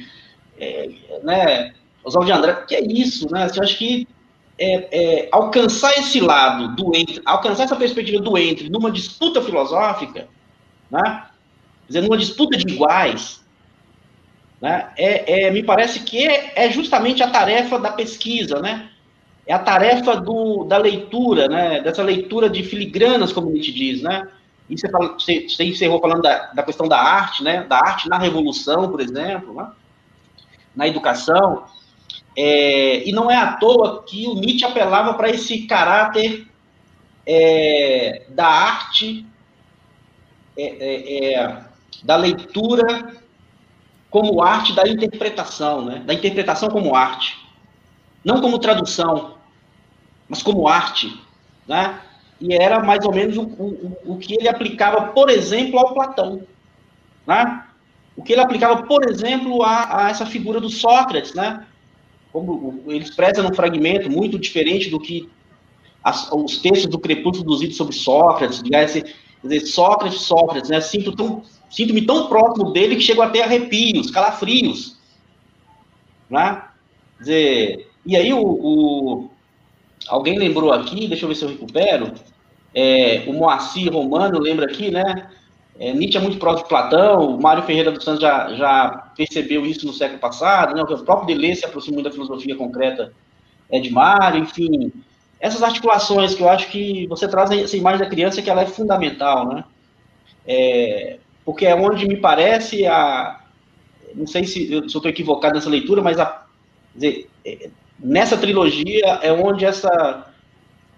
é, 0.60 0.90
né, 1.24 1.74
Oswaldo 2.04 2.32
de 2.32 2.38
André, 2.38 2.54
que 2.68 2.76
é 2.76 2.82
isso, 2.82 3.30
né, 3.32 3.44
assim, 3.44 3.58
eu 3.58 3.64
acho 3.64 3.78
que 3.78 4.08
é, 4.60 4.88
é, 4.92 5.30
alcançar 5.32 5.92
esse 5.98 6.20
lado 6.20 6.76
do 6.76 6.96
entre, 6.96 7.22
alcançar 7.26 7.64
essa 7.64 7.76
perspectiva 7.76 8.22
do 8.22 8.38
entre 8.38 8.70
numa 8.70 8.92
disputa 8.92 9.42
filosófica, 9.42 10.28
né, 10.90 11.26
dizer, 11.88 12.02
numa 12.02 12.18
disputa 12.18 12.58
de 12.58 12.74
iguais, 12.74 13.44
né, 14.62 14.90
é, 14.98 15.46
é, 15.46 15.52
me 15.52 15.64
parece 15.64 16.02
que 16.02 16.28
é, 16.28 16.54
é, 16.56 16.72
justamente 16.72 17.22
a 17.22 17.30
tarefa 17.30 17.78
da 17.78 17.92
pesquisa, 17.92 18.60
né? 18.60 18.90
É 19.46 19.54
a 19.54 19.60
tarefa 19.60 20.18
do, 20.18 20.66
da 20.66 20.78
leitura, 20.78 21.48
né? 21.48 21.80
Dessa 21.80 22.04
leitura 22.04 22.50
de 22.50 22.64
filigranas, 22.64 23.32
como 23.32 23.50
a 23.50 23.56
gente 23.56 23.72
diz, 23.72 24.02
né? 24.02 24.28
E 24.70 24.78
você, 24.78 24.90
fala, 24.90 25.14
você, 25.14 25.48
você 25.48 25.64
encerrou 25.64 26.02
falando 26.02 26.22
da, 26.22 26.48
da 26.48 26.64
questão 26.64 26.86
da 26.86 27.00
arte, 27.00 27.44
né? 27.44 27.64
Da 27.64 27.78
arte 27.78 28.10
na 28.10 28.18
revolução, 28.18 28.90
por 28.92 29.00
exemplo, 29.00 29.54
né? 29.54 29.72
na 30.78 30.88
educação. 30.88 31.66
É, 32.40 33.04
e 33.10 33.12
não 33.12 33.32
é 33.32 33.36
à 33.36 33.54
toa 33.54 34.04
que 34.04 34.28
o 34.28 34.36
Nietzsche 34.36 34.64
apelava 34.64 35.16
para 35.16 35.28
esse 35.28 35.66
caráter 35.66 36.48
é, 37.26 38.28
da 38.30 38.46
arte, 38.46 39.26
é, 40.56 40.64
é, 40.64 41.34
é 41.34 41.66
da 42.04 42.16
leitura 42.16 43.16
como 44.12 44.44
arte 44.44 44.74
da 44.74 44.88
interpretação, 44.88 45.84
né? 45.84 46.04
da 46.06 46.14
interpretação 46.14 46.70
como 46.70 46.96
arte. 46.96 47.36
Não 48.24 48.40
como 48.40 48.60
tradução, 48.60 49.38
mas 50.30 50.44
como 50.44 50.68
arte. 50.68 51.20
Né? 51.68 52.00
E 52.40 52.54
era 52.54 52.84
mais 52.84 53.04
ou 53.04 53.14
menos 53.14 53.36
o, 53.36 53.42
o, 53.42 53.98
o 54.14 54.18
que 54.20 54.36
ele 54.36 54.48
aplicava, 54.48 55.08
por 55.08 55.32
exemplo, 55.32 55.80
ao 55.80 55.96
Platão. 55.96 56.44
Né? 57.26 57.64
O 58.16 58.22
que 58.22 58.34
ele 58.34 58.42
aplicava, 58.42 58.84
por 58.84 59.10
exemplo, 59.10 59.64
a, 59.64 60.06
a 60.06 60.10
essa 60.12 60.26
figura 60.26 60.62
do 60.62 60.70
Sócrates, 60.70 61.34
né? 61.34 61.66
Como 62.32 62.84
ele 62.88 63.04
expressa 63.04 63.42
num 63.42 63.54
fragmento 63.54 64.10
muito 64.10 64.38
diferente 64.38 64.90
do 64.90 65.00
que 65.00 65.30
as, 66.04 66.32
os 66.32 66.58
textos 66.58 66.90
do 66.90 67.00
Crepúsculo 67.00 67.52
dos 67.52 67.62
Idos 67.62 67.78
sobre 67.78 67.94
Sócrates, 67.94 68.62
esse, 68.72 69.04
dizer, 69.42 69.62
Sócrates, 69.62 70.22
Sócrates, 70.22 70.70
né? 70.70 70.82
Sinto 70.82 71.16
tão 71.16 71.44
Sinto-me 71.70 72.02
tão 72.02 72.28
próximo 72.28 72.72
dele 72.72 72.96
que 72.96 73.02
chego 73.02 73.22
até 73.22 73.44
arrepios, 73.44 74.10
calafrios. 74.10 74.98
Né? 76.30 76.64
Quer 77.18 77.24
dizer, 77.24 77.90
e 78.06 78.16
aí 78.16 78.34
o, 78.34 78.42
o, 78.42 79.30
alguém 80.08 80.38
lembrou 80.38 80.72
aqui, 80.72 81.08
deixa 81.08 81.26
eu 81.26 81.30
ver 81.30 81.36
se 81.36 81.44
eu 81.44 81.50
recupero, 81.50 82.14
é, 82.74 83.24
o 83.28 83.34
Moacir 83.34 83.92
Romano 83.92 84.40
lembra 84.40 84.66
aqui, 84.66 84.92
né? 84.92 85.30
É, 85.80 85.94
Nietzsche 85.94 86.18
é 86.18 86.22
muito 86.22 86.38
próximo 86.38 86.64
de 86.64 86.70
Platão, 86.70 87.38
Mário 87.40 87.64
Ferreira 87.64 87.92
dos 87.92 88.04
Santos 88.04 88.22
já, 88.22 88.54
já 88.56 89.12
percebeu 89.16 89.66
isso 89.66 89.86
no 89.86 89.94
século 89.94 90.20
passado, 90.20 90.76
né? 90.76 90.82
o 90.82 91.04
próprio 91.04 91.28
Deleuze 91.28 91.62
se 91.62 91.66
aproxima 91.66 91.96
muito 91.96 92.06
da 92.06 92.12
filosofia 92.12 92.56
concreta 92.56 93.14
é, 93.70 93.80
de 93.80 93.92
Mário, 93.92 94.42
enfim. 94.42 94.92
Essas 95.40 95.62
articulações 95.62 96.34
que 96.34 96.42
eu 96.42 96.50
acho 96.50 96.68
que 96.70 97.06
você 97.08 97.28
traz 97.28 97.52
essa 97.52 97.78
imagem 97.78 98.00
da 98.00 98.10
criança 98.10 98.42
que 98.42 98.50
ela 98.50 98.64
é 98.64 98.66
fundamental, 98.66 99.48
né? 99.48 99.64
É, 100.48 101.20
porque 101.46 101.66
é 101.66 101.76
onde 101.76 102.08
me 102.08 102.18
parece 102.18 102.88
a... 102.88 103.42
Não 104.16 104.26
sei 104.26 104.46
se 104.46 104.72
eu 104.72 104.86
estou 104.86 105.06
equivocado 105.06 105.54
nessa 105.54 105.70
leitura, 105.70 106.02
mas 106.02 106.20
a, 106.20 106.44
dizer, 106.96 107.30
é, 107.46 107.70
nessa 108.00 108.36
trilogia 108.36 109.20
é 109.22 109.32
onde 109.32 109.64
essa 109.64 110.27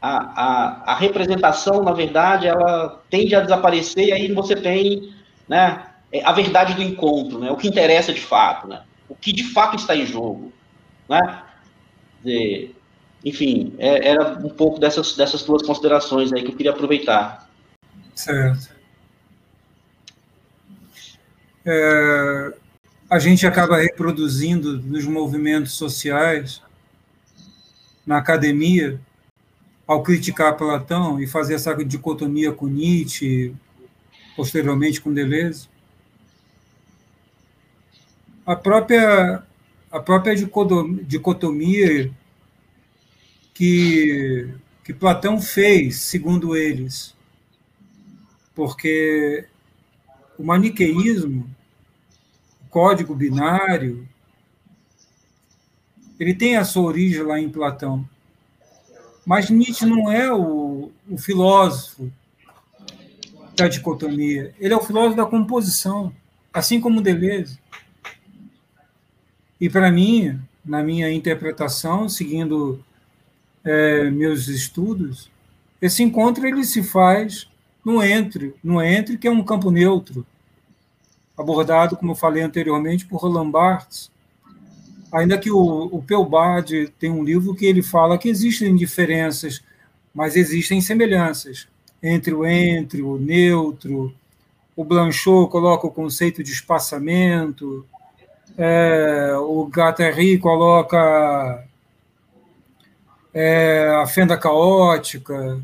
a, 0.02 0.18
a, 0.18 0.94
a, 0.94 0.96
representação, 0.96 1.84
na 1.84 1.92
verdade, 1.92 2.48
ela 2.48 3.02
tende 3.10 3.36
a 3.36 3.42
desaparecer 3.42 4.08
e 4.08 4.14
aí 4.14 4.32
você 4.34 4.56
tem 4.56 5.14
né, 5.48 5.86
é, 6.12 6.24
a 6.24 6.32
verdade 6.32 6.74
do 6.74 6.82
encontro, 6.82 7.40
né, 7.40 7.52
o 7.52 7.58
que 7.58 7.68
interessa 7.68 8.14
de 8.14 8.22
fato, 8.22 8.68
né, 8.68 8.82
o 9.10 9.16
que 9.16 9.34
de 9.34 9.44
fato 9.44 9.76
está 9.76 9.96
em 9.96 10.06
jogo. 10.06 10.54
Né? 11.08 11.44
Enfim, 13.26 13.74
é, 13.78 14.10
era 14.10 14.38
um 14.40 14.50
pouco 14.50 14.80
dessas, 14.80 15.16
dessas 15.16 15.44
tuas 15.44 15.64
considerações 15.64 16.32
aí 16.32 16.44
que 16.44 16.52
eu 16.52 16.56
queria 16.56 16.72
aproveitar. 16.72 17.50
Certo. 18.16 18.70
É, 21.66 22.54
a 23.10 23.20
gente 23.20 23.46
acaba 23.46 23.78
reproduzindo 23.78 24.80
nos 24.82 25.06
movimentos 25.06 25.74
sociais, 25.74 26.62
na 28.06 28.18
academia, 28.18 29.00
ao 29.90 30.04
criticar 30.04 30.56
Platão 30.56 31.20
e 31.20 31.26
fazer 31.26 31.56
essa 31.56 31.74
dicotomia 31.84 32.52
com 32.52 32.68
Nietzsche, 32.68 33.56
posteriormente 34.36 35.02
com 35.02 35.12
Deleuze, 35.12 35.68
a 38.46 38.56
própria 38.56 39.42
a 39.92 40.00
própria 40.00 40.36
dicotomia 40.36 42.12
que 43.52 44.54
que 44.84 44.94
Platão 44.94 45.42
fez, 45.42 46.02
segundo 46.02 46.56
eles, 46.56 47.16
porque 48.54 49.48
o 50.38 50.44
maniqueísmo, 50.44 51.50
o 52.62 52.70
código 52.70 53.16
binário, 53.16 54.08
ele 56.20 56.36
tem 56.36 56.58
a 56.58 56.64
sua 56.64 56.84
origem 56.84 57.24
lá 57.24 57.40
em 57.40 57.50
Platão. 57.50 58.08
Mas 59.30 59.48
Nietzsche 59.48 59.86
não 59.86 60.12
é 60.12 60.34
o, 60.34 60.90
o 61.08 61.16
filósofo 61.16 62.12
da 63.56 63.68
dicotomia. 63.68 64.56
Ele 64.60 64.74
é 64.74 64.76
o 64.76 64.82
filósofo 64.82 65.18
da 65.18 65.26
composição, 65.28 66.12
assim 66.52 66.82
como 66.82 67.00
Deleuze. 67.00 67.60
E 69.62 69.70
para 69.70 69.92
mim, 69.92 70.42
na 70.66 70.82
minha 70.82 71.12
interpretação, 71.12 72.10
seguindo 72.10 72.84
é, 73.64 74.10
meus 74.10 74.48
estudos, 74.48 75.30
esse 75.80 76.02
encontro 76.02 76.48
ele 76.48 76.64
se 76.64 76.82
faz 76.82 77.48
no 77.86 78.02
entre, 78.02 78.56
no 78.64 78.82
entre 78.82 79.16
que 79.16 79.28
é 79.28 79.32
um 79.32 79.44
campo 79.44 79.70
neutro, 79.70 80.26
abordado, 81.38 81.96
como 81.96 82.14
eu 82.14 82.16
falei 82.16 82.42
anteriormente, 82.42 83.06
por 83.06 83.22
Roland 83.22 83.52
Barthes, 83.52 84.10
ainda 85.12 85.38
que 85.38 85.52
o, 85.52 85.86
o 85.92 86.02
Pelbard 86.02 86.94
tem 87.00 87.10
um 87.10 87.24
livro 87.24 87.56
que 87.56 87.66
ele 87.66 87.82
fala 87.82 88.18
que 88.18 88.30
existem 88.30 88.76
diferenças, 88.76 89.62
mas 90.14 90.36
existem 90.36 90.82
semelhanças 90.82 91.68
entre 92.02 92.34
o 92.34 92.46
entre, 92.46 93.02
o 93.02 93.18
neutro. 93.18 94.14
O 94.76 94.84
Blanchot 94.84 95.50
coloca 95.52 95.88
o 95.88 95.92
conceito 95.92 96.44
de 96.44 96.52
espaçamento. 96.52 97.86
É, 98.58 99.34
o 99.38 99.66
Guattari 99.66 100.38
coloca 100.38 101.66
é, 103.34 103.90
a 104.02 104.08
fenda 104.08 104.38
caótica, 104.38 105.62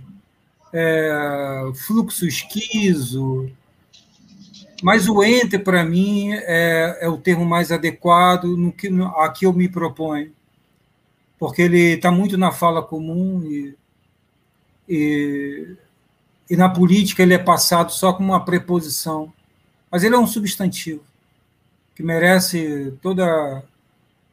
é, 0.74 1.72
fluxo 1.76 2.26
esquizo. 2.26 3.50
Mas 4.86 5.10
o 5.10 5.24
ente, 5.24 5.58
para 5.58 5.84
mim, 5.84 6.32
é, 6.32 7.00
é, 7.02 7.10
o 7.10 7.18
termo 7.18 7.44
mais 7.44 7.72
adequado 7.72 8.56
no 8.56 8.72
que 8.72 8.88
no, 8.88 9.08
a 9.20 9.32
que 9.32 9.44
eu 9.48 9.52
me 9.52 9.68
proponho, 9.68 10.32
porque 11.40 11.64
ele 11.64 11.96
está 11.96 12.12
muito 12.12 12.38
na 12.38 12.52
fala 12.52 12.84
comum 12.84 13.42
e, 13.46 13.76
e, 14.88 15.76
e, 16.48 16.56
na 16.56 16.70
política 16.70 17.24
ele 17.24 17.34
é 17.34 17.40
passado 17.40 17.92
só 17.92 18.14
como 18.14 18.32
uma 18.32 18.46
preposição, 18.46 19.34
mas 19.90 20.04
ele 20.04 20.14
é 20.14 20.20
um 20.20 20.28
substantivo 20.28 21.02
que 21.96 22.04
merece 22.04 22.94
toda 23.02 23.64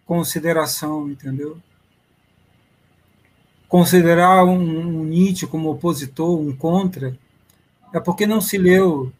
consideração, 0.04 1.08
entendeu? 1.08 1.56
Considerar 3.66 4.44
um, 4.44 4.60
um 4.60 5.04
Nietzsche 5.04 5.46
como 5.46 5.70
opositor, 5.70 6.38
um 6.38 6.54
contra, 6.54 7.16
é 7.90 7.98
porque 7.98 8.26
não 8.26 8.42
se 8.42 8.58
leu 8.58 9.10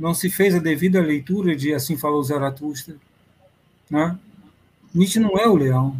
não 0.00 0.14
se 0.14 0.30
fez 0.30 0.54
a 0.54 0.58
devida 0.58 0.98
leitura 0.98 1.54
de 1.54 1.74
Assim 1.74 1.94
Falou 1.94 2.24
Zaratustra. 2.24 2.96
Né? 3.90 4.18
Nietzsche 4.94 5.20
não 5.20 5.36
é 5.36 5.46
o 5.46 5.54
leão. 5.54 5.94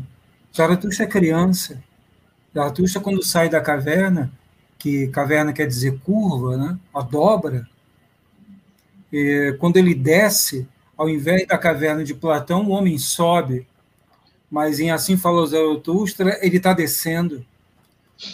Zaratustra 0.56 1.04
é 1.04 1.08
criança. 1.08 1.84
Zaratustra, 2.54 3.02
quando 3.02 3.22
sai 3.22 3.50
da 3.50 3.60
caverna, 3.60 4.32
que 4.78 5.08
caverna 5.08 5.52
quer 5.52 5.66
dizer 5.66 6.00
curva, 6.00 6.56
né? 6.56 6.78
a 6.94 7.02
dobra, 7.02 7.68
e, 9.12 9.54
quando 9.60 9.76
ele 9.76 9.94
desce, 9.94 10.66
ao 10.96 11.06
invés 11.06 11.46
da 11.46 11.58
caverna 11.58 12.02
de 12.02 12.14
Platão, 12.14 12.64
o 12.64 12.70
homem 12.70 12.96
sobe, 12.96 13.66
mas 14.50 14.80
em 14.80 14.90
Assim 14.90 15.18
Falou 15.18 15.46
Zaratustra, 15.46 16.38
ele 16.40 16.56
está 16.56 16.72
descendo. 16.72 17.44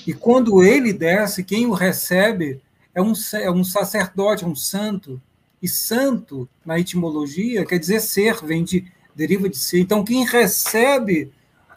E 0.07 0.15
quando 0.15 0.63
ele 0.63 0.93
desce, 0.93 1.43
quem 1.43 1.67
o 1.67 1.73
recebe 1.73 2.61
é 2.95 3.03
um, 3.03 3.13
é 3.35 3.51
um 3.51 3.65
sacerdote, 3.65 4.45
um 4.45 4.55
santo, 4.55 5.21
e 5.63 5.69
santo, 5.69 6.49
na 6.65 6.79
etimologia, 6.79 7.65
quer 7.65 7.79
dizer 7.79 8.01
ser, 8.01 8.45
vem 8.45 8.63
de, 8.63 8.87
deriva 9.15 9.49
de 9.49 9.57
ser. 9.57 9.81
Então, 9.81 10.05
quem 10.05 10.25
recebe 10.25 11.33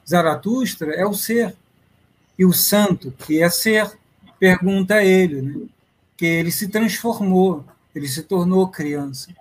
Zaratustra 0.07 0.93
é 0.93 1.05
o 1.05 1.13
ser. 1.13 1.55
E 2.37 2.45
o 2.45 2.53
santo, 2.53 3.11
que 3.11 3.41
é 3.41 3.49
ser, 3.49 3.91
pergunta 4.39 4.95
a 4.95 5.05
ele, 5.05 5.41
né? 5.41 5.67
que 6.17 6.25
ele 6.25 6.51
se 6.51 6.67
transformou, 6.67 7.65
ele 7.95 8.07
se 8.07 8.23
tornou 8.23 8.67
criança. 8.67 9.33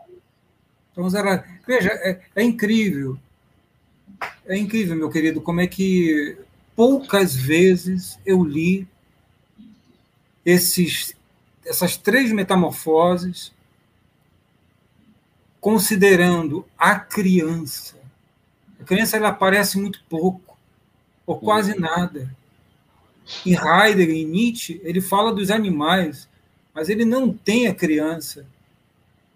Então, 0.93 1.09
Zaratustra, 1.09 1.61
veja, 1.67 1.91
é, 1.91 2.21
é 2.35 2.43
incrível. 2.43 3.19
É 4.47 4.57
incrível, 4.57 4.97
meu 4.97 5.11
querido, 5.11 5.41
como 5.41 5.61
é 5.61 5.67
que 5.67 6.37
poucas 6.75 7.35
vezes 7.35 8.19
eu 8.25 8.43
li 8.43 8.87
esses, 10.45 11.15
essas 11.67 11.97
três 11.97 12.33
metamorfoses 12.33 13.53
considerando 15.61 16.65
a 16.77 16.95
criança. 16.99 17.97
A 18.81 18.85
criança 18.85 19.17
ela 19.17 19.29
aparece 19.29 19.79
muito 19.79 20.03
pouco, 20.09 20.57
ou 21.27 21.39
quase 21.39 21.73
uhum. 21.73 21.81
nada. 21.81 22.35
Em 23.45 23.53
Heidegger, 23.53 24.17
em 24.17 24.25
Nietzsche, 24.25 24.81
ele 24.83 25.01
fala 25.01 25.35
dos 25.35 25.51
animais, 25.51 26.29
mas 26.75 26.89
ele 26.89 27.05
não 27.05 27.33
tem 27.33 27.67
a 27.67 27.75
criança. 27.75 28.47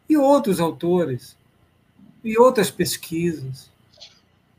E 0.08 0.16
outros 0.16 0.60
autores, 0.60 1.36
e 2.24 2.38
outras 2.38 2.70
pesquisas. 2.70 3.70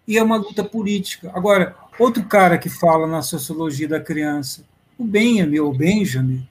E 0.08 0.18
é 0.18 0.24
uma 0.24 0.38
luta 0.38 0.64
política. 0.64 1.32
Agora, 1.34 1.76
outro 1.98 2.24
cara 2.26 2.58
que 2.58 2.70
fala 2.70 3.08
na 3.08 3.22
sociologia 3.22 3.88
da 3.88 4.00
criança, 4.00 4.66
o 4.98 5.04
Benjamin, 5.04 5.60
ou 5.60 5.74
Benjamin, 5.74 6.48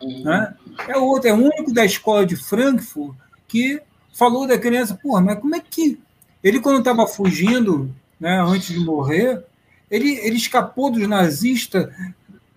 uhum. 0.00 0.24
né? 0.24 0.54
é 0.88 0.96
outro, 0.96 1.28
é 1.28 1.32
o 1.32 1.36
único 1.36 1.72
da 1.72 1.84
escola 1.84 2.26
de 2.26 2.36
Frankfurt 2.36 3.16
que 3.48 3.80
falou 4.16 4.46
da 4.46 4.58
criança, 4.58 4.98
porra, 5.00 5.20
mas 5.20 5.38
como 5.38 5.54
é 5.54 5.60
que. 5.60 6.00
Ele, 6.42 6.58
quando 6.58 6.78
estava 6.78 7.06
fugindo, 7.06 7.94
né, 8.18 8.40
antes 8.40 8.68
de 8.68 8.80
morrer, 8.80 9.44
ele, 9.90 10.16
ele 10.18 10.36
escapou 10.36 10.90
dos 10.90 11.06
nazistas 11.06 11.92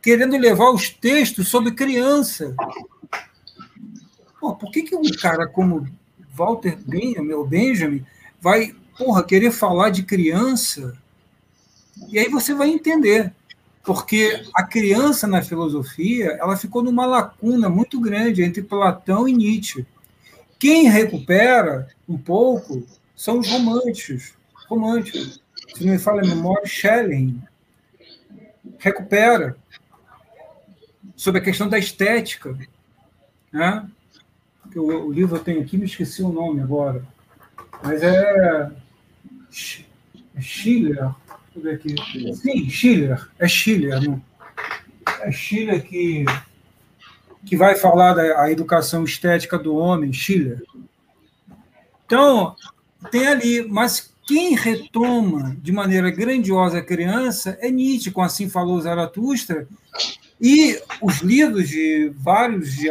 querendo 0.01 0.37
levar 0.37 0.71
os 0.71 0.89
textos 0.89 1.49
sobre 1.49 1.71
criança. 1.73 2.55
Pô, 4.39 4.55
por 4.55 4.71
que, 4.71 4.83
que 4.83 4.95
um 4.95 5.03
cara 5.21 5.47
como 5.47 5.85
Walter 6.33 6.77
Benjamin, 6.77 7.33
ou 7.33 7.45
Benjamin 7.45 8.05
vai 8.39 8.73
porra, 8.97 9.23
querer 9.23 9.51
falar 9.51 9.89
de 9.89 10.03
criança? 10.03 10.97
E 12.09 12.17
aí 12.17 12.29
você 12.29 12.53
vai 12.53 12.69
entender. 12.69 13.33
Porque 13.83 14.45
a 14.53 14.63
criança 14.63 15.27
na 15.27 15.41
filosofia 15.41 16.37
ela 16.39 16.55
ficou 16.55 16.81
numa 16.83 17.05
lacuna 17.05 17.67
muito 17.67 17.99
grande 17.99 18.43
entre 18.43 18.61
Platão 18.61 19.27
e 19.27 19.33
Nietzsche. 19.33 19.85
Quem 20.59 20.89
recupera 20.89 21.87
um 22.07 22.17
pouco 22.17 22.85
são 23.15 23.39
os 23.39 23.49
românticos. 23.49 24.33
Românticos. 24.67 25.41
Se 25.73 25.85
não 25.85 25.93
me 25.93 25.99
fala 25.99 26.21
a 26.21 26.27
memória, 26.27 26.67
Schelling 26.67 27.41
recupera 28.77 29.57
sobre 31.15 31.39
a 31.41 31.43
questão 31.43 31.69
da 31.69 31.79
estética. 31.79 32.57
Né? 33.51 33.89
o, 34.75 34.81
o 34.81 35.11
livro 35.11 35.37
eu 35.37 35.43
tenho 35.43 35.61
aqui, 35.61 35.77
me 35.77 35.85
esqueci 35.85 36.21
o 36.21 36.31
nome 36.31 36.61
agora, 36.61 37.03
mas 37.83 38.03
é, 38.03 38.71
é 40.35 40.41
Schiller, 40.41 40.95
deixa 40.95 41.15
eu 41.55 41.61
ver 41.61 41.75
aqui. 41.75 41.95
Sim, 42.35 42.69
Schiller, 42.69 43.29
é 43.39 43.47
Schiller, 43.47 44.01
não? 44.01 44.21
É 45.21 45.31
Schiller 45.31 45.83
que, 45.83 46.25
que 47.49 47.57
vai 47.57 47.73
falar 47.73 48.13
da 48.13 48.51
educação 48.51 49.03
estética 49.03 49.57
do 49.57 49.75
homem, 49.75 50.13
Schiller. 50.13 50.61
Então, 52.05 52.55
tem 53.09 53.25
ali, 53.25 53.67
mas 53.67 54.13
quem 54.27 54.55
retoma 54.55 55.57
de 55.59 55.71
maneira 55.71 56.11
grandiosa 56.11 56.77
a 56.77 56.83
criança 56.83 57.57
é 57.59 57.71
Nietzsche, 57.71 58.11
com 58.11 58.21
Assim 58.21 58.47
Falou 58.47 58.79
Zaratustra, 58.79 59.67
e 60.39 60.79
os 61.01 61.21
livros 61.21 61.67
de 61.67 62.13
vários, 62.15 62.71
de, 62.75 62.87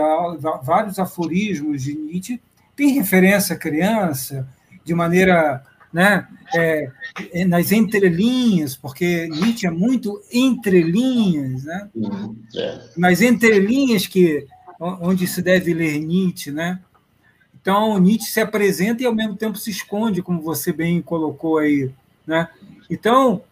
vários 0.64 0.98
aforismos 0.98 1.84
de 1.84 1.94
Nietzsche 1.94 2.40
têm 2.74 2.94
referência 2.94 3.54
à 3.54 3.58
criança 3.58 4.48
de 4.84 4.92
maneira 4.92 5.62
né, 5.92 6.26
é, 6.54 6.90
é, 7.32 7.44
nas 7.44 7.72
entrelinhas, 7.72 8.76
porque 8.76 9.28
Nietzsche 9.28 9.66
é 9.66 9.70
muito 9.70 10.22
entrelinhas, 10.32 11.64
né? 11.64 11.88
É. 12.56 12.80
nas 12.96 13.20
entrelinhas 13.20 14.06
que 14.06 14.46
onde 14.80 15.26
se 15.26 15.42
deve 15.42 15.74
ler 15.74 15.98
Nietzsche, 15.98 16.50
né? 16.50 16.80
Então 17.60 17.98
Nietzsche 17.98 18.30
se 18.30 18.40
apresenta 18.40 19.02
e 19.02 19.06
ao 19.06 19.14
mesmo 19.14 19.36
tempo 19.36 19.58
se 19.58 19.70
esconde, 19.70 20.22
como 20.22 20.40
você 20.40 20.72
bem 20.72 21.02
colocou 21.02 21.58
aí, 21.58 21.90
né? 22.26 22.48
Então 22.88 23.42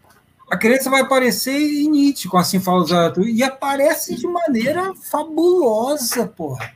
a 0.49 0.55
criança 0.55 0.89
vai 0.89 1.01
aparecer 1.01 1.59
em 1.59 1.89
Nietzsche, 1.89 2.29
com 2.29 2.37
assim 2.37 2.59
fala 2.59 2.85
Zaratustra, 2.85 3.31
e 3.31 3.43
aparece 3.43 4.15
de 4.15 4.25
maneira 4.25 4.93
fabulosa, 4.95 6.25
porra. 6.25 6.71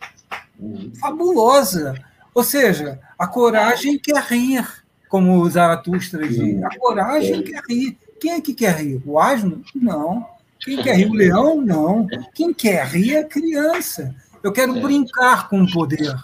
Uhum. 0.59 0.91
Fabulosa. 0.99 1.95
Ou 2.33 2.43
seja, 2.43 2.99
a 3.17 3.27
coragem 3.27 3.97
quer 3.97 4.21
rir, 4.23 4.80
como 5.11 5.47
Zaratustra 5.49 6.25
diz. 6.25 6.63
A 6.63 6.69
coragem 6.79 7.43
quer 7.43 7.61
rir. 7.69 7.97
Quem 8.17 8.31
é 8.31 8.39
que 8.39 8.53
quer 8.53 8.77
rir? 8.77 9.01
O 9.05 9.19
asno? 9.19 9.61
Não. 9.75 10.25
Quem 10.57 10.81
quer 10.81 10.95
rir? 10.95 11.07
O 11.07 11.13
leão? 11.13 11.59
Não. 11.59 12.07
Quem 12.33 12.53
quer 12.53 12.85
rir 12.87 13.15
é 13.15 13.19
a 13.19 13.27
criança. 13.27 14.15
Eu 14.41 14.53
quero 14.53 14.77
é. 14.77 14.79
brincar 14.79 15.49
com 15.49 15.63
o 15.63 15.69
poder, 15.69 16.15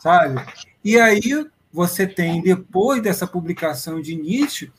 sabe? 0.00 0.44
E 0.84 0.98
aí 0.98 1.46
você 1.72 2.04
tem, 2.04 2.42
depois 2.42 3.00
dessa 3.00 3.24
publicação 3.24 4.02
de 4.02 4.16
Nietzsche, 4.16 4.72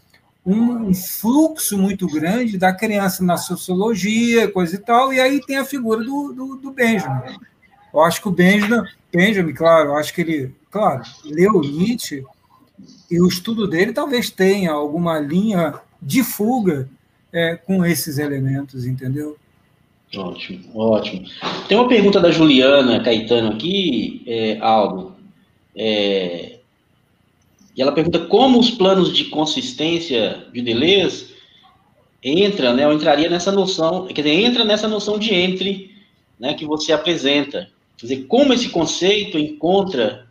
um 0.46 0.94
fluxo 0.94 1.78
muito 1.78 2.06
grande 2.08 2.58
da 2.58 2.74
criança 2.74 3.24
na 3.24 3.38
sociologia, 3.38 4.52
coisa 4.52 4.76
e 4.76 4.80
tal, 4.80 5.14
e 5.14 5.22
aí 5.22 5.40
tem 5.40 5.56
a 5.56 5.66
figura 5.66 6.04
do, 6.04 6.34
do, 6.34 6.56
do 6.58 6.72
Benjamin. 6.72 7.38
Eu 7.94 8.02
acho 8.02 8.22
que 8.22 8.28
o 8.28 8.32
Benjamin, 8.32 8.86
Benjamin, 9.12 9.54
claro, 9.54 9.92
eu 9.92 9.96
acho 9.96 10.14
que 10.14 10.22
ele, 10.22 10.54
claro, 10.70 11.02
leu 11.24 11.62
Nietzsche, 11.62 12.26
e 13.14 13.22
o 13.22 13.28
estudo 13.28 13.68
dele 13.68 13.94
talvez 13.94 14.32
tenha 14.32 14.72
alguma 14.72 15.20
linha 15.20 15.76
de 16.02 16.24
fuga 16.24 16.90
é, 17.32 17.56
com 17.56 17.86
esses 17.86 18.18
elementos, 18.18 18.88
entendeu? 18.88 19.38
Ótimo, 20.16 20.76
ótimo. 20.76 21.28
Tem 21.68 21.78
uma 21.78 21.88
pergunta 21.88 22.20
da 22.20 22.32
Juliana 22.32 23.04
Caetano 23.04 23.52
aqui, 23.52 24.24
é, 24.26 24.58
Aldo. 24.60 25.14
É, 25.76 26.58
e 27.76 27.82
ela 27.82 27.92
pergunta 27.92 28.20
como 28.26 28.60
os 28.60 28.72
planos 28.72 29.14
de 29.14 29.26
consistência 29.26 30.48
de 30.52 30.64
Deleuze 30.64 31.34
entra, 32.24 32.74
né, 32.74 32.88
ou 32.88 32.94
entraria 32.94 33.30
nessa 33.30 33.52
noção, 33.52 34.08
quer 34.08 34.24
dizer, 34.24 34.44
entra 34.44 34.66
nessa 34.66 34.88
noção 34.88 35.20
de 35.20 35.36
entre, 35.36 35.92
né, 36.40 36.56
que 36.56 36.66
você 36.66 36.92
apresenta. 36.94 37.70
Quer 37.96 38.08
dizer, 38.08 38.26
como 38.26 38.54
esse 38.54 38.70
conceito 38.70 39.38
encontra, 39.38 40.28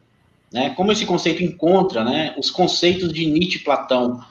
né, 0.53 0.71
como 0.71 0.93
esse 0.93 1.07
conceito 1.07 1.43
encontra, 1.43 2.05
né, 2.05 2.35
os 2.39 2.51
conceitos 2.51 3.13
de 3.13 3.27
Nietzsche 3.27 3.59
e 3.59 3.65
Platão. 3.65 4.23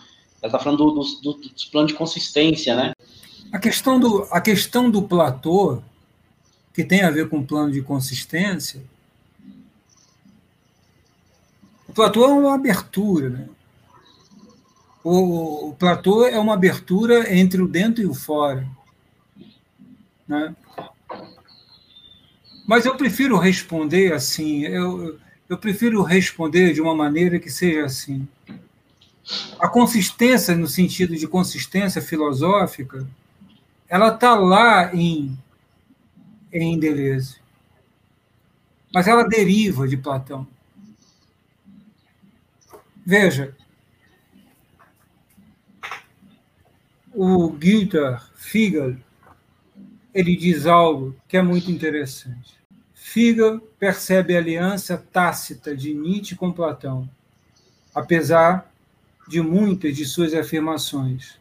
Ela 0.42 0.48
está 0.48 0.60
falando 0.60 0.92
do, 0.92 1.04
do, 1.22 1.34
dos 1.34 1.66
planos 1.66 1.92
de 1.92 1.98
consistência, 1.98 2.76
né? 2.76 2.94
A 3.52 3.60
questão 3.60 4.00
do, 4.00 4.28
a 4.32 4.40
questão 4.40 4.90
do 4.90 5.02
Platô, 5.02 5.82
que 6.74 6.84
tem 6.84 7.02
a 7.02 7.12
ver 7.12 7.30
com 7.30 7.40
o 7.40 7.46
plano 7.46 7.72
de 7.72 7.82
consistência, 7.82 8.82
o 11.92 11.94
platô 11.94 12.24
é 12.24 12.32
uma 12.32 12.56
abertura. 12.56 13.30
Né? 13.30 13.50
O, 15.04 15.70
o 15.70 15.76
platô 15.76 16.26
é 16.26 16.40
uma 16.40 16.54
abertura 16.54 17.36
entre 17.36 17.62
o 17.62 17.68
dentro 17.68 18.02
e 18.02 18.06
o 18.06 18.14
fora. 18.14 18.66
Né? 20.26 20.56
Mas 22.66 22.86
eu 22.86 22.96
prefiro 22.96 23.38
responder 23.38 24.14
assim, 24.14 24.62
eu, 24.62 25.20
eu 25.52 25.58
prefiro 25.58 26.02
responder 26.02 26.72
de 26.72 26.80
uma 26.80 26.96
maneira 26.96 27.38
que 27.38 27.50
seja 27.50 27.84
assim. 27.84 28.26
A 29.60 29.68
consistência, 29.68 30.56
no 30.56 30.66
sentido 30.66 31.14
de 31.14 31.28
consistência 31.28 32.02
filosófica, 32.02 33.06
ela 33.86 34.16
está 34.16 34.34
lá 34.34 34.96
em, 34.96 35.38
em 36.54 36.80
Deleuze. 36.80 37.36
Mas 38.94 39.08
ela 39.08 39.28
deriva 39.28 39.86
de 39.86 39.98
Platão. 39.98 40.48
Veja, 43.06 43.54
o 47.14 47.50
Gunther 47.50 48.24
Figel, 48.36 48.96
ele 50.14 50.34
diz 50.38 50.66
algo 50.66 51.14
que 51.28 51.36
é 51.36 51.42
muito 51.42 51.70
interessante. 51.70 52.61
Figel 53.12 53.60
percebe 53.78 54.34
a 54.34 54.40
aliança 54.40 54.98
tácita 54.98 55.76
de 55.76 55.94
Nietzsche 55.94 56.34
com 56.34 56.50
Platão, 56.50 57.10
apesar 57.94 58.72
de 59.28 59.42
muitas 59.42 59.98
de 59.98 60.06
suas 60.06 60.34
afirmações. 60.34 61.38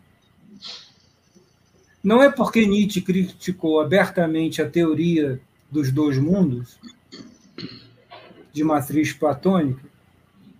Não 2.03 2.21
é 2.21 2.29
porque 2.29 2.67
Nietzsche 2.67 3.01
criticou 3.01 3.81
abertamente 3.81 4.61
a 4.61 4.69
teoria 4.69 5.41
dos 5.71 5.93
dois 5.93 6.19
mundos, 6.19 6.77
de 8.53 8.65
matriz 8.65 9.13
platônica, 9.13 9.85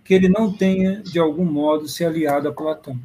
que 0.05 0.13
ele 0.13 0.29
não 0.29 0.53
tenha, 0.53 1.01
de 1.01 1.19
algum 1.19 1.43
modo, 1.43 1.89
se 1.89 2.05
aliado 2.05 2.47
a 2.47 2.53
Platão. 2.53 2.97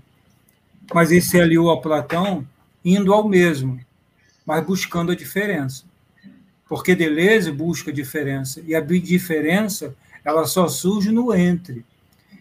Mas 0.94 1.10
ele 1.10 1.22
se 1.22 1.40
aliou 1.40 1.72
a 1.72 1.80
Platão 1.80 2.46
indo 2.84 3.12
ao 3.12 3.28
mesmo, 3.28 3.80
mas 4.46 4.64
buscando 4.64 5.10
a 5.10 5.16
diferença. 5.16 5.84
Porque 6.68 6.94
Deleuze 6.94 7.50
busca 7.52 7.92
diferença, 7.92 8.62
e 8.66 8.74
a 8.74 8.80
diferença 8.80 9.94
ela 10.24 10.44
só 10.44 10.66
surge 10.66 11.12
no 11.12 11.34
entre. 11.34 11.84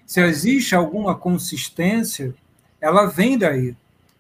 Se 0.06 0.22
existe 0.22 0.76
alguma 0.76 1.16
consistência, 1.16 2.34
ela 2.82 3.06
vem 3.06 3.38
daí, 3.38 3.76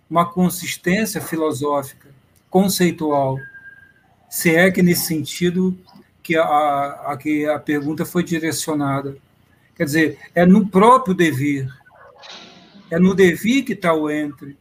uma 0.09 0.31
consistência 0.31 1.19
filosófica, 1.19 2.09
conceitual. 2.49 3.39
Se 4.29 4.55
é 4.55 4.69
que 4.69 4.83
nesse 4.83 5.07
sentido 5.07 5.77
que 6.25 6.35
a, 6.35 7.11
a, 7.11 7.17
que 7.17 7.45
a 7.45 7.59
pergunta 7.59 8.03
foi 8.03 8.23
direcionada. 8.23 9.15
Quer 9.75 9.85
dizer, 9.85 10.19
é 10.33 10.43
no 10.43 10.67
próprio 10.67 11.13
devir. 11.13 11.71
É 12.89 12.97
no 12.97 13.13
devir 13.13 13.63
que 13.63 13.73
está 13.73 13.93
o 13.93 14.09
entre. 14.09 14.57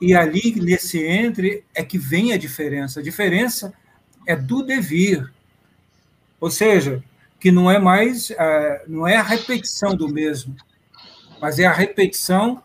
E 0.00 0.12
ali, 0.12 0.60
nesse 0.60 1.00
entre, 1.00 1.62
é 1.72 1.84
que 1.84 1.96
vem 1.96 2.32
a 2.32 2.36
diferença. 2.36 2.98
A 2.98 3.02
diferença 3.02 3.72
é 4.26 4.36
do 4.36 4.62
devir. 4.62 5.32
Ou 6.40 6.50
seja, 6.50 7.02
que 7.38 7.50
não 7.50 7.70
é 7.70 7.78
mais, 7.78 8.30
é, 8.30 8.84
não 8.86 9.06
é 9.06 9.16
a 9.16 9.22
repetição 9.22 9.96
do 9.96 10.08
mesmo, 10.08 10.56
mas 11.40 11.58
é 11.58 11.66
a 11.66 11.72
repetição 11.72 12.62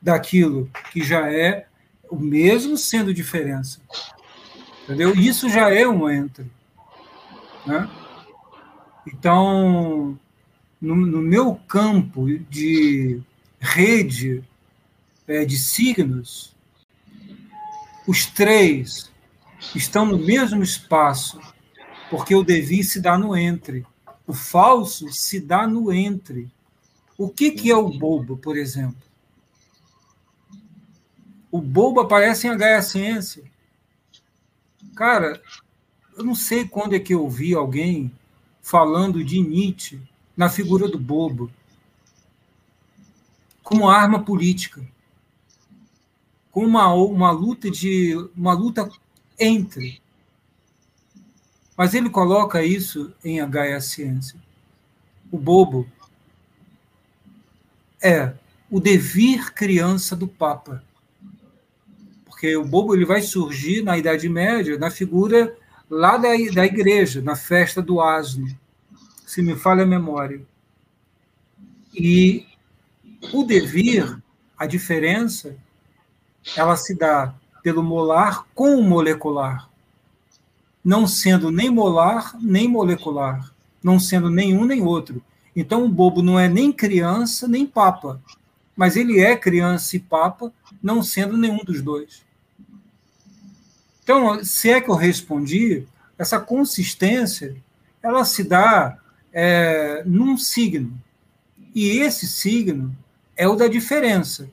daquilo 0.00 0.70
que 0.92 1.02
já 1.02 1.30
é 1.32 1.66
o 2.10 2.18
mesmo 2.18 2.76
sendo 2.76 3.14
diferença. 3.14 3.80
Entendeu? 4.84 5.14
Isso 5.14 5.48
já 5.48 5.70
é 5.72 5.86
um 5.86 6.10
entre. 6.10 6.50
Né? 7.66 7.88
Então, 9.06 10.18
no, 10.80 10.96
no 10.96 11.22
meu 11.22 11.54
campo 11.66 12.26
de 12.48 13.20
rede 13.58 14.42
é, 15.26 15.44
de 15.44 15.58
signos, 15.58 16.54
os 18.06 18.26
três 18.26 19.09
estão 19.74 20.06
no 20.06 20.18
mesmo 20.18 20.62
espaço, 20.62 21.40
porque 22.08 22.34
o 22.34 22.42
devir 22.42 22.84
se 22.84 23.00
dá 23.00 23.16
no 23.16 23.36
entre. 23.36 23.86
O 24.26 24.32
falso 24.32 25.12
se 25.12 25.40
dá 25.40 25.66
no 25.66 25.92
entre. 25.92 26.50
O 27.18 27.28
que, 27.28 27.50
que 27.50 27.70
é 27.70 27.76
o 27.76 27.90
bobo, 27.90 28.36
por 28.36 28.56
exemplo? 28.56 29.02
O 31.50 31.60
bobo 31.60 32.00
aparece 32.00 32.46
em 32.46 32.50
H 32.50 32.82
Ciência. 32.82 33.44
Cara, 34.94 35.42
eu 36.16 36.24
não 36.24 36.34
sei 36.34 36.66
quando 36.66 36.94
é 36.94 37.00
que 37.00 37.14
eu 37.14 37.28
vi 37.28 37.54
alguém 37.54 38.10
falando 38.62 39.24
de 39.24 39.40
Nietzsche 39.40 40.00
na 40.36 40.48
figura 40.48 40.88
do 40.88 40.98
bobo, 40.98 41.50
como 43.62 43.88
arma 43.88 44.22
política, 44.22 44.86
como 46.50 46.66
uma, 46.66 46.92
uma 46.92 47.30
luta 47.30 47.70
de 47.70 48.14
uma 48.36 48.52
luta 48.52 48.90
entre. 49.40 50.00
Mas 51.76 51.94
ele 51.94 52.10
coloca 52.10 52.62
isso 52.62 53.12
em 53.24 53.40
H 53.40 53.80
ciência. 53.80 54.38
o 55.32 55.38
bobo, 55.38 55.88
é 58.02 58.34
o 58.70 58.78
devir 58.80 59.52
criança 59.52 60.14
do 60.14 60.28
Papa. 60.28 60.84
Porque 62.24 62.56
o 62.56 62.64
bobo 62.64 62.94
ele 62.94 63.04
vai 63.04 63.22
surgir 63.22 63.82
na 63.82 63.98
Idade 63.98 64.28
Média 64.28 64.78
na 64.78 64.90
figura 64.90 65.56
lá 65.88 66.16
da, 66.16 66.28
da 66.54 66.64
igreja, 66.64 67.20
na 67.20 67.34
festa 67.34 67.82
do 67.82 68.00
asno, 68.00 68.46
se 69.26 69.42
me 69.42 69.56
falha 69.56 69.82
a 69.82 69.86
memória. 69.86 70.40
E 71.92 72.46
o 73.32 73.42
devir, 73.42 74.22
a 74.56 74.66
diferença, 74.66 75.56
ela 76.56 76.76
se 76.76 76.94
dá 76.94 77.34
pelo 77.62 77.82
molar 77.82 78.46
com 78.54 78.76
o 78.76 78.82
molecular, 78.82 79.68
não 80.84 81.06
sendo 81.06 81.50
nem 81.50 81.70
molar 81.70 82.34
nem 82.40 82.68
molecular, 82.68 83.52
não 83.82 83.98
sendo 83.98 84.30
nenhum 84.30 84.64
nem 84.64 84.82
outro. 84.82 85.22
Então 85.54 85.84
o 85.84 85.88
bobo 85.88 86.22
não 86.22 86.38
é 86.38 86.48
nem 86.48 86.72
criança 86.72 87.46
nem 87.46 87.66
papa, 87.66 88.20
mas 88.76 88.96
ele 88.96 89.20
é 89.20 89.36
criança 89.36 89.96
e 89.96 90.00
papa, 90.00 90.52
não 90.82 91.02
sendo 91.02 91.36
nenhum 91.36 91.58
dos 91.64 91.82
dois. 91.82 92.22
Então, 94.02 94.42
se 94.42 94.70
é 94.70 94.80
que 94.80 94.90
eu 94.90 94.94
respondi, 94.94 95.86
essa 96.18 96.40
consistência 96.40 97.56
ela 98.02 98.24
se 98.24 98.42
dá 98.42 98.98
é, 99.32 100.02
num 100.04 100.36
signo. 100.36 101.00
E 101.74 101.90
esse 101.90 102.26
signo 102.26 102.96
é 103.36 103.46
o 103.46 103.54
da 103.54 103.68
diferença. 103.68 104.50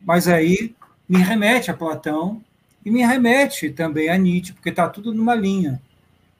Mas 0.00 0.28
aí 0.28 0.74
me 1.08 1.18
remete 1.18 1.70
a 1.70 1.76
Platão 1.76 2.42
e 2.84 2.90
me 2.90 3.04
remete 3.04 3.70
também 3.70 4.08
a 4.08 4.16
Nietzsche, 4.16 4.52
porque 4.52 4.70
está 4.70 4.88
tudo 4.88 5.12
numa 5.12 5.34
linha. 5.34 5.80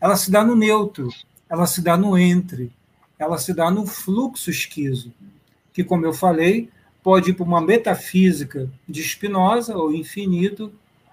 Ela 0.01 0.17
se 0.17 0.31
dá 0.31 0.45
no 0.45 0.57
neutro, 0.57 1.09
ela 1.49 1.67
se 1.67 1.83
dá 1.83 1.97
no 1.97 2.17
entre, 2.17 2.73
ela 3.19 3.37
se 3.37 3.53
dá 3.53 3.71
no 3.71 3.87
fluxo 3.87 4.51
esquizo, 4.51 5.12
que, 5.73 5.85
como 5.85 6.07
eu 6.07 6.12
falei, 6.12 6.71
pode 7.03 7.31
ir 7.31 7.35
para 7.35 7.45
uma 7.45 7.61
metafísica 7.61 8.71
de 8.89 9.03
Spinoza, 9.03 9.77
ou 9.77 9.93
infinito, 9.93 10.73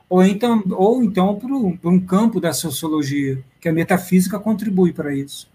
ou 0.09 0.23
então, 0.23 0.63
ou 0.71 1.03
então 1.03 1.35
para, 1.37 1.53
um, 1.53 1.75
para 1.75 1.89
um 1.89 1.99
campo 1.99 2.39
da 2.39 2.53
sociologia, 2.53 3.43
que 3.59 3.67
a 3.67 3.73
metafísica 3.73 4.39
contribui 4.39 4.93
para 4.93 5.13
isso. 5.13 5.49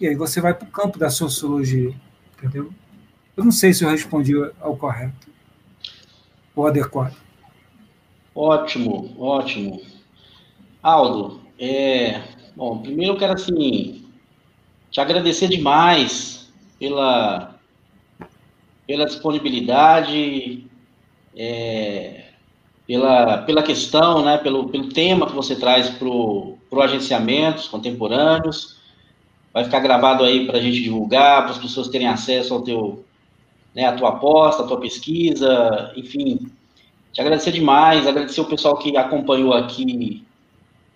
E 0.00 0.06
aí 0.06 0.14
você 0.14 0.40
vai 0.40 0.54
para 0.54 0.66
o 0.66 0.70
campo 0.70 0.98
da 0.98 1.10
sociologia, 1.10 1.94
entendeu? 2.38 2.72
Eu 3.36 3.44
não 3.44 3.52
sei 3.52 3.74
se 3.74 3.84
eu 3.84 3.90
respondi 3.90 4.34
ao 4.60 4.76
correto, 4.76 5.28
ou 6.54 6.66
adequado. 6.66 7.16
Ótimo, 8.34 9.14
ótimo. 9.18 9.82
Aldo, 10.82 11.40
é, 11.58 12.22
bom, 12.56 12.78
primeiro 12.78 13.12
eu 13.12 13.18
quero 13.18 13.34
assim 13.34 14.04
te 14.90 15.00
agradecer 15.00 15.48
demais 15.48 16.52
pela 16.78 17.52
pela 18.86 19.06
disponibilidade, 19.06 20.66
é, 21.36 22.24
pela, 22.86 23.38
pela 23.38 23.62
questão, 23.62 24.24
né, 24.24 24.38
pelo, 24.38 24.68
pelo 24.68 24.88
tema 24.88 25.26
que 25.26 25.34
você 25.34 25.54
traz 25.54 25.88
para 25.88 26.08
o 26.08 26.58
agenciamentos 26.82 27.68
contemporâneos. 27.68 28.76
Vai 29.52 29.64
ficar 29.64 29.80
gravado 29.80 30.24
aí 30.24 30.46
para 30.46 30.58
a 30.58 30.60
gente 30.60 30.82
divulgar, 30.82 31.42
para 31.42 31.52
as 31.52 31.58
pessoas 31.58 31.88
terem 31.88 32.08
acesso 32.08 32.52
ao 32.52 32.62
teu, 32.62 33.04
né, 33.74 33.86
a 33.86 33.92
tua 33.92 34.10
aposta, 34.10 34.62
a 34.62 34.66
tua 34.66 34.80
pesquisa, 34.80 35.92
enfim, 35.96 36.50
te 37.12 37.20
agradecer 37.20 37.52
demais, 37.52 38.06
agradecer 38.06 38.40
o 38.40 38.46
pessoal 38.46 38.78
que 38.78 38.96
acompanhou 38.96 39.52
aqui 39.52 40.24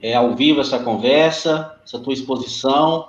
é, 0.01 0.15
ao 0.15 0.35
vivo 0.35 0.61
essa 0.61 0.79
conversa, 0.79 1.79
essa 1.85 1.99
tua 1.99 2.13
exposição. 2.13 3.09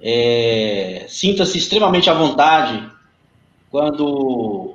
É, 0.00 1.06
Sinta-se 1.08 1.56
extremamente 1.56 2.10
à 2.10 2.14
vontade 2.14 2.90
quando 3.70 4.74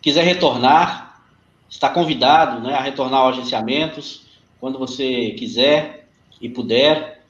quiser 0.00 0.24
retornar, 0.24 1.22
está 1.68 1.88
convidado 1.88 2.60
né, 2.60 2.74
a 2.74 2.80
retornar 2.80 3.20
ao 3.20 3.28
agenciamentos, 3.30 4.26
quando 4.60 4.78
você 4.78 5.30
quiser 5.30 6.08
e 6.40 6.48
puder, 6.48 7.24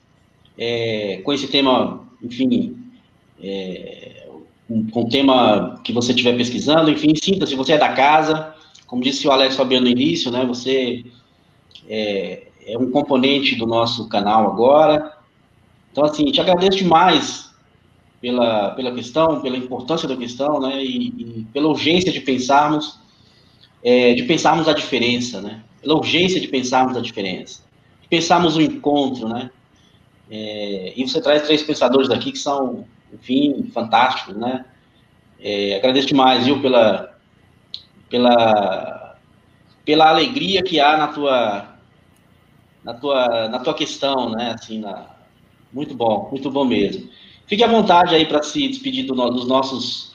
é, 0.59 1.21
com 1.25 1.33
esse 1.33 1.49
tema, 1.49 2.07
enfim, 2.23 2.77
é, 3.43 4.27
com 4.93 5.05
o 5.05 5.09
tema 5.09 5.81
que 5.83 5.93
você 5.93 6.13
estiver 6.13 6.37
pesquisando, 6.37 6.91
enfim, 6.91 7.15
sinta-se, 7.15 7.55
você 7.55 7.73
é 7.73 7.79
da 7.79 7.95
casa, 7.95 8.55
como 8.89 9.03
disse 9.03 9.29
o 9.29 9.31
Alex 9.31 9.55
Fabiano 9.55 9.85
no 9.85 9.93
início, 9.93 10.31
né, 10.33 10.45
você 10.45 11.05
é, 11.87 12.49
é, 12.67 12.79
um 12.79 12.91
componente 12.91 13.55
do 13.55 13.67
nosso 13.67 14.09
canal 14.09 14.51
agora. 14.51 15.13
Então, 15.93 16.05
assim, 16.05 16.25
te 16.33 16.41
agradeço 16.41 16.79
demais 16.79 17.55
pela, 18.21 18.71
pela 18.71 18.93
questão, 18.93 19.43
pela 19.43 19.59
importância 19.59 20.09
da 20.09 20.17
questão, 20.17 20.59
né, 20.59 20.83
e, 20.83 21.09
e 21.09 21.47
pela 21.53 21.69
urgência 21.69 22.11
de 22.11 22.21
pensarmos, 22.21 22.99
é, 23.85 24.15
de 24.15 24.23
pensarmos 24.23 24.67
a 24.67 24.73
diferença, 24.73 25.43
né, 25.43 25.63
pela 25.83 25.95
urgência 25.95 26.41
de 26.41 26.49
pensarmos 26.49 26.97
a 26.97 27.01
diferença, 27.03 27.63
de 28.01 28.09
pensarmos 28.09 28.57
o 28.57 28.63
encontro, 28.63 29.29
né, 29.29 29.51
é, 30.31 30.95
e 30.97 31.07
você 31.07 31.21
traz 31.21 31.43
três 31.43 31.63
pensadores 31.63 32.09
daqui 32.09 32.33
que 32.33 32.39
são, 32.39 32.87
enfim, 33.13 33.71
fantásticos, 33.73 34.35
né, 34.35 34.65
é, 35.39 35.77
agradeço 35.77 36.09
demais, 36.09 36.47
viu, 36.47 36.61
pela, 36.63 37.18
pela, 38.09 39.17
pela 39.85 40.09
alegria 40.09 40.63
que 40.63 40.81
há 40.81 40.97
na 40.97 41.09
tua, 41.09 41.69
na 42.85 42.95
tua, 42.95 43.49
na 43.49 43.59
tua 43.59 43.75
questão, 43.75 44.31
né? 44.31 44.55
Assim, 44.59 44.81
na, 44.81 45.07
muito 45.73 45.95
bom, 45.95 46.29
muito 46.31 46.51
bom 46.51 46.65
mesmo. 46.65 47.09
Fique 47.47 47.65
à 47.65 47.69
vontade 47.69 48.15
aí 48.15 48.27
para 48.27 48.43
se 48.43 48.69
despedir 48.69 49.07
do, 49.07 49.15
dos 49.31 49.47
nossos 49.47 50.09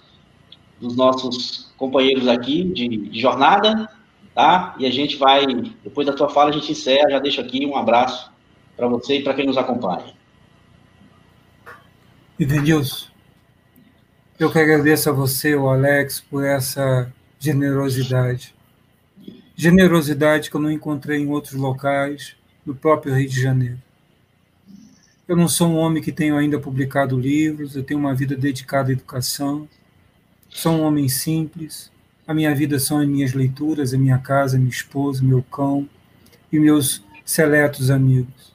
dos 0.80 0.96
nossos 0.96 1.72
companheiros 1.78 2.28
aqui 2.28 2.64
de, 2.64 2.88
de, 3.10 3.20
jornada, 3.20 3.90
tá? 4.36 4.76
E 4.78 4.86
a 4.86 4.92
gente 4.92 5.16
vai, 5.16 5.46
depois 5.84 6.06
da 6.06 6.14
tua 6.14 6.30
fala, 6.30 6.50
a 6.50 6.54
gente 6.54 6.72
encerra, 6.72 7.10
já 7.10 7.20
deixo 7.20 7.40
aqui 7.40 7.66
um 7.66 7.78
abraço 7.78 8.32
para 8.76 8.88
você 8.88 9.20
e 9.20 9.24
para 9.24 9.34
quem 9.34 9.46
nos 9.46 9.58
acompanha. 9.58 10.14
Edenilson, 12.38 13.08
eu 14.38 14.52
que 14.52 14.60
agradeço 14.60 15.10
a 15.10 15.14
você, 15.14 15.56
o 15.56 15.70
Alex, 15.70 16.20
por 16.20 16.44
essa 16.44 17.12
generosidade. 17.44 18.56
Generosidade 19.54 20.50
que 20.50 20.56
eu 20.56 20.62
não 20.62 20.72
encontrei 20.72 21.20
em 21.20 21.28
outros 21.28 21.54
locais, 21.54 22.38
no 22.66 22.74
próprio 22.74 23.14
Rio 23.14 23.28
de 23.28 23.42
Janeiro. 23.42 23.82
Eu 25.28 25.36
não 25.36 25.50
sou 25.50 25.68
um 25.68 25.76
homem 25.76 26.02
que 26.02 26.12
tenho 26.12 26.38
ainda 26.38 26.58
publicado 26.58 27.20
livros, 27.20 27.76
eu 27.76 27.84
tenho 27.84 28.00
uma 28.00 28.16
vida 28.16 28.34
dedicada 28.34 28.90
à 28.90 28.94
educação. 28.94 29.68
Sou 30.50 30.72
um 30.72 30.84
homem 30.84 31.10
simples. 31.10 31.92
A 32.26 32.34
minha 32.34 32.56
vida 32.56 32.80
são 32.80 33.00
as 33.00 33.08
minhas 33.08 33.34
leituras, 33.34 33.94
a 33.94 33.98
minha 33.98 34.18
casa, 34.20 34.58
minha 34.58 34.70
esposa, 34.70 35.22
meu 35.22 35.44
cão 35.44 35.88
e 36.50 36.58
meus 36.58 37.04
seletos 37.26 37.92
amigos. 37.92 38.54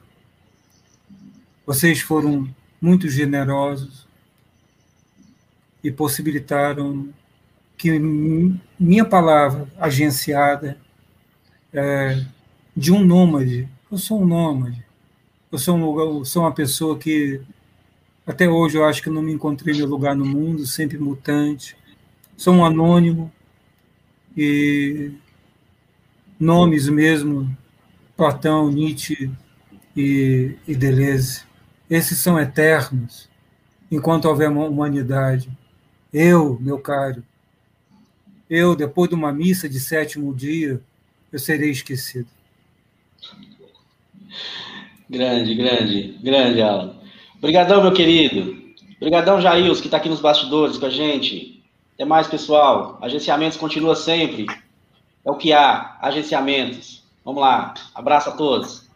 Vocês 1.67 2.01
foram 2.01 2.49
muito 2.81 3.07
generosos 3.07 4.07
e 5.85 5.91
possibilitaram 5.91 7.13
que 7.79 7.97
minha 8.79 9.05
palavra 9.05 9.69
agenciada 9.79 10.77
é, 11.73 12.25
de 12.77 12.93
um 12.93 13.05
nômade, 13.05 13.69
eu 13.91 13.97
sou 13.97 14.21
um 14.21 14.27
nômade, 14.27 14.85
eu 15.51 15.59
sou, 15.59 15.77
um, 15.77 16.01
eu 16.01 16.25
sou 16.25 16.43
uma 16.43 16.53
pessoa 16.53 16.99
que 16.99 17.41
até 18.27 18.49
hoje 18.49 18.77
eu 18.77 18.85
acho 18.85 19.01
que 19.01 19.09
não 19.09 19.23
me 19.23 19.33
encontrei 19.33 19.75
meu 19.75 19.87
lugar 19.87 20.17
no 20.17 20.25
mundo, 20.27 20.67
sempre 20.67 20.99
mutante, 20.99 21.77
sou 22.37 22.53
um 22.53 22.65
anônimo 22.65 23.33
e 24.37 25.13
nomes 26.39 26.89
mesmo, 26.89 27.57
Platão, 28.17 28.71
Nietzsche 28.71 29.31
e, 29.97 30.57
e 30.67 30.75
Deleuze, 30.75 31.43
esses 31.89 32.19
são 32.19 32.39
eternos 32.39 33.31
enquanto 33.91 34.27
houver 34.27 34.51
humanidade. 34.51 35.49
Eu, 36.13 36.59
meu 36.61 36.79
caro, 36.79 37.23
eu, 38.49 38.75
depois 38.75 39.09
de 39.09 39.15
uma 39.15 39.33
missa 39.33 39.69
de 39.69 39.79
sétimo 39.79 40.35
dia, 40.35 40.81
eu 41.33 41.39
serei 41.39 41.71
esquecido. 41.71 42.29
Grande, 45.09 45.55
grande, 45.55 46.19
grande, 46.23 46.63
Alan. 46.63 46.97
Obrigadão, 47.39 47.83
meu 47.83 47.93
querido. 47.93 48.63
Obrigadão, 48.97 49.41
Jails, 49.41 49.81
que 49.81 49.87
está 49.87 49.97
aqui 49.97 50.09
nos 50.09 50.21
bastidores 50.21 50.77
com 50.77 50.87
a 50.87 50.91
gente. 50.91 51.63
Até 51.95 52.05
mais, 52.05 52.27
pessoal. 52.27 52.99
Agenciamentos 53.01 53.57
continua 53.57 53.95
sempre. 53.95 54.47
É 55.25 55.31
o 55.31 55.37
que 55.37 55.53
há. 55.53 55.97
Agenciamentos. 56.01 57.05
Vamos 57.25 57.41
lá. 57.41 57.75
Abraço 57.95 58.31
a 58.31 58.33
todos. 58.33 58.88